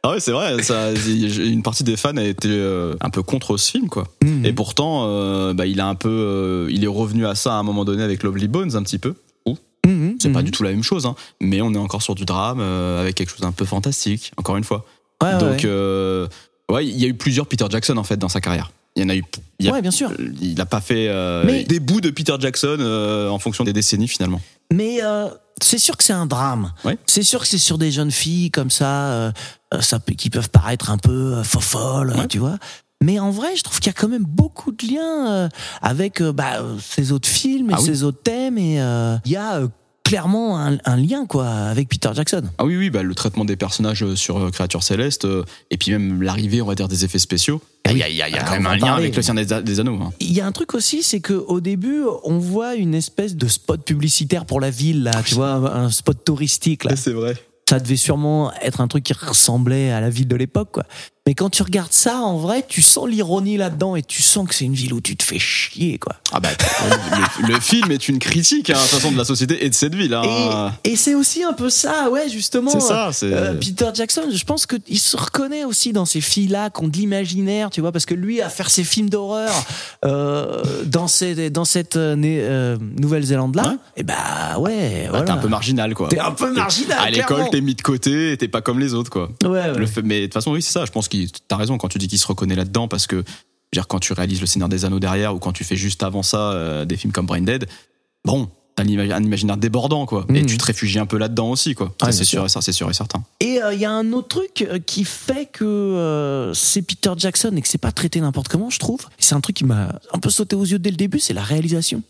Ah 0.03 0.11
ouais, 0.11 0.19
c'est 0.19 0.31
vrai. 0.31 0.61
Ça, 0.63 0.91
une 0.93 1.63
partie 1.63 1.83
des 1.83 1.97
fans 1.97 2.15
a 2.17 2.23
été 2.23 2.47
euh, 2.49 2.95
un 3.01 3.09
peu 3.09 3.23
contre 3.23 3.57
ce 3.57 3.71
film, 3.71 3.89
quoi. 3.89 4.05
Mhm. 4.23 4.45
Et 4.45 4.53
pourtant, 4.53 5.05
euh, 5.07 5.53
bah, 5.53 5.65
il 5.65 5.79
a 5.79 5.87
un 5.87 5.95
peu, 5.95 6.09
euh, 6.09 6.67
il 6.71 6.83
est 6.83 6.87
revenu 6.87 7.25
à 7.25 7.35
ça 7.35 7.53
à 7.53 7.57
un 7.57 7.63
moment 7.63 7.83
donné 7.83 8.03
avec 8.03 8.23
Lovely 8.23 8.47
Bones 8.47 8.75
un 8.75 8.83
petit 8.83 8.99
peu. 8.99 9.15
Mhm, 9.85 10.17
C'est 10.19 10.31
pas 10.33 10.39
mhm. 10.39 10.45
du 10.45 10.51
tout 10.51 10.63
la 10.63 10.71
même 10.71 10.83
chose, 10.83 11.05
hein. 11.05 11.15
mais 11.39 11.61
on 11.61 11.73
est 11.73 11.77
encore 11.77 12.01
sur 12.01 12.13
du 12.13 12.25
drame 12.25 12.59
avec 12.59 13.15
quelque 13.15 13.29
chose 13.29 13.39
d'un 13.39 13.53
peu 13.53 13.63
fantastique. 13.63 14.31
Encore 14.35 14.57
une 14.57 14.65
fois. 14.65 14.85
Ouais. 15.23 15.37
Donc, 15.37 15.63
ouais, 15.63 16.85
il 16.85 16.97
y 16.97 17.05
a 17.05 17.07
eu 17.07 17.13
plusieurs 17.13 17.47
Peter 17.47 17.65
Jackson 17.69 17.95
en 17.95 18.03
fait 18.03 18.17
dans 18.17 18.27
sa 18.27 18.41
carrière. 18.41 18.71
Il 18.97 19.03
y 19.03 19.05
en 19.05 19.09
a 19.09 19.15
eu. 19.15 19.23
Il 19.59 19.65
y 19.65 19.69
a- 19.69 19.71
Ouais, 19.73 19.81
bien 19.81 19.91
sûr. 19.91 20.11
il 20.41 20.59
a 20.59 20.65
pas 20.65 20.81
fait 20.81 21.07
Mais- 21.45 21.63
des 21.63 21.79
bouts 21.79 22.01
de 22.01 22.09
Peter 22.09 22.35
Jackson 22.37 22.77
en 23.31 23.39
fonction 23.39 23.63
des 23.63 23.71
décennies 23.71 24.09
finalement. 24.09 24.41
Mais 24.73 24.99
c'est 25.61 25.77
sûr 25.79 25.95
que 25.97 26.03
c'est 26.03 26.13
un 26.13 26.25
drame. 26.25 26.73
Ouais. 26.85 26.97
C'est 27.05 27.23
sûr 27.23 27.39
que 27.41 27.47
c'est 27.47 27.57
sur 27.57 27.77
des 27.77 27.91
jeunes 27.91 28.11
filles 28.11 28.51
comme 28.51 28.69
ça, 28.69 29.07
euh, 29.11 29.31
ça 29.81 29.99
peut- 29.99 30.13
qui 30.13 30.29
peuvent 30.29 30.49
paraître 30.49 30.89
un 30.91 30.97
peu 30.97 31.35
euh, 31.35 31.43
fofolles, 31.43 32.11
Ouais. 32.17 32.27
tu 32.27 32.37
vois. 32.39 32.57
Mais 33.03 33.19
en 33.19 33.29
vrai, 33.29 33.55
je 33.55 33.61
trouve 33.63 33.79
qu'il 33.79 33.87
y 33.87 33.95
a 33.95 33.99
quand 33.99 34.07
même 34.07 34.25
beaucoup 34.25 34.71
de 34.71 34.85
liens 34.87 35.31
euh, 35.31 35.49
avec 35.81 36.19
euh, 36.21 36.31
bah, 36.33 36.61
euh, 36.61 36.75
ces 36.79 37.11
autres 37.11 37.27
films 37.29 37.69
et 37.69 37.73
Ah 37.75 37.79
oui. 37.79 37.85
ces 37.85 38.03
autres 38.03 38.21
thèmes. 38.23 38.57
Et 38.57 38.81
euh, 38.81 39.17
il 39.25 39.31
y 39.31 39.35
a 39.35 39.57
euh, 39.57 39.67
clairement 40.03 40.57
un, 40.57 40.77
un 40.85 40.95
lien 40.95 41.25
quoi 41.27 41.47
avec 41.47 41.89
Peter 41.89 42.09
Jackson. 42.15 42.41
Ah 42.57 42.65
oui, 42.65 42.75
oui, 42.75 42.89
bah, 42.89 43.03
le 43.03 43.13
traitement 43.13 43.45
des 43.45 43.55
personnages 43.55 44.01
euh, 44.03 44.15
sur 44.15 44.37
euh, 44.39 44.49
Créatures 44.49 44.81
Célestes, 44.81 45.25
euh, 45.25 45.43
et 45.69 45.77
puis 45.77 45.91
même 45.91 46.23
l'arrivée, 46.23 46.61
on 46.61 46.65
va 46.65 46.73
dire, 46.75 46.87
des 46.87 47.05
effets 47.05 47.19
spéciaux. 47.19 47.61
Il 47.89 47.97
y 47.97 48.03
a, 48.03 48.09
il 48.09 48.15
y 48.15 48.21
a- 48.23 48.29
il 48.29 48.33
y 48.33 48.37
a 48.37 48.41
Ah, 48.41 48.45
quand 48.45 48.53
même 48.53 48.65
un 48.65 48.71
en 48.71 48.75
lien 48.85 48.93
avec 48.95 49.15
le 49.15 49.21
Seigneur 49.21 49.45
des, 49.45 49.61
des 49.61 49.79
Anneaux. 49.79 49.99
hein. 50.01 50.11
Il 50.19 50.31
y 50.33 50.41
a 50.41 50.45
un 50.47 50.51
truc 50.51 50.73
aussi, 50.73 51.03
c'est 51.03 51.19
que 51.19 51.33
au 51.33 51.61
début, 51.61 52.01
on 52.23 52.37
voit 52.39 52.75
une 52.75 52.95
espèce 52.95 53.35
de 53.35 53.47
spot 53.47 53.83
publicitaire 53.85 54.45
pour 54.45 54.59
la 54.59 54.71
ville, 54.71 55.03
là, 55.03 55.11
tu 55.23 55.35
vois, 55.35 55.51
un, 55.51 55.83
un 55.85 55.89
spot 55.91 56.17
touristique. 56.25 56.83
Là. 56.83 56.95
c'est 56.95 57.13
vrai. 57.13 57.35
Ça 57.67 57.79
devait 57.79 57.97
sûrement 57.97 58.53
être 58.61 58.79
un 58.81 58.87
truc 58.87 59.03
qui 59.03 59.13
ressemblait 59.13 59.91
à 59.91 59.99
la 59.99 60.09
ville 60.09 60.27
de 60.27 60.35
l'époque, 60.35 60.71
quoi. 60.71 60.83
Mais 61.27 61.33
quand 61.35 61.49
tu 61.49 61.61
regardes 61.61 61.91
ça, 61.91 62.19
en 62.21 62.37
vrai, 62.37 62.65
tu 62.67 62.81
sens 62.81 63.05
l'ironie 63.07 63.57
là-dedans 63.57 63.97
et 63.97 64.01
tu 64.01 64.21
sens 64.21 64.47
que 64.47 64.55
c'est 64.55 64.63
une 64.63 64.73
ville 64.73 64.93
où 64.93 65.01
tu 65.01 65.17
te 65.17 65.23
fais 65.23 65.37
chier, 65.39 65.99
quoi. 65.99 66.13
Ah 66.31 66.39
bah, 66.39 66.47
le, 67.41 67.53
le 67.53 67.59
film 67.59 67.91
est 67.91 68.07
une 68.07 68.17
critique, 68.17 68.69
hein, 68.69 68.75
de 68.75 68.79
toute 68.79 68.89
façon, 68.91 69.11
de 69.11 69.17
la 69.17 69.25
société 69.25 69.65
et 69.65 69.69
de 69.69 69.75
cette 69.75 69.93
ville. 69.93 70.13
hein. 70.13 70.71
Et, 70.85 70.91
et 70.91 70.95
c'est 70.95 71.15
aussi 71.15 71.43
un 71.43 71.51
peu 71.51 71.69
ça, 71.69 72.09
ouais, 72.09 72.29
justement. 72.29 72.71
C'est 72.71 72.79
ça, 72.79 73.09
c'est. 73.11 73.33
Euh, 73.33 73.53
Peter 73.55 73.89
Jackson, 73.93 74.21
je 74.33 74.43
pense 74.45 74.65
qu'il 74.65 74.99
se 74.99 75.17
reconnaît 75.17 75.65
aussi 75.65 75.91
dans 75.91 76.05
ces 76.05 76.21
filles-là 76.21 76.69
qui 76.69 76.81
ont 76.83 76.87
de 76.87 76.95
l'imaginaire, 76.95 77.69
tu 77.71 77.81
vois, 77.81 77.91
parce 77.91 78.05
que 78.05 78.13
lui, 78.13 78.41
à 78.41 78.47
faire 78.47 78.69
ses 78.69 78.85
films 78.85 79.09
d'horreur 79.09 79.51
euh, 80.05 80.63
dans, 80.85 81.09
ces, 81.09 81.49
dans 81.49 81.65
cette 81.65 81.97
euh, 81.97 82.15
euh, 82.23 82.77
Nouvelle-Zélande-là, 82.99 83.63
Ouais. 83.71 83.75
et 83.97 84.03
bah 84.03 84.13
ouais, 84.59 85.03
bah, 85.03 85.09
voilà. 85.09 85.25
T'es 85.25 85.31
un 85.31 85.37
peu 85.37 85.49
marginal, 85.49 85.93
quoi. 85.93 86.07
T'es 86.07 86.19
un 86.19 86.31
peu 86.31 86.53
marginal, 86.53 86.97
À 87.01 87.09
l'école, 87.09 87.49
t'es 87.51 87.59
mis 87.59 87.75
de 87.75 87.81
côté, 87.81 88.31
et 88.31 88.37
t'es 88.37 88.47
pas 88.47 88.61
comme 88.61 88.79
les 88.79 88.93
autres, 88.93 89.09
quoi. 89.11 89.29
Ouais, 89.43 89.49
ouais. 89.49 89.73
Le 89.77 89.85
fait- 89.85 90.03
mais 90.03 90.21
de 90.21 90.25
toute 90.27 90.33
façon, 90.35 90.51
oui, 90.51 90.61
c'est 90.61 90.71
ça. 90.71 90.85
Je 90.85 90.91
pense 90.91 91.09
t'as 91.47 91.55
raison 91.57 91.77
quand 91.77 91.87
tu 91.89 91.97
dis 91.97 92.07
qu'il 92.07 92.19
se 92.19 92.27
reconnaît 92.27 92.55
là-dedans 92.55 92.87
parce 92.87 93.07
que, 93.07 93.15
je 93.17 93.21
veux 93.21 93.25
dire, 93.73 93.87
quand 93.87 93.99
tu 93.99 94.13
réalises 94.13 94.41
Le 94.41 94.47
Seigneur 94.47 94.69
des 94.69 94.85
Anneaux 94.85 94.99
derrière 94.99 95.33
ou 95.35 95.39
quand 95.39 95.51
tu 95.53 95.63
fais 95.63 95.75
juste 95.75 96.03
avant 96.03 96.23
ça 96.23 96.51
euh, 96.51 96.85
des 96.85 96.97
films 96.97 97.11
comme 97.13 97.25
Brain 97.25 97.41
Dead, 97.41 97.67
bon, 98.25 98.49
t'as 98.75 98.83
un 98.83 98.87
un 99.11 99.23
imaginaire 99.23 99.57
débordant, 99.57 100.05
quoi. 100.05 100.25
Et 100.29 100.41
Mhm. 100.41 100.45
tu 100.45 100.57
te 100.59 100.65
réfugies 100.65 100.99
un 100.99 101.07
peu 101.07 101.17
là-dedans 101.17 101.49
aussi, 101.49 101.73
quoi. 101.73 101.95
Ça, 101.99 102.05
Ouais, 102.07 102.11
c'est 102.11 102.23
sûr, 102.25 102.45
et 102.45 102.49
ça, 102.49 102.61
c'est 102.61 102.71
sûr 102.71 102.87
et 102.89 102.93
certain. 102.93 103.23
Et 103.39 103.61
euh, 103.63 103.73
il 103.73 103.79
y 103.79 103.85
a 103.85 103.91
un 103.91 104.13
autre 104.13 104.27
truc 104.27 104.61
euh, 104.69 104.77
qui 104.77 105.03
fait 105.03 105.47
que 105.51 105.65
euh, 105.65 106.53
c'est 106.53 106.83
Peter 106.83 107.11
Jackson 107.17 107.51
et 107.57 107.61
que 107.63 107.67
c'est 107.67 107.79
pas 107.79 107.91
traité 107.91 108.21
n'importe 108.21 108.49
comment, 108.49 108.69
je 108.69 108.77
trouve. 108.77 109.07
C'est 109.17 109.33
un 109.33 109.41
truc 109.41 109.55
qui 109.55 109.63
m'a 109.65 109.99
un 110.13 110.19
peu 110.19 110.29
sauté 110.29 110.55
aux 110.55 110.63
yeux 110.65 110.77
dès 110.79 110.91
le 110.91 110.95
début, 110.95 111.19
c'est 111.19 111.33
la 111.33 111.41
réalisation. 111.43 112.03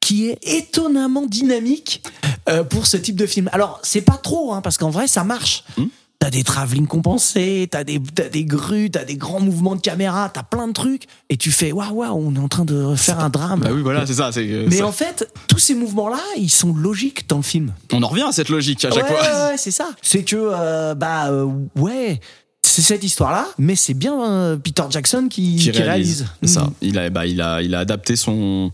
Qui 0.00 0.28
est 0.30 0.38
étonnamment 0.42 1.26
dynamique 1.26 2.02
euh, 2.48 2.64
pour 2.64 2.86
ce 2.86 2.96
type 2.96 3.14
de 3.16 3.26
film. 3.26 3.50
Alors, 3.52 3.78
c'est 3.82 4.00
pas 4.00 4.16
trop, 4.16 4.54
hein, 4.54 4.62
parce 4.62 4.78
qu'en 4.78 4.88
vrai, 4.90 5.06
ça 5.06 5.22
marche. 5.22 5.64
Hmm. 5.76 5.84
T'as 6.22 6.28
des 6.28 6.44
travelling 6.44 6.86
compensés, 6.86 7.66
t'as 7.70 7.82
des, 7.82 7.98
t'as 7.98 8.28
des 8.28 8.44
grues, 8.44 8.90
t'as 8.90 9.04
des 9.04 9.16
grands 9.16 9.40
mouvements 9.40 9.74
de 9.74 9.80
caméra, 9.80 10.28
t'as 10.28 10.42
plein 10.42 10.68
de 10.68 10.74
trucs, 10.74 11.04
et 11.30 11.38
tu 11.38 11.50
fais 11.50 11.72
waouh, 11.72 11.94
waouh, 11.94 12.14
on 12.14 12.34
est 12.34 12.38
en 12.38 12.46
train 12.48 12.66
de 12.66 12.94
faire 12.94 13.20
un 13.20 13.30
drame. 13.30 13.60
Bah 13.60 13.70
oui, 13.72 13.80
voilà, 13.80 14.06
c'est 14.06 14.12
ça. 14.12 14.30
c'est 14.30 14.44
Mais 14.68 14.76
ça- 14.76 14.86
en 14.86 14.92
fait, 14.92 15.26
tous 15.48 15.58
ces 15.58 15.74
mouvements-là, 15.74 16.20
ils 16.36 16.50
sont 16.50 16.74
logiques 16.74 17.26
dans 17.26 17.38
le 17.38 17.42
film. 17.42 17.72
On 17.94 18.02
en 18.02 18.08
revient 18.08 18.26
à 18.28 18.32
cette 18.32 18.50
logique 18.50 18.84
à 18.84 18.90
chaque 18.90 19.02
ouais, 19.04 19.16
fois. 19.16 19.22
ouais, 19.22 19.50
ouais, 19.52 19.56
c'est 19.56 19.70
ça. 19.70 19.88
C'est 20.02 20.22
que, 20.22 20.36
euh, 20.36 20.94
bah, 20.94 21.30
euh, 21.30 21.46
ouais, 21.76 22.20
c'est 22.60 22.82
cette 22.82 23.02
histoire-là, 23.02 23.46
mais 23.56 23.74
c'est 23.74 23.94
bien 23.94 24.22
euh, 24.22 24.56
Peter 24.58 24.84
Jackson 24.90 25.26
qui, 25.30 25.56
qui 25.56 25.70
qui 25.70 25.70
réalise. 25.70 25.86
réalise. 26.20 26.26
C'est 26.42 26.48
ça. 26.48 26.64
Mhm. 26.64 26.72
Il 26.82 26.98
a, 26.98 27.08
bah, 27.08 27.24
il 27.24 27.40
a, 27.40 27.62
il 27.62 27.74
a 27.74 27.78
adapté 27.78 28.16
son, 28.16 28.72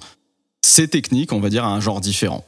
ses 0.63 0.89
techniques, 0.89 1.33
on 1.33 1.39
va 1.39 1.49
dire, 1.49 1.65
à 1.65 1.69
un 1.69 1.79
genre 1.81 2.01
différent. 2.01 2.45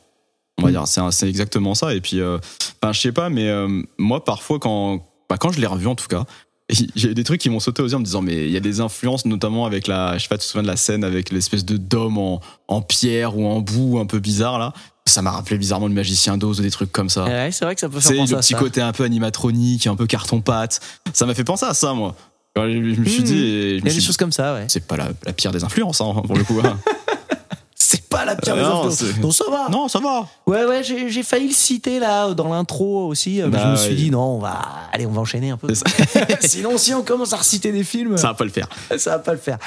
On 0.59 0.63
va 0.63 0.69
Mm. 0.69 0.85
dire, 0.85 1.13
c'est 1.13 1.29
exactement 1.29 1.75
ça. 1.75 1.95
Et 1.95 2.01
puis, 2.01 2.21
euh, 2.21 2.39
ben, 2.83 2.93
je 2.93 3.01
sais 3.01 3.13
pas, 3.13 3.29
mais 3.31 3.49
euh, 3.49 3.69
moi, 3.99 4.25
parfois, 4.25 4.59
quand, 4.59 5.07
bah, 5.31 5.37
quand 5.39 5.53
je 5.53 5.61
l'ai 5.61 5.67
revu, 5.67 5.87
en 5.87 5.95
tout 5.95 6.09
cas, 6.09 6.25
j'ai 6.97 7.15
des 7.15 7.25
trucs 7.25 7.41
qui 7.41 7.49
m'ont 7.49 7.61
sauté 7.61 7.83
aux 7.83 7.87
yeux 7.89 7.95
en 7.97 8.01
me 8.01 8.05
disant, 8.05 8.21
mais 8.23 8.45
il 8.47 8.51
y 8.51 8.57
a 8.57 8.61
des 8.61 8.81
influences, 8.81 9.25
notamment 9.25 9.65
avec 9.67 9.87
la, 9.87 10.19
je 10.19 10.23
sais 10.25 10.29
pas, 10.29 10.37
tu 10.37 10.43
te 10.43 10.47
souviens 10.51 10.63
de 10.63 10.69
la 10.69 10.77
scène 10.77 11.05
avec 11.05 11.31
l'espèce 11.31 11.65
de 11.65 11.77
dôme 11.77 12.19
en, 12.19 12.41
en 12.67 12.83
pierre 12.83 13.39
ou 13.39 13.47
en 13.47 13.61
boue 13.61 13.99
un 13.99 14.07
peu 14.07 14.19
bizarre, 14.19 14.59
là? 14.59 14.73
Ça 15.07 15.23
m'a 15.23 15.31
rappelé 15.31 15.57
bizarrement 15.57 15.87
le 15.89 15.95
magicien 15.95 16.37
d'Oz 16.37 16.61
ou 16.61 16.63
des 16.63 16.71
trucs 16.71 16.93
comme 16.93 17.09
ça. 17.09 17.25
Ouais, 17.25 17.49
c'est 17.51 17.65
vrai 17.65 17.75
que 17.75 17.81
ça 17.81 17.89
peut 17.89 17.99
faire 18.01 18.15
penser 18.15 18.33
le 18.33 18.37
à 18.39 18.41
petit 18.43 18.53
ça. 18.53 18.59
côté 18.59 18.83
un 18.83 18.93
peu 18.93 19.05
animatronique, 19.05 19.87
un 19.87 19.97
peu 19.97 20.07
carton-pâte. 20.07 20.81
Ça 21.15 21.25
m'a 21.25 21.33
fait 21.35 21.45
penser 21.45 21.65
à 21.65 21.73
ça, 21.73 21.95
moi. 21.95 22.15
Je 22.57 22.63
je 22.63 23.01
me 23.01 23.05
suis 23.07 23.21
Mmh. 23.23 23.25
dit, 23.25 23.79
Il 23.79 23.87
y 23.87 23.91
a 23.91 23.95
des 23.95 24.01
choses 24.03 24.17
comme 24.19 24.33
ça, 24.33 24.53
ouais. 24.55 24.67
c'est 24.69 24.87
pas 24.87 24.97
la, 24.99 25.09
la 25.25 25.33
pire 25.33 25.51
des 25.53 25.65
influences, 25.65 26.01
hein, 26.03 26.13
pour 26.27 26.37
le 26.37 26.45
coup. 26.45 26.61
hein. 26.63 26.79
Pas 28.11 28.25
la 28.25 28.37
pire 28.37 28.55
des 28.57 28.63
Non, 28.63 28.91
c'est- 28.91 29.07
ça 29.33 29.45
va. 29.51 29.69
non, 29.71 29.89
ça 29.89 29.99
va. 30.01 30.27
Ouais, 30.47 30.65
ouais, 30.65 30.83
j'ai 30.83 31.11
j'ai 31.11 31.23
failli 31.23 31.49
le 31.49 31.55
citer 31.55 31.99
là 31.99 32.33
dans 32.35 32.49
l'intro 32.53 33.07
aussi. 33.07 33.41
mais 33.45 33.49
Bah, 33.49 33.59
je 33.65 33.69
me 33.73 33.77
suis 33.77 33.89
ouais. 33.91 33.95
dit 33.97 34.11
non, 34.11 34.37
on 34.37 34.39
va, 34.39 34.59
allez, 34.93 35.07
on 35.07 35.11
va 35.13 35.21
enchaîner 35.21 35.51
un 35.51 35.57
peu. 35.57 35.69
Sinon, 36.41 36.79
si 36.79 36.95
on 36.95 37.03
commence 37.03 37.33
à 37.33 37.37
reciter 37.37 37.73
des 37.73 37.85
films, 37.85 38.17
Ça 38.17 38.29
va 38.29 38.35
pas 38.35 38.45
le 38.45 38.51
faire. 38.51 38.69
ça 38.97 39.11
va 39.13 39.19
pas 39.19 39.33
le 39.33 39.39
faire. 39.39 39.59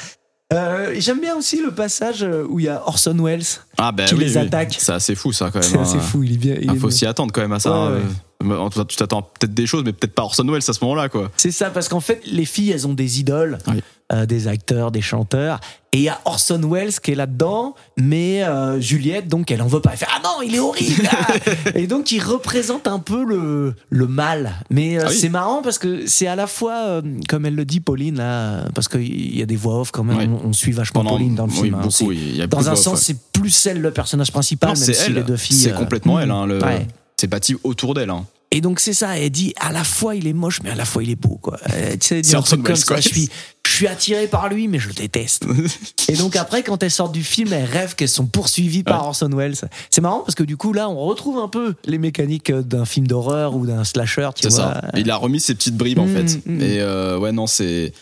Euh, 0.53 0.93
J'aime 0.97 1.21
bien 1.21 1.37
aussi 1.37 1.61
le 1.61 1.71
passage 1.71 2.25
où 2.49 2.59
il 2.59 2.65
y 2.65 2.69
a 2.69 2.81
Orson 2.85 3.15
Welles. 3.23 3.41
Ah, 3.77 3.93
ben 3.93 4.05
Qui 4.05 4.15
oui, 4.15 4.25
les 4.25 4.31
oui. 4.37 4.45
attaque. 4.47 4.75
C'est 4.79 4.91
assez 4.91 5.15
fou, 5.15 5.31
ça, 5.31 5.45
quand 5.49 5.59
même. 5.59 5.69
C'est 5.69 5.77
hein. 5.77 5.81
assez 5.83 5.99
fou, 5.99 6.23
il 6.23 6.33
est 6.33 6.37
bien. 6.37 6.55
il 6.59 6.69
Ah, 6.69 6.73
est 6.73 6.77
faut 6.77 6.87
bien. 6.87 6.97
s'y 6.97 7.05
attendre 7.05 7.31
quand 7.31 7.39
même 7.41 7.53
à 7.53 7.59
ça. 7.61 7.71
Ouais, 7.71 7.97
hein. 7.99 8.47
Euh, 8.51 8.57
en 8.57 8.69
tout 8.69 8.79
cas, 8.79 8.85
tu 8.85 8.97
t'attends 8.97 9.21
peut-être 9.21 9.53
des 9.53 9.65
choses, 9.65 9.83
mais 9.85 9.93
peut-être 9.93 10.13
pas 10.13 10.23
Orson 10.23 10.43
Welles 10.45 10.61
à 10.67 10.73
ce 10.73 10.83
moment-là, 10.83 11.07
quoi. 11.07 11.31
C'est 11.37 11.51
ça, 11.51 11.69
parce 11.69 11.87
qu'en 11.87 11.99
fait, 12.01 12.21
les 12.25 12.43
filles, 12.45 12.71
elles 12.71 12.85
ont 12.87 12.93
des 12.93 13.19
idoles, 13.21 13.59
Oui. 13.67 13.81
euh, 14.11 14.25
des 14.25 14.47
acteurs, 14.49 14.91
des 14.91 15.01
chanteurs. 15.01 15.61
Et 15.93 15.97
il 15.97 16.03
y 16.03 16.09
a 16.09 16.21
Orson 16.23 16.61
Welles 16.71 16.93
qui 17.01 17.11
est 17.11 17.15
là-dedans, 17.15 17.75
mais 17.97 18.43
euh, 18.43 18.79
Juliette, 18.79 19.27
donc, 19.27 19.51
elle 19.51 19.61
en 19.61 19.67
veut 19.67 19.81
pas. 19.81 19.89
Elle 19.91 19.97
fait 19.97 20.07
Ah 20.09 20.21
non, 20.23 20.41
il 20.41 20.55
est 20.55 20.59
horrible 20.59 21.09
ah 21.11 21.33
Et 21.75 21.85
donc, 21.85 22.13
il 22.13 22.23
représente 22.23 22.87
un 22.87 22.99
peu 22.99 23.25
le, 23.25 23.75
le 23.89 24.07
mal. 24.07 24.53
Mais 24.69 24.97
euh, 24.97 25.03
Ah 25.05 25.09
oui. 25.09 25.17
c'est 25.19 25.27
marrant 25.27 25.61
parce 25.61 25.77
que 25.79 26.07
c'est 26.07 26.27
à 26.27 26.37
la 26.37 26.47
fois, 26.47 26.75
euh, 26.87 27.01
comme 27.27 27.45
elle 27.45 27.55
le 27.55 27.65
dit, 27.65 27.81
Pauline, 27.81 28.15
là, 28.15 28.69
parce 28.73 28.87
qu'il 28.87 29.35
y 29.37 29.41
a 29.41 29.45
des 29.45 29.57
voix 29.57 29.81
off 29.81 29.91
quand 29.91 30.05
même, 30.05 30.33
on, 30.33 30.47
on 30.47 30.53
suit 30.53 30.71
vachement 30.71 31.01
Pendant- 31.03 31.17
Pauline 31.17 31.35
dans 31.35 31.45
le 31.47 31.51
oui, 31.51 31.61
film. 31.63 31.75
hein. 31.75 31.81
beaucoup, 31.83 32.11
y 32.13 32.41
a 32.41 32.47
dans 32.47 32.69
un 32.69 32.75
sens, 32.77 32.93
ouais. 32.99 32.99
c'est 33.07 33.17
plus 33.33 33.65
elle 33.65 33.81
le 33.81 33.91
personnage 33.91 34.31
principal, 34.31 34.69
Non, 34.69 34.75
même 34.75 34.83
c'est 34.85 34.93
si 34.93 35.11
les 35.11 35.19
elle. 35.19 35.25
deux 35.25 35.35
filles. 35.35 35.57
C'est 35.57 35.73
complètement 35.75 36.21
elle. 36.21 36.31
Hein, 36.31 36.45
le... 36.45 36.63
ouais. 36.63 36.87
C'est 37.19 37.27
bâti 37.27 37.57
autour 37.65 37.95
d'elle. 37.95 38.11
Hein. 38.11 38.25
Et 38.53 38.59
donc 38.59 38.79
c'est 38.81 38.91
ça, 38.93 39.17
elle 39.17 39.29
dit 39.29 39.53
à 39.59 39.71
la 39.71 39.85
fois 39.85 40.13
il 40.13 40.27
est 40.27 40.33
moche 40.33 40.59
mais 40.61 40.71
à 40.71 40.75
la 40.75 40.83
fois 40.83 41.03
il 41.03 41.09
est 41.09 41.15
beau 41.15 41.37
quoi. 41.41 41.57
Euh, 41.71 41.93
tu 41.97 42.21
sais, 42.21 42.35
un 42.35 42.41
truc 42.41 42.63
comme 42.63 42.75
ça, 42.75 42.97
je 42.99 43.07
suis 43.07 43.29
je 43.72 43.78
suis 43.78 43.88
attiré 43.88 44.28
par 44.28 44.49
lui 44.49 44.67
mais 44.67 44.80
je 44.80 44.88
le 44.89 44.93
déteste. 44.93 45.45
Et 46.09 46.15
donc 46.17 46.36
après 46.36 46.61
quand 46.63 46.84
elles 46.84 46.91
sortent 46.91 47.11
du 47.13 47.24
film, 47.24 47.53
elles 47.53 47.65
rêvent 47.65 47.95
qu'elles 47.95 48.09
sont 48.09 48.26
poursuivies 48.26 48.84
par 48.84 49.01
Ouais. 49.01 49.07
Orson 49.07 49.30
Welles. 49.34 49.55
C'est 49.89 50.01
marrant 50.01 50.19
parce 50.19 50.36
que 50.36 50.43
du 50.43 50.57
coup 50.57 50.74
là 50.74 50.89
on 50.89 50.97
retrouve 51.05 51.38
un 51.39 51.47
peu 51.47 51.76
les 51.86 51.97
mécaniques 51.97 52.51
d'un 52.51 52.86
film 52.86 53.07
d'horreur 53.07 53.55
ou 53.55 53.65
d'un 53.65 53.84
slasher, 53.84 54.30
tu 54.36 54.43
C'est 54.43 54.49
ça. 54.51 54.82
Il 54.95 55.09
a 55.09 55.15
remis 55.15 55.39
ses 55.39 55.55
petites 55.55 55.78
bribes, 55.78 55.99
en 55.99 56.05
Mm, 56.05 56.28
fait. 56.28 56.39
mm. 56.45 56.61
Et 56.61 56.80
euh, 56.80 57.17
ouais, 57.17 57.32
non, 57.32 57.47
c'est. 57.47 57.93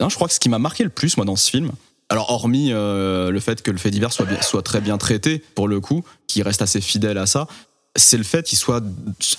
Non, 0.00 0.08
je 0.08 0.14
crois 0.16 0.26
que 0.28 0.34
ce 0.34 0.40
qui 0.40 0.48
m'a 0.48 0.58
marqué 0.58 0.82
le 0.84 0.90
plus, 0.90 1.16
moi, 1.16 1.24
dans 1.24 1.36
ce 1.36 1.48
film, 1.50 1.70
alors 2.08 2.30
hormis 2.30 2.70
euh, 2.72 3.30
le 3.30 3.38
fait 3.40 3.62
que 3.62 3.70
le 3.70 3.78
fait 3.78 3.90
divers 3.92 4.12
soit, 4.12 4.26
bien- 4.26 4.42
soit 4.42 4.62
très 4.62 4.80
bien 4.80 4.98
traité, 4.98 5.38
pour 5.54 5.68
le 5.68 5.80
coup, 5.80 6.02
qui 6.26 6.42
reste 6.42 6.60
assez 6.62 6.80
fidèle 6.80 7.18
à 7.18 7.26
ça, 7.26 7.46
c'est 7.94 8.16
le 8.16 8.24
fait 8.24 8.44
qu'il 8.44 8.58
soit 8.58 8.82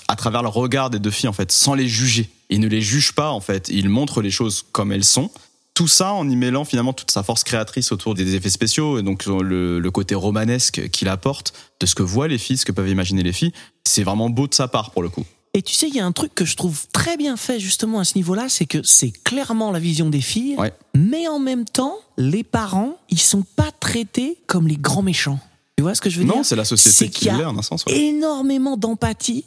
à 0.08 0.16
travers 0.16 0.42
le 0.44 0.48
regard 0.48 0.90
des 0.90 1.00
deux 1.00 1.12
filles, 1.12 1.28
en 1.30 1.34
fait, 1.34 1.52
sans 1.52 1.74
les 1.74 1.88
juger. 1.90 2.30
Il 2.50 2.60
ne 2.62 2.68
les 2.68 2.82
juge 2.82 3.12
pas, 3.14 3.32
en 3.32 3.42
fait. 3.42 3.68
Il 3.70 3.90
montre 3.90 4.22
les 4.22 4.32
choses 4.32 4.64
comme 4.72 4.92
elles 4.94 5.04
sont. 5.04 5.30
Tout 5.74 5.88
ça 5.88 6.14
en 6.14 6.30
y 6.30 6.36
mêlant 6.36 6.66
finalement 6.66 6.94
toute 6.94 7.10
sa 7.10 7.24
force 7.24 7.44
créatrice 7.44 7.92
autour 7.92 8.14
des 8.14 8.36
effets 8.36 8.50
spéciaux 8.52 9.00
et 9.00 9.02
donc 9.04 9.26
le, 9.26 9.80
le 9.80 9.92
côté 9.92 10.14
romanesque 10.14 10.90
qu'il 10.92 11.08
apporte 11.08 11.54
de 11.80 11.86
ce 11.88 11.96
que 11.96 12.04
voient 12.04 12.28
les 12.28 12.38
filles, 12.38 12.58
ce 12.58 12.66
que 12.66 12.72
peuvent 12.72 12.90
imaginer 12.90 13.24
les 13.24 13.34
filles. 13.34 13.54
C'est 13.84 14.04
vraiment 14.04 14.30
beau 14.30 14.48
de 14.48 14.54
sa 14.54 14.68
part 14.68 14.92
pour 14.92 15.02
le 15.02 15.10
coup. 15.10 15.24
Et 15.56 15.62
tu 15.62 15.74
sais, 15.74 15.88
il 15.88 15.96
y 15.96 16.00
a 16.00 16.06
un 16.06 16.12
truc 16.12 16.34
que 16.36 16.46
je 16.46 16.56
trouve 16.56 16.88
très 16.94 17.16
bien 17.18 17.38
fait 17.38 17.60
justement 17.60 18.00
à 18.00 18.04
ce 18.04 18.16
niveau-là, 18.18 18.50
c'est 18.50 18.66
que 18.66 18.82
c'est 18.84 19.12
clairement 19.12 19.72
la 19.72 19.80
vision 19.80 20.10
des 20.10 20.22
filles, 20.22 20.56
Ouais. 20.58 20.74
mais 20.96 21.28
en 21.28 21.38
même 21.40 21.66
temps, 21.66 21.96
les 22.18 22.44
parents, 22.44 22.98
ils 23.10 23.20
sont 23.20 23.44
pas 23.56 23.72
traités 23.80 24.38
comme 24.48 24.68
les 24.68 24.78
grands 24.78 25.04
méchants. 25.04 25.40
Tu 25.78 25.84
vois 25.84 25.94
ce 25.96 26.02
que 26.02 26.10
je 26.10 26.20
veux 26.20 26.26
dire? 26.26 26.36
Non, 26.36 26.44
c'est 26.44 26.56
la 26.56 26.66
société 26.66 27.10
qui 27.12 27.26
l'est 27.26 27.46
en 27.46 27.58
un 27.58 27.62
sens. 27.64 27.84
ouais. 27.86 27.96
énormément 28.00 28.78
d'empathie 28.78 29.46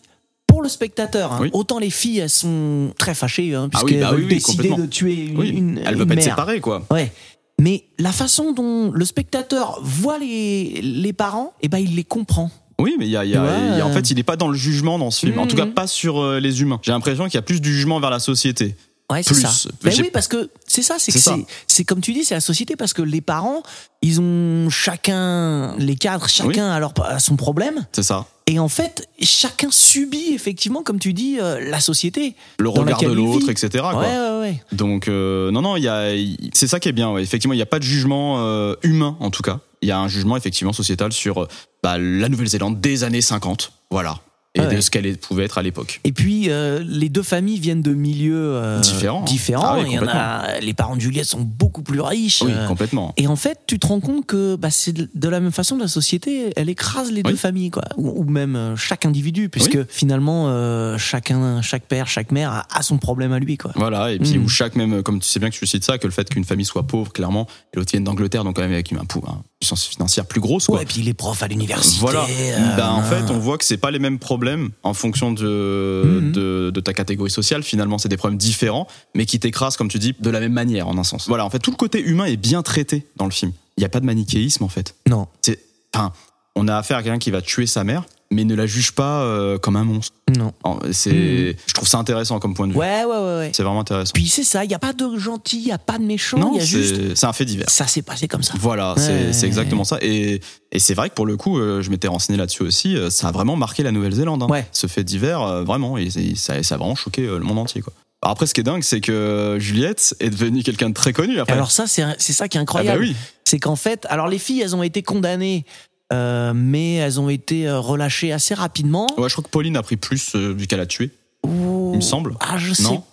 pour 0.57 0.63
le 0.63 0.69
spectateur. 0.71 1.35
hein. 1.35 1.39
Oui. 1.43 1.51
Autant 1.53 1.79
les 1.79 1.91
filles, 1.91 2.21
elles 2.21 2.31
sont 2.31 2.95
très 2.99 3.15
fâchées, 3.15 3.55
hein, 3.55 3.69
Ah 3.75 3.81
oui, 3.83 3.85
puisqu'elles 3.85 4.01
bah 4.01 4.11
veulent 4.13 4.21
oui, 4.21 4.25
oui, 4.27 4.35
décider 4.37 4.57
complètement. 4.57 4.79
de 4.79 4.87
tuer 4.87 5.15
une, 5.27 5.39
Oui, 5.39 5.49
une- 5.51 5.83
elle 5.85 5.97
veut 5.97 6.07
pas 6.07 6.15
être 6.15 6.23
séparée, 6.23 6.61
quoi. 6.61 6.87
Ouais. 6.91 7.13
Mais 7.61 7.85
la 7.99 8.11
façon 8.13 8.53
dont 8.53 8.91
le 8.91 9.05
spectateur 9.05 9.79
voit 9.83 10.19
les, 10.19 10.81
les 10.83 11.13
parents, 11.13 11.53
eh 11.61 11.69
ben, 11.69 11.77
il 11.79 11.95
les 11.95 12.05
comprend. 12.05 12.51
Oui, 12.79 12.97
mais 12.99 13.05
il 13.07 13.11
y 13.11 13.17
a, 13.19 13.25
il 13.27 13.33
y 13.33 13.37
a- 13.37 13.43
Ouais. 13.43 13.49
il 13.73 13.79
y 13.79 13.81
a- 13.83 13.87
en 13.87 13.93
fait, 13.93 14.11
il 14.11 14.17
n'est 14.17 14.23
pas 14.23 14.37
dans 14.37 14.49
le 14.49 14.57
jugement 14.57 14.99
dans 14.99 15.11
ce 15.11 15.27
film. 15.27 15.39
En 15.39 15.47
tout 15.47 15.57
cas, 15.57 15.67
Mhm. 15.67 15.75
pas 15.75 15.87
sur 15.87 16.23
euh, 16.23 16.41
les 16.41 16.63
humains. 16.63 16.81
J'ai 16.83 16.93
l'impression 16.93 17.25
qu'il 17.25 17.35
y 17.35 17.39
a 17.39 17.43
plus 17.43 17.61
du 17.61 17.75
jugement 17.75 18.01
vers 18.01 18.09
la 18.11 18.19
société. 18.19 18.77
Ouais, 19.13 19.23
c'est 19.23 19.35
ça. 19.35 19.53
Ben 19.85 19.93
oui, 19.99 20.09
parce 20.11 20.27
que 20.27 20.49
c'est 20.67 20.83
ça, 20.83 20.97
c'est 20.99 21.85
comme 21.85 22.01
tu 22.01 22.15
dis, 22.15 22.25
c'est 22.25 22.35
la 22.35 22.41
société 22.41 22.77
parce 22.77 22.95
que 22.95 23.03
les 23.03 23.21
parents, 23.21 23.63
ils 24.01 24.21
ont 24.23 24.69
chacun, 24.71 25.77
les 25.79 25.97
cadres, 25.97 26.29
chacun 26.29 26.71
a, 26.71 26.81
leur, 26.81 26.95
a 27.05 27.19
son 27.19 27.37
problème. 27.37 27.87
C'est 27.93 28.03
ça. 28.03 28.25
Et 28.49 28.61
en 28.61 28.69
fait, 28.69 29.09
chacun 29.21 29.71
subit 29.73 30.33
effectivement, 30.33 30.85
comme 30.85 31.01
tu 31.01 31.13
dis, 31.13 31.39
euh, 31.41 31.59
la 31.69 31.81
société. 31.81 32.37
Le 32.59 32.69
regard 32.69 33.01
de 33.03 33.13
l'autre, 33.13 33.51
etc. 33.51 33.69
quoi. 33.91 33.99
Ouais, 33.99 34.07
ouais, 34.07 34.41
ouais. 34.41 34.63
Donc, 34.71 35.09
euh, 35.09 35.51
non, 35.51 35.63
non, 35.63 35.77
y 35.77 35.89
a, 35.89 36.13
c'est 36.53 36.69
ça 36.69 36.79
qui 36.79 36.89
est 36.89 36.93
bien. 36.93 37.11
ouais. 37.11 37.23
Effectivement, 37.23 37.55
il 37.55 37.59
n'y 37.59 37.63
a 37.63 37.67
pas 37.67 37.81
de 37.81 37.85
jugement 37.85 38.37
euh, 38.39 38.75
humain, 38.85 39.17
en 39.19 39.31
tout 39.31 39.43
cas. 39.43 39.59
Il 39.83 39.89
y 39.89 39.93
a 39.93 39.99
un 39.99 40.07
jugement, 40.07 40.37
effectivement, 40.37 40.73
sociétal 40.73 41.13
sur 41.13 41.49
bah, 41.83 41.99
la 41.99 42.29
Nouvelle-Zélande 42.29 42.81
des 42.81 43.03
années 43.03 43.21
50. 43.21 43.73
Voilà. 43.91 44.21
Et 44.57 44.61
Ouais. 44.61 44.75
de 44.77 44.81
ce 44.81 44.91
qu'elle 44.91 45.17
pouvait 45.19 45.45
être 45.45 45.59
à 45.59 45.63
l'époque. 45.63 46.01
Et 46.05 46.13
puis, 46.13 46.49
euh, 46.51 46.83
les 46.87 47.09
deux 47.09 47.23
familles 47.23 47.61
viennent 47.61 47.83
de 47.83 47.93
milieux 47.93 48.35
euh, 48.57 48.81
Différents. 48.81 49.23
différents. 49.23 49.63
Ah 49.65 49.79
Il 49.87 49.93
y 49.93 49.99
en 49.99 50.09
a, 50.09 50.59
les 50.61 50.73
parents 50.75 50.97
de 50.97 51.01
Juliette 51.01 51.27
sont 51.27 51.41
beaucoup 51.43 51.83
plus 51.83 52.01
riches. 52.01 52.43
Oui, 52.43 52.53
euh, 52.55 52.67
complètement. 52.67 53.13
et 53.17 53.27
en 53.27 53.37
fait, 53.37 53.59
tu 53.67 53.79
te 53.79 53.87
rends 53.87 54.01
compte 54.01 54.25
que 54.27 54.57
bah, 54.57 54.71
c'est 54.71 54.93
de 54.95 55.29
la 55.29 55.41
même 55.41 55.53
façon 55.53 55.77
la 55.77 55.89
société, 55.89 56.53
elle 56.57 56.69
écrase 56.71 57.11
les 57.13 57.23
Oui. 57.25 57.31
deux 57.33 57.37
familles, 57.37 57.71
quoi, 57.71 57.85
ou, 57.97 58.09
ou 58.23 58.25
même 58.25 58.57
euh, 58.57 58.77
chaque 58.77 59.05
individu, 59.05 59.49
puisque 59.49 59.87
finalement, 59.89 60.47
euh, 60.49 60.97
chacun, 60.99 61.61
chaque 61.63 61.85
père, 61.85 62.07
chaque 62.09 62.33
mère 62.33 62.51
a, 62.51 62.67
a 62.73 62.83
son 62.83 62.97
problème 62.99 63.33
à 63.33 63.39
lui, 63.39 63.59
quoi. 63.59 63.73
Voilà, 63.77 64.13
et 64.13 64.19
puis 64.19 64.39
Mm. 64.39 64.45
où 64.45 64.49
chaque 64.49 64.75
même, 64.77 65.03
comme 65.03 65.21
tu 65.21 65.29
sais 65.29 65.39
bien 65.39 65.51
que 65.51 65.57
tu 65.57 65.67
cites 65.67 65.85
ça, 65.85 65.99
que 65.99 66.07
le 66.07 66.13
fait 66.13 66.29
qu'une 66.29 66.45
famille 66.45 66.65
soit 66.65 66.87
pauvre, 66.87 67.13
clairement, 67.13 67.47
et 67.75 67.77
l'autre 67.77 67.91
vienne 67.91 68.05
d'Angleterre, 68.05 68.45
donc 68.45 68.57
quand 68.57 68.63
même 68.63 68.73
avec 68.73 68.89
pou- 69.09 69.23
une 69.27 69.56
puissance 69.61 69.85
financière 69.87 70.27
plus 70.27 70.41
grosse, 70.41 70.67
quoi. 70.67 70.77
Ouais, 70.77 70.83
et 70.83 70.87
puis 70.87 71.01
les 71.03 71.15
profs 71.15 71.43
à 71.43 71.49
l'université. 71.49 72.01
Voilà. 72.01 72.27
euh, 72.29 72.77
Ben, 72.77 72.91
en 72.91 73.03
fait, 73.03 73.31
on 73.31 73.39
voit 73.39 73.57
que 73.57 73.65
c'est 73.65 73.79
pas 73.79 73.91
les 73.91 73.99
mêmes 73.99 74.19
problèmes 74.19 74.71
en 74.83 74.93
fonction 74.93 75.33
de, 75.33 76.03
Mhm. 76.05 76.33
de, 76.33 76.71
de 76.75 76.81
ta 76.81 76.93
catégorie 76.93 77.31
sociale. 77.31 77.63
Finalement, 77.63 77.97
c'est 77.99 78.09
des 78.11 78.19
problèmes 78.19 78.39
différents, 78.39 78.87
mais 79.15 79.25
qui 79.25 79.41
t'écrasent, 79.41 79.77
comme 79.77 79.89
tu 79.89 79.99
dis, 79.99 80.15
de 80.19 80.31
la 80.31 80.41
même 80.41 80.53
manière, 80.53 80.89
en 80.89 80.99
un 80.99 81.05
sens. 81.05 81.27
Voilà, 81.27 81.45
en 81.47 81.51
fait, 81.51 81.59
tout 81.59 81.71
le 81.71 81.77
côté 81.77 82.01
humain 82.01 82.27
est 82.27 82.37
bien 82.37 82.63
traité 82.63 83.07
dans 83.17 83.25
le 83.25 83.31
film. 83.31 83.53
Il 83.79 83.81
n'y 83.81 83.87
a 83.87 83.89
pas 83.89 84.01
de 84.01 84.07
manichéisme, 84.07 84.63
en 84.65 84.69
fait. 84.69 84.95
Non, 85.09 85.27
C'est, 85.41 85.59
enfin, 85.95 86.13
on 86.55 86.69
a 86.69 86.77
affaire 86.77 86.99
à 86.99 87.03
quelqu'un 87.03 87.19
qui 87.19 87.31
va 87.31 87.41
tuer 87.41 87.67
sa 87.67 87.83
mère, 87.85 88.05
mais 88.31 88.45
ne 88.45 88.55
la 88.55 88.67
juge 88.67 88.93
pas 88.93 89.21
euh, 89.23 89.57
comme 89.59 89.77
un 89.77 89.85
monstre. 89.85 90.15
non. 90.37 90.53
C'est, 90.93 91.13
Mhm. 91.13 91.55
je 91.67 91.73
trouve 91.75 91.89
ça 91.89 91.99
intéressant 91.99 92.39
comme 92.41 92.55
point 92.55 92.67
de 92.67 92.73
vue. 92.73 92.79
Ouais, 92.79 93.05
ouais, 93.05 93.17
ouais, 93.17 93.37
ouais. 93.39 93.51
C'est 93.55 93.63
vraiment 93.63 93.81
intéressant. 93.81 94.11
Puis 94.15 94.27
c'est 94.29 94.43
ça, 94.43 94.65
il 94.65 94.69
n'y 94.69 94.75
a 94.75 94.79
pas 94.79 94.93
de 94.93 95.17
gentil, 95.17 95.59
il 95.59 95.65
n'y 95.67 95.73
a 95.73 95.79
pas 95.79 95.99
de 95.99 96.05
méchant, 96.05 96.39
non, 96.39 96.55
y 96.55 96.59
a 96.59 96.61
c'est, 96.61 96.67
juste. 96.67 97.15
c'est 97.15 97.27
un 97.27 97.33
fait 97.33 97.45
divers. 97.45 97.71
Ça 97.71 97.87
s'est 97.87 98.03
passé 98.03 98.27
comme 98.29 98.43
ça. 98.43 98.55
Voilà, 98.59 98.95
Ouais. 98.95 99.33
c'est 99.33 99.47
exactement 99.47 99.85
ça. 99.85 99.99
Et, 100.03 100.41
et 100.73 100.79
c'est 100.79 100.95
vrai 100.95 101.09
que 101.11 101.15
pour 101.15 101.27
le 101.27 101.37
coup, 101.37 101.59
euh, 101.59 101.83
je 101.83 101.91
m'étais 101.91 102.09
renseigné 102.09 102.37
là-dessus 102.39 102.63
aussi, 102.63 102.97
euh, 102.97 103.11
ça 103.11 103.29
a 103.29 103.33
vraiment 103.33 103.57
marqué 103.57 103.83
la 103.83 103.93
Nouvelle-Zélande. 103.93 104.43
hein. 104.43 104.49
Ouais. 104.49 104.67
Ce 104.73 104.87
fait 104.89 105.05
divers, 105.05 105.65
vraiment, 105.65 105.97
et, 105.99 106.07
et 106.17 106.35
ça, 106.35 106.61
ça 106.63 106.75
a 106.75 106.79
vraiment 106.79 106.97
choqué 106.97 107.23
le 107.23 107.39
monde 107.41 107.59
entier. 107.59 107.81
Quoi. 107.83 107.93
Après, 108.23 108.47
ce 108.47 108.55
qui 108.55 108.61
est 108.61 108.65
dingue, 108.65 108.83
c'est 108.83 109.01
que 109.01 109.57
Juliette 109.61 110.17
est 110.19 110.31
devenue 110.31 110.63
quelqu'un 110.65 110.89
de 110.89 110.95
très 110.95 111.13
connu 111.13 111.39
après. 111.39 111.53
Alors 111.53 111.71
ça, 111.71 111.87
c'est 111.87 112.17
ça 112.19 112.49
qui 112.49 112.57
est 112.57 112.61
ah 112.61 112.63
incroyable. 112.63 112.99
bah 113.01 113.07
oui, 113.09 113.15
c'est 113.45 113.61
qu'en 113.61 113.77
fait, 113.77 114.05
alors 114.09 114.27
les 114.27 114.39
filles, 114.39 114.63
elles 114.63 114.75
ont 114.75 114.83
été 114.83 115.03
condamnées, 115.03 115.65
euh, 116.13 116.53
mais 116.55 116.95
elles 116.97 117.21
ont 117.21 117.29
été 117.29 117.67
euh, 117.69 117.79
relâchées 117.81 118.33
assez 118.33 118.55
rapidement. 118.55 119.07
ouais, 119.19 119.29
je 119.29 119.35
crois 119.35 119.45
que 119.45 119.49
Pauline 119.51 119.77
a 119.77 119.83
pris 119.83 119.97
plus 119.97 120.35
euh, 120.35 120.53
vu 120.57 120.67
qu'elle 120.67 120.81
a 120.81 120.87
tué, 120.87 121.11
il 121.45 121.51
me 121.97 122.01
semble. 122.01 122.35
Ah, 122.41 122.59
je 122.59 122.73
sais 122.75 122.83
Non 122.85 123.05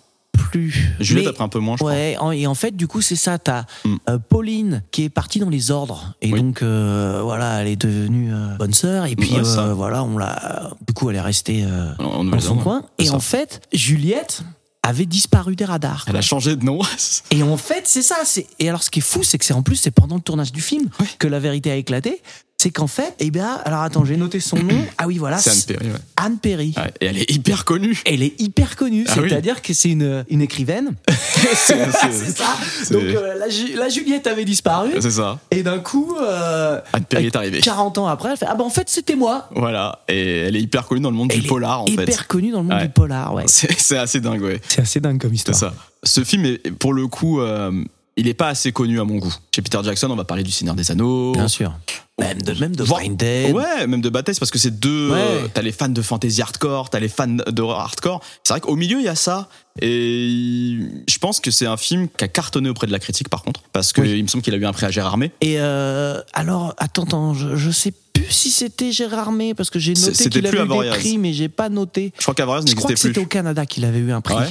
plus. 0.50 0.74
Juliette 0.98 1.24
Mais- 1.26 1.30
a 1.30 1.32
pris 1.32 1.42
un 1.44 1.48
peu 1.48 1.58
moins, 1.60 1.76
je 1.78 1.84
Ouais, 1.84 2.16
en- 2.18 2.32
et 2.32 2.48
en 2.48 2.54
fait, 2.54 2.74
du 2.76 2.88
coup, 2.88 3.00
c'est 3.00 3.14
ça. 3.16 3.38
T'as 3.38 3.66
Mm. 3.84 3.96
euh, 4.10 4.18
Pauline 4.18 4.82
qui 4.90 5.04
est 5.04 5.08
partie 5.08 5.38
dans 5.38 5.48
les 5.48 5.70
ordres, 5.70 6.14
et 6.22 6.32
Oui. 6.32 6.40
donc 6.42 6.60
euh, 6.62 7.20
voilà, 7.22 7.60
elle 7.62 7.68
est 7.68 7.76
devenue 7.76 8.32
euh, 8.34 8.56
bonne 8.56 8.74
sœur, 8.74 9.06
et 9.06 9.14
puis 9.14 9.32
Ouais, 9.32 9.72
voilà, 9.74 10.02
on 10.02 10.18
l'a. 10.18 10.70
Du 10.86 10.92
coup, 10.92 11.08
elle 11.10 11.16
est 11.16 11.20
restée 11.20 11.64
crois. 11.98 12.04
En 12.06 12.24
dans 12.24 12.40
son 12.40 12.56
coin. 12.56 12.84
Et 12.98 13.06
ça. 13.06 13.14
en 13.14 13.20
fait, 13.20 13.62
Juliette 13.72 14.42
avait 14.82 15.06
disparu 15.06 15.54
des 15.56 15.64
radars. 15.64 16.04
Elle 16.08 16.16
a 16.16 16.20
changé 16.20 16.56
de 16.56 16.64
nom. 16.64 16.80
Et 17.30 17.42
en 17.44 17.56
fait, 17.56 17.82
c'est 17.86 18.02
ça. 18.02 18.16
Et 18.58 18.68
alors, 18.68 18.82
ce 18.82 18.90
qui 18.90 18.98
est 18.98 19.02
fou, 19.02 19.22
c'est 19.22 19.38
que 19.38 19.44
c'est 19.44 19.54
en 19.54 19.62
plus 19.62 19.76
c'est 19.76 19.90
pendant 19.92 20.16
le 20.16 20.20
tournage 20.20 20.50
du 20.52 20.60
film 20.60 20.90
que 21.20 21.26
la 21.28 21.38
vérité 21.38 21.70
a 21.70 21.76
éclaté, 21.76 22.20
c'est 22.56 22.70
qu'en 22.70 22.86
fait, 22.86 23.14
eh 23.18 23.30
bien, 23.30 23.60
alors 23.66 23.82
attends, 23.82 24.04
j'ai 24.06 24.16
noté 24.16 24.40
son 24.40 24.56
nom. 24.56 24.78
Ah 24.96 25.06
oui, 25.06 25.18
voilà. 25.18 25.36
C'est 25.36 25.50
Anne 25.50 25.62
Perry, 25.76 25.86
ouais. 25.90 25.98
Anne 26.16 26.38
Perry. 26.38 26.74
Ouais, 26.76 26.92
Et 27.02 27.06
elle 27.06 27.18
est 27.18 27.30
hyper 27.30 27.64
connue. 27.66 28.00
Elle 28.06 28.22
est 28.22 28.40
hyper 28.40 28.76
connue, 28.76 29.04
Ah 29.08 29.14
oui. 29.20 29.28
c'est-à-dire 29.28 29.60
que 29.60 29.74
c'est 29.74 29.90
une, 29.90 30.24
une 30.30 30.40
écrivaine. 30.40 30.94
C'est 31.56 31.90
c'est 31.92 32.30
ça. 32.30 32.56
c'est- 32.82 32.92
Donc 32.94 33.02
euh, 33.02 33.34
la, 33.38 33.46
la 33.78 33.88
Juliette 33.90 34.26
avait 34.26 34.46
disparu. 34.46 34.92
c'est 34.98 35.10
ça. 35.10 35.38
Et 35.50 35.62
d'un 35.62 35.78
coup, 35.78 36.16
euh, 36.18 36.80
Anne 36.94 37.04
Perry 37.04 37.26
est 37.26 37.36
arrivée. 37.36 37.60
40 37.60 37.98
ans 37.98 38.06
après, 38.06 38.30
elle 38.30 38.36
fait 38.38 38.46
Ah 38.48 38.54
ben 38.54 38.64
en 38.64 38.70
fait, 38.70 38.88
c'était 38.88 39.14
moi. 39.14 39.48
Voilà. 39.54 40.02
Et 40.08 40.38
elle 40.38 40.56
est 40.56 40.62
hyper 40.62 40.86
connue 40.86 41.02
dans 41.02 41.10
le 41.10 41.16
monde 41.16 41.30
Elle 41.34 41.42
du 41.42 41.46
polar, 41.46 41.82
en 41.82 41.86
hyper 41.86 42.06
fait. 42.06 42.26
connue 42.26 42.50
dans 42.50 42.62
le 42.62 42.68
monde 42.68 42.78
Ouais. 42.78 42.86
du 42.86 42.92
polar, 42.92 43.34
ouais. 43.34 43.44
C'est 43.46 43.78
c'est 43.78 43.98
assez 43.98 44.20
dingue, 44.20 44.40
ouais. 44.42 44.58
C'est 44.68 44.80
assez 44.80 45.00
dingue 45.00 45.20
comme 45.20 45.30
C'est 45.32 45.50
histoire. 45.50 45.56
ça. 45.56 45.74
Ce 46.02 46.24
film 46.24 46.46
est, 46.46 46.70
pour 46.70 46.94
le 46.94 47.06
coup, 47.08 47.40
euh, 47.40 47.70
il 48.16 48.26
est 48.26 48.34
pas 48.34 48.48
assez 48.48 48.72
connu 48.72 48.98
à 49.00 49.04
mon 49.04 49.16
goût. 49.18 49.34
Chez 49.54 49.60
Peter 49.60 49.78
Jackson, 49.84 50.08
on 50.10 50.16
va 50.16 50.24
parler 50.24 50.42
du 50.44 50.50
Seigneur 50.50 50.74
des 50.74 50.90
Anneaux. 50.90 51.32
Bien 51.32 51.48
sûr. 51.48 51.74
Même 52.20 52.40
de, 52.42 52.52
même 52.60 52.76
de 52.76 52.84
Dead. 53.16 53.52
Ouais, 53.52 53.86
même 53.88 54.00
de 54.00 54.08
Baptiste, 54.08 54.38
parce 54.38 54.52
que 54.52 54.58
c'est 54.58 54.78
deux. 54.78 55.10
Ouais. 55.10 55.18
euh, 55.18 55.48
T'as 55.52 55.62
les 55.62 55.72
fans 55.72 55.88
de 55.88 56.00
fantasy 56.00 56.40
hardcore, 56.42 56.88
t'as 56.88 57.00
les 57.00 57.08
fans 57.08 57.26
d'horreur 57.26 57.80
hardcore. 57.80 58.20
C'est 58.44 58.52
vrai 58.52 58.60
qu'au 58.60 58.76
milieu, 58.76 58.98
il 59.00 59.04
y 59.04 59.08
a 59.08 59.16
ça. 59.16 59.48
Et 59.82 60.78
je 61.08 61.18
pense 61.18 61.40
que 61.40 61.50
c'est 61.50 61.66
un 61.66 61.76
film 61.76 62.06
qui 62.16 62.22
a 62.24 62.28
cartonné 62.28 62.68
auprès 62.68 62.86
de 62.86 62.92
la 62.92 63.00
critique, 63.00 63.28
par 63.28 63.42
contre. 63.42 63.62
Parce 63.72 63.92
que 63.92 64.00
Oui. 64.00 64.12
il 64.16 64.22
me 64.22 64.28
semble 64.28 64.42
qu'il 64.44 64.54
a 64.54 64.56
eu 64.56 64.64
un 64.64 64.72
prix 64.72 64.86
à 64.86 64.90
Gérard 64.92 65.16
May. 65.18 65.32
Et 65.40 65.56
euh, 65.58 66.20
alors, 66.32 66.74
attends, 66.78 67.02
attends, 67.02 67.34
je, 67.34 67.56
je 67.56 67.70
sais 67.72 67.92
plus 68.12 68.30
si 68.30 68.50
c'était 68.52 68.92
Gérard 68.92 69.32
May, 69.32 69.54
parce 69.54 69.70
que 69.70 69.80
j'ai 69.80 69.94
noté 69.94 70.12
qu'il 70.30 70.42
plus 70.42 70.58
avait 70.58 70.76
eu 70.76 70.90
des 70.90 70.96
prix, 70.96 71.18
mais 71.18 71.32
j'ai 71.32 71.48
pas 71.48 71.68
noté. 71.68 72.12
Je 72.16 72.22
crois 72.22 72.34
crois 72.34 72.60
n'existait 72.60 72.92
que 72.94 72.98
c'était 73.00 73.12
plus. 73.14 73.22
au 73.22 73.26
Canada 73.26 73.66
qu'il 73.66 73.84
avait 73.84 73.98
eu 73.98 74.12
un 74.12 74.20
prix. 74.20 74.34
Ouais. 74.36 74.42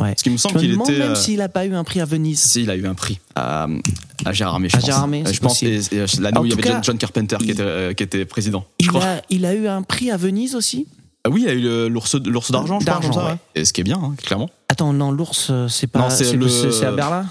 Ouais. 0.00 0.08
Parce 0.10 0.22
qu'il 0.22 0.32
me 0.32 0.36
Je 0.38 0.42
semble 0.42 0.56
me 0.56 0.60
qu'il 0.60 0.70
demande 0.72 0.90
était. 0.90 0.98
même 0.98 1.12
euh, 1.12 1.14
s'il 1.14 1.40
a 1.40 1.48
pas 1.48 1.64
eu 1.64 1.74
un 1.74 1.84
prix 1.84 2.00
à 2.00 2.04
Venise. 2.04 2.40
Si, 2.40 2.62
il 2.64 2.70
a 2.70 2.74
eu 2.74 2.86
un 2.86 2.94
prix 2.94 3.20
à, 3.36 3.68
à 4.24 4.32
Gérard 4.32 4.60
May, 4.60 4.68
je 4.68 4.76
À 4.76 4.80
pense. 4.80 4.86
Gérard 4.86 5.08
May, 5.08 5.22
Euh, 5.26 5.32
je 5.32 5.40
pense. 5.40 5.62
Euh, 5.62 6.06
l'année 6.20 6.38
où 6.38 6.44
il 6.46 6.50
y 6.50 6.52
avait 6.68 6.82
John, 6.82 6.98
Carpenter 6.98 7.36
qui 7.38 7.50
était, 7.50 7.62
euh, 7.62 7.92
qui 7.94 8.02
était 8.02 8.24
président. 8.24 8.64
Je 8.80 8.86
Il 8.86 8.88
crois. 8.88 9.04
a, 9.04 9.22
il 9.30 9.44
a 9.46 9.54
eu 9.54 9.66
un 9.68 9.82
prix 9.82 10.10
à 10.10 10.16
Venise 10.16 10.54
aussi? 10.54 10.86
Ah 11.24 11.30
oui, 11.30 11.42
il 11.44 11.48
a 11.48 11.52
eu 11.52 11.88
l'ours 11.88 12.14
l'ours 12.16 12.50
d'argent, 12.50 12.80
je 12.80 13.18
ouais. 13.18 13.36
Et 13.54 13.64
ce 13.64 13.72
qui 13.72 13.80
est 13.80 13.84
bien, 13.84 14.00
hein, 14.02 14.14
clairement. 14.22 14.50
Attends, 14.68 14.92
non, 14.92 15.12
l'ours, 15.12 15.52
c'est 15.68 15.86
pas. 15.86 16.00
Non, 16.00 16.10
c'est 16.10 16.32
le- 16.32 16.84
à 16.84 16.90
Berlin? 16.92 17.26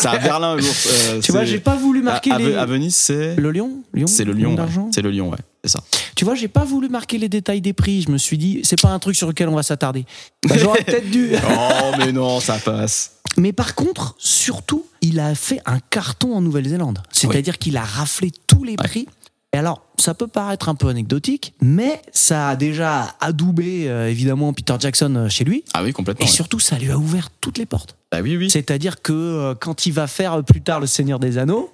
C'est 0.00 0.08
à 0.08 0.18
Berlin, 0.18 0.54
l'ours. 0.56 0.88
euh, 1.10 1.20
Tu 1.22 1.32
vois, 1.32 1.44
j'ai 1.44 1.58
pas 1.60 1.74
voulu 1.76 2.02
marquer 2.02 2.32
à, 2.32 2.38
les. 2.38 2.54
à 2.54 2.66
Venise, 2.66 2.94
c'est. 2.94 3.36
Le 3.36 3.50
lion, 3.50 3.70
lion 3.94 4.06
C'est 4.06 4.24
le 4.24 4.32
lion. 4.32 4.50
ouais. 4.50 4.56
d'argent? 4.56 4.90
C'est 4.92 5.02
le 5.02 5.10
lion, 5.10 5.30
ouais. 5.30 5.38
C'est 5.64 5.70
ça. 5.70 5.80
Tu 6.14 6.24
vois, 6.24 6.34
j'ai 6.34 6.48
pas 6.48 6.64
voulu 6.64 6.88
marquer 6.88 7.18
les 7.18 7.28
détails 7.28 7.60
des 7.60 7.72
prix. 7.72 8.02
Je 8.02 8.10
me 8.10 8.18
suis 8.18 8.36
dit, 8.38 8.60
c'est 8.64 8.80
pas 8.80 8.90
un 8.90 8.98
truc 8.98 9.16
sur 9.16 9.26
lequel 9.28 9.48
on 9.48 9.54
va 9.54 9.62
s'attarder. 9.62 10.04
Bah, 10.46 10.56
J'aurais 10.58 10.82
peut-être 10.84 11.10
dû. 11.10 11.30
Oh, 11.34 11.90
mais 11.98 12.12
non, 12.12 12.38
ça 12.40 12.58
passe. 12.58 13.12
Mais 13.38 13.52
par 13.52 13.74
contre, 13.74 14.14
surtout, 14.18 14.84
il 15.00 15.20
a 15.20 15.34
fait 15.34 15.60
un 15.64 15.78
carton 15.78 16.34
en 16.34 16.40
Nouvelle-Zélande. 16.40 16.98
C'est-à-dire 17.12 17.58
qu'il 17.58 17.76
a 17.76 17.84
raflé 17.84 18.30
tous 18.46 18.64
les 18.64 18.76
prix. 18.76 19.06
Et 19.54 19.56
alors, 19.56 19.82
ça 19.98 20.12
peut 20.12 20.26
paraître 20.26 20.68
un 20.68 20.74
peu 20.74 20.88
anecdotique, 20.88 21.54
mais 21.62 22.02
ça 22.12 22.48
a 22.50 22.56
déjà 22.56 23.14
adoubé 23.20 23.88
euh, 23.88 24.10
évidemment 24.10 24.52
Peter 24.52 24.74
Jackson 24.78 25.14
euh, 25.16 25.28
chez 25.30 25.44
lui. 25.44 25.64
Ah 25.72 25.82
oui, 25.82 25.94
complètement. 25.94 26.26
Et 26.26 26.28
surtout, 26.28 26.58
ça 26.60 26.76
lui 26.76 26.90
a 26.90 26.98
ouvert 26.98 27.30
toutes 27.40 27.56
les 27.56 27.64
portes. 27.64 27.96
Bah 28.12 28.18
oui, 28.22 28.36
oui. 28.36 28.50
C'est-à-dire 28.50 29.00
que 29.00 29.12
euh, 29.14 29.54
quand 29.54 29.86
il 29.86 29.92
va 29.94 30.06
faire 30.06 30.44
plus 30.44 30.60
tard 30.60 30.80
Le 30.80 30.86
Seigneur 30.86 31.18
des 31.18 31.38
Anneaux, 31.38 31.72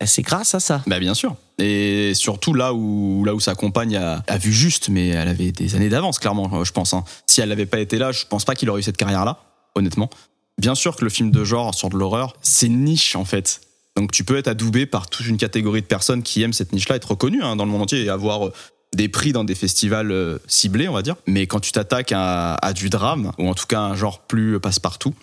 euh, 0.00 0.06
c'est 0.06 0.22
grâce 0.22 0.54
à 0.54 0.60
ça. 0.60 0.82
Bah 0.86 1.00
bien 1.00 1.14
sûr. 1.14 1.34
Et 1.58 2.12
surtout 2.14 2.54
là 2.54 2.72
où 2.72 3.24
là 3.24 3.34
où 3.34 3.40
sa 3.40 3.56
compagne 3.56 3.96
a, 3.96 4.22
a 4.28 4.38
vu 4.38 4.52
juste, 4.52 4.88
mais 4.88 5.08
elle 5.08 5.26
avait 5.26 5.50
des 5.50 5.74
années 5.74 5.88
d'avance, 5.88 6.20
clairement, 6.20 6.62
je 6.62 6.70
pense. 6.70 6.94
hein. 6.94 7.02
Si 7.26 7.40
elle 7.40 7.48
n'avait 7.48 7.66
pas 7.66 7.80
été 7.80 7.98
là, 7.98 8.12
je 8.12 8.24
pense 8.26 8.44
pas 8.44 8.54
qu'il 8.54 8.70
aurait 8.70 8.80
eu 8.80 8.84
cette 8.84 8.98
carrière-là, 8.98 9.38
honnêtement. 9.74 10.10
Bien 10.58 10.74
sûr 10.74 10.96
que 10.96 11.04
le 11.04 11.10
film 11.10 11.30
de 11.30 11.44
genre 11.44 11.74
sur 11.74 11.90
de 11.90 11.96
l'horreur, 11.96 12.34
c'est 12.42 12.68
niche 12.68 13.14
en 13.16 13.24
fait. 13.24 13.60
Donc 13.96 14.12
tu 14.12 14.24
peux 14.24 14.36
être 14.36 14.48
adoubé 14.48 14.86
par 14.86 15.08
toute 15.08 15.26
une 15.26 15.36
catégorie 15.36 15.82
de 15.82 15.86
personnes 15.86 16.22
qui 16.22 16.42
aiment 16.42 16.52
cette 16.52 16.72
niche-là, 16.72 16.96
être 16.96 17.10
reconnu 17.10 17.42
hein, 17.42 17.56
dans 17.56 17.64
le 17.64 17.70
monde 17.70 17.82
entier 17.82 18.04
et 18.04 18.08
avoir 18.08 18.46
euh, 18.46 18.52
des 18.94 19.08
prix 19.08 19.32
dans 19.32 19.44
des 19.44 19.54
festivals 19.54 20.12
euh, 20.12 20.38
ciblés, 20.46 20.88
on 20.88 20.92
va 20.92 21.02
dire. 21.02 21.16
Mais 21.26 21.46
quand 21.46 21.60
tu 21.60 21.72
t'attaques 21.72 22.12
à, 22.12 22.54
à 22.54 22.72
du 22.72 22.88
drame, 22.88 23.32
ou 23.38 23.48
en 23.48 23.54
tout 23.54 23.66
cas 23.66 23.80
un 23.80 23.94
genre 23.94 24.26
plus 24.26 24.60
passe-partout, 24.60 25.14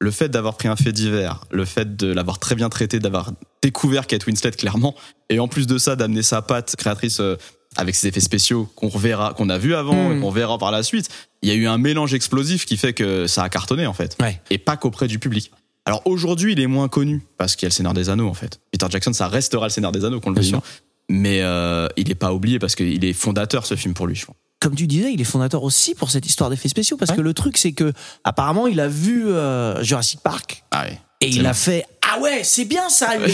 le 0.00 0.10
fait 0.10 0.28
d'avoir 0.28 0.56
pris 0.56 0.68
un 0.68 0.76
fait 0.76 0.92
divers, 0.92 1.44
le 1.50 1.64
fait 1.64 1.96
de 1.96 2.12
l'avoir 2.12 2.38
très 2.38 2.54
bien 2.54 2.68
traité, 2.68 2.98
d'avoir 2.98 3.32
découvert 3.62 4.06
Kate 4.06 4.26
Winslet 4.26 4.52
clairement, 4.52 4.94
et 5.30 5.38
en 5.38 5.48
plus 5.48 5.66
de 5.66 5.78
ça 5.78 5.96
d'amener 5.96 6.22
sa 6.22 6.42
patte 6.42 6.76
créatrice 6.76 7.20
euh, 7.20 7.36
avec 7.76 7.94
ses 7.94 8.08
effets 8.08 8.20
spéciaux 8.20 8.68
qu'on 8.76 8.88
reverra, 8.88 9.34
qu'on 9.34 9.48
a 9.48 9.58
vu 9.58 9.74
avant, 9.74 10.12
et 10.12 10.20
qu'on 10.20 10.30
verra 10.30 10.58
par 10.58 10.70
la 10.70 10.82
suite, 10.82 11.08
il 11.42 11.48
y 11.48 11.52
a 11.52 11.54
eu 11.54 11.66
un 11.66 11.78
mélange 11.78 12.14
explosif 12.14 12.64
qui 12.66 12.76
fait 12.76 12.92
que 12.92 13.26
ça 13.26 13.42
a 13.42 13.48
cartonné 13.48 13.86
en 13.86 13.92
fait, 13.94 14.16
Ouais. 14.20 14.40
et 14.50 14.58
pas 14.58 14.76
qu'auprès 14.76 15.08
du 15.08 15.18
public. 15.18 15.50
Alors 15.86 16.02
aujourd'hui, 16.06 16.52
il 16.52 16.60
est 16.60 16.66
moins 16.66 16.88
connu 16.88 17.22
parce 17.36 17.56
qu'il 17.56 17.66
y 17.66 17.66
a 17.66 17.70
le 17.70 17.74
Seigneur 17.74 17.92
des 17.92 18.08
Anneaux 18.08 18.28
en 18.28 18.34
fait. 18.34 18.58
Peter 18.72 18.86
Jackson, 18.88 19.12
ça 19.12 19.28
restera 19.28 19.66
le 19.66 19.70
Seigneur 19.70 19.92
des 19.92 20.04
Anneaux 20.04 20.20
qu'on 20.20 20.30
le 20.30 20.40
veuille 20.40 20.54
mais 21.10 21.42
euh, 21.42 21.86
il 21.98 22.10
est 22.10 22.14
pas 22.14 22.32
oublié 22.32 22.58
parce 22.58 22.74
qu'il 22.74 23.04
est 23.04 23.12
fondateur 23.12 23.66
ce 23.66 23.74
film 23.76 23.92
pour 23.92 24.06
lui. 24.06 24.14
Je 24.14 24.24
pense. 24.24 24.36
Comme 24.60 24.74
tu 24.74 24.86
disais, 24.86 25.12
il 25.12 25.20
est 25.20 25.24
fondateur 25.24 25.62
aussi 25.62 25.94
pour 25.94 26.10
cette 26.10 26.24
histoire 26.24 26.48
d'effets 26.48 26.70
spéciaux 26.70 26.96
parce 26.96 27.10
Ouais. 27.10 27.16
que 27.18 27.20
le 27.20 27.34
truc, 27.34 27.58
c'est 27.58 27.72
que 27.72 27.92
apparemment, 28.24 28.66
il 28.66 28.80
a 28.80 28.88
vu 28.88 29.26
euh, 29.28 29.82
Jurassic 29.82 30.20
Park 30.20 30.64
Ah 30.70 30.84
ouais. 30.84 30.98
et 31.20 31.28
il 31.28 31.44
a 31.44 31.52
fait 31.52 31.84
Ah 32.10 32.18
ouais, 32.20 32.40
c'est 32.44 32.64
bien 32.64 32.88
ça, 32.88 33.16
les, 33.26 33.28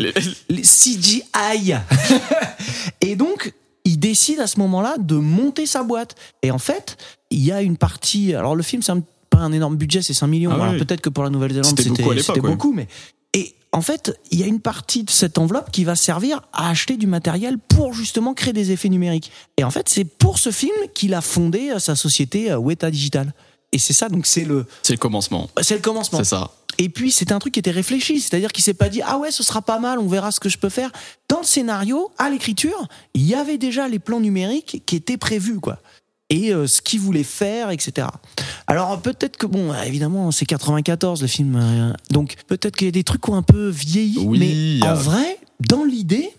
Les- 0.00 0.12
les 0.48 0.62
CGI. 0.62 1.74
et 3.00 3.14
donc, 3.16 3.52
il 3.84 3.98
décide 3.98 4.40
à 4.40 4.46
ce 4.46 4.58
moment-là 4.60 4.96
de 4.98 5.16
monter 5.16 5.66
sa 5.66 5.82
boîte. 5.82 6.14
Et 6.42 6.50
en 6.50 6.58
fait, 6.58 6.96
il 7.30 7.40
y 7.44 7.52
a 7.52 7.62
une 7.62 7.76
partie. 7.76 8.34
Alors, 8.34 8.54
le 8.56 8.62
film, 8.62 8.82
c'est 8.82 8.92
un- 8.92 9.02
pas 9.30 9.38
un 9.38 9.52
énorme 9.52 9.76
budget, 9.76 10.02
c'est 10.02 10.14
5 10.14 10.26
millions. 10.26 10.50
Ah 10.52 10.62
alors, 10.62 10.72
oui. 10.74 10.78
peut-être 10.78 11.00
que 11.00 11.08
pour 11.10 11.24
la 11.24 11.30
Nouvelle-Zélande, 11.30 11.74
C'était 11.76 11.90
beaucoup 12.02 12.10
à 12.12 12.34
beaucoup, 12.50 12.72
mais. 12.72 12.86
Et 13.34 13.54
en 13.72 13.80
fait, 13.80 14.18
il 14.30 14.38
y 14.38 14.42
a 14.42 14.46
une 14.46 14.60
partie 14.60 15.04
de 15.04 15.10
cette 15.10 15.38
enveloppe 15.38 15.70
qui 15.70 15.84
va 15.84 15.96
servir 15.96 16.42
à 16.52 16.68
acheter 16.68 16.98
du 16.98 17.06
matériel 17.06 17.56
pour 17.58 17.94
justement 17.94 18.34
créer 18.34 18.52
des 18.52 18.70
effets 18.72 18.90
numériques. 18.90 19.30
Et 19.56 19.64
en 19.64 19.70
fait, 19.70 19.88
c'est 19.88 20.04
pour 20.04 20.38
ce 20.38 20.50
film 20.50 20.74
qu'il 20.94 21.14
a 21.14 21.22
fondé 21.22 21.70
euh, 21.70 21.78
sa 21.78 21.96
société 21.96 22.52
euh, 22.52 22.58
Weta 22.58 22.90
Digital. 22.90 23.32
Et 23.74 23.78
c'est 23.78 23.94
ça, 23.94 24.10
donc 24.10 24.26
c'est 24.26 24.44
le, 24.44 24.66
C'est 24.82 24.92
le 24.92 24.98
commencement. 24.98 25.48
c'est 25.62 25.76
le 25.76 25.80
commencement. 25.80 26.18
C'est 26.18 26.24
ça. 26.26 26.50
Et 26.78 26.88
puis 26.88 27.10
c'était 27.12 27.32
un 27.32 27.38
truc 27.38 27.54
qui 27.54 27.60
était 27.60 27.70
réfléchi, 27.70 28.20
c'est-à-dire 28.20 28.50
qu'il 28.52 28.64
s'est 28.64 28.74
pas 28.74 28.88
dit 28.88 29.00
ah 29.04 29.18
ouais 29.18 29.30
ce 29.30 29.42
sera 29.42 29.62
pas 29.62 29.78
mal, 29.78 29.98
on 29.98 30.08
verra 30.08 30.30
ce 30.32 30.40
que 30.40 30.48
je 30.48 30.58
peux 30.58 30.68
faire. 30.68 30.90
Dans 31.28 31.38
le 31.40 31.44
scénario, 31.46 32.10
à 32.18 32.30
l'écriture, 32.30 32.88
il 33.14 33.22
y 33.22 33.34
avait 33.34 33.58
déjà 33.58 33.88
les 33.88 33.98
plans 33.98 34.20
numériques 34.20 34.82
qui 34.86 34.96
étaient 34.96 35.16
prévus 35.18 35.60
quoi. 35.60 35.78
Et 36.30 36.54
euh, 36.54 36.66
ce 36.66 36.80
qu'il 36.80 36.98
voulait 37.00 37.24
faire, 37.24 37.70
etc. 37.70 38.08
Alors 38.66 39.00
peut-être 39.02 39.36
que 39.36 39.46
bon, 39.46 39.74
évidemment 39.84 40.30
c'est 40.30 40.46
94 40.46 41.20
le 41.20 41.26
film, 41.28 41.56
euh, 41.60 41.92
donc 42.10 42.36
peut-être 42.46 42.74
qu'il 42.76 42.86
y 42.86 42.88
a 42.88 42.92
des 42.92 43.04
trucs 43.04 43.20
qui 43.22 43.30
ont 43.30 43.34
un 43.36 43.42
peu 43.42 43.68
vieilli, 43.68 44.18
Oui, 44.18 44.78
mais 44.80 44.88
en 44.88 44.94
vrai, 44.94 45.38
dans 45.60 45.84
l'idée, 45.84 46.30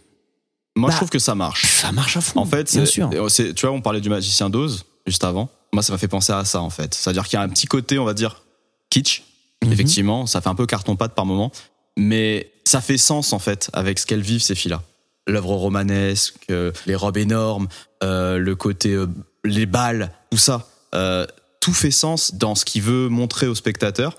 Moi, 0.76 0.90
Bah, 0.90 0.94
je 0.94 0.98
trouve 0.98 1.10
que 1.12 1.20
ça 1.20 1.36
marche. 1.36 1.68
ça 1.68 1.92
marche 1.92 2.18
à 2.18 2.22
fond. 2.22 2.40
En 2.40 2.46
fait, 2.46 2.72
bien 2.74 2.86
c'est- 2.86 2.92
sûr. 2.92 3.08
c'est- 3.30 3.54
tu 3.54 3.68
vois, 3.68 3.76
on 3.76 3.82
parlait 3.82 4.02
du 4.02 4.10
magicien 4.10 4.50
d'Oz 4.50 4.86
juste 5.06 5.24
avant. 5.24 5.48
Moi, 5.72 5.84
ça 5.84 5.94
m'a 5.94 6.00
fait 6.00 6.08
penser 6.08 6.34
à 6.34 6.44
ça, 6.46 6.62
en 6.62 6.72
fait. 6.72 6.96
C'est-à-dire 6.96 7.28
qu'il 7.28 7.38
y 7.38 7.40
a 7.40 7.44
un 7.44 7.50
petit 7.50 7.68
côté, 7.68 8.00
on 8.00 8.06
va 8.06 8.16
dire, 8.16 8.42
kitsch. 8.90 9.22
Mhm. 9.68 9.74
Effectivement, 9.74 10.26
ça 10.26 10.42
fait 10.42 10.50
un 10.50 10.56
peu 10.56 10.66
carton-pâte 10.66 11.14
par 11.14 11.26
moment. 11.26 11.52
Mais 11.98 12.52
ça 12.66 12.82
fait 12.82 12.98
sens, 12.98 13.34
en 13.34 13.40
fait, 13.40 13.70
avec 13.74 14.00
ce 14.00 14.06
qu'elles 14.06 14.22
vivent, 14.22 14.42
ces 14.42 14.56
filles-là. 14.56 14.82
L'œuvre 15.28 15.56
romanesque, 15.56 16.36
euh, 16.50 16.72
les 16.86 16.96
robes 16.96 17.18
énormes, 17.18 17.68
euh, 18.04 18.38
le 18.38 18.56
côté, 18.56 18.94
euh, 18.94 19.08
les 19.46 19.66
balles, 19.66 20.12
tout 20.32 20.38
ça. 20.38 20.68
Tout 21.60 21.74
fait 21.74 21.92
sens 21.92 22.36
dans 22.36 22.56
ce 22.56 22.66
qu'il 22.66 22.82
veut 22.82 23.08
montrer 23.08 23.48
au 23.48 23.56
spectateur. 23.56 24.18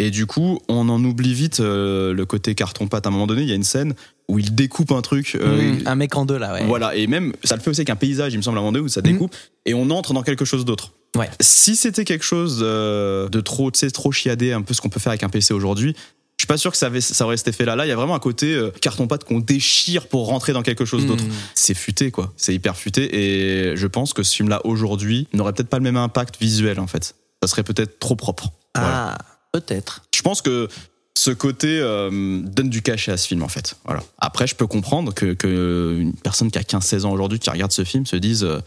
Et 0.00 0.10
du 0.10 0.26
coup, 0.26 0.58
on 0.68 0.88
en 0.88 1.04
oublie 1.04 1.34
vite 1.34 1.60
le 1.60 2.24
côté 2.24 2.54
carton-pâte. 2.56 3.06
À 3.06 3.10
un 3.10 3.12
moment 3.12 3.28
donné, 3.28 3.42
il 3.42 3.48
y 3.48 3.52
a 3.52 3.54
une 3.54 3.62
scène 3.62 3.94
où 4.30 4.38
il 4.38 4.54
découpe 4.54 4.92
un 4.92 5.02
truc. 5.02 5.36
euh, 5.40 5.72
Mmh, 5.72 5.82
un 5.86 5.94
mec 5.94 6.16
en 6.16 6.24
deux 6.24 6.38
là, 6.38 6.54
ouais. 6.54 6.64
voilà, 6.66 6.94
et 6.94 7.06
même, 7.06 7.32
ça 7.44 7.56
le 7.56 7.60
fait 7.60 7.70
aussi 7.70 7.80
avec 7.80 7.90
un 7.90 7.96
paysage, 7.96 8.32
il 8.32 8.36
me 8.36 8.42
semble, 8.42 8.56
à 8.56 8.60
un 8.60 8.62
moment 8.62 8.72
donné, 8.72 8.84
où 8.84 8.88
ça 8.88 9.02
découpe, 9.02 9.34
et 9.66 9.74
on 9.74 9.90
entre 9.90 10.12
dans 10.14 10.22
quelque 10.22 10.44
chose 10.44 10.64
d'autre. 10.64 10.92
Ouais. 11.16 11.28
Si 11.40 11.74
c'était 11.76 12.04
quelque 12.04 12.24
chose 12.24 12.60
euh, 12.62 13.28
de 13.28 13.40
trop, 13.40 13.70
tu 13.70 13.78
sais, 13.80 13.90
trop 13.90 14.12
chiadé, 14.12 14.52
un 14.52 14.62
peu 14.62 14.74
ce 14.74 14.80
qu'on 14.80 14.88
peut 14.88 15.00
faire 15.00 15.10
avec 15.10 15.24
un 15.24 15.28
PC 15.28 15.52
aujourd'hui, 15.52 15.94
je 16.38 16.44
suis 16.44 16.46
pas 16.46 16.56
sûr 16.56 16.70
que 16.70 16.76
ça, 16.78 16.86
avait, 16.86 17.02
ça 17.02 17.26
aurait 17.26 17.36
cet 17.36 17.48
effet-là. 17.48 17.76
Là, 17.76 17.84
il 17.84 17.90
y 17.90 17.92
a 17.92 17.96
vraiment 17.96 18.14
un 18.14 18.20
côté 18.20 18.54
euh, 18.54 18.70
carton-pâte 18.80 19.24
qu'on 19.24 19.40
déchire 19.40 20.06
pour 20.06 20.26
rentrer 20.28 20.54
dans 20.54 20.62
quelque 20.62 20.86
chose 20.86 21.04
d'autre. 21.04 21.24
Mmh. 21.24 21.32
C'est 21.54 21.74
futé, 21.74 22.10
quoi. 22.10 22.32
C'est 22.38 22.54
hyper 22.54 22.76
futé, 22.76 23.10
et 23.72 23.76
je 23.76 23.86
pense 23.86 24.14
que 24.14 24.22
ce 24.22 24.34
film-là, 24.36 24.60
aujourd'hui, 24.64 25.28
n'aurait 25.34 25.52
peut-être 25.52 25.68
pas 25.68 25.76
le 25.78 25.82
même 25.82 25.96
impact 25.98 26.36
visuel, 26.40 26.80
en 26.80 26.86
fait. 26.86 27.14
Ça 27.42 27.48
serait 27.48 27.62
peut-être 27.62 27.98
trop 27.98 28.16
propre. 28.16 28.52
Voilà. 28.74 29.16
Ah, 29.18 29.18
peut-être. 29.52 30.02
Je 30.14 30.22
pense 30.22 30.40
que 30.42 30.68
ce 31.16 31.30
côté 31.30 31.80
euh, 31.80 32.40
donne 32.42 32.70
du 32.70 32.82
cachet 32.82 33.12
à 33.12 33.16
ce 33.16 33.26
film 33.26 33.42
en 33.42 33.48
fait. 33.48 33.76
Voilà. 33.84 34.02
Après, 34.18 34.46
je 34.46 34.54
peux 34.54 34.66
comprendre 34.66 35.12
que, 35.12 35.34
que 35.34 36.04
personne 36.22 36.50
qui 36.50 36.58
a 36.58 36.62
15-16 36.62 37.04
ans 37.04 37.12
aujourd'hui 37.12 37.38
qui 37.38 37.50
regarde 37.50 37.72
ce 37.72 37.84
film 37.84 38.06
se 38.06 38.16
dise 38.16 38.44
euh, 38.44 38.60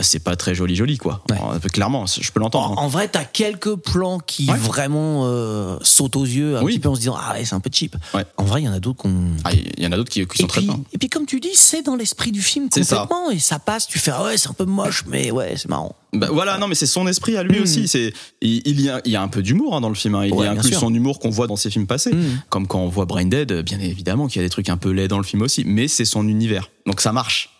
c'est 0.00 0.18
pas 0.22 0.36
très 0.36 0.54
joli 0.54 0.76
joli 0.76 0.98
quoi. 0.98 1.22
Ouais. 1.30 1.36
Alors, 1.36 1.58
clairement, 1.72 2.04
je 2.06 2.30
peux 2.30 2.38
l'entendre. 2.40 2.70
En, 2.70 2.72
hein. 2.72 2.84
en 2.84 2.88
vrai, 2.88 3.08
t'as 3.08 3.24
quelques 3.24 3.76
plans 3.76 4.18
qui 4.18 4.50
Ouais. 4.50 4.58
vraiment 4.58 5.22
euh, 5.24 5.78
sautent 5.82 6.16
aux 6.16 6.24
yeux 6.24 6.56
un 6.58 6.62
Oui. 6.62 6.74
petit 6.74 6.80
peu 6.80 6.88
en 6.90 6.94
se 6.94 7.00
disant 7.00 7.16
ah 7.18 7.32
ouais 7.34 7.44
c'est 7.44 7.54
un 7.54 7.60
peu 7.60 7.70
cheap. 7.72 7.96
Ouais. 8.14 8.24
En 8.36 8.44
vrai, 8.44 8.62
il 8.62 8.66
y 8.66 8.68
en 8.68 8.72
a 8.74 8.80
d'autres 8.80 8.98
qu'on 9.02 9.14
Ah, 9.44 9.52
Il 9.54 9.82
y 9.82 9.86
en 9.86 9.92
a 9.92 9.96
d'autres 9.96 10.10
qui, 10.10 10.26
qui 10.26 10.38
et 10.38 10.42
sont 10.42 10.46
très 10.48 10.60
bien. 10.60 10.78
et 10.92 10.98
puis 10.98 11.08
comme 11.08 11.24
tu 11.26 11.40
dis, 11.40 11.54
c'est 11.54 11.82
dans 11.82 11.96
l'esprit 11.96 12.30
du 12.32 12.42
film 12.42 12.68
ça. 12.70 12.80
complètement 12.80 13.30
et 13.30 13.38
ça 13.38 13.58
passe. 13.58 13.86
Tu 13.86 13.98
fais 13.98 14.10
ah 14.14 14.24
ouais 14.24 14.36
c'est 14.36 14.48
un 14.50 14.54
peu 14.54 14.64
moche 14.66 15.04
mais 15.08 15.30
ouais 15.30 15.54
c'est 15.56 15.68
marrant. 15.68 15.94
Bah, 16.12 16.28
voilà, 16.32 16.56
non, 16.56 16.66
mais 16.66 16.74
c'est 16.74 16.86
son 16.86 17.06
esprit 17.06 17.36
à 17.36 17.42
lui 17.42 17.58
Mm. 17.58 17.62
aussi. 17.62 17.88
C'est 17.88 18.12
il, 18.40 18.62
il 18.66 18.80
y 18.80 18.88
a, 18.88 19.00
il 19.04 19.12
y 19.12 19.16
a 19.16 19.22
un 19.22 19.28
peu 19.28 19.42
d'humour 19.42 19.74
hein, 19.76 19.80
dans 19.82 19.88
le 19.90 19.94
film. 19.94 20.14
hein. 20.14 20.24
Il 20.24 20.32
Ouais, 20.32 20.46
y 20.46 20.48
a 20.48 20.52
inclus 20.52 20.70
sûr. 20.70 20.80
son 20.80 20.94
humour 20.94 21.18
qu'on 21.18 21.28
voit 21.30 21.46
dans 21.46 21.56
ses 21.56 21.68
films 21.70 21.86
passés. 21.86 22.12
Mm. 22.14 22.42
Comme 22.48 22.66
quand 22.66 22.80
on 22.80 22.88
voit 22.88 23.04
Brain 23.06 23.26
Dead, 23.26 23.52
bien 23.62 23.80
évidemment 23.80 24.26
qu'il 24.26 24.40
y 24.40 24.44
a 24.44 24.46
des 24.46 24.50
trucs 24.50 24.68
un 24.70 24.76
peu 24.78 24.90
laids 24.90 25.08
dans 25.08 25.18
le 25.18 25.24
film 25.24 25.42
aussi, 25.42 25.64
mais 25.66 25.88
c'est 25.88 26.04
son 26.06 26.26
univers. 26.28 26.70
Donc 26.86 27.00
ça 27.00 27.12
marche. 27.12 27.50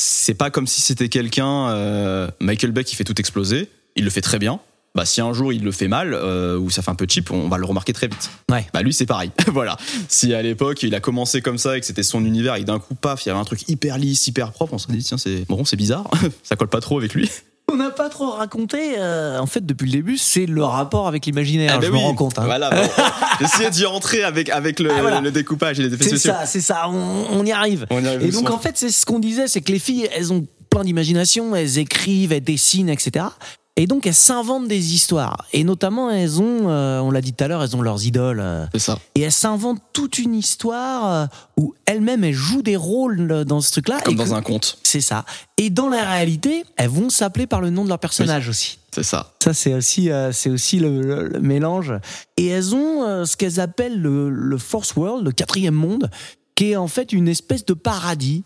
C'est 0.00 0.34
pas 0.34 0.50
comme 0.50 0.68
si 0.68 0.80
c'était 0.80 1.08
quelqu'un, 1.08 1.70
euh, 1.70 2.30
Michael 2.38 2.70
Bay 2.70 2.84
qui 2.84 2.94
fait 2.94 3.02
tout 3.02 3.18
exploser. 3.20 3.68
Il 3.96 4.04
le 4.04 4.10
fait 4.10 4.20
très 4.20 4.38
bien. 4.38 4.60
Bah, 4.94 5.04
si 5.04 5.20
un 5.20 5.32
jour 5.32 5.52
il 5.52 5.62
le 5.64 5.72
fait 5.72 5.88
mal 5.88 6.14
euh, 6.14 6.56
ou 6.56 6.70
ça 6.70 6.82
fait 6.82 6.90
un 6.90 6.94
peu 6.94 7.06
cheap, 7.08 7.30
on 7.32 7.48
va 7.48 7.58
le 7.58 7.66
remarquer 7.66 7.92
très 7.92 8.06
vite. 8.06 8.30
Ouais. 8.50 8.66
Bah 8.72 8.82
lui 8.82 8.92
c'est 8.92 9.06
pareil. 9.06 9.30
voilà. 9.48 9.76
Si 10.08 10.32
à 10.34 10.42
l'époque 10.42 10.82
il 10.82 10.94
a 10.94 11.00
commencé 11.00 11.42
comme 11.42 11.58
ça 11.58 11.76
et 11.76 11.80
que 11.80 11.86
c'était 11.86 12.02
son 12.02 12.24
univers 12.24 12.54
et 12.54 12.64
d'un 12.64 12.78
coup 12.78 12.94
paf, 12.94 13.24
il 13.24 13.28
y 13.28 13.30
avait 13.30 13.40
un 13.40 13.44
truc 13.44 13.68
hyper 13.68 13.98
lisse, 13.98 14.26
hyper 14.28 14.52
propre, 14.52 14.74
on 14.74 14.78
se 14.78 14.90
dit 14.90 15.02
tiens 15.02 15.18
c'est 15.18 15.44
bon, 15.48 15.64
c'est 15.64 15.76
bizarre. 15.76 16.08
ça 16.42 16.56
colle 16.56 16.68
pas 16.68 16.80
trop 16.80 16.98
avec 16.98 17.14
lui. 17.14 17.30
On 17.70 17.76
n'a 17.76 17.90
pas 17.90 18.08
trop 18.08 18.30
raconté. 18.30 18.94
euh, 18.98 19.38
en 19.38 19.46
fait, 19.46 19.64
depuis 19.64 19.86
le 19.86 19.92
début, 19.92 20.16
c'est 20.16 20.46
le 20.46 20.64
rapport 20.64 21.06
avec 21.06 21.26
l'imaginaire. 21.26 21.72
Ah 21.74 21.76
je 21.76 21.86
ben 21.86 21.92
me 21.92 21.96
oui. 21.98 22.02
rends 22.02 22.14
compte. 22.14 22.38
hein. 22.38 22.44
Voilà, 22.46 22.70
bon, 22.70 22.88
j'essayais 23.40 23.70
d'y 23.70 23.84
rentrer 23.84 24.22
avec, 24.24 24.48
avec 24.48 24.80
le, 24.80 24.90
Ah, 24.90 25.00
voilà. 25.02 25.20
le 25.20 25.30
découpage 25.30 25.78
et 25.78 25.82
les 25.82 25.92
effets 25.94 26.04
C'est 26.08 26.18
ça, 26.18 26.46
c'est 26.46 26.60
ça. 26.62 26.88
On, 26.88 27.26
on 27.30 27.44
y 27.44 27.52
arrive. 27.52 27.86
On 27.90 28.02
y 28.02 28.06
arrive 28.08 28.22
Et 28.22 28.30
donc 28.30 28.50
en 28.50 28.58
fait, 28.58 28.76
c'est 28.78 28.90
ce 28.90 29.04
qu'on 29.04 29.18
disait, 29.18 29.48
c'est 29.48 29.60
que 29.60 29.70
les 29.72 29.78
filles, 29.78 30.08
elles 30.16 30.32
ont 30.32 30.46
plein 30.70 30.82
d'imagination, 30.84 31.54
elles 31.56 31.78
écrivent, 31.78 32.32
elles 32.32 32.42
dessinent, 32.42 32.88
etc. 32.88 33.26
Et 33.80 33.86
donc 33.86 34.06
elles 34.08 34.14
s'inventent 34.14 34.66
des 34.68 34.92
histoires. 34.94 35.46
Et 35.52 35.62
notamment, 35.62 36.10
elles 36.10 36.42
ont, 36.42 36.68
euh, 36.68 36.98
on 37.00 37.10
l'a 37.12 37.20
dit 37.20 37.32
tout 37.32 37.44
à 37.44 37.48
l'heure, 37.48 37.62
elles 37.62 37.76
ont 37.76 37.80
leurs 37.80 38.04
idoles. 38.04 38.44
c'est 38.72 38.78
ça. 38.80 38.98
et 39.14 39.20
elles 39.22 39.32
s'inventent 39.32 39.80
toute 39.92 40.18
une 40.18 40.34
histoire 40.34 41.06
euh, 41.06 41.26
où 41.56 41.74
elles-mêmes, 41.86 42.24
elles 42.24 42.34
jouent 42.34 42.62
des 42.62 42.76
rôles 42.76 43.30
euh, 43.30 43.44
dans 43.44 43.60
ce 43.60 43.70
truc-là. 43.72 44.00
Comme 44.00 44.14
et 44.14 44.16
dans 44.16 44.24
que- 44.24 44.32
un 44.32 44.42
conte. 44.42 44.78
C'est 44.82 45.00
ça. 45.00 45.24
Et 45.58 45.70
dans 45.70 45.88
la 45.88 46.04
réalité, 46.04 46.64
elles 46.76 46.90
vont 46.90 47.08
s'appeler 47.08 47.46
par 47.46 47.60
le 47.60 47.70
nom 47.70 47.84
de 47.84 47.88
leur 47.88 48.00
personnage 48.00 48.48
aussi. 48.48 48.78
C'est 48.92 49.04
ça. 49.04 49.32
Ça, 49.42 49.54
c'est 49.54 49.74
aussi, 49.74 50.10
euh, 50.10 50.32
c'est 50.32 50.50
aussi 50.50 50.80
le, 50.80 51.00
le- 51.00 51.28
le 51.28 51.40
mélange. 51.40 51.92
Et 52.36 52.48
elles 52.48 52.74
ont 52.74 53.04
euh, 53.04 53.24
ce 53.26 53.36
qu'elles 53.36 53.60
appellent 53.60 54.00
le, 54.00 54.28
le 54.28 54.58
Force 54.58 54.96
World, 54.96 55.24
le 55.24 55.30
quatrième 55.32 55.74
monde, 55.74 56.10
qui 56.56 56.72
est 56.72 56.76
en 56.76 56.88
fait 56.88 57.12
une 57.12 57.28
espèce 57.28 57.64
de 57.64 57.74
paradis 57.74 58.42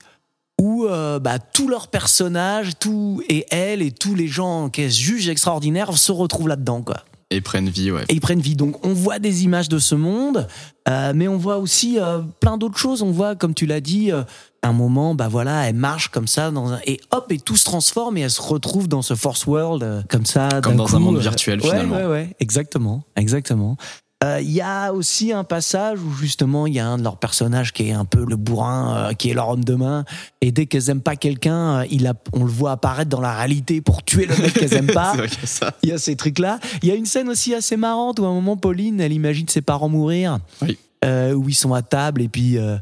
où 0.63 0.87
euh, 0.87 1.19
bah, 1.19 1.41
tous 1.41 1.67
leurs 1.67 1.89
personnages, 1.89 2.79
tout 2.79 3.21
et 3.29 3.47
elles 3.51 3.83
et 3.83 3.91
tous 3.91 4.15
les 4.15 4.29
gens 4.29 4.69
qu'elles 4.69 4.93
jugent 4.93 5.29
extraordinaires 5.29 5.99
se 5.99 6.13
retrouvent 6.13 6.47
là-dedans, 6.47 6.83
quoi. 6.83 6.99
Et 7.33 7.37
ils 7.37 7.43
prennent 7.43 7.69
vie, 7.69 7.91
ouais. 7.91 8.05
Et 8.09 8.15
ils 8.15 8.21
prennent 8.21 8.41
vie. 8.41 8.55
Donc 8.55 8.87
on 8.87 8.93
voit 8.93 9.19
des 9.19 9.43
images 9.43 9.69
de 9.69 9.81
ce 9.81 9.97
monde, 9.97 10.47
euh, 10.89 11.13
mais 11.17 11.27
on 11.27 11.37
voit 11.37 11.59
aussi 11.59 11.99
euh, 11.99 12.21
plein 12.39 12.59
d'autres 12.59 12.79
choses. 12.79 13.03
On 13.03 13.11
voit, 13.11 13.35
comme 13.35 13.55
tu 13.55 13.67
l'as 13.67 13.81
dit, 13.81 14.13
euh, 14.13 14.23
un 14.63 14.73
moment, 14.73 15.17
bah 15.17 15.27
voilà, 15.27 15.69
elle 15.69 15.75
marche 15.75 16.09
comme 16.09 16.29
ça, 16.29 16.53
dans 16.53 16.75
un... 16.75 16.79
et 16.87 17.01
hop, 17.11 17.33
et 17.33 17.41
tout 17.41 17.57
se 17.57 17.65
transforme 17.65 18.17
et 18.19 18.21
elle 18.21 18.31
se 18.31 18.41
retrouve 18.41 18.87
dans 18.87 19.03
ce 19.03 19.15
Force 19.15 19.47
World, 19.47 20.05
comme 20.09 20.27
ça. 20.27 20.49
Comme 20.63 20.77
dans 20.77 20.95
un 20.95 21.01
monde 21.01 21.19
virtuel, 21.19 21.61
ouais, 21.61 21.69
finalement. 21.69 21.97
Ouais, 21.97 22.07
ouais, 22.07 22.37
exactement, 22.39 23.03
exactement. 23.17 23.77
Euh, 24.23 24.41
Il 24.41 24.51
y 24.51 24.61
a 24.61 24.93
aussi 24.93 25.33
un 25.33 25.45
passage 25.45 25.99
où 26.01 26.13
justement 26.13 26.67
il 26.67 26.75
y 26.75 26.79
a 26.81 26.87
un 26.87 26.99
de 26.99 27.03
leurs 27.03 27.17
personnages 27.17 27.73
qui 27.73 27.89
est 27.89 27.93
un 27.93 28.05
peu 28.05 28.25
le 28.27 28.37
bourrin, 28.37 29.11
euh, 29.11 29.13
qui 29.15 29.31
est 29.31 29.35
leur 29.35 29.49
homme 29.49 29.65
de 29.65 29.75
main, 29.75 30.05
et 30.41 30.53
dès 30.53 30.67
qu'elles 30.67 30.91
aiment 30.91 31.01
pas 31.01 31.17
quelqu'un, 31.17 31.81
euh, 31.81 31.87
il 31.91 32.07
a, 32.07 32.15
on 32.33 32.45
le 32.45 32.51
voit 32.51 32.73
apparaître 32.73 33.11
dans 33.11 33.21
la 33.21 33.35
réalité 33.35 33.81
pour 33.81 34.03
tuer 34.05 34.27
le 34.27 34.37
mec 34.37 34.53
qu'elles 34.55 34.75
aiment 34.75 34.87
pas. 34.93 35.15
y. 35.17 35.65
Il 35.83 35.89
y 35.89 35.93
a 35.93 35.99
ces 35.99 36.17
trucs-là. 36.17 36.59
Il 36.83 36.89
y 36.89 36.93
a 36.93 36.95
une 36.95 37.07
scène 37.07 37.29
aussi 37.29 37.55
assez 37.55 37.77
marrante 37.77 38.19
où 38.21 38.25
à 38.25 38.29
un 38.29 38.35
moment, 38.35 38.57
Pauline, 38.57 39.01
elle 39.01 39.13
imagine 39.13 39.49
ses 39.49 39.63
parents 39.63 39.89
mourir. 39.89 40.39
Oui. 40.61 40.79
Euh, 41.05 41.33
où 41.33 41.49
ils 41.49 41.55
sont 41.55 41.75
à 41.75 41.83
table 41.83 42.23
et 42.23 42.29
puis 42.29 42.59
euh, 42.59 42.63
euh, 42.63 42.79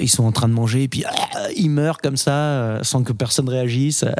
ils 0.00 0.08
sont 0.08 0.24
en 0.24 0.32
train 0.32 0.48
de 0.48 0.52
manger 0.54 0.84
et 0.84 0.88
puis 0.88 1.04
euh, 1.04 1.48
ils 1.56 1.70
meurent 1.70 1.98
comme 1.98 2.16
ça 2.16 2.32
euh, 2.32 2.82
sans 2.82 3.02
que 3.02 3.12
personne 3.12 3.48
réagisse. 3.48 4.04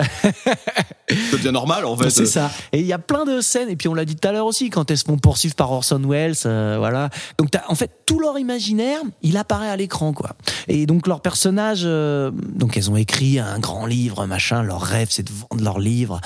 Ça 1.09 1.37
devient 1.37 1.53
normal, 1.53 1.85
en 1.85 1.97
fait. 1.97 2.11
C'est 2.11 2.27
ça. 2.27 2.51
Et 2.73 2.81
il 2.81 2.87
y 2.87 2.93
a 2.93 2.99
plein 2.99 3.25
de 3.25 3.41
scènes, 3.41 3.69
et 3.69 3.77
puis 3.77 3.87
on 3.89 3.95
l'a 3.95 4.05
dit 4.05 4.17
tout 4.17 4.27
à 4.27 4.33
l'heure 4.33 4.47
aussi, 4.47 4.71
quand 4.71 4.91
elles 4.91 4.99
se 4.99 5.05
font 5.05 5.19
poursuivre 5.19 5.55
par 5.55 5.71
Orson 5.71 6.01
Welles, 6.05 6.35
euh, 6.47 6.77
voilà. 6.79 7.11
Donc 7.39 7.53
t'as- 7.53 7.63
en 7.69 7.75
fait, 7.77 7.91
tout 8.07 8.19
leur 8.19 8.39
imaginaire, 8.39 8.99
il 9.23 9.37
apparaît 9.37 9.69
à 9.71 9.77
l'écran, 9.77 10.13
quoi. 10.13 10.31
Et 10.67 10.87
donc 10.87 11.07
leurs 11.07 11.21
personnages, 11.21 11.83
euh, 11.85 12.33
donc 12.33 12.77
elles 12.77 12.91
ont 12.91 12.97
écrit 12.97 13.39
un 13.39 13.59
grand 13.61 13.87
livre, 13.87 14.27
machin, 14.27 14.63
leur 14.63 14.83
rêve 14.83 15.09
c'est 15.11 15.23
de 15.23 15.31
vendre 15.33 15.63
leur 15.63 15.79
livre. 15.79 16.21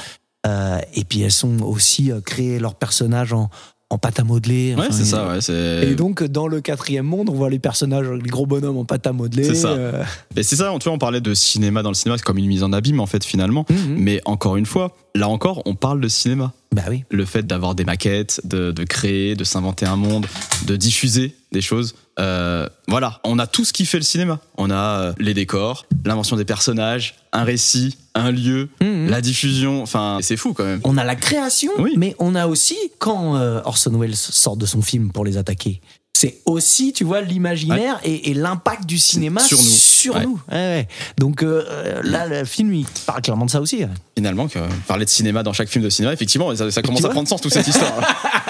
Euh, 0.47 0.79
et 0.95 1.05
puis 1.05 1.21
elles 1.21 1.31
sont 1.33 1.61
aussi 1.61 2.11
euh, 2.11 2.23
créé 2.23 2.59
leurs 2.59 2.75
personnages 2.75 3.35
en, 3.35 3.51
en 3.93 3.99
pâte 3.99 4.21
à 4.21 4.25
modeler. 4.25 4.75
Ouais, 4.77 4.83
Enfin, 4.87 4.93
c'est 4.93 5.03
et- 5.03 5.07
ça, 5.07 5.29
ouais. 5.29 5.41
c'est- 5.41 5.89
Et 5.91 5.95
donc 5.97 6.23
dans 6.23 6.47
le 6.47 6.61
quatrième 6.61 7.07
monde, 7.07 7.29
on 7.29 7.35
voit 7.35 7.51
les 7.51 7.59
personnages, 7.59 8.07
les 8.09 8.31
gros 8.31 8.47
bonhommes 8.47 8.77
en 8.77 8.85
pâte 8.85 9.07
à 9.07 9.13
modeler. 9.13 9.43
C'est 9.45 9.55
ça. 9.57 9.69
euh, 9.71 10.05
Mais 10.37 10.43
c'est 10.45 10.57
ça, 10.57 10.73
tu 10.79 10.85
vois, 10.85 10.93
on 10.93 10.99
parlait 10.99 11.21
de 11.21 11.35
cinéma 11.35 11.83
dans 11.83 11.91
le 11.91 11.95
cinéma, 11.97 12.17
c'est 12.17 12.25
comme 12.25 12.39
une 12.39 12.47
mise 12.47 12.63
en 12.63 12.73
abîme, 12.73 13.01
en 13.01 13.07
fait, 13.07 13.25
finalement. 13.25 13.67
mhm. 13.69 13.97
Mais 13.99 14.21
encore 14.25 14.57
une 14.57 14.67
fois, 14.67 14.97
là 15.17 15.29
encore, 15.29 15.63
on 15.67 15.75
parle 15.75 16.01
de 16.01 16.09
cinéma. 16.09 16.53
Bah 16.73 16.83
oui. 16.89 17.03
Le 17.11 17.25
fait 17.25 17.45
d'avoir 17.47 17.75
des 17.75 17.85
maquettes, 17.85 18.41
de, 18.45 18.71
de 18.71 18.85
créer, 18.85 19.35
de 19.35 19.43
s'inventer 19.43 19.87
un 19.87 19.97
monde, 19.97 20.27
de 20.67 20.77
diffuser 20.77 21.35
des 21.51 21.61
choses. 21.61 21.97
Euh, 22.21 22.69
voilà, 22.87 23.21
on 23.25 23.39
a 23.39 23.47
tout 23.47 23.65
ce 23.65 23.73
qui 23.73 23.87
fait 23.87 23.97
le 23.99 24.05
cinéma. 24.05 24.41
On 24.59 24.71
a 24.71 24.75
euh, 25.01 25.13
les 25.19 25.33
décors, 25.35 25.87
l'invention 26.05 26.37
des 26.37 26.45
personnages, 26.45 27.15
un 27.33 27.45
récit, 27.45 27.97
un 28.15 28.31
lieu, 28.31 28.69
Mhm. 28.83 29.09
la 29.09 29.21
diffusion. 29.21 29.83
Enfin, 29.83 30.19
c'est 30.21 30.37
fou 30.37 30.53
quand 30.53 30.65
même. 30.65 30.81
On 30.85 30.99
a 30.99 31.05
la 31.05 31.17
création, 31.17 31.73
Oui. 31.79 31.95
mais 31.97 32.15
on 32.19 32.35
a 32.35 32.47
aussi, 32.47 32.77
quand 32.99 33.37
euh, 33.37 33.61
Orson 33.65 33.93
Welles 33.99 34.17
sort 34.17 34.57
de 34.57 34.67
son 34.67 34.83
film 34.83 35.13
pour 35.13 35.25
les 35.25 35.37
attaquer, 35.39 35.81
c'est 36.13 36.41
aussi, 36.45 36.93
tu 36.93 37.05
vois, 37.05 37.23
l'imaginaire 37.23 37.99
et, 38.05 38.31
et 38.31 38.35
l'impact 38.35 38.85
du 38.85 38.99
cinéma 38.99 39.41
Sur 39.41 39.57
nous. 39.57 39.65
sur 39.65 40.15
Ouais. 40.17 40.25
nous. 40.27 40.41
Ouais. 40.53 40.87
Donc 41.17 41.43
euh, 41.43 42.03
là, 42.03 42.27
le 42.27 42.45
film, 42.45 42.75
il 42.75 42.85
parle 43.07 43.23
clairement 43.23 43.47
de 43.47 43.51
ça 43.51 43.63
aussi. 43.63 43.85
Finalement, 44.15 44.47
que 44.47 44.59
parler 44.87 45.07
de 45.07 45.11
cinéma 45.11 45.43
dans 45.43 45.55
chaque 45.55 45.71
film 45.71 45.83
de 45.83 45.89
cinéma, 45.89 46.13
effectivement, 46.13 46.55
ça, 46.55 46.71
ça 46.71 46.83
commence 46.83 47.05
à 47.05 47.09
prendre 47.09 47.27
sens 47.29 47.41
toute 47.41 47.55
cette 47.55 47.69
histoire. 47.69 47.95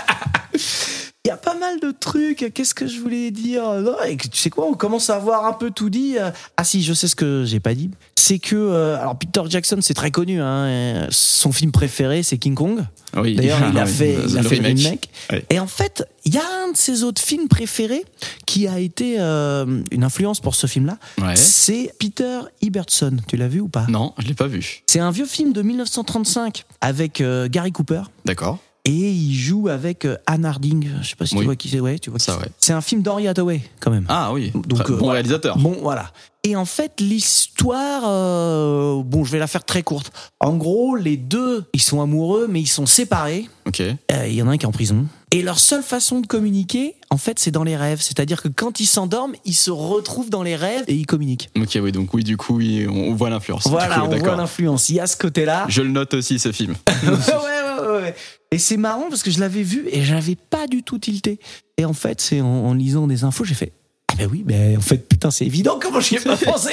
Il 1.30 1.34
y 1.34 1.34
a 1.34 1.36
pas 1.36 1.54
mal 1.54 1.78
de 1.78 1.92
trucs. 1.92 2.52
Qu'est-ce 2.52 2.74
que 2.74 2.88
je 2.88 2.98
voulais 2.98 3.30
dire 3.30 3.62
et 4.04 4.16
Tu 4.16 4.28
sais 4.36 4.50
quoi 4.50 4.66
On 4.66 4.74
commence 4.74 5.10
à 5.10 5.14
avoir 5.14 5.46
un 5.46 5.52
peu 5.52 5.70
tout 5.70 5.88
dit. 5.88 6.16
Euh, 6.18 6.32
Ah 6.56 6.64
si, 6.64 6.82
je 6.82 6.92
sais 6.92 7.06
ce 7.06 7.14
que 7.14 7.44
j'ai 7.46 7.60
pas 7.60 7.72
dit. 7.72 7.92
C'est 8.16 8.40
que 8.40 8.56
euh, 8.56 8.98
alors 9.00 9.16
Peter 9.16 9.40
Jackson, 9.48 9.78
c'est 9.80 9.94
très 9.94 10.10
connu. 10.10 10.40
Hein, 10.42 11.06
son 11.10 11.52
film 11.52 11.70
préféré, 11.70 12.24
c'est 12.24 12.36
King 12.36 12.56
Kong. 12.56 12.84
Oui. 13.16 13.36
D'ailleurs, 13.36 13.60
il 13.72 13.78
a 13.78 13.84
Oui, 13.84 13.90
fait, 13.92 14.16
il 14.28 14.38
a 14.38 14.42
fait 14.42 14.56
le 14.56 14.66
remake. 14.66 15.08
Et 15.50 15.60
en 15.60 15.68
fait, 15.68 16.04
il 16.24 16.34
y 16.34 16.38
a 16.38 16.42
un 16.64 16.72
de 16.72 16.76
ses 16.76 17.04
autres 17.04 17.22
films 17.22 17.46
préférés 17.46 18.04
qui 18.44 18.66
a 18.66 18.80
été 18.80 19.16
euh, 19.20 19.82
une 19.92 20.02
influence 20.02 20.40
pour 20.40 20.56
ce 20.56 20.66
film-là. 20.66 20.98
Ouais. 21.22 21.36
C'est 21.36 21.92
Peter 22.00 22.40
Ibbotson. 22.60 23.18
Tu 23.28 23.36
l'as 23.36 23.46
vu 23.48 23.60
ou 23.60 23.68
pas? 23.68 23.86
Non, 23.88 24.14
je 24.18 24.26
l'ai 24.26 24.34
pas 24.34 24.48
vu. 24.48 24.82
C'est 24.88 24.98
un 25.00 25.12
vieux 25.12 25.26
film 25.26 25.52
de 25.52 25.62
1935 25.62 26.64
avec 26.80 27.20
euh, 27.20 27.46
Gary 27.48 27.70
Cooper. 27.70 28.02
D'accord. 28.24 28.58
Et 28.84 29.10
il 29.10 29.34
joue 29.34 29.68
avec 29.68 30.04
euh, 30.04 30.16
Anne 30.26 30.44
Harding. 30.44 30.88
Je 31.02 31.08
sais 31.10 31.16
pas 31.16 31.26
si 31.26 31.34
Oui. 31.34 31.40
tu 31.40 31.44
vois 31.46 31.56
qui 31.56 31.68
c'est. 31.68 31.80
Ouais, 31.80 31.98
tu 31.98 32.10
vois. 32.10 32.18
Ça, 32.18 32.32
c'est. 32.34 32.40
ouais. 32.44 32.52
C'est 32.58 32.72
un 32.72 32.80
film 32.80 33.02
d'Henry 33.02 33.28
Hathaway, 33.28 33.60
quand 33.80 33.90
même. 33.90 34.06
Ah 34.08 34.32
oui. 34.32 34.52
Donc, 34.66 34.88
euh, 34.90 34.96
bon 34.96 35.08
réalisateur. 35.08 35.58
Bon, 35.58 35.76
voilà. 35.82 36.10
Et 36.42 36.56
en 36.56 36.64
fait, 36.64 37.00
l'histoire, 37.00 38.02
euh, 38.06 39.02
bon, 39.04 39.24
je 39.24 39.32
vais 39.32 39.38
la 39.38 39.46
faire 39.46 39.64
très 39.64 39.82
courte. 39.82 40.10
En 40.40 40.54
gros, 40.56 40.96
les 40.96 41.18
deux, 41.18 41.64
ils 41.74 41.82
sont 41.82 42.00
amoureux, 42.00 42.46
mais 42.48 42.60
ils 42.60 42.66
sont 42.66 42.86
séparés. 42.86 43.46
Ok. 43.66 43.80
Euh, 43.80 43.94
Il 44.26 44.34
y 44.34 44.42
en 44.42 44.48
a 44.48 44.52
un 44.52 44.56
qui 44.56 44.64
est 44.64 44.68
en 44.68 44.72
prison. 44.72 45.04
Et 45.32 45.42
leur 45.42 45.58
seule 45.60 45.82
façon 45.82 46.20
de 46.20 46.26
communiquer, 46.26 46.94
en 47.10 47.18
fait, 47.18 47.38
c'est 47.38 47.50
dans 47.50 47.62
les 47.62 47.76
rêves. 47.76 48.00
C'est-à-dire 48.00 48.42
que 48.42 48.48
quand 48.48 48.80
ils 48.80 48.86
s'endorment, 48.86 49.34
ils 49.44 49.54
se 49.54 49.70
retrouvent 49.70 50.30
dans 50.30 50.42
les 50.42 50.56
rêves 50.56 50.84
et 50.88 50.94
ils 50.94 51.06
communiquent. 51.06 51.50
Ok, 51.56 51.78
oui, 51.80 51.92
donc 51.92 52.12
oui, 52.14 52.24
du 52.24 52.36
coup, 52.36 52.56
oui, 52.56 52.86
on 52.90 53.14
voit 53.14 53.28
l'influence. 53.30 53.66
Voilà, 53.68 53.96
coup, 54.00 54.06
on 54.10 54.16
voit 54.16 54.36
l'influence. 54.36 54.88
Il 54.88 54.96
y 54.96 55.00
a 55.00 55.06
ce 55.06 55.16
côté-là. 55.16 55.66
Je 55.68 55.82
le 55.82 55.90
note 55.90 56.14
aussi, 56.14 56.38
ce 56.38 56.50
film. 56.52 56.74
ouais, 57.04 57.10
ouais, 57.10 57.59
ouais, 57.80 58.02
ouais. 58.02 58.14
Et 58.50 58.58
c'est 58.58 58.76
marrant 58.76 59.06
parce 59.08 59.22
que 59.22 59.30
je 59.30 59.40
l'avais 59.40 59.62
vu 59.62 59.86
et 59.90 60.02
j'avais 60.02 60.36
pas 60.36 60.66
du 60.66 60.82
tout 60.82 60.98
tilté. 60.98 61.38
Et 61.78 61.84
en 61.84 61.92
fait, 61.92 62.20
c'est 62.20 62.40
en, 62.40 62.46
en 62.46 62.74
lisant 62.74 63.06
des 63.06 63.24
infos, 63.24 63.44
j'ai 63.44 63.54
fait. 63.54 63.72
Ah 64.12 64.16
ben 64.18 64.28
oui, 64.30 64.42
ben 64.44 64.76
en 64.76 64.80
fait, 64.80 65.08
putain, 65.08 65.30
c'est 65.30 65.46
évident, 65.46 65.78
comment 65.80 66.00
j'y 66.00 66.16
ai 66.16 66.20
pas 66.20 66.36
pensé 66.44 66.70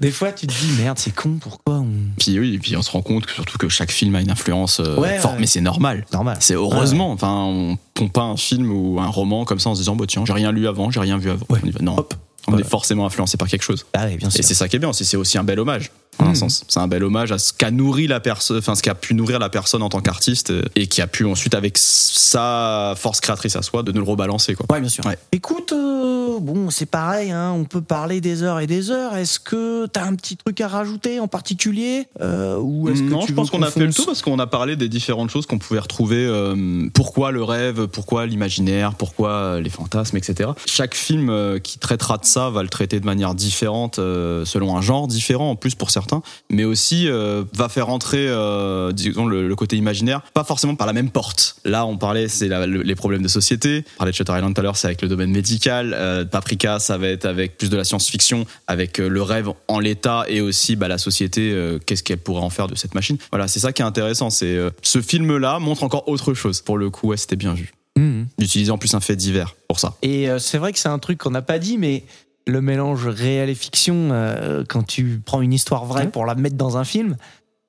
Des 0.00 0.10
fois, 0.10 0.32
tu 0.32 0.48
te 0.48 0.52
dis, 0.52 0.72
merde, 0.82 0.98
c'est 0.98 1.14
con, 1.14 1.38
pourquoi 1.40 1.74
on... 1.76 1.86
Puis 2.18 2.38
oui, 2.40 2.58
puis 2.58 2.76
on 2.76 2.82
se 2.82 2.90
rend 2.90 3.02
compte 3.02 3.24
que 3.26 3.32
surtout 3.32 3.56
que 3.56 3.68
chaque 3.68 3.92
film 3.92 4.14
a 4.16 4.20
une 4.20 4.32
influence 4.32 4.80
euh, 4.80 4.96
Ouais, 4.96 5.18
forte, 5.20 5.34
ouais. 5.34 5.40
mais 5.40 5.46
c'est 5.46 5.60
normal. 5.60 6.04
Normal. 6.12 6.36
C'est 6.40 6.54
heureusement. 6.54 7.12
Enfin, 7.12 7.32
on 7.46 7.78
pompe 7.94 8.12
pas 8.12 8.22
un 8.22 8.36
film 8.36 8.72
ou 8.72 8.98
un 9.00 9.06
roman 9.06 9.44
comme 9.44 9.60
ça 9.60 9.70
en 9.70 9.74
se 9.76 9.80
disant, 9.80 9.94
bah 9.94 10.06
tiens, 10.08 10.24
j'ai 10.26 10.32
rien 10.32 10.50
lu 10.50 10.66
avant, 10.66 10.90
j'ai 10.90 11.00
rien 11.00 11.18
vu 11.18 11.30
avant. 11.30 11.46
Ouais. 11.50 11.60
On 11.62 11.66
y 11.68 11.70
va. 11.70 11.80
Non, 11.82 11.96
Hop. 11.98 12.14
on 12.48 12.50
Voilà. 12.50 12.66
est 12.66 12.68
forcément 12.68 13.06
influencé 13.06 13.36
par 13.36 13.46
quelque 13.48 13.62
chose. 13.62 13.86
Ah 13.92 14.06
bien 14.08 14.28
sûr. 14.28 14.40
Et 14.40 14.42
c'est 14.42 14.54
ça 14.54 14.68
qui 14.68 14.74
est 14.74 14.80
bien, 14.80 14.92
c'est 14.92 15.16
aussi 15.16 15.38
un 15.38 15.44
bel 15.44 15.60
hommage. 15.60 15.92
Un 16.18 16.26
Mhm. 16.26 16.34
sens. 16.34 16.64
C'est 16.68 16.78
un 16.80 16.88
bel 16.88 17.02
hommage 17.04 17.32
à 17.32 17.38
ce 17.38 17.52
qu'a 17.52 17.70
nourri 17.70 18.06
la 18.06 18.20
personne, 18.20 18.58
enfin 18.58 18.74
ce 18.74 18.82
qui 18.82 18.90
a 18.90 18.94
pu 18.94 19.14
nourrir 19.14 19.38
la 19.38 19.48
personne 19.48 19.82
en 19.82 19.88
tant 19.88 20.00
qu'artiste 20.00 20.50
euh, 20.50 20.62
et 20.76 20.86
qui 20.86 21.00
a 21.02 21.06
pu 21.06 21.24
ensuite, 21.24 21.54
avec 21.54 21.78
sa 21.78 22.94
force 22.96 23.20
créatrice 23.20 23.56
à 23.56 23.62
soi, 23.62 23.82
de 23.82 23.92
nous 23.92 24.00
le 24.00 24.06
rebalancer, 24.08 24.54
quoi. 24.54 24.66
Ouais, 24.70 24.80
bien 24.80 24.88
sûr. 24.88 25.04
Ouais. 25.06 25.18
Écoute, 25.32 25.72
euh, 25.72 26.38
bon, 26.40 26.70
c'est 26.70 26.86
pareil, 26.86 27.30
hein, 27.30 27.52
on 27.56 27.64
peut 27.64 27.80
parler 27.80 28.20
des 28.20 28.42
heures 28.42 28.60
et 28.60 28.66
des 28.66 28.90
heures. 28.90 29.16
Est-ce 29.16 29.40
que 29.40 29.86
t'as 29.86 30.04
un 30.04 30.14
petit 30.14 30.36
truc 30.36 30.60
à 30.60 30.68
rajouter 30.68 31.20
en 31.20 31.28
particulier 31.28 32.06
euh, 32.20 32.56
ou 32.58 32.88
est-ce 32.88 33.02
que 33.02 33.08
non, 33.08 33.20
tu 33.20 33.28
je 33.28 33.34
pense 33.34 33.50
qu'on 33.50 33.62
a 33.62 33.70
fait 33.70 33.86
le 33.86 33.92
tour 33.92 34.06
parce 34.06 34.22
qu'on 34.22 34.38
a 34.38 34.46
parlé 34.46 34.76
des 34.76 34.88
différentes 34.88 35.30
choses 35.30 35.46
qu'on 35.46 35.58
pouvait 35.58 35.80
retrouver. 35.80 36.24
euh, 36.26 36.88
pourquoi 36.94 37.30
le 37.32 37.42
rêve, 37.42 37.86
pourquoi 37.86 38.26
l'imaginaire, 38.26 38.94
pourquoi 38.94 39.60
les 39.60 39.70
fantasmes, 39.70 40.16
etc. 40.16 40.50
Chaque 40.66 40.94
film 40.94 41.58
qui 41.62 41.78
traitera 41.78 42.18
de 42.18 42.24
ça 42.24 42.50
va 42.50 42.62
le 42.62 42.68
traiter 42.68 43.00
de 43.00 43.06
manière 43.06 43.34
différente, 43.34 43.98
euh, 43.98 44.44
selon 44.44 44.76
un 44.76 44.80
genre 44.80 45.06
différent 45.08 45.50
en 45.50 45.56
plus 45.56 45.74
pour 45.74 45.90
certains, 45.90 46.01
mais 46.50 46.64
aussi 46.64 47.08
euh, 47.08 47.44
va 47.54 47.68
faire 47.68 47.88
entrer, 47.88 48.26
euh, 48.28 48.92
disons, 48.92 49.26
le, 49.26 49.48
le 49.48 49.56
côté 49.56 49.76
imaginaire, 49.76 50.22
pas 50.34 50.44
forcément 50.44 50.74
par 50.74 50.86
la 50.86 50.92
même 50.92 51.10
porte. 51.10 51.56
Là, 51.64 51.86
on 51.86 51.96
parlait, 51.96 52.28
c'est 52.28 52.48
le- 52.48 52.82
les 52.82 52.94
problèmes 52.94 53.22
de 53.22 53.28
société. 53.28 53.84
On 53.96 53.98
parlait 53.98 54.12
de 54.12 54.16
Shutter 54.16 54.32
Island 54.36 54.54
tout 54.54 54.60
à 54.60 54.64
l'heure, 54.64 54.76
c'est 54.76 54.86
avec 54.88 55.02
le 55.02 55.08
domaine 55.08 55.30
médical. 55.30 55.92
Euh, 55.94 56.24
Paprika, 56.24 56.78
ça 56.78 56.98
va 56.98 57.08
être 57.08 57.24
avec 57.26 57.58
plus 57.58 57.70
de 57.70 57.76
la 57.76 57.84
science-fiction, 57.84 58.46
avec 58.66 59.00
euh, 59.00 59.08
le 59.08 59.22
rêve 59.22 59.48
en 59.68 59.78
l'état 59.78 60.24
et 60.28 60.40
aussi 60.40 60.76
bah, 60.76 60.88
la 60.88 60.98
société, 60.98 61.56
qu'est-ce 61.86 62.02
qu'elle 62.02 62.18
pourrait 62.18 62.42
en 62.42 62.50
faire 62.50 62.66
de 62.66 62.74
cette 62.74 62.94
machine. 62.94 63.16
Voilà, 63.30 63.48
c'est 63.48 63.60
ça 63.60 63.72
qui 63.72 63.82
est 63.82 63.84
intéressant. 63.84 64.30
C'est 64.30 64.58
ce 64.82 65.00
film-là 65.00 65.58
montre 65.58 65.82
encore 65.82 66.08
autre 66.08 66.34
chose. 66.34 66.60
Pour 66.60 66.78
le 66.78 66.90
coup, 66.90 67.08
ouais, 67.08 67.16
c'était 67.16 67.36
bien 67.36 67.54
vu. 67.54 67.72
Mhm. 67.96 68.26
D'utiliser 68.38 68.70
en 68.70 68.78
plus 68.78 68.94
un 68.94 69.00
fait 69.00 69.16
divers 69.16 69.54
pour 69.68 69.78
ça. 69.78 69.94
Et 70.02 70.28
euh, 70.30 70.38
c'est 70.38 70.58
vrai 70.58 70.72
que 70.72 70.78
c'est 70.78 70.88
un 70.88 70.98
truc 70.98 71.18
qu'on 71.18 71.30
n'a 71.30 71.42
pas 71.42 71.58
dit, 71.58 71.76
mais 71.78 72.04
le 72.46 72.60
mélange 72.60 73.06
réel 73.06 73.48
et 73.50 73.54
fiction, 73.54 74.08
euh, 74.12 74.64
quand 74.68 74.82
tu 74.86 75.20
prends 75.24 75.40
une 75.42 75.52
histoire 75.52 75.84
vraie 75.84 76.02
Ouais. 76.02 76.08
pour 76.08 76.26
la 76.26 76.34
mettre 76.34 76.56
dans 76.56 76.76
un 76.76 76.84
film, 76.84 77.16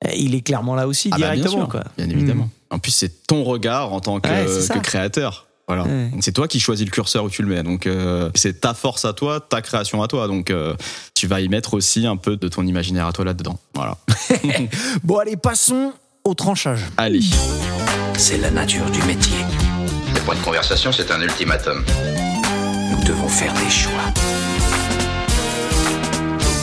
euh, 0.04 0.10
il 0.16 0.34
est 0.34 0.40
clairement 0.40 0.74
là 0.74 0.86
aussi 0.88 1.08
Ah 1.12 1.16
bah, 1.18 1.26
bien 1.26 1.34
directement. 1.36 1.62
sûr, 1.64 1.68
quoi. 1.70 1.84
Bien 1.96 2.08
évidemment. 2.08 2.50
En 2.70 2.78
plus, 2.78 2.90
c'est 2.90 3.26
ton 3.26 3.44
regard 3.44 3.92
en 3.92 4.00
tant 4.00 4.18
que, 4.20 4.28
Ouais, 4.28 4.80
créateur. 4.82 5.46
Voilà. 5.66 5.84
Ouais. 5.84 6.10
C'est 6.20 6.32
toi 6.32 6.46
qui 6.46 6.60
choisis 6.60 6.84
le 6.84 6.90
curseur 6.90 7.24
où 7.24 7.30
tu 7.30 7.40
le 7.42 7.48
mets. 7.48 7.62
Donc 7.62 7.86
euh, 7.86 8.30
c'est 8.34 8.60
ta 8.60 8.74
force 8.74 9.04
à 9.06 9.12
toi, 9.14 9.40
ta 9.40 9.62
création 9.62 10.02
à 10.02 10.08
toi. 10.08 10.26
Donc 10.28 10.50
euh, 10.50 10.74
tu 11.14 11.26
vas 11.26 11.40
y 11.40 11.48
mettre 11.48 11.72
aussi 11.74 12.06
un 12.06 12.16
peu 12.16 12.36
de 12.36 12.48
ton 12.48 12.66
imaginaire 12.66 13.06
à 13.06 13.12
toi 13.12 13.24
là-dedans. 13.24 13.58
Voilà. 13.74 13.96
Bon, 15.04 15.16
allez, 15.18 15.36
passons 15.36 15.92
au 16.24 16.34
tranchage. 16.34 16.80
Allez. 16.98 17.20
C'est 18.18 18.36
la 18.38 18.50
nature 18.50 18.90
du 18.90 19.02
métier. 19.04 19.36
Le 20.14 20.20
point 20.20 20.34
de 20.34 20.40
conversation, 20.40 20.92
c'est 20.92 21.10
un 21.10 21.20
ultimatum. 21.22 21.82
Nous 22.90 23.04
devons 23.04 23.28
faire 23.28 23.52
des 23.54 23.70
choix. 23.70 24.12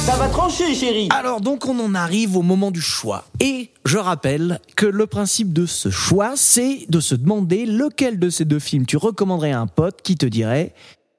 Ça 0.02 0.16
va 0.16 0.30
trancher, 0.30 0.74
chérie. 0.74 1.10
Alors 1.12 1.42
donc 1.42 1.68
on 1.68 1.80
en 1.80 1.94
arrive 1.94 2.36
au 2.36 2.42
moment 2.42 2.72
du 2.72 2.82
choix. 2.82 3.26
Et 3.40 3.70
je 3.86 4.00
rappelle 4.00 4.60
que 4.76 4.88
le 4.88 5.06
principe 5.06 5.54
de 5.54 5.68
ce 5.68 5.92
choix, 5.92 6.34
c'est 6.36 6.88
de 6.90 7.00
se 7.00 7.14
demander 7.14 7.68
lequel 7.68 8.18
de 8.18 8.32
ces 8.32 8.44
deux 8.44 8.58
films 8.58 8.88
tu 8.88 8.98
recommanderais 8.98 9.52
à 9.52 9.60
un 9.60 9.68
pote 9.68 10.02
qui 10.02 10.16
te 10.16 10.26
dirait 10.26 10.74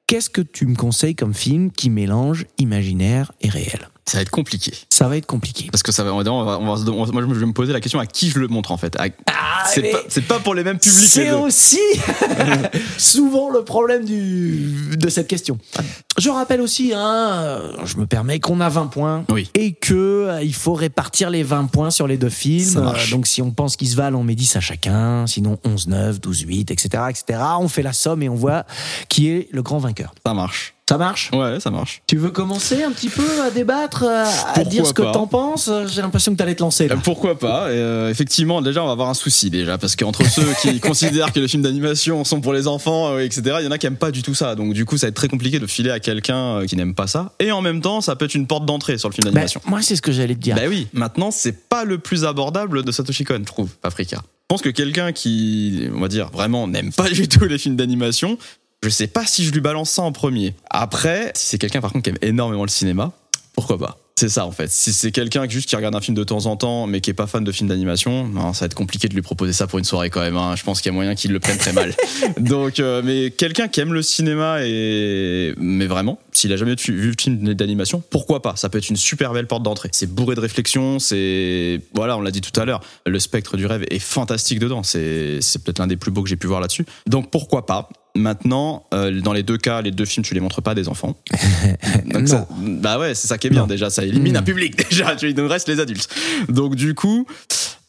qu'est-ce 0.09 0.31
que 0.31 0.43
tu 0.43 0.67
me 0.67 0.75
conseilles 0.75 1.15
comme 1.15 1.33
film 1.33 1.71
qui 1.71 1.91
mélange 1.91 2.47
imaginaire 2.59 3.31
et 3.41 3.49
réel? 3.49 3.92
Ça 4.05 4.19
va 4.19 4.23
être 4.23 4.31
compliqué. 4.31 4.73
Ça 4.91 5.07
va 5.09 5.17
être 5.17 5.27
compliqué. 5.27 5.69
Parce 5.71 5.83
que 5.83 5.93
ça 5.93 6.03
va, 6.03 6.13
on 6.13 6.23
va, 6.23 6.31
on 6.33 6.45
va- 6.45 6.59
on 6.59 6.75
va 6.75 6.85
se- 6.85 6.91
on 6.91 7.05
va- 7.05 7.13
moi, 7.13 7.23
je 7.35 7.39
vais 7.41 7.47
me 7.47 7.53
poser 7.53 7.73
la 7.73 7.81
question 7.81 8.01
à 8.01 8.07
qui 8.07 8.31
je 8.31 8.39
le 8.41 8.49
montre 8.49 8.73
en 8.73 8.77
fait. 8.77 8.97
À- 8.97 9.07
c'est 9.73 9.83
pas, 9.93 10.01
c'est 10.09 10.27
pas 10.27 10.41
pour 10.41 10.55
les 10.55 10.65
mêmes 10.65 10.79
publics. 10.79 11.09
C'est 11.09 11.31
aussi 11.31 11.79
souvent 12.99 13.51
le 13.51 13.63
problème 13.65 14.05
du, 14.05 14.97
de 14.97 15.09
cette 15.09 15.29
question. 15.29 15.59
Je 16.19 16.31
rappelle 16.31 16.61
aussi, 16.61 16.93
hein, 16.95 17.61
je 17.85 17.97
me 17.97 18.07
permets 18.07 18.41
qu'on 18.41 18.61
a 18.61 18.69
20 18.69 18.87
points 18.87 19.25
Oui. 19.31 19.49
et 19.55 19.73
que 19.73 19.95
euh, 19.95 20.43
il 20.43 20.55
faut 20.55 20.75
répartir 20.75 21.31
les 21.31 21.43
20 21.43 21.67
points 21.67 21.91
sur 21.91 22.07
les 22.07 22.17
deux 22.19 22.29
films. 22.29 22.77
Euh, 22.79 23.11
donc 23.11 23.27
si 23.27 23.41
on 23.43 23.51
pense 23.51 23.77
qu'ils 23.77 23.89
se 23.89 23.97
valent, 23.97 24.19
on 24.19 24.25
met 24.25 24.35
10 24.35 24.57
à 24.57 24.61
chacun, 24.61 25.27
sinon 25.27 25.59
11, 25.65 25.87
9, 25.89 26.21
12, 26.21 26.41
8, 26.41 26.71
etc., 26.71 27.05
etc. 27.09 27.41
On 27.61 27.69
fait 27.69 27.83
la 27.83 27.93
somme 27.93 28.23
et 28.23 28.29
on 28.29 28.35
voit 28.35 28.65
qui 29.09 29.29
est 29.31 29.49
le 29.53 29.63
grand 29.63 29.79
vainqueur. 29.79 30.15
Ça 30.27 30.35
marche. 30.35 30.75
Ça 30.89 30.99
marche? 30.99 31.31
Ouais, 31.33 31.61
ça 31.61 31.71
marche. 31.71 32.03
Tu 32.09 32.17
veux 32.17 32.31
commencer 32.31 32.83
un 32.83 32.91
petit 32.91 33.09
peu 33.09 33.41
à 33.43 33.51
débattre, 33.51 34.03
à, 34.05 34.25
Pourquoi 34.25 34.65
dire 34.65 34.85
ce 34.87 34.93
que 34.93 35.03
t'en 35.03 35.27
penses? 35.29 35.71
J'ai 35.87 36.03
l'impression 36.03 36.33
que 36.33 36.37
t'allais 36.37 36.57
te 36.57 36.61
lancer. 36.63 36.89
là. 36.89 36.97
Euh, 36.97 36.99
Pourquoi 37.03 37.39
pas? 37.39 37.69
Euh, 37.69 38.11
Effectivement, 38.11 38.61
déjà, 38.61 38.83
on 38.83 38.87
va 38.87 38.93
avoir 38.93 39.09
un 39.09 39.15
souci 39.15 39.49
déjà, 39.49 39.79
parce 39.79 39.95
qu'entre 39.97 40.29
ceux 40.29 40.45
qui 40.61 40.81
considèrent 40.81 41.33
que 41.33 41.39
les 41.41 41.47
films 41.49 41.63
d'animation 41.63 42.25
sont 42.25 42.41
pour 42.41 42.53
les 42.53 42.67
enfants, 42.67 43.13
euh, 43.15 43.21
etc., 43.21 43.57
il 43.61 43.65
y 43.65 43.69
en 43.69 43.71
a 43.71 43.79
qui 43.79 43.87
aiment 43.87 43.97
pas 43.97 44.11
du 44.11 44.23
tout 44.23 44.35
ça. 44.35 44.55
Donc 44.57 44.75
du 44.75 44.85
coup, 44.85 44.99
ça 44.99 45.07
va 45.07 45.11
être 45.11 45.15
très 45.17 45.29
compliqué 45.29 45.61
de 45.61 45.67
filer 45.67 45.91
à 45.91 46.01
quelqu'un 46.01 46.67
qui 46.67 46.77
n'aime 46.77 46.95
pas 46.95 47.07
ça. 47.07 47.33
Et 47.39 47.53
en 47.53 47.63
même 47.63 47.81
temps, 47.81 48.01
ça 48.01 48.17
peut 48.17 48.25
être 48.25 48.35
une 48.35 48.49
porte 48.49 48.67
d'entrée 48.67 48.99
sur 48.99 49.09
le 49.09 49.15
film 49.15 49.27
Ben, 49.27 49.33
d'animation. 49.35 49.61
moi, 49.67 49.81
c'est 49.83 49.95
ce 49.97 50.03
que 50.03 50.13
j'allais 50.13 50.35
te 50.35 50.41
dire. 50.41 50.57
Bah 50.57 50.63
oui, 50.69 50.89
maintenant, 50.93 51.31
c'est 51.31 51.69
pas 51.69 51.85
le 51.85 51.99
plus 51.99 52.25
abordable 52.25 52.83
de 52.85 52.91
Satoshi 52.93 53.25
Kon, 53.25 53.39
je 53.39 53.45
trouve, 53.45 53.71
Paprika. 53.81 54.17
Je 54.19 54.55
pense 54.57 54.63
que 54.63 54.69
quelqu'un 54.69 55.13
qui, 55.13 55.89
on 55.95 56.01
va 56.01 56.09
dire, 56.09 56.29
vraiment 56.31 56.67
n'aime 56.69 56.93
pas 56.93 57.09
du 57.09 57.27
tout 57.29 57.45
les 57.45 57.57
films 57.57 57.77
d'animation, 57.77 58.37
je 58.83 58.89
sais 58.89 59.07
pas 59.07 59.25
si 59.27 59.45
je 59.45 59.53
lui 59.53 59.61
balance 59.61 59.91
ça 59.91 60.03
en 60.03 60.13
premier. 60.13 60.55
Après, 60.71 61.33
si 61.35 61.47
c'est 61.47 61.59
quelqu'un 61.59 61.81
par 61.81 61.93
contre 61.93 62.05
qui 62.05 62.11
aime 62.11 62.19
énormément 62.23 62.65
le 62.65 62.69
cinéma, 62.71 63.13
pourquoi 63.55 63.79
pas? 63.79 63.99
C'est 64.15 64.29
ça 64.29 64.45
en 64.47 64.53
fait. 64.53 64.71
Si 64.71 64.93
c'est 64.93 65.11
quelqu'un 65.11 65.47
qui 65.47 65.55
juste 65.55 65.69
qui 65.69 65.75
regarde 65.75 65.95
un 65.95 66.01
film 66.01 66.15
de 66.17 66.23
temps 66.23 66.45
en 66.47 66.57
temps 66.57 66.87
mais 66.87 67.01
qui 67.01 67.11
est 67.11 67.15
pas 67.15 67.27
fan 67.27 67.43
de 67.45 67.51
films 67.51 67.69
d'animation, 67.69 68.29
non, 68.29 68.53
ça 68.53 68.61
va 68.61 68.67
être 68.67 68.75
compliqué 68.75 69.09
de 69.09 69.15
lui 69.15 69.23
proposer 69.23 69.53
ça 69.53 69.67
pour 69.67 69.79
une 69.79 69.85
soirée 69.85 70.11
quand 70.11 70.21
même. 70.21 70.37
hein. 70.37 70.55
Je 70.55 70.63
pense 70.65 70.81
qu'il 70.81 70.91
y 70.91 70.93
a 70.93 70.95
moyen 70.95 71.15
qu'il 71.15 71.33
le 71.33 71.41
prenne 71.41 71.57
très 71.59 71.73
mal. 71.73 71.95
Donc, 72.39 72.79
euh, 72.79 73.03
mais 73.05 73.31
quelqu'un 73.31 73.69
qui 73.69 73.81
aime 73.81 73.95
le 73.95 74.03
cinéma 74.03 74.59
et 74.63 75.55
mais 75.57 75.87
vraiment, 75.87 76.19
s'il 76.31 76.53
a 76.53 76.57
jamais 76.57 76.75
vu 76.87 77.15
de 77.17 77.21
film 77.21 77.55
d'animation, 77.55 78.03
pourquoi 78.11 78.43
pas? 78.43 78.55
Ça 78.57 78.69
peut 78.69 78.79
être 78.79 78.91
une 78.91 78.97
super 78.97 79.33
belle 79.33 79.47
porte 79.47 79.63
d'entrée. 79.63 79.89
C'est 79.93 80.13
bourré 80.13 80.35
de 80.35 80.41
réflexion. 80.41 80.99
C'est 80.99 81.81
voilà, 81.95 82.17
on 82.17 82.21
l'a 82.21 82.31
dit 82.31 82.43
tout 82.43 82.59
à 82.61 82.65
l'heure. 82.65 82.81
Le 83.07 83.19
spectre 83.19 83.57
du 83.57 83.65
rêve 83.67 83.85
est 83.91 83.99
fantastique 83.99 84.59
dedans. 84.59 84.83
C'est 84.83 85.39
c'est 85.41 85.65
peut-être 85.65 85.79
l'un 85.79 85.87
des 85.87 85.97
plus 85.97 86.11
beaux 86.11 86.23
que 86.23 86.29
j'ai 86.29 86.37
pu 86.37 86.47
voir 86.49 86.61
là-dessus. 86.61 86.85
Donc 87.07 87.31
pourquoi 87.31 87.65
pas? 87.67 87.89
Maintenant, 88.15 88.85
euh, 88.93 89.21
dans 89.23 89.33
les 89.33 89.43
deux 89.43 89.57
cas, 89.57 89.81
les 89.81 89.91
deux 89.91 90.05
films, 90.05 90.23
tu 90.25 90.35
les 90.35 90.41
montres 90.41 90.61
pas 90.61 90.73
à 90.73 90.75
des 90.75 90.89
enfants. 90.89 91.17
Donc 92.05 92.29
ça- 92.29 92.47
bah 92.61 92.99
ouais, 92.99 93.15
c'est 93.15 93.27
ça 93.27 93.39
qui 93.39 93.47
est 93.47 93.51
bien 93.51 93.63
Non. 93.63 93.67
déjà. 93.67 93.89
Ça 93.89 94.05
élimine 94.05 94.35
Mm. 94.35 94.37
un 94.37 94.43
public 94.43 94.77
déjà. 94.91 95.17
Tu 95.17 95.31
il 95.31 95.37
nous 95.37 95.49
reste 95.49 95.67
les 95.69 95.81
adultes. 95.81 96.09
Donc 96.51 96.75
du 96.77 96.95
coup, 96.95 97.27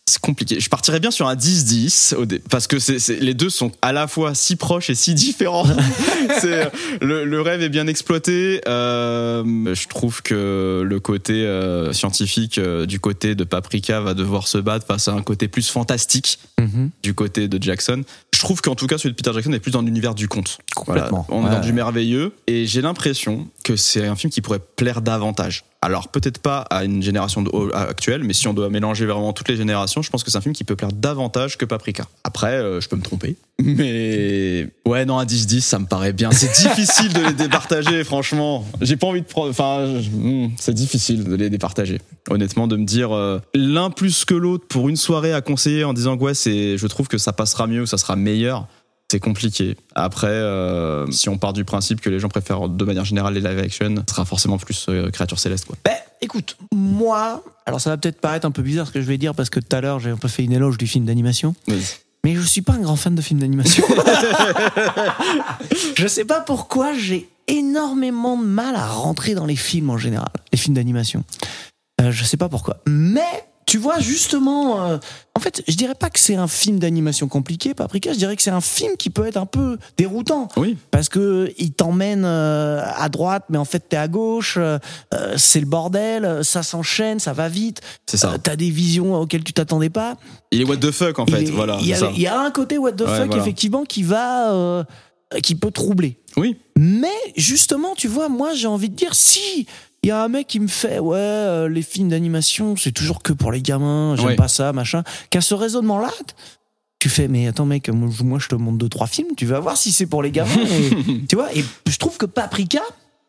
c'est 0.05 0.19
compliqué. 0.19 0.59
Je 0.59 0.69
partirais 0.69 0.99
bien 0.99 1.11
sur 1.11 1.27
un 1.27 1.35
10-10 1.35 2.15
au 2.15 2.25
dé- 2.25 2.41
parce 2.49 2.67
que 2.67 2.75
les 3.21 3.33
deux 3.33 3.49
sont 3.49 3.71
à 3.81 3.93
la 3.93 4.07
fois 4.07 4.35
si 4.35 4.55
proches 4.57 4.89
et 4.89 4.95
si 4.95 5.13
différents. 5.13 5.65
c'est, 6.41 6.69
le, 7.01 7.23
le 7.23 7.41
rêve 7.41 7.61
est 7.63 7.69
bien 7.69 7.87
exploité. 7.87 8.61
Euh, 8.67 9.73
je 9.73 9.87
trouve 9.87 10.21
que 10.21 10.83
le 10.85 10.99
côté 10.99 11.45
euh, 11.45 11.93
scientifique 11.93 12.57
euh, 12.57 12.85
du 12.85 12.99
côté 12.99 13.33
de 13.33 13.43
Paprika 13.45 14.01
va 14.01 14.13
devoir 14.13 14.47
se 14.47 14.57
battre 14.57 14.85
face 14.85 15.07
à 15.07 15.13
un 15.13 15.21
côté 15.21 15.47
plus 15.47 15.69
fantastique 15.69 16.39
Mhm. 16.59 16.91
du 17.01 17.13
côté 17.13 17.47
de 17.47 17.61
Jackson. 17.61 18.03
Je 18.33 18.39
trouve 18.39 18.61
qu'en 18.61 18.75
tout 18.75 18.87
cas 18.87 18.97
celui 18.97 19.11
de 19.11 19.15
Peter 19.15 19.31
Jackson 19.33 19.51
est 19.53 19.59
plus 19.59 19.71
dans 19.71 19.81
l'univers 19.81 20.15
du 20.15 20.27
conte. 20.27 20.59
Complètement. 20.75 21.25
Voilà. 21.27 21.41
On 21.43 21.45
est 21.47 21.49
Ouais. 21.49 21.55
dans 21.59 21.65
du 21.65 21.73
merveilleux 21.73 22.33
et 22.47 22.65
j'ai 22.67 22.81
l'impression 22.81 23.47
que 23.63 23.75
c'est 23.75 24.05
un 24.05 24.15
film 24.15 24.31
qui 24.31 24.39
pourrait 24.41 24.59
plaire 24.75 25.01
davantage. 25.01 25.63
Alors 25.83 26.07
peut-être 26.07 26.37
pas 26.37 26.59
à 26.69 26.85
une 26.85 27.03
génération 27.03 27.43
actuelle, 27.73 28.23
mais 28.23 28.31
si 28.31 28.47
on 28.47 28.53
doit 28.53 28.69
mélanger 28.69 29.05
vraiment 29.05 29.33
toutes 29.33 29.49
les 29.49 29.57
générations, 29.57 30.01
je 30.01 30.09
pense 30.09 30.23
que 30.23 30.31
c'est 30.31 30.37
un 30.37 30.41
film 30.41 30.55
qui 30.55 30.63
peut 30.63 30.77
plaire 30.77 30.93
davantage 30.93 31.57
que 31.57 31.65
Paprika. 31.65 32.05
Après, 32.23 32.53
euh, 32.53 32.79
je 32.79 32.87
peux 32.87 32.95
me 32.95 33.01
tromper, 33.01 33.35
mais 33.61 34.69
ouais, 34.85 35.03
non, 35.03 35.19
un 35.19 35.25
10-10, 35.25 35.59
ça 35.59 35.79
me 35.79 35.85
paraît 35.85 36.13
bien. 36.13 36.31
C'est 36.31 36.53
difficile 36.69 37.11
de 37.11 37.19
les 37.27 37.33
départager, 37.33 38.03
franchement. 38.05 38.65
J'ai 38.79 38.95
pas 38.95 39.07
envie 39.07 39.23
de 39.23 39.27
prendre. 39.27 39.49
Enfin, 39.49 39.85
hmm, 39.85 40.51
c'est 40.57 40.73
difficile 40.73 41.25
de 41.25 41.35
les 41.35 41.49
départager. 41.49 41.99
Honnêtement, 42.29 42.67
de 42.67 42.77
me 42.77 42.85
dire 42.85 43.11
euh, 43.11 43.41
l'un 43.53 43.89
plus 43.89 44.23
que 44.23 44.35
l'autre 44.35 44.65
pour 44.69 44.87
une 44.87 44.95
soirée 44.95 45.33
à 45.33 45.41
conseiller 45.41 45.83
en 45.83 45.91
disant 45.91 46.15
ouais, 46.15 46.33
je 46.33 46.87
trouve 46.87 47.09
que 47.09 47.17
ça 47.17 47.33
passera 47.33 47.67
mieux 47.67 47.85
ça 47.85 47.97
sera 47.97 48.15
meilleur. 48.15 48.67
C'est 49.13 49.19
compliqué. 49.19 49.77
Après, 49.93 50.25
euh, 50.25 51.05
si 51.11 51.29
on 51.29 51.37
part 51.37 51.53
du 51.53 51.65
principe 51.65 52.01
que 52.01 52.09
les 52.09 52.17
gens 52.17 52.29
préfèrent 52.29 52.67
de 52.67 52.83
manière 52.83 53.05
générale 53.05 53.35
les 53.35 53.41
live 53.41 53.59
action, 53.59 53.93
ce 53.95 54.11
sera 54.11 54.25
forcément 54.25 54.57
plus 54.57 54.87
euh, 54.89 55.11
créature 55.11 55.37
céleste, 55.37 55.65
quoi. 55.65 55.75
Ben, 55.85 55.93
écoute, 56.19 56.57
moi, 56.73 57.43
alors 57.67 57.79
ça 57.79 57.91
va 57.91 57.97
peut-être 57.97 58.19
paraître 58.19 58.47
un 58.47 58.49
peu 58.49 58.63
bizarre 58.63 58.87
ce 58.87 58.91
que 58.91 59.01
je 59.01 59.05
vais 59.05 59.19
dire 59.19 59.35
parce 59.35 59.51
que 59.51 59.59
tout 59.59 59.75
à 59.75 59.81
l'heure 59.81 59.99
j'ai 59.99 60.09
un 60.09 60.17
peu 60.17 60.27
fait 60.27 60.43
une 60.43 60.51
éloge 60.51 60.79
du 60.79 60.87
film 60.87 61.05
d'animation, 61.05 61.53
mais 62.23 62.33
je 62.33 62.41
suis 62.41 62.63
pas 62.63 62.73
un 62.73 62.79
grand 62.79 62.95
fan 62.95 63.13
de 63.13 63.21
films 63.21 63.39
d'animation. 63.39 63.85
je 65.95 66.07
sais 66.07 66.25
pas 66.25 66.41
pourquoi 66.41 66.95
j'ai 66.95 67.29
énormément 67.45 68.35
de 68.35 68.45
mal 68.45 68.75
à 68.75 68.87
rentrer 68.87 69.35
dans 69.35 69.45
les 69.45 69.55
films 69.55 69.91
en 69.91 69.99
général, 69.99 70.31
les 70.51 70.57
films 70.57 70.73
d'animation. 70.73 71.23
Euh, 72.01 72.11
je 72.11 72.23
sais 72.23 72.37
pas 72.37 72.49
pourquoi, 72.49 72.77
mais 72.87 73.45
tu 73.73 73.79
vois 73.79 73.97
justement, 73.99 74.83
euh, 74.85 74.97
en 75.33 75.39
fait, 75.39 75.63
je 75.67 75.75
dirais 75.75 75.95
pas 75.95 76.11
que 76.11 76.19
c'est 76.19 76.35
un 76.35 76.47
film 76.47 76.77
d'animation 76.77 77.27
compliqué, 77.27 77.73
Paprika, 77.73 78.13
je 78.13 78.19
dirais 78.19 78.35
que 78.35 78.43
c'est 78.43 78.51
un 78.51 78.61
film 78.61 78.95
qui 78.97 79.09
peut 79.09 79.25
être 79.25 79.37
un 79.37 79.47
peu 79.47 79.79
déroutant 79.97 80.47
Oui, 80.57 80.77
parce 80.91 81.09
que 81.09 81.51
il 81.57 81.71
t'emmène 81.73 82.23
euh, 82.23 82.83
à 82.85 83.09
droite, 83.09 83.45
mais 83.49 83.57
en 83.57 83.65
fait 83.65 83.79
t'es 83.89 83.97
à 83.97 84.07
gauche. 84.07 84.57
euh, 84.59 84.77
c'est 85.37 85.59
le 85.59 85.65
bordel, 85.65 86.43
ça 86.45 86.61
s'enchaîne, 86.61 87.17
ça 87.19 87.33
va 87.33 87.49
vite. 87.49 87.81
c'est 88.05 88.17
ça. 88.17 88.35
T'as 88.37 88.55
des 88.55 88.69
visions 88.69 89.15
auxquelles 89.15 89.43
tu 89.43 89.53
t'attendais 89.53 89.89
pas. 89.89 90.17
Il 90.51 90.61
est 90.61 90.65
what 90.65 90.77
the 90.77 90.91
fuck 90.91 91.17
en 91.17 91.25
fait, 91.25 91.41
Il 91.41 91.47
est- 91.47 91.51
voilà. 91.51 91.79
Il 91.81 91.87
y, 91.89 91.95
ça. 91.95 92.09
a, 92.09 92.11
il 92.11 92.21
y 92.21 92.27
a 92.27 92.39
un 92.39 92.51
côté 92.51 92.77
what 92.77 92.91
the 92.91 93.01
Ouais, 93.01 93.07
fuck 93.17 93.25
voilà. 93.25 93.41
effectivement 93.41 93.85
qui 93.85 94.03
va, 94.03 94.85
qui 95.41 95.55
peut 95.55 95.71
troubler. 95.71 96.19
Oui, 96.37 96.57
Mais 96.77 97.09
justement, 97.35 97.95
tu 97.95 98.07
vois, 98.07 98.29
moi 98.29 98.53
j'ai 98.53 98.67
envie 98.67 98.89
de 98.91 98.95
dire 98.95 99.15
si 99.15 99.65
il 100.03 100.09
y 100.09 100.11
a 100.11 100.21
un 100.23 100.27
mec 100.27 100.47
qui 100.47 100.59
me 100.59 100.67
fait 100.67 100.99
ouais 100.99 101.17
euh, 101.17 101.69
les 101.69 101.81
films 101.81 102.09
d'animation 102.09 102.75
c'est 102.75 102.91
toujours 102.91 103.21
que 103.23 103.33
pour 103.33 103.51
les 103.51 103.61
gamins 103.61 104.15
j'aime 104.17 104.25
Ouais. 104.27 104.35
pas 104.35 104.47
ça 104.47 104.73
machin. 104.73 105.03
Qui 105.29 105.37
a 105.37 105.41
ce 105.41 105.53
raisonnement 105.55 105.99
là 105.99 106.11
tu 106.99 107.09
fais 107.09 107.27
mais 107.27 107.47
attends 107.47 107.65
mec 107.65 107.89
moi 107.89 108.09
je- 108.15 108.23
moi, 108.23 108.39
je 108.39 108.47
te 108.47 108.55
montre 108.55 108.77
deux 108.77 108.89
trois 108.89 109.07
films 109.07 109.29
tu 109.35 109.45
vas 109.45 109.59
voir 109.59 109.77
si 109.77 109.91
c'est 109.91 110.05
pour 110.05 110.23
les 110.23 110.31
gamins 110.31 110.51
et, 110.55 111.25
tu 111.29 111.35
vois. 111.35 111.53
Et 111.55 111.63
je 111.87 111.97
trouve 111.97 112.17
que 112.17 112.25
Paprika 112.25 112.81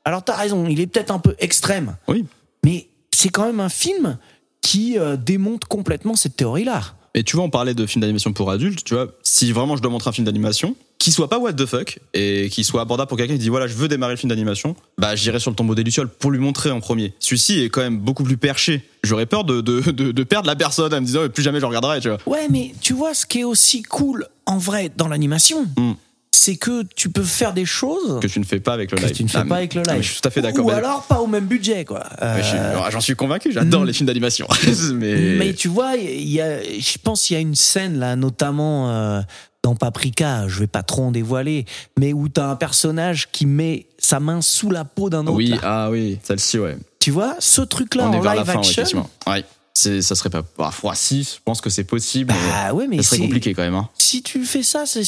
alors 0.05 0.23
t'as 0.25 0.37
raison 0.37 0.67
il 0.69 0.81
est 0.81 0.87
peut-être 0.87 1.11
un 1.11 1.19
peu 1.19 1.35
extrême. 1.39 1.97
Oui. 2.09 2.25
mais 2.65 2.89
c'est 3.15 3.29
quand 3.31 3.47
même 3.47 3.61
un 3.61 3.69
film 3.69 4.19
qui 4.61 4.99
euh, 4.99 5.17
démonte 5.17 5.65
complètement 5.67 6.15
cette 6.17 6.37
théorie 6.37 6.65
là 6.65 6.81
Et 7.15 7.23
tu 7.23 7.37
vois, 7.37 7.45
on 7.45 7.51
parlait 7.51 7.75
de 7.75 7.87
films 7.87 8.01
d'animation 8.01 8.33
pour 8.33 8.51
adultes, 8.51 8.83
tu 8.85 8.95
vois, 8.95 9.09
si 9.23 9.53
vraiment 9.53 9.77
je 9.77 9.83
dois 9.83 9.91
montrer 9.91 10.09
un 10.11 10.13
film 10.13 10.25
d'animation, 10.25 10.75
qui 11.05 11.13
soit 11.13 11.29
pas 11.29 11.39
what 11.39 11.53
the 11.53 11.67
fuck, 11.67 11.99
et 12.15 12.49
qui 12.51 12.65
soit 12.65 12.81
abordable 12.81 13.09
pour 13.09 13.19
quelqu'un 13.19 13.35
qui 13.35 13.39
dit 13.41 13.49
voilà, 13.49 13.67
je 13.67 13.75
veux 13.75 13.89
démarrer 13.89 14.15
le 14.15 14.17
film 14.17 14.31
d'animation, 14.31 14.75
bah 14.99 15.15
j'irai 15.17 15.39
sur 15.39 15.51
le 15.51 15.57
tombeau 15.57 15.75
des 15.75 15.83
Lucioles 15.85 16.09
pour 16.09 16.31
lui 16.31 16.39
montrer 16.39 16.71
en 16.71 16.81
premier. 16.81 17.15
Celui-ci 17.19 17.61
est 17.63 17.69
quand 17.69 17.81
même 17.83 17.99
beaucoup 17.99 18.25
plus 18.25 18.37
perché. 18.37 18.83
J'aurais 19.03 19.27
peur 19.27 19.45
de, 19.45 19.61
de, 19.61 19.81
de, 19.91 20.13
de 20.13 20.23
perdre 20.25 20.47
la 20.47 20.57
personne 20.57 20.93
en 20.95 21.01
me 21.01 21.07
disant 21.07 21.29
plus 21.29 21.43
jamais 21.43 21.61
je 21.61 21.67
regarderai, 21.67 22.01
tu 22.01 22.09
vois. 22.09 22.19
Ouais, 22.27 22.49
mais 22.51 22.75
tu 22.81 22.95
vois, 22.95 23.13
ce 23.15 23.27
qui 23.27 23.41
est 23.41 23.45
aussi 23.45 23.83
cool 23.83 24.27
en 24.47 24.59
vrai 24.59 24.91
dans 24.97 25.09
l'animattion, 25.09 25.67
Hmm. 25.77 25.93
C'est 26.35 26.57
que 26.57 26.83
tu 26.97 27.09
peux 27.09 27.23
faire 27.23 27.53
des 27.53 27.65
choses 27.65 28.21
Que 28.21 28.27
tu 28.27 28.41
ne 28.41 28.45
fais 28.45 28.61
pas 28.61 28.73
avec 28.75 28.91
le 28.91 28.99
que 28.99 29.05
live. 29.05 29.13
tu 29.17 29.25
ne 29.25 29.29
fais 29.29 29.39
Ah, 29.39 29.45
pas 29.45 29.57
avec 29.57 29.75
le 29.75 29.83
live. 29.83 30.03
je 30.03 30.09
suis 30.13 30.21
tout 30.21 30.29
à 30.29 30.31
fait 30.31 30.43
d'accord. 30.43 30.65
Ou 30.65 30.69
Mais- 30.69 30.75
alors 30.75 31.03
pas 31.05 31.21
au 31.21 31.27
même 31.27 31.47
budget, 31.47 31.85
quoi. 31.85 32.05
mais 32.21 32.43
je 32.43 32.49
suis- 32.49 32.57
Euh, 32.59 32.91
J'en 32.91 33.01
suis 33.01 33.15
convaincu, 33.17 33.53
j'adore 33.53 33.83
Mm. 33.83 33.87
les 33.87 33.93
films 33.93 34.07
d'animation. 34.07 34.47
mais... 34.95 35.37
mais 35.39 35.53
tu 35.55 35.69
vois, 35.69 35.97
y 35.97 36.41
a, 36.41 36.63
je 36.63 36.99
pense 37.03 37.23
qu'il 37.23 37.35
y 37.35 37.39
a 37.39 37.41
une 37.41 37.55
scène 37.55 37.99
là, 37.99 38.17
notamment 38.17 38.91
euh, 38.91 39.21
dans 39.63 39.75
Paprika, 39.77 40.47
je 40.49 40.61
vais 40.61 40.67
pas 40.67 40.83
trop 40.83 41.05
en 41.05 41.11
dévoiler, 41.11 41.65
mais 41.99 42.13
où 42.13 42.29
t'as 42.29 42.47
un 42.49 42.57
personnage 42.57 43.29
qui 43.33 43.47
met 43.47 43.87
sa 43.99 44.21
main 44.21 44.43
sous 44.43 44.71
la 44.71 44.85
peau 44.85 45.09
d'un 45.11 45.23
autre. 45.23 45.33
oui, 45.33 45.49
là. 45.49 45.59
ah 45.63 45.91
oui, 45.91 46.19
celle-ci, 46.23 46.59
ouais. 46.59 46.77
Tu 47.01 47.11
vois, 47.11 47.37
ce 47.39 47.61
truc-là 47.63 48.09
en 48.09 48.21
live 48.23 48.45
fin, 48.45 48.59
action. 48.61 49.09
Ouais. 49.27 49.45
Ça 49.77 50.15
serait 50.15 50.31
pas. 50.31 50.43
Bah, 50.57 50.71
6, 50.95 51.35
je 51.37 51.41
pense 51.45 51.61
que 51.61 51.69
c'est 51.69 51.83
possible. 51.85 52.33
mais 52.33 52.51
bah 52.69 52.73
ouais, 52.75 52.87
mais 52.87 52.99
ça 53.03 53.11
serait 53.17 53.19
compliqué 53.27 53.55
quand 53.55 53.63
même. 53.63 53.75
Hein. 53.75 53.89
Si 53.99 54.23
tu 54.23 54.45
fais 54.45 54.63
ça, 54.63 54.85
c'est, 54.87 55.03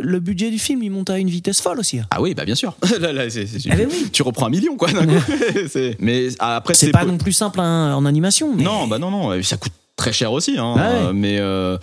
le 0.00 0.20
budget 0.20 0.50
du 0.50 0.58
film, 0.58 0.82
il 0.82 0.90
monte 0.90 1.08
à 1.08 1.18
une 1.18 1.30
vitesse 1.30 1.60
folle 1.62 1.80
aussi. 1.80 1.98
hein. 2.00 2.06
Ah 2.10 2.20
oui, 2.20 2.34
bah 2.34 2.44
bien 2.44 2.54
sûr. 2.54 2.76
là, 3.00 3.10
Ah 3.10 3.76
ben 3.76 3.88
oui. 3.90 4.08
Tu 4.12 4.22
reprends 4.22 4.46
un 4.46 4.50
million, 4.50 4.76
quoi, 4.76 4.90
mais 5.98 6.28
après, 6.38 6.74
C'est 6.74 6.90
pas 6.90 7.04
non 7.06 7.16
plus 7.16 7.32
simple 7.32 7.60
hein, 7.60 7.94
en 7.94 8.04
animation. 8.04 8.54
mais- 8.54 8.62
Non, 8.62 8.86
bah 8.86 8.98
non, 8.98 9.10
non. 9.10 9.42
Ça 9.42 9.56
coûte 9.56 9.72
très 9.96 10.12
cher 10.12 10.32
aussi. 10.32 10.56
Hein, 10.58 10.74
Ah 10.76 10.80
ouais. 10.80 10.96
euh, 11.06 11.12
mais 11.14 11.38
euh, 11.40 11.78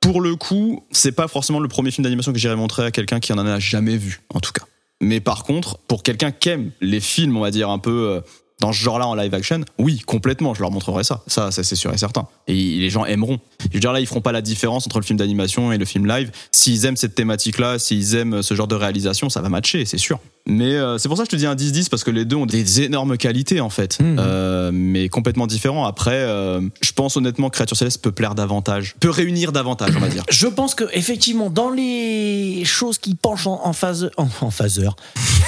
pour 0.00 0.20
le 0.20 0.36
coup, 0.36 0.84
c'est 0.92 1.12
pas 1.12 1.26
forcément 1.26 1.58
le 1.58 1.68
premier 1.68 1.90
film 1.90 2.04
d'animation 2.04 2.32
que 2.32 2.38
j'irais 2.38 2.56
montrer 2.56 2.84
à 2.84 2.90
quelqu'un 2.92 3.18
qui 3.18 3.32
en 3.32 3.38
a 3.38 3.58
jamais 3.58 3.96
vu, 3.96 4.20
en 4.32 4.38
tout 4.38 4.52
cas. 4.52 4.62
Mais 5.00 5.18
par 5.20 5.42
contre, 5.42 5.78
pour 5.88 6.04
quelqu'un 6.04 6.30
qui 6.30 6.50
aime 6.50 6.70
les 6.80 7.00
films, 7.00 7.36
on 7.36 7.40
va 7.40 7.50
dire 7.50 7.68
un 7.68 7.78
peu 7.80 8.08
euh, 8.10 8.20
dans 8.64 8.72
ce 8.72 8.82
genre-là 8.82 9.06
en 9.06 9.14
live 9.14 9.34
action, 9.34 9.60
oui, 9.78 9.98
complètement, 10.06 10.54
je 10.54 10.62
leur 10.62 10.70
montrerai 10.70 11.04
ça. 11.04 11.22
Ça, 11.26 11.50
ça 11.50 11.62
c'est 11.62 11.76
sûr 11.76 11.92
et 11.92 11.98
certain. 11.98 12.26
Et 12.48 12.54
les 12.54 12.88
gens 12.88 13.04
aimeront. 13.04 13.38
Je 13.68 13.74
veux 13.74 13.80
dire 13.80 13.92
là, 13.92 14.00
ils 14.00 14.06
feront 14.06 14.22
pas 14.22 14.32
la 14.32 14.40
différence 14.40 14.86
entre 14.86 14.98
le 15.00 15.04
film 15.04 15.18
d'animation 15.18 15.70
et 15.70 15.76
le 15.76 15.84
film 15.84 16.06
live. 16.06 16.30
S'ils 16.50 16.86
aiment 16.86 16.96
cette 16.96 17.14
thématique-là, 17.14 17.78
s'ils 17.78 18.14
aiment 18.14 18.40
ce 18.40 18.54
genre 18.54 18.66
de 18.66 18.74
réalisation, 18.74 19.28
ça 19.28 19.42
va 19.42 19.50
matcher, 19.50 19.84
c'est 19.84 19.98
sûr. 19.98 20.18
Mais 20.46 20.74
euh, 20.74 20.98
c'est 20.98 21.08
pour 21.08 21.16
ça 21.16 21.22
que 21.24 21.30
je 21.30 21.36
te 21.36 21.36
dis 21.36 21.46
un 21.46 21.54
10-10 21.54 21.88
parce 21.88 22.04
que 22.04 22.10
les 22.10 22.26
deux 22.26 22.36
ont 22.36 22.44
des 22.44 22.82
énormes 22.82 23.16
qualités 23.16 23.60
en 23.60 23.70
fait, 23.70 23.98
Mhm. 24.00 24.16
Euh, 24.18 24.70
mais 24.72 25.08
complètement 25.08 25.46
différents. 25.46 25.86
Après, 25.86 26.14
euh, 26.14 26.60
je 26.82 26.92
pense 26.92 27.16
honnêtement 27.16 27.48
que 27.48 27.54
Créature 27.54 27.76
Céleste 27.76 28.02
peut 28.02 28.12
plaire 28.12 28.34
davantage, 28.34 28.94
peut 29.00 29.08
réunir 29.10 29.52
davantage, 29.52 29.94
on 29.96 30.00
va 30.00 30.08
dire. 30.08 30.22
Je 30.30 30.46
pense 30.46 30.74
que 30.74 30.84
effectivement, 30.92 31.48
dans 31.48 31.70
les 31.70 32.64
choses 32.64 32.98
qui 32.98 33.14
penchent 33.14 33.46
en, 33.46 33.60
en 33.64 33.72
phase, 33.72 34.10
en, 34.18 34.28
en 34.40 34.50
phaseur, 34.50 34.96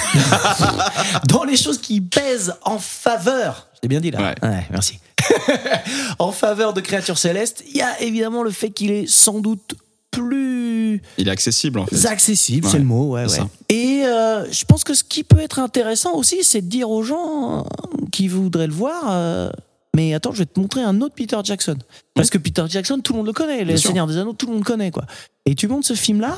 dans 1.27 1.43
les 1.43 1.57
choses 1.57 1.79
qui 1.79 2.01
pèsent 2.01 2.55
en 2.63 2.79
faveur, 2.79 3.67
j'ai 3.83 3.89
bien 3.89 3.99
dit 4.01 4.11
là. 4.11 4.33
Ouais. 4.41 4.65
merci. 4.71 4.99
en 6.19 6.31
faveur 6.31 6.73
de 6.73 6.81
Créature 6.81 7.17
Céleste, 7.17 7.63
il 7.69 7.77
y 7.77 7.81
a 7.81 8.01
évidemment 8.01 8.43
le 8.43 8.51
fait 8.51 8.71
qu'il 8.71 8.91
est 8.91 9.07
sans 9.07 9.39
doute 9.39 9.75
plus 10.21 11.01
Il 11.17 11.27
est 11.27 11.31
accessible 11.31 11.79
en 11.79 11.85
fait. 11.85 12.05
accessible, 12.07 12.65
Ouais, 12.65 12.71
c'est 12.71 12.79
le 12.79 12.85
mot, 12.85 13.11
ouais, 13.11 13.25
ouais. 13.25 13.39
Et 13.69 14.03
euh, 14.05 14.45
je 14.51 14.65
pense 14.65 14.83
que 14.83 14.93
ce 14.93 15.03
qui 15.03 15.23
peut 15.23 15.39
être 15.39 15.59
intéressant 15.59 16.13
aussi, 16.15 16.43
c'est 16.43 16.61
de 16.61 16.67
dire 16.67 16.89
aux 16.89 17.03
gens 17.03 17.65
qui 18.11 18.27
voudraient 18.27 18.67
le 18.67 18.73
voir. 18.73 19.03
euh, 19.11 19.49
mais 19.95 20.13
attends, 20.13 20.31
je 20.31 20.39
vais 20.39 20.45
te 20.45 20.59
montrer 20.59 20.81
un 20.83 21.01
autre 21.01 21.15
Peter 21.15 21.37
Jackson. 21.43 21.77
Parce 22.13 22.29
que 22.29 22.37
Peter 22.37 22.63
Jackson, 22.67 22.99
tout 23.03 23.13
le 23.13 23.17
monde 23.17 23.27
le 23.27 23.33
connaît. 23.33 23.63
Les. 23.65 23.77
Seigneurs 23.77 24.05
des 24.07 24.17
Anneaux, 24.17 24.33
tout 24.33 24.45
le 24.47 24.53
monde 24.53 24.63
connaît, 24.63 24.91
quoi. 24.91 25.05
Et 25.45 25.55
tu 25.55 25.67
montres 25.67 25.87
ce 25.87 25.95
film-là, 25.95 26.37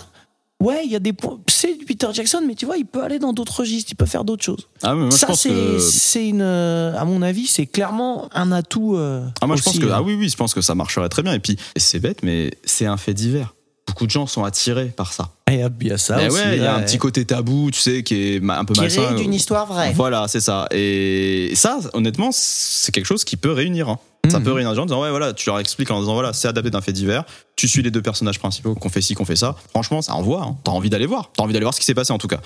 ouais, 0.63 0.81
il 0.85 0.91
y 0.91 0.95
a 0.95 0.99
des 0.99 1.11
points. 1.11 1.39
C'est 1.49 1.75
du 1.77 1.83
Peter 1.83 2.07
Jackson, 2.13 2.41
mais 2.47 2.55
tu 2.55 2.65
vois, 2.65 2.77
il 2.77 2.85
peut 2.85 3.03
aller 3.03 3.19
dans 3.19 3.33
d'autres 3.33 3.59
registres, 3.59 3.91
il 3.91 3.95
peut 3.95 4.05
faire 4.05 4.23
d'autres 4.23 4.45
choses. 4.45 4.67
Ah, 4.81 4.93
mais 4.93 5.01
moi 5.01 5.09
je 5.09 5.15
Ça, 5.17 5.27
pense 5.27 5.41
c'est, 5.41 5.49
que. 5.49 5.79
c'est 5.79 6.27
une, 6.29 6.41
euh, 6.41 6.95
à 6.97 7.03
mon 7.03 7.21
avis, 7.21 7.47
c'est 7.47 7.65
clairement 7.65 8.29
un 8.33 8.51
atout. 8.53 8.95
euh, 8.95 9.25
Ah, 9.41 9.47
moi 9.47 9.57
je 9.57 9.61
pense 9.63 9.77
que. 9.77 9.85
euh. 9.85 9.91
Ah 9.93 10.01
oui, 10.03 10.13
oui, 10.17 10.29
je 10.29 10.37
pense 10.37 10.53
que 10.53 10.61
ça 10.61 10.73
marcherait 10.75 11.09
très 11.09 11.23
bien. 11.23 11.33
Et 11.33 11.39
puis, 11.39 11.57
c'est 11.75 11.99
bête, 11.99 12.23
mais 12.23 12.51
c'est 12.63 12.85
un 12.85 12.95
fait 12.97 13.13
divers. 13.13 13.55
Beaucoup 13.89 14.05
de 14.05 14.11
gens 14.11 14.27
sont 14.27 14.43
attirés 14.43 14.85
par 14.85 15.11
ça. 15.13 15.29
Et 15.51 15.55
il 15.81 15.87
y 15.87 15.91
a 15.91 15.97
ça 15.97 16.15
Mais 16.17 16.27
aussi. 16.27 16.37
ouais, 16.37 16.57
il 16.57 16.63
y 16.63 16.65
a 16.65 16.75
un 16.75 16.81
petit 16.81 16.97
côté 16.99 17.25
tabou, 17.25 17.71
tu 17.71 17.79
sais, 17.79 18.03
qui 18.03 18.35
est 18.35 18.41
un 18.49 18.65
peu 18.65 18.73
Tiré 18.73 18.87
malsain. 18.87 19.15
d'une 19.15 19.33
histoire 19.33 19.65
vraie. 19.65 19.91
Voilà, 19.93 20.27
c'est 20.27 20.39
ça. 20.41 20.67
Et 20.71 21.51
ça, 21.55 21.79
honnêtement, 21.93 22.29
c'est 22.31 22.91
quelque 22.91 23.05
chose 23.05 23.23
qui 23.23 23.35
peut 23.35 23.51
réunir. 23.51 23.89
hein. 23.89 23.99
Ça 24.29 24.37
Mhm. 24.39 24.43
peut 24.45 24.51
réunir 24.51 24.69
les 24.71 24.75
gens 24.75 24.83
en 24.83 24.85
disant, 24.85 25.01
ouais, 25.01 25.09
voilà, 25.09 25.33
tu 25.33 25.49
leur 25.49 25.59
expliques 25.59 25.89
en 25.91 25.99
disant, 26.01 26.13
voilà, 26.13 26.33
c'est 26.33 26.47
adapté 26.47 26.69
d'un 26.69 26.81
fait 26.81 26.91
divers. 26.93 27.23
Tu 27.55 27.67
suis 27.67 27.81
les 27.81 27.89
deux 27.89 28.01
personnages 28.01 28.37
principaux, 28.37 28.75
qu'on 28.75 28.89
fait 28.89 29.01
ci, 29.01 29.15
qu'on 29.15 29.25
fait 29.25 29.35
ça. 29.37 29.55
Franchement, 29.71 30.01
ça 30.01 30.13
envoie. 30.13 30.43
Hein. 30.43 30.55
T'as 30.63 30.71
envie 30.71 30.89
d'aller 30.89 31.05
voir. 31.07 31.31
T'as 31.35 31.43
envie 31.43 31.53
d'aller 31.53 31.63
voir 31.65 31.73
ce 31.73 31.79
qui 31.79 31.85
s'est 31.85 31.93
passé 31.95 32.13
en 32.13 32.17
tout 32.17 32.27
cas. 32.27 32.39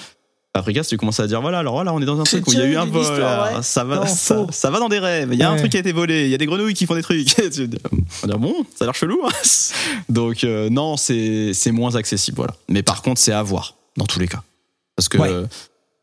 Paprika, 0.53 0.83
si 0.83 0.89
tu 0.89 0.97
commences 0.97 1.19
à 1.19 1.25
dire, 1.25 1.41
voilà, 1.41 1.59
alors 1.59 1.73
voilà, 1.73 1.93
on 1.93 2.01
est 2.01 2.05
dans 2.05 2.19
un 2.19 2.23
truc 2.23 2.45
où 2.47 2.51
il 2.51 2.59
y 2.59 2.61
a 2.61 2.65
eu 2.67 2.77
un 2.77 2.85
vol. 2.85 3.03
alors, 3.05 3.57
ouais. 3.57 3.63
Ça 3.63 3.83
va, 3.83 3.95
Non, 3.95 4.05
ça, 4.05 4.69
va 4.69 4.79
dans 4.79 4.87
des 4.87 4.99
rêves. 4.99 5.29
Il 5.31 5.39
y 5.39 5.43
a 5.43 5.49
un 5.49 5.55
truc 5.57 5.71
qui 5.71 5.77
a 5.77 5.79
été 5.79 5.91
volé. 5.91 6.25
Il 6.25 6.29
y 6.29 6.35
a 6.35 6.37
des 6.37 6.45
grenouilles 6.45 6.75
qui 6.75 6.85
font 6.85 6.93
des 6.95 7.01
trucs. 7.01 7.27
On 7.39 7.41
va 7.41 8.27
dire, 8.27 8.39
bon, 8.39 8.55
ça 8.75 8.83
a 8.83 8.85
l'air 8.85 8.95
chelou. 8.95 9.19
hein. 9.25 9.31
Donc, 10.09 10.43
euh, 10.43 10.69
non, 10.69 10.95
c'est 10.95 11.53
c'est 11.53 11.71
moins 11.71 11.95
accessible, 11.95 12.37
voilà. 12.37 12.55
Mais 12.69 12.83
par 12.83 13.01
contre, 13.01 13.19
c'est 13.19 13.33
à 13.33 13.41
voir, 13.41 13.75
dans 13.97 14.05
tous 14.05 14.19
les 14.19 14.27
cas. 14.27 14.43
Parce 14.95 15.09
que. 15.09 15.17
Ouais. 15.17 15.29
euh, 15.29 15.45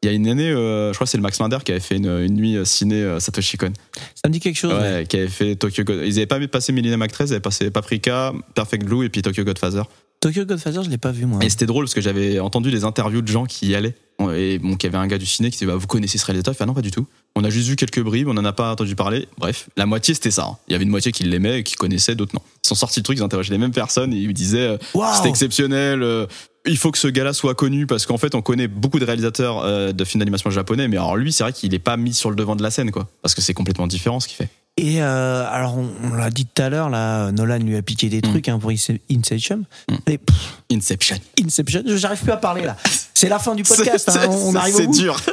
il 0.02 0.06
y 0.06 0.12
a 0.12 0.14
une 0.14 0.26
année, 0.28 0.48
euh, 0.48 0.88
je 0.92 0.94
crois 0.94 1.04
que 1.04 1.10
c'est 1.10 1.18
le 1.18 1.22
Max 1.22 1.38
Linder 1.40 1.58
qui 1.62 1.72
avait 1.72 1.80
fait 1.80 1.96
une, 1.98 2.06
une 2.08 2.34
nuit 2.34 2.56
euh, 2.56 2.64
ciné 2.64 3.02
euh, 3.02 3.20
Satoshi 3.20 3.58
Kon. 3.58 3.70
Ça 4.14 4.28
me 4.28 4.32
dit 4.32 4.40
quelque 4.40 4.56
chose. 4.56 4.72
Ouais, 4.72 5.04
qui 5.06 5.18
avait 5.18 5.28
fait 5.28 5.56
Tokyo 5.56 5.84
God. 5.84 6.00
Ils 6.06 6.16
avaient 6.16 6.24
pas 6.26 6.40
passé 6.48 6.72
Millennium 6.72 7.02
Actress, 7.02 7.28
ils 7.28 7.34
avaient 7.34 7.40
passé 7.40 7.70
Paprika, 7.70 8.32
Perfect 8.54 8.84
Blue 8.86 9.04
et 9.04 9.10
puis 9.10 9.20
Tokyo 9.20 9.44
Godfather. 9.44 9.82
Tokyo 10.20 10.44
Godfather, 10.44 10.82
je 10.84 10.90
l'ai 10.90 10.98
pas 10.98 11.12
vu 11.12 11.24
moi. 11.24 11.38
Et 11.42 11.48
c'était 11.48 11.64
drôle 11.64 11.86
parce 11.86 11.94
que 11.94 12.02
j'avais 12.02 12.40
entendu 12.40 12.70
des 12.70 12.84
interviews 12.84 13.22
de 13.22 13.28
gens 13.28 13.46
qui 13.46 13.68
y 13.68 13.74
allaient. 13.74 13.94
Et 14.36 14.58
bon, 14.58 14.76
qu'il 14.76 14.90
y 14.92 14.94
avait 14.94 15.02
un 15.02 15.06
gars 15.06 15.16
du 15.16 15.24
ciné 15.24 15.48
qui 15.50 15.56
disait 15.56 15.66
bah, 15.70 15.76
Vous 15.76 15.86
connaissez 15.86 16.18
ce 16.18 16.26
réalisateur 16.26 16.52
Il 16.52 16.56
fait 16.58 16.64
ah 16.64 16.66
non, 16.66 16.74
pas 16.74 16.82
du 16.82 16.90
tout. 16.90 17.06
On 17.36 17.42
a 17.42 17.48
juste 17.48 17.68
vu 17.68 17.76
quelques 17.76 18.02
bribes, 18.02 18.28
on 18.28 18.36
en 18.36 18.44
a 18.44 18.52
pas 18.52 18.72
entendu 18.72 18.94
parler. 18.94 19.26
Bref, 19.38 19.70
la 19.78 19.86
moitié 19.86 20.12
c'était 20.12 20.30
ça. 20.30 20.44
hein. 20.44 20.58
Il 20.68 20.72
y 20.72 20.74
avait 20.74 20.84
une 20.84 20.90
moitié 20.90 21.10
qui 21.10 21.24
l'aimait 21.24 21.60
et 21.60 21.62
qui 21.62 21.74
connaissait, 21.74 22.14
d'autres 22.16 22.34
non. 22.34 22.42
Ils 22.62 22.68
sont 22.68 22.74
sortis 22.74 23.00
de 23.00 23.04
trucs, 23.04 23.16
ils 23.16 23.22
interrogeaient 23.22 23.52
les 23.52 23.58
mêmes 23.58 23.72
personnes 23.72 24.12
et 24.12 24.18
ils 24.18 24.28
me 24.28 24.34
disaient 24.34 24.58
euh, 24.66 24.76
Waouh. 24.92 25.14
C'était 25.16 25.30
exceptionnel. 25.30 26.02
euh, 26.02 26.26
il 26.66 26.76
faut 26.76 26.90
que 26.90 26.98
ce 26.98 27.08
gars-là 27.08 27.32
soit 27.32 27.54
connu 27.54 27.86
parce 27.86 28.04
qu'en 28.04 28.18
fait, 28.18 28.34
on 28.34 28.42
connaît 28.42 28.68
beaucoup 28.68 28.98
de 28.98 29.06
réalisateurs 29.06 29.60
euh, 29.64 29.92
de 29.92 30.04
films 30.04 30.18
d'animation 30.18 30.50
japonais, 30.50 30.86
mais 30.88 30.98
alors 30.98 31.16
lui, 31.16 31.32
c'est 31.32 31.42
vrai 31.44 31.54
qu'il 31.54 31.72
est 31.72 31.78
pas 31.78 31.96
mis 31.96 32.12
sur 32.12 32.28
le 32.28 32.36
devant 32.36 32.56
de 32.56 32.62
la 32.62 32.70
scène, 32.70 32.90
quoi. 32.90 33.08
Parce 33.22 33.34
que 33.34 33.40
c'est 33.40 33.54
complètement 33.54 33.86
différent 33.86 34.20
ce 34.20 34.28
qu'il 34.28 34.36
fait. 34.36 34.50
Et 34.76 35.02
euh, 35.02 35.44
alors, 35.50 35.76
on, 35.76 35.88
on 36.04 36.14
l'a 36.14 36.30
dit 36.30 36.46
tout 36.46 36.62
à 36.62 36.70
l'heure, 36.70 36.88
là, 36.88 37.30
Nolan 37.32 37.58
lui 37.58 37.76
a 37.76 37.82
piqué 37.82 38.08
des 38.08 38.22
trucs 38.22 38.48
hein, 38.48 38.58
pour 38.58 38.70
Ince- 38.70 38.98
Inception. 39.10 39.64
Mm. 39.90 39.94
Et, 40.06 40.18
pff, 40.18 40.36
Inception. 40.72 41.16
Inception, 41.44 41.82
j'arrive 41.86 42.20
plus 42.22 42.32
à 42.32 42.36
parler 42.38 42.62
là. 42.64 42.76
C'est 43.12 43.28
la 43.28 43.38
fin 43.38 43.54
du 43.54 43.62
podcast, 43.64 44.08
C'est- 44.10 44.18
hein, 44.18 44.28
on, 44.30 44.52
c'est- 44.52 44.58
arrive 44.58 44.90
dur. 44.90 45.20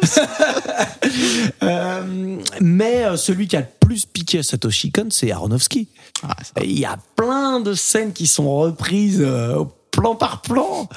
Euh, 1.63 2.37
mais 2.59 3.05
euh, 3.05 3.15
celui 3.17 3.47
qui 3.47 3.55
a 3.55 3.61
le 3.61 3.67
plus 3.79 4.05
piqué 4.05 4.39
à 4.39 4.43
Satoshi 4.43 4.91
Kon, 4.91 5.07
c'est 5.09 5.31
Aronofsky. 5.31 5.87
Ah, 6.23 6.35
Il 6.63 6.77
y 6.77 6.85
a 6.85 6.97
plein 7.15 7.59
de 7.59 7.73
scènes 7.73 8.11
qui 8.13 8.27
sont 8.27 8.53
reprises 8.57 9.21
euh, 9.21 9.55
au 9.55 9.71
plan 9.97 10.15
par 10.15 10.41
plan 10.41 10.87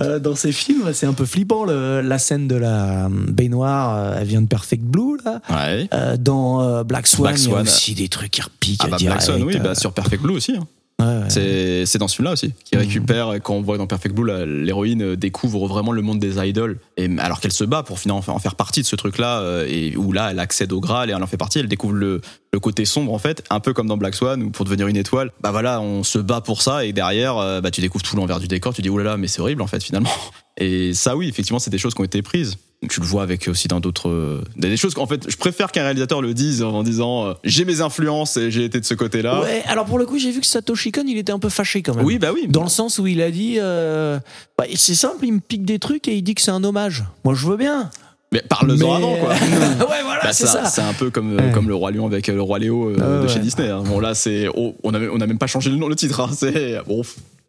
euh, 0.00 0.18
dans 0.18 0.34
ces 0.34 0.52
films. 0.52 0.92
C'est 0.92 1.06
un 1.06 1.12
peu 1.14 1.24
flippant. 1.24 1.64
le- 1.64 2.00
la 2.02 2.18
scène 2.18 2.48
de 2.48 2.56
la 2.56 3.08
baignoire, 3.10 3.96
euh, 3.96 4.16
elle 4.20 4.26
vient 4.26 4.42
de 4.42 4.48
Perfect 4.48 4.82
Blue 4.82 5.16
là. 5.24 5.40
Ouais. 5.48 5.88
Euh, 5.94 6.16
dans 6.18 6.84
Black 6.84 7.06
Swan, 7.06 7.22
Black 7.30 7.38
il 7.38 7.44
y 7.44 7.46
a 7.46 7.50
Swan. 7.50 7.62
aussi 7.62 7.94
des 7.94 8.08
trucs 8.08 8.30
qui 8.32 8.42
repiquent 8.42 8.82
Ah 8.84 8.88
bah. 8.90 8.96
Black 9.00 9.22
Swan, 9.22 9.42
oui, 9.42 9.56
bah 9.62 9.74
sur 9.74 9.92
Perfect 9.92 10.22
Blue 10.22 10.34
aussi. 10.36 10.52
hein. 10.56 10.66
Ouais, 11.06 11.22
ouais. 11.22 11.30
C'est 11.30 11.86
c'est 11.86 11.98
dans 11.98 12.08
ce 12.08 12.16
film-là 12.16 12.32
aussi, 12.32 12.52
qui 12.64 12.76
récupère, 12.76 13.34
quand 13.42 13.54
on 13.54 13.62
voit 13.62 13.78
dans 13.78 13.86
Perfect 13.86 14.14
Blue, 14.14 14.30
l'héroïne 14.64 15.02
euh, 15.02 15.16
découvre 15.16 15.66
vraiment 15.66 15.92
le 15.92 16.02
monde 16.02 16.18
des 16.18 16.38
idoles, 16.38 16.78
et, 16.96 17.08
alors 17.18 17.40
qu'elle 17.40 17.52
se 17.52 17.64
bat 17.64 17.82
pour 17.82 17.98
finalement 17.98 18.22
en 18.26 18.38
faire- 18.38 18.54
partie 18.54 18.82
de 18.82 18.86
ce 18.86 18.96
truc-là, 18.96 19.40
euh, 19.40 19.66
et 19.68 19.96
où 19.96 20.12
là, 20.12 20.30
elle 20.30 20.38
accède 20.38 20.72
au 20.72 20.80
Graal 20.80 21.10
et 21.10 21.12
elle 21.12 21.22
en 21.22 21.26
fait 21.26 21.36
partie, 21.36 21.58
elle 21.58 21.68
découvre 21.68 21.94
le, 21.94 22.20
le 22.52 22.60
côté 22.60 22.84
sombre 22.84 23.12
en 23.12 23.18
fait, 23.18 23.42
un 23.50 23.60
peu 23.60 23.72
comme 23.72 23.86
dans 23.86 23.96
Black 23.96 24.14
Swan, 24.14 24.42
où 24.42 24.50
pour 24.50 24.64
devenir 24.64 24.86
une 24.88 24.96
étoile, 24.96 25.32
bah 25.40 25.50
voilà, 25.50 25.80
on 25.80 26.02
se 26.04 26.18
bat 26.18 26.40
pour 26.40 26.62
ça, 26.62 26.84
et 26.84 26.92
derrière, 26.92 27.36
euh, 27.38 27.60
bah 27.60 27.70
tu 27.70 27.80
découvres 27.80 28.04
tout 28.04 28.16
l'envers 28.16 28.40
du 28.40 28.48
décor, 28.48 28.74
tu 28.74 28.82
dis, 28.82 28.90
là, 28.90 29.16
mais 29.16 29.28
c'est 29.28 29.40
horrible 29.40 29.62
en 29.62 29.66
fait 29.66 29.82
finalement. 29.82 30.10
Et 30.58 30.92
ça, 30.92 31.16
oui, 31.16 31.28
effectivement, 31.28 31.58
c'est 31.58 31.70
des 31.70 31.78
choses 31.78 31.94
qui 31.94 32.02
ont 32.02 32.04
été 32.04 32.20
prises. 32.20 32.56
Tu 32.90 33.00
le 33.00 33.06
vois 33.06 33.22
avec 33.22 33.46
aussi 33.48 33.68
dans 33.68 33.78
d'autres. 33.80 34.08
euh, 34.08 34.42
Des 34.56 34.68
des 34.68 34.76
choses 34.76 34.94
qu'en 34.94 35.06
fait, 35.06 35.30
je 35.30 35.36
préfère 35.36 35.70
qu'un 35.70 35.82
réalisateur 35.84 36.20
le 36.20 36.34
dise 36.34 36.62
en 36.62 36.82
disant 36.82 37.26
euh, 37.26 37.32
j'ai 37.44 37.64
mes 37.64 37.80
influences 37.80 38.36
et 38.36 38.50
j'ai 38.50 38.64
été 38.64 38.80
de 38.80 38.84
ce 38.84 38.94
côté-là. 38.94 39.40
Ouais, 39.40 39.62
alors 39.66 39.84
pour 39.84 39.98
le 39.98 40.06
coup, 40.06 40.18
j'ai 40.18 40.30
vu 40.32 40.40
que 40.40 40.46
Satoshi 40.46 40.90
Kon, 40.90 41.04
il 41.06 41.16
était 41.16 41.32
un 41.32 41.38
peu 41.38 41.48
fâché 41.48 41.82
quand 41.82 41.94
même. 41.94 42.04
Oui, 42.04 42.18
bah 42.18 42.30
oui. 42.34 42.46
Dans 42.48 42.64
le 42.64 42.68
sens 42.68 42.98
où 42.98 43.06
il 43.06 43.20
a 43.22 43.30
dit, 43.30 43.56
euh, 43.58 44.18
bah, 44.58 44.64
c'est 44.74 44.94
simple, 44.96 45.24
il 45.24 45.34
me 45.34 45.40
pique 45.40 45.64
des 45.64 45.78
trucs 45.78 46.08
et 46.08 46.16
il 46.16 46.22
dit 46.22 46.34
que 46.34 46.42
c'est 46.42 46.50
un 46.50 46.64
hommage. 46.64 47.04
Moi, 47.24 47.34
je 47.34 47.46
veux 47.46 47.56
bien. 47.56 47.88
Mais 48.32 48.40
parle-en 48.42 48.74
Mais- 48.76 48.84
avant, 48.90 49.16
quoi. 49.16 49.28
ouais, 49.30 50.02
voilà. 50.02 50.20
Bah, 50.24 50.32
c'est 50.32 50.46
ça. 50.46 50.64
C'est 50.64 50.80
un 50.82 50.94
peu 50.94 51.10
comme, 51.10 51.34
euh, 51.38 51.46
Ouais. 51.48 51.52
comme 51.52 51.68
le 51.68 51.74
Roi 51.74 51.90
Lion 51.92 52.06
avec 52.06 52.26
le 52.26 52.42
Roi 52.42 52.58
Léo 52.58 52.88
euh, 52.88 52.96
Ah 52.98 53.04
de 53.18 53.22
ouais. 53.22 53.28
chez 53.28 53.38
Disney. 53.40 53.68
hein. 53.68 53.82
Bon, 53.86 54.00
là, 54.00 54.14
c'est. 54.14 54.48
oh, 54.56 54.74
on, 54.82 54.92
a, 54.94 54.98
on 55.00 55.20
a 55.20 55.26
même 55.26 55.38
pas 55.38 55.46
changé 55.46 55.70
le 55.70 55.76
nom, 55.76 55.86
le 55.88 55.94
titre. 55.96 56.18
hein. 56.20 56.30
C'est. 56.36 56.78
Bon. 56.86 57.02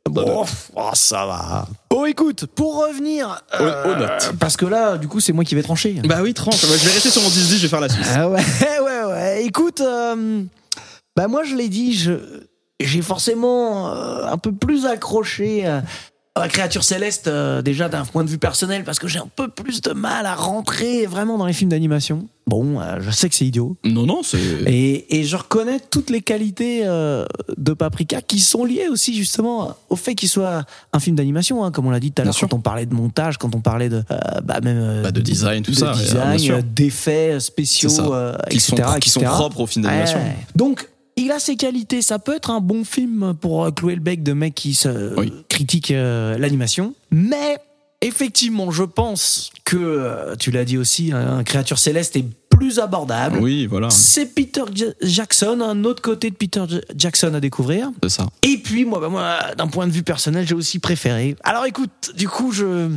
Bon, 0.10 0.44
oh, 0.76 0.90
ça 0.94 1.26
va. 1.26 1.68
Bon, 1.94 2.06
écoute, 2.06 2.48
pour 2.48 2.84
revenir. 2.88 3.44
Aux- 3.60 3.64
aux 3.92 3.96
notes. 3.96 4.32
Parce 4.40 4.58
que 4.58 4.66
là, 4.66 4.98
du 4.98 5.08
coup, 5.08 5.20
c'est 5.20 5.32
moi 5.32 5.44
qui 5.44 5.54
vais 5.54 5.62
trancher. 5.62 5.94
Bah 6.06 6.22
oui, 6.24 6.34
tranche. 6.34 6.60
Bah, 6.64 6.68
je 6.76 6.86
vais 6.88 6.92
rester 6.92 7.12
sur 7.12 7.22
mon 7.22 7.30
10-10, 7.30 7.58
je 7.58 7.62
vais 7.62 7.68
faire 7.68 7.80
la 7.82 7.90
Suisse. 7.90 8.08
Ah 8.16 8.28
ouais, 8.30 8.42
ouais, 8.84 9.04
ouais. 9.12 9.44
Écoute, 9.46 9.80
euh, 9.82 10.42
bah 11.16 11.28
moi 11.28 11.44
je 11.44 11.54
l'ai 11.56 11.70
dit, 11.70 11.94
je, 11.94 12.14
j'ai 12.80 13.04
forcément 13.04 13.94
euh, 13.94 14.26
un 14.26 14.40
peu 14.40 14.52
plus 14.52 14.88
accroché 14.88 15.68
euh, 15.68 15.82
à 15.82 15.82
la 16.36 16.48
créature 16.48 16.84
céleste 16.84 17.28
euh, 17.28 17.62
déjà 17.62 17.90
d'un 17.90 18.06
point 18.06 18.24
de 18.24 18.30
vue 18.30 18.40
personnel 18.40 18.84
parce 18.84 18.98
que 18.98 19.08
j'ai 19.08 19.20
un 19.20 19.30
peu 19.36 19.48
plus 19.50 19.82
de 19.82 19.92
mal 19.94 20.26
à 20.26 20.34
rentrer 20.34 21.06
vraiment 21.06 21.38
dans 21.38 21.46
les 21.46 21.54
films 21.54 21.70
d'animation. 21.70 22.28
Bon, 22.48 22.82
euh, 22.82 22.98
je 23.00 23.12
sais 23.12 23.30
que 23.30 23.36
c'est 23.36 23.46
idiot. 23.46 23.78
Non, 23.86 24.06
non, 24.06 24.22
c'est. 24.24 24.40
Et, 24.66 25.20
et 25.20 25.24
je 25.24 25.38
reconnais 25.38 25.80
toutes 25.80 26.10
les 26.10 26.22
qualités 26.22 26.82
euh, 26.86 27.26
de 27.58 27.74
Paprika 27.74 28.22
qui 28.22 28.40
sont 28.40 28.66
liées 28.66 28.88
aussi 28.90 29.16
justement 29.16 29.78
au 29.90 29.96
fait 29.96 30.16
qu'il 30.16 30.28
soit 30.28 30.66
un 30.92 31.00
film 31.00 31.16
d'animation, 31.16 31.64
hein, 31.64 31.72
comme 31.72 31.86
on 31.86 31.92
l'a 31.92 32.00
dit 32.02 32.12
tout 32.12 32.22
à 32.22 32.26
l'heure 32.26 32.36
quand 32.38 32.54
on 32.54 32.60
parlait 32.60 32.86
de 32.88 32.94
montage, 32.96 33.38
quand 33.38 33.54
on 33.56 33.62
parlait 33.62 33.90
de 33.90 34.04
euh, 34.12 34.18
bah, 34.44 34.60
même 34.62 34.78
euh, 34.78 35.04
Bah, 35.04 35.12
de 35.12 35.22
design, 35.22 35.62
tout 35.64 35.72
de 35.72 35.76
ça. 35.78 35.94
design, 35.94 36.52
euh, 36.52 36.62
d'effets 36.64 37.40
spéciaux, 37.40 37.92
euh, 38.14 38.36
Qui, 38.50 38.58
etc., 38.58 38.76
sont, 38.88 39.00
qui 39.00 39.10
sont 39.12 39.22
propres 39.22 39.62
aux 39.62 39.68
films 39.68 39.86
d'animation. 39.86 40.18
Ouais. 40.20 40.36
Donc, 40.56 40.90
il 41.18 41.32
a 41.32 41.40
ses 41.40 41.56
qualités. 41.56 42.02
Ça 42.02 42.20
peut 42.20 42.36
être 42.36 42.50
un 42.52 42.60
bon 42.60 42.84
film 42.84 43.34
pour 43.40 43.66
euh, 43.66 43.72
clouer 43.72 43.96
le 43.96 44.02
bec 44.02 44.24
de 44.24 44.34
mecs 44.34 44.56
qui 44.56 44.74
se 44.74 45.18
Oui. 45.20 45.32
critiquent 45.50 45.92
euh, 45.92 46.38
l'animation. 46.38 46.94
Mais, 47.12 47.58
effectivement, 48.02 48.72
je 48.72 48.84
pense 48.84 49.52
que, 49.64 49.78
euh, 49.78 50.36
tu 50.36 50.52
l'as 50.52 50.66
dit 50.66 50.78
aussi, 50.78 51.12
un 51.14 51.44
créature 51.44 51.78
céleste 51.80 52.16
est 52.16 52.26
plus 52.50 52.78
abordable. 52.80 53.40
Oui, 53.42 53.66
voilà, 53.66 53.90
C'est 53.90 54.28
Peter 54.28 54.62
J- 54.74 54.86
Jackson, 55.02 55.60
un 55.62 55.84
autre 55.86 56.02
côté 56.04 56.30
de 56.30 56.36
Peter 56.36 56.62
J- 56.70 56.82
Jackson 56.96 57.34
à 57.34 57.40
découvrir. 57.40 57.90
c'est 58.04 58.10
ça. 58.10 58.28
Et 58.44 58.58
puis, 58.58 58.86
moi, 58.86 59.00
bah, 59.00 59.10
moi 59.10 59.40
d'un 59.58 59.68
point 59.68 59.88
de 59.88 59.92
vue 59.92 60.04
personnel, 60.04 60.46
j'ai 60.48 60.54
aussi 60.54 60.78
préféré. 60.80 61.36
Alors 61.44 61.66
écoute, 61.66 62.12
du 62.16 62.28
coup, 62.28 62.52
je. 62.52 62.90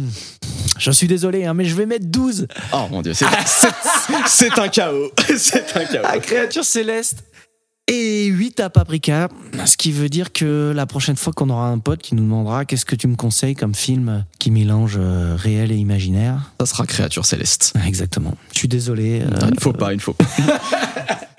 Je 0.78 0.90
suis 0.90 1.06
désolé, 1.09 1.47
hein, 1.47 1.55
mais 1.55 1.64
je 1.64 1.74
vais 1.74 1.86
mettre 1.86 2.05
12 2.05 2.48
Oh 2.74 2.82
mon 2.90 3.01
dieu, 3.01 3.14
c'est 3.14 3.24
un 4.59 4.68
chaos. 4.68 5.10
C'est 5.38 5.74
un 5.74 5.84
chaos. 5.86 6.05
à 6.05 6.18
Créature 6.18 6.64
Céleste 6.64 7.24
et 7.89 8.27
8 8.27 8.61
à 8.61 8.71
Paprika. 8.71 9.29
Ce 9.65 9.77
qui 9.77 9.93
veut 9.93 10.09
dire 10.09 10.33
que 10.33 10.73
la 10.75 10.87
prochaine 10.87 11.17
fois 11.17 11.33
qu'on 11.33 11.51
aura 11.51 11.69
un 11.69 11.79
pote 11.79 12.01
qui 12.03 12.15
nous 12.15 12.23
demandera 12.23 12.65
qu'est-ce 12.65 12.85
que 12.85 12.97
tu 12.97 13.07
me 13.09 13.17
conseilles 13.17 13.55
comme 13.55 13.75
film 13.75 14.25
qui 14.39 14.51
mélange 14.51 14.97
euh, 14.99 15.37
réel 15.37 15.71
et 15.73 15.77
imaginaire? 15.77 16.53
Ça 16.61 16.67
sera 16.67 16.87
Créature 16.87 17.25
Céleste. 17.25 17.73
Exactement. 17.87 18.35
Je 18.53 18.59
suis 18.59 18.69
désolé. 18.69 19.23
euh, 19.23 19.27
il 19.49 19.55
ne 19.55 19.61
faut 19.61 19.73
pas, 19.73 19.93
il 19.93 19.97
ne 19.97 20.03
faut 20.03 20.13
pas. 20.15 20.25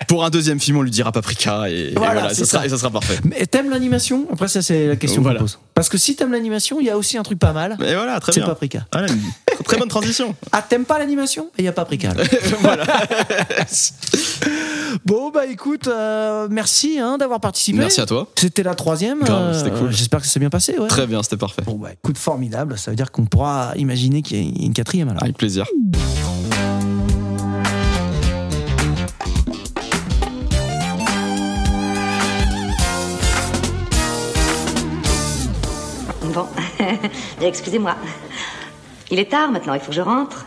Pour 0.08 0.24
un 0.24 0.30
deuxième 0.30 0.58
film, 0.58 0.78
on 0.78 0.82
lui 0.82 0.90
dira 0.90 1.12
Paprika 1.12 1.68
et 1.68 1.90
et 1.90 1.94
Voilà, 1.94 2.30
c'est 2.30 2.36
ça, 2.36 2.46
sera, 2.46 2.58
ça. 2.60 2.66
et 2.66 2.70
ça 2.70 2.78
sera 2.78 2.90
parfait. 2.90 3.18
Mais 3.24 3.44
t'aimes 3.44 3.68
l'animation? 3.68 4.26
Après, 4.32 4.48
ça, 4.48 4.62
c'est 4.62 4.86
la 4.86 4.96
question 4.96 5.20
Voilà. 5.20 5.38
qu'on 5.38 5.44
pose. 5.44 5.58
Parce 5.74 5.90
que 5.90 5.98
si 5.98 6.16
t'aimes 6.16 6.32
l'animation, 6.32 6.80
il 6.80 6.86
y 6.86 6.90
a 6.90 6.96
aussi 6.96 7.18
un 7.18 7.22
truc 7.22 7.38
pas 7.38 7.52
mal. 7.52 7.76
Et 7.84 7.94
voilà, 7.94 8.18
très 8.18 8.32
C'est 8.32 8.40
bien. 8.40 8.48
Paprika. 8.48 8.86
Voilà, 8.90 9.08
une 9.12 9.64
très 9.66 9.76
bonne 9.76 9.88
transition. 9.90 10.34
Ah, 10.50 10.62
t'aimes 10.66 10.86
pas 10.86 10.98
l'animation? 10.98 11.50
Et 11.58 11.62
il 11.62 11.64
y 11.66 11.68
a 11.68 11.72
Paprika. 11.72 12.14
voilà. 12.62 12.86
Bon, 15.04 15.30
bah 15.30 15.46
écoute, 15.46 15.88
euh, 15.88 16.48
merci 16.50 16.98
hein, 16.98 17.18
d'avoir 17.18 17.40
participé. 17.40 17.78
Merci 17.78 18.00
à 18.00 18.06
toi. 18.06 18.28
C'était 18.36 18.62
la 18.62 18.74
troisième. 18.74 19.20
Cool. 19.20 19.90
J'espère 19.90 20.20
que 20.20 20.26
ça 20.26 20.32
s'est 20.32 20.40
bien 20.40 20.50
passé. 20.50 20.78
Ouais. 20.78 20.88
Très 20.88 21.06
bien, 21.06 21.22
c'était 21.22 21.36
parfait. 21.36 21.62
Bon, 21.64 21.76
bah 21.76 21.92
écoute, 21.92 22.18
formidable. 22.18 22.78
Ça 22.78 22.90
veut 22.90 22.96
dire 22.96 23.10
qu'on 23.10 23.26
pourra 23.26 23.72
imaginer 23.76 24.22
qu'il 24.22 24.36
y 24.38 24.62
a 24.62 24.66
une 24.66 24.72
quatrième 24.72 25.08
alors. 25.08 25.22
Avec 25.22 25.36
plaisir. 25.36 25.64
Bon, 36.34 36.46
excusez-moi. 37.40 37.96
Il 39.10 39.18
est 39.18 39.30
tard 39.30 39.50
maintenant, 39.50 39.74
il 39.74 39.80
faut 39.80 39.88
que 39.88 39.94
je 39.94 40.02
rentre. 40.02 40.46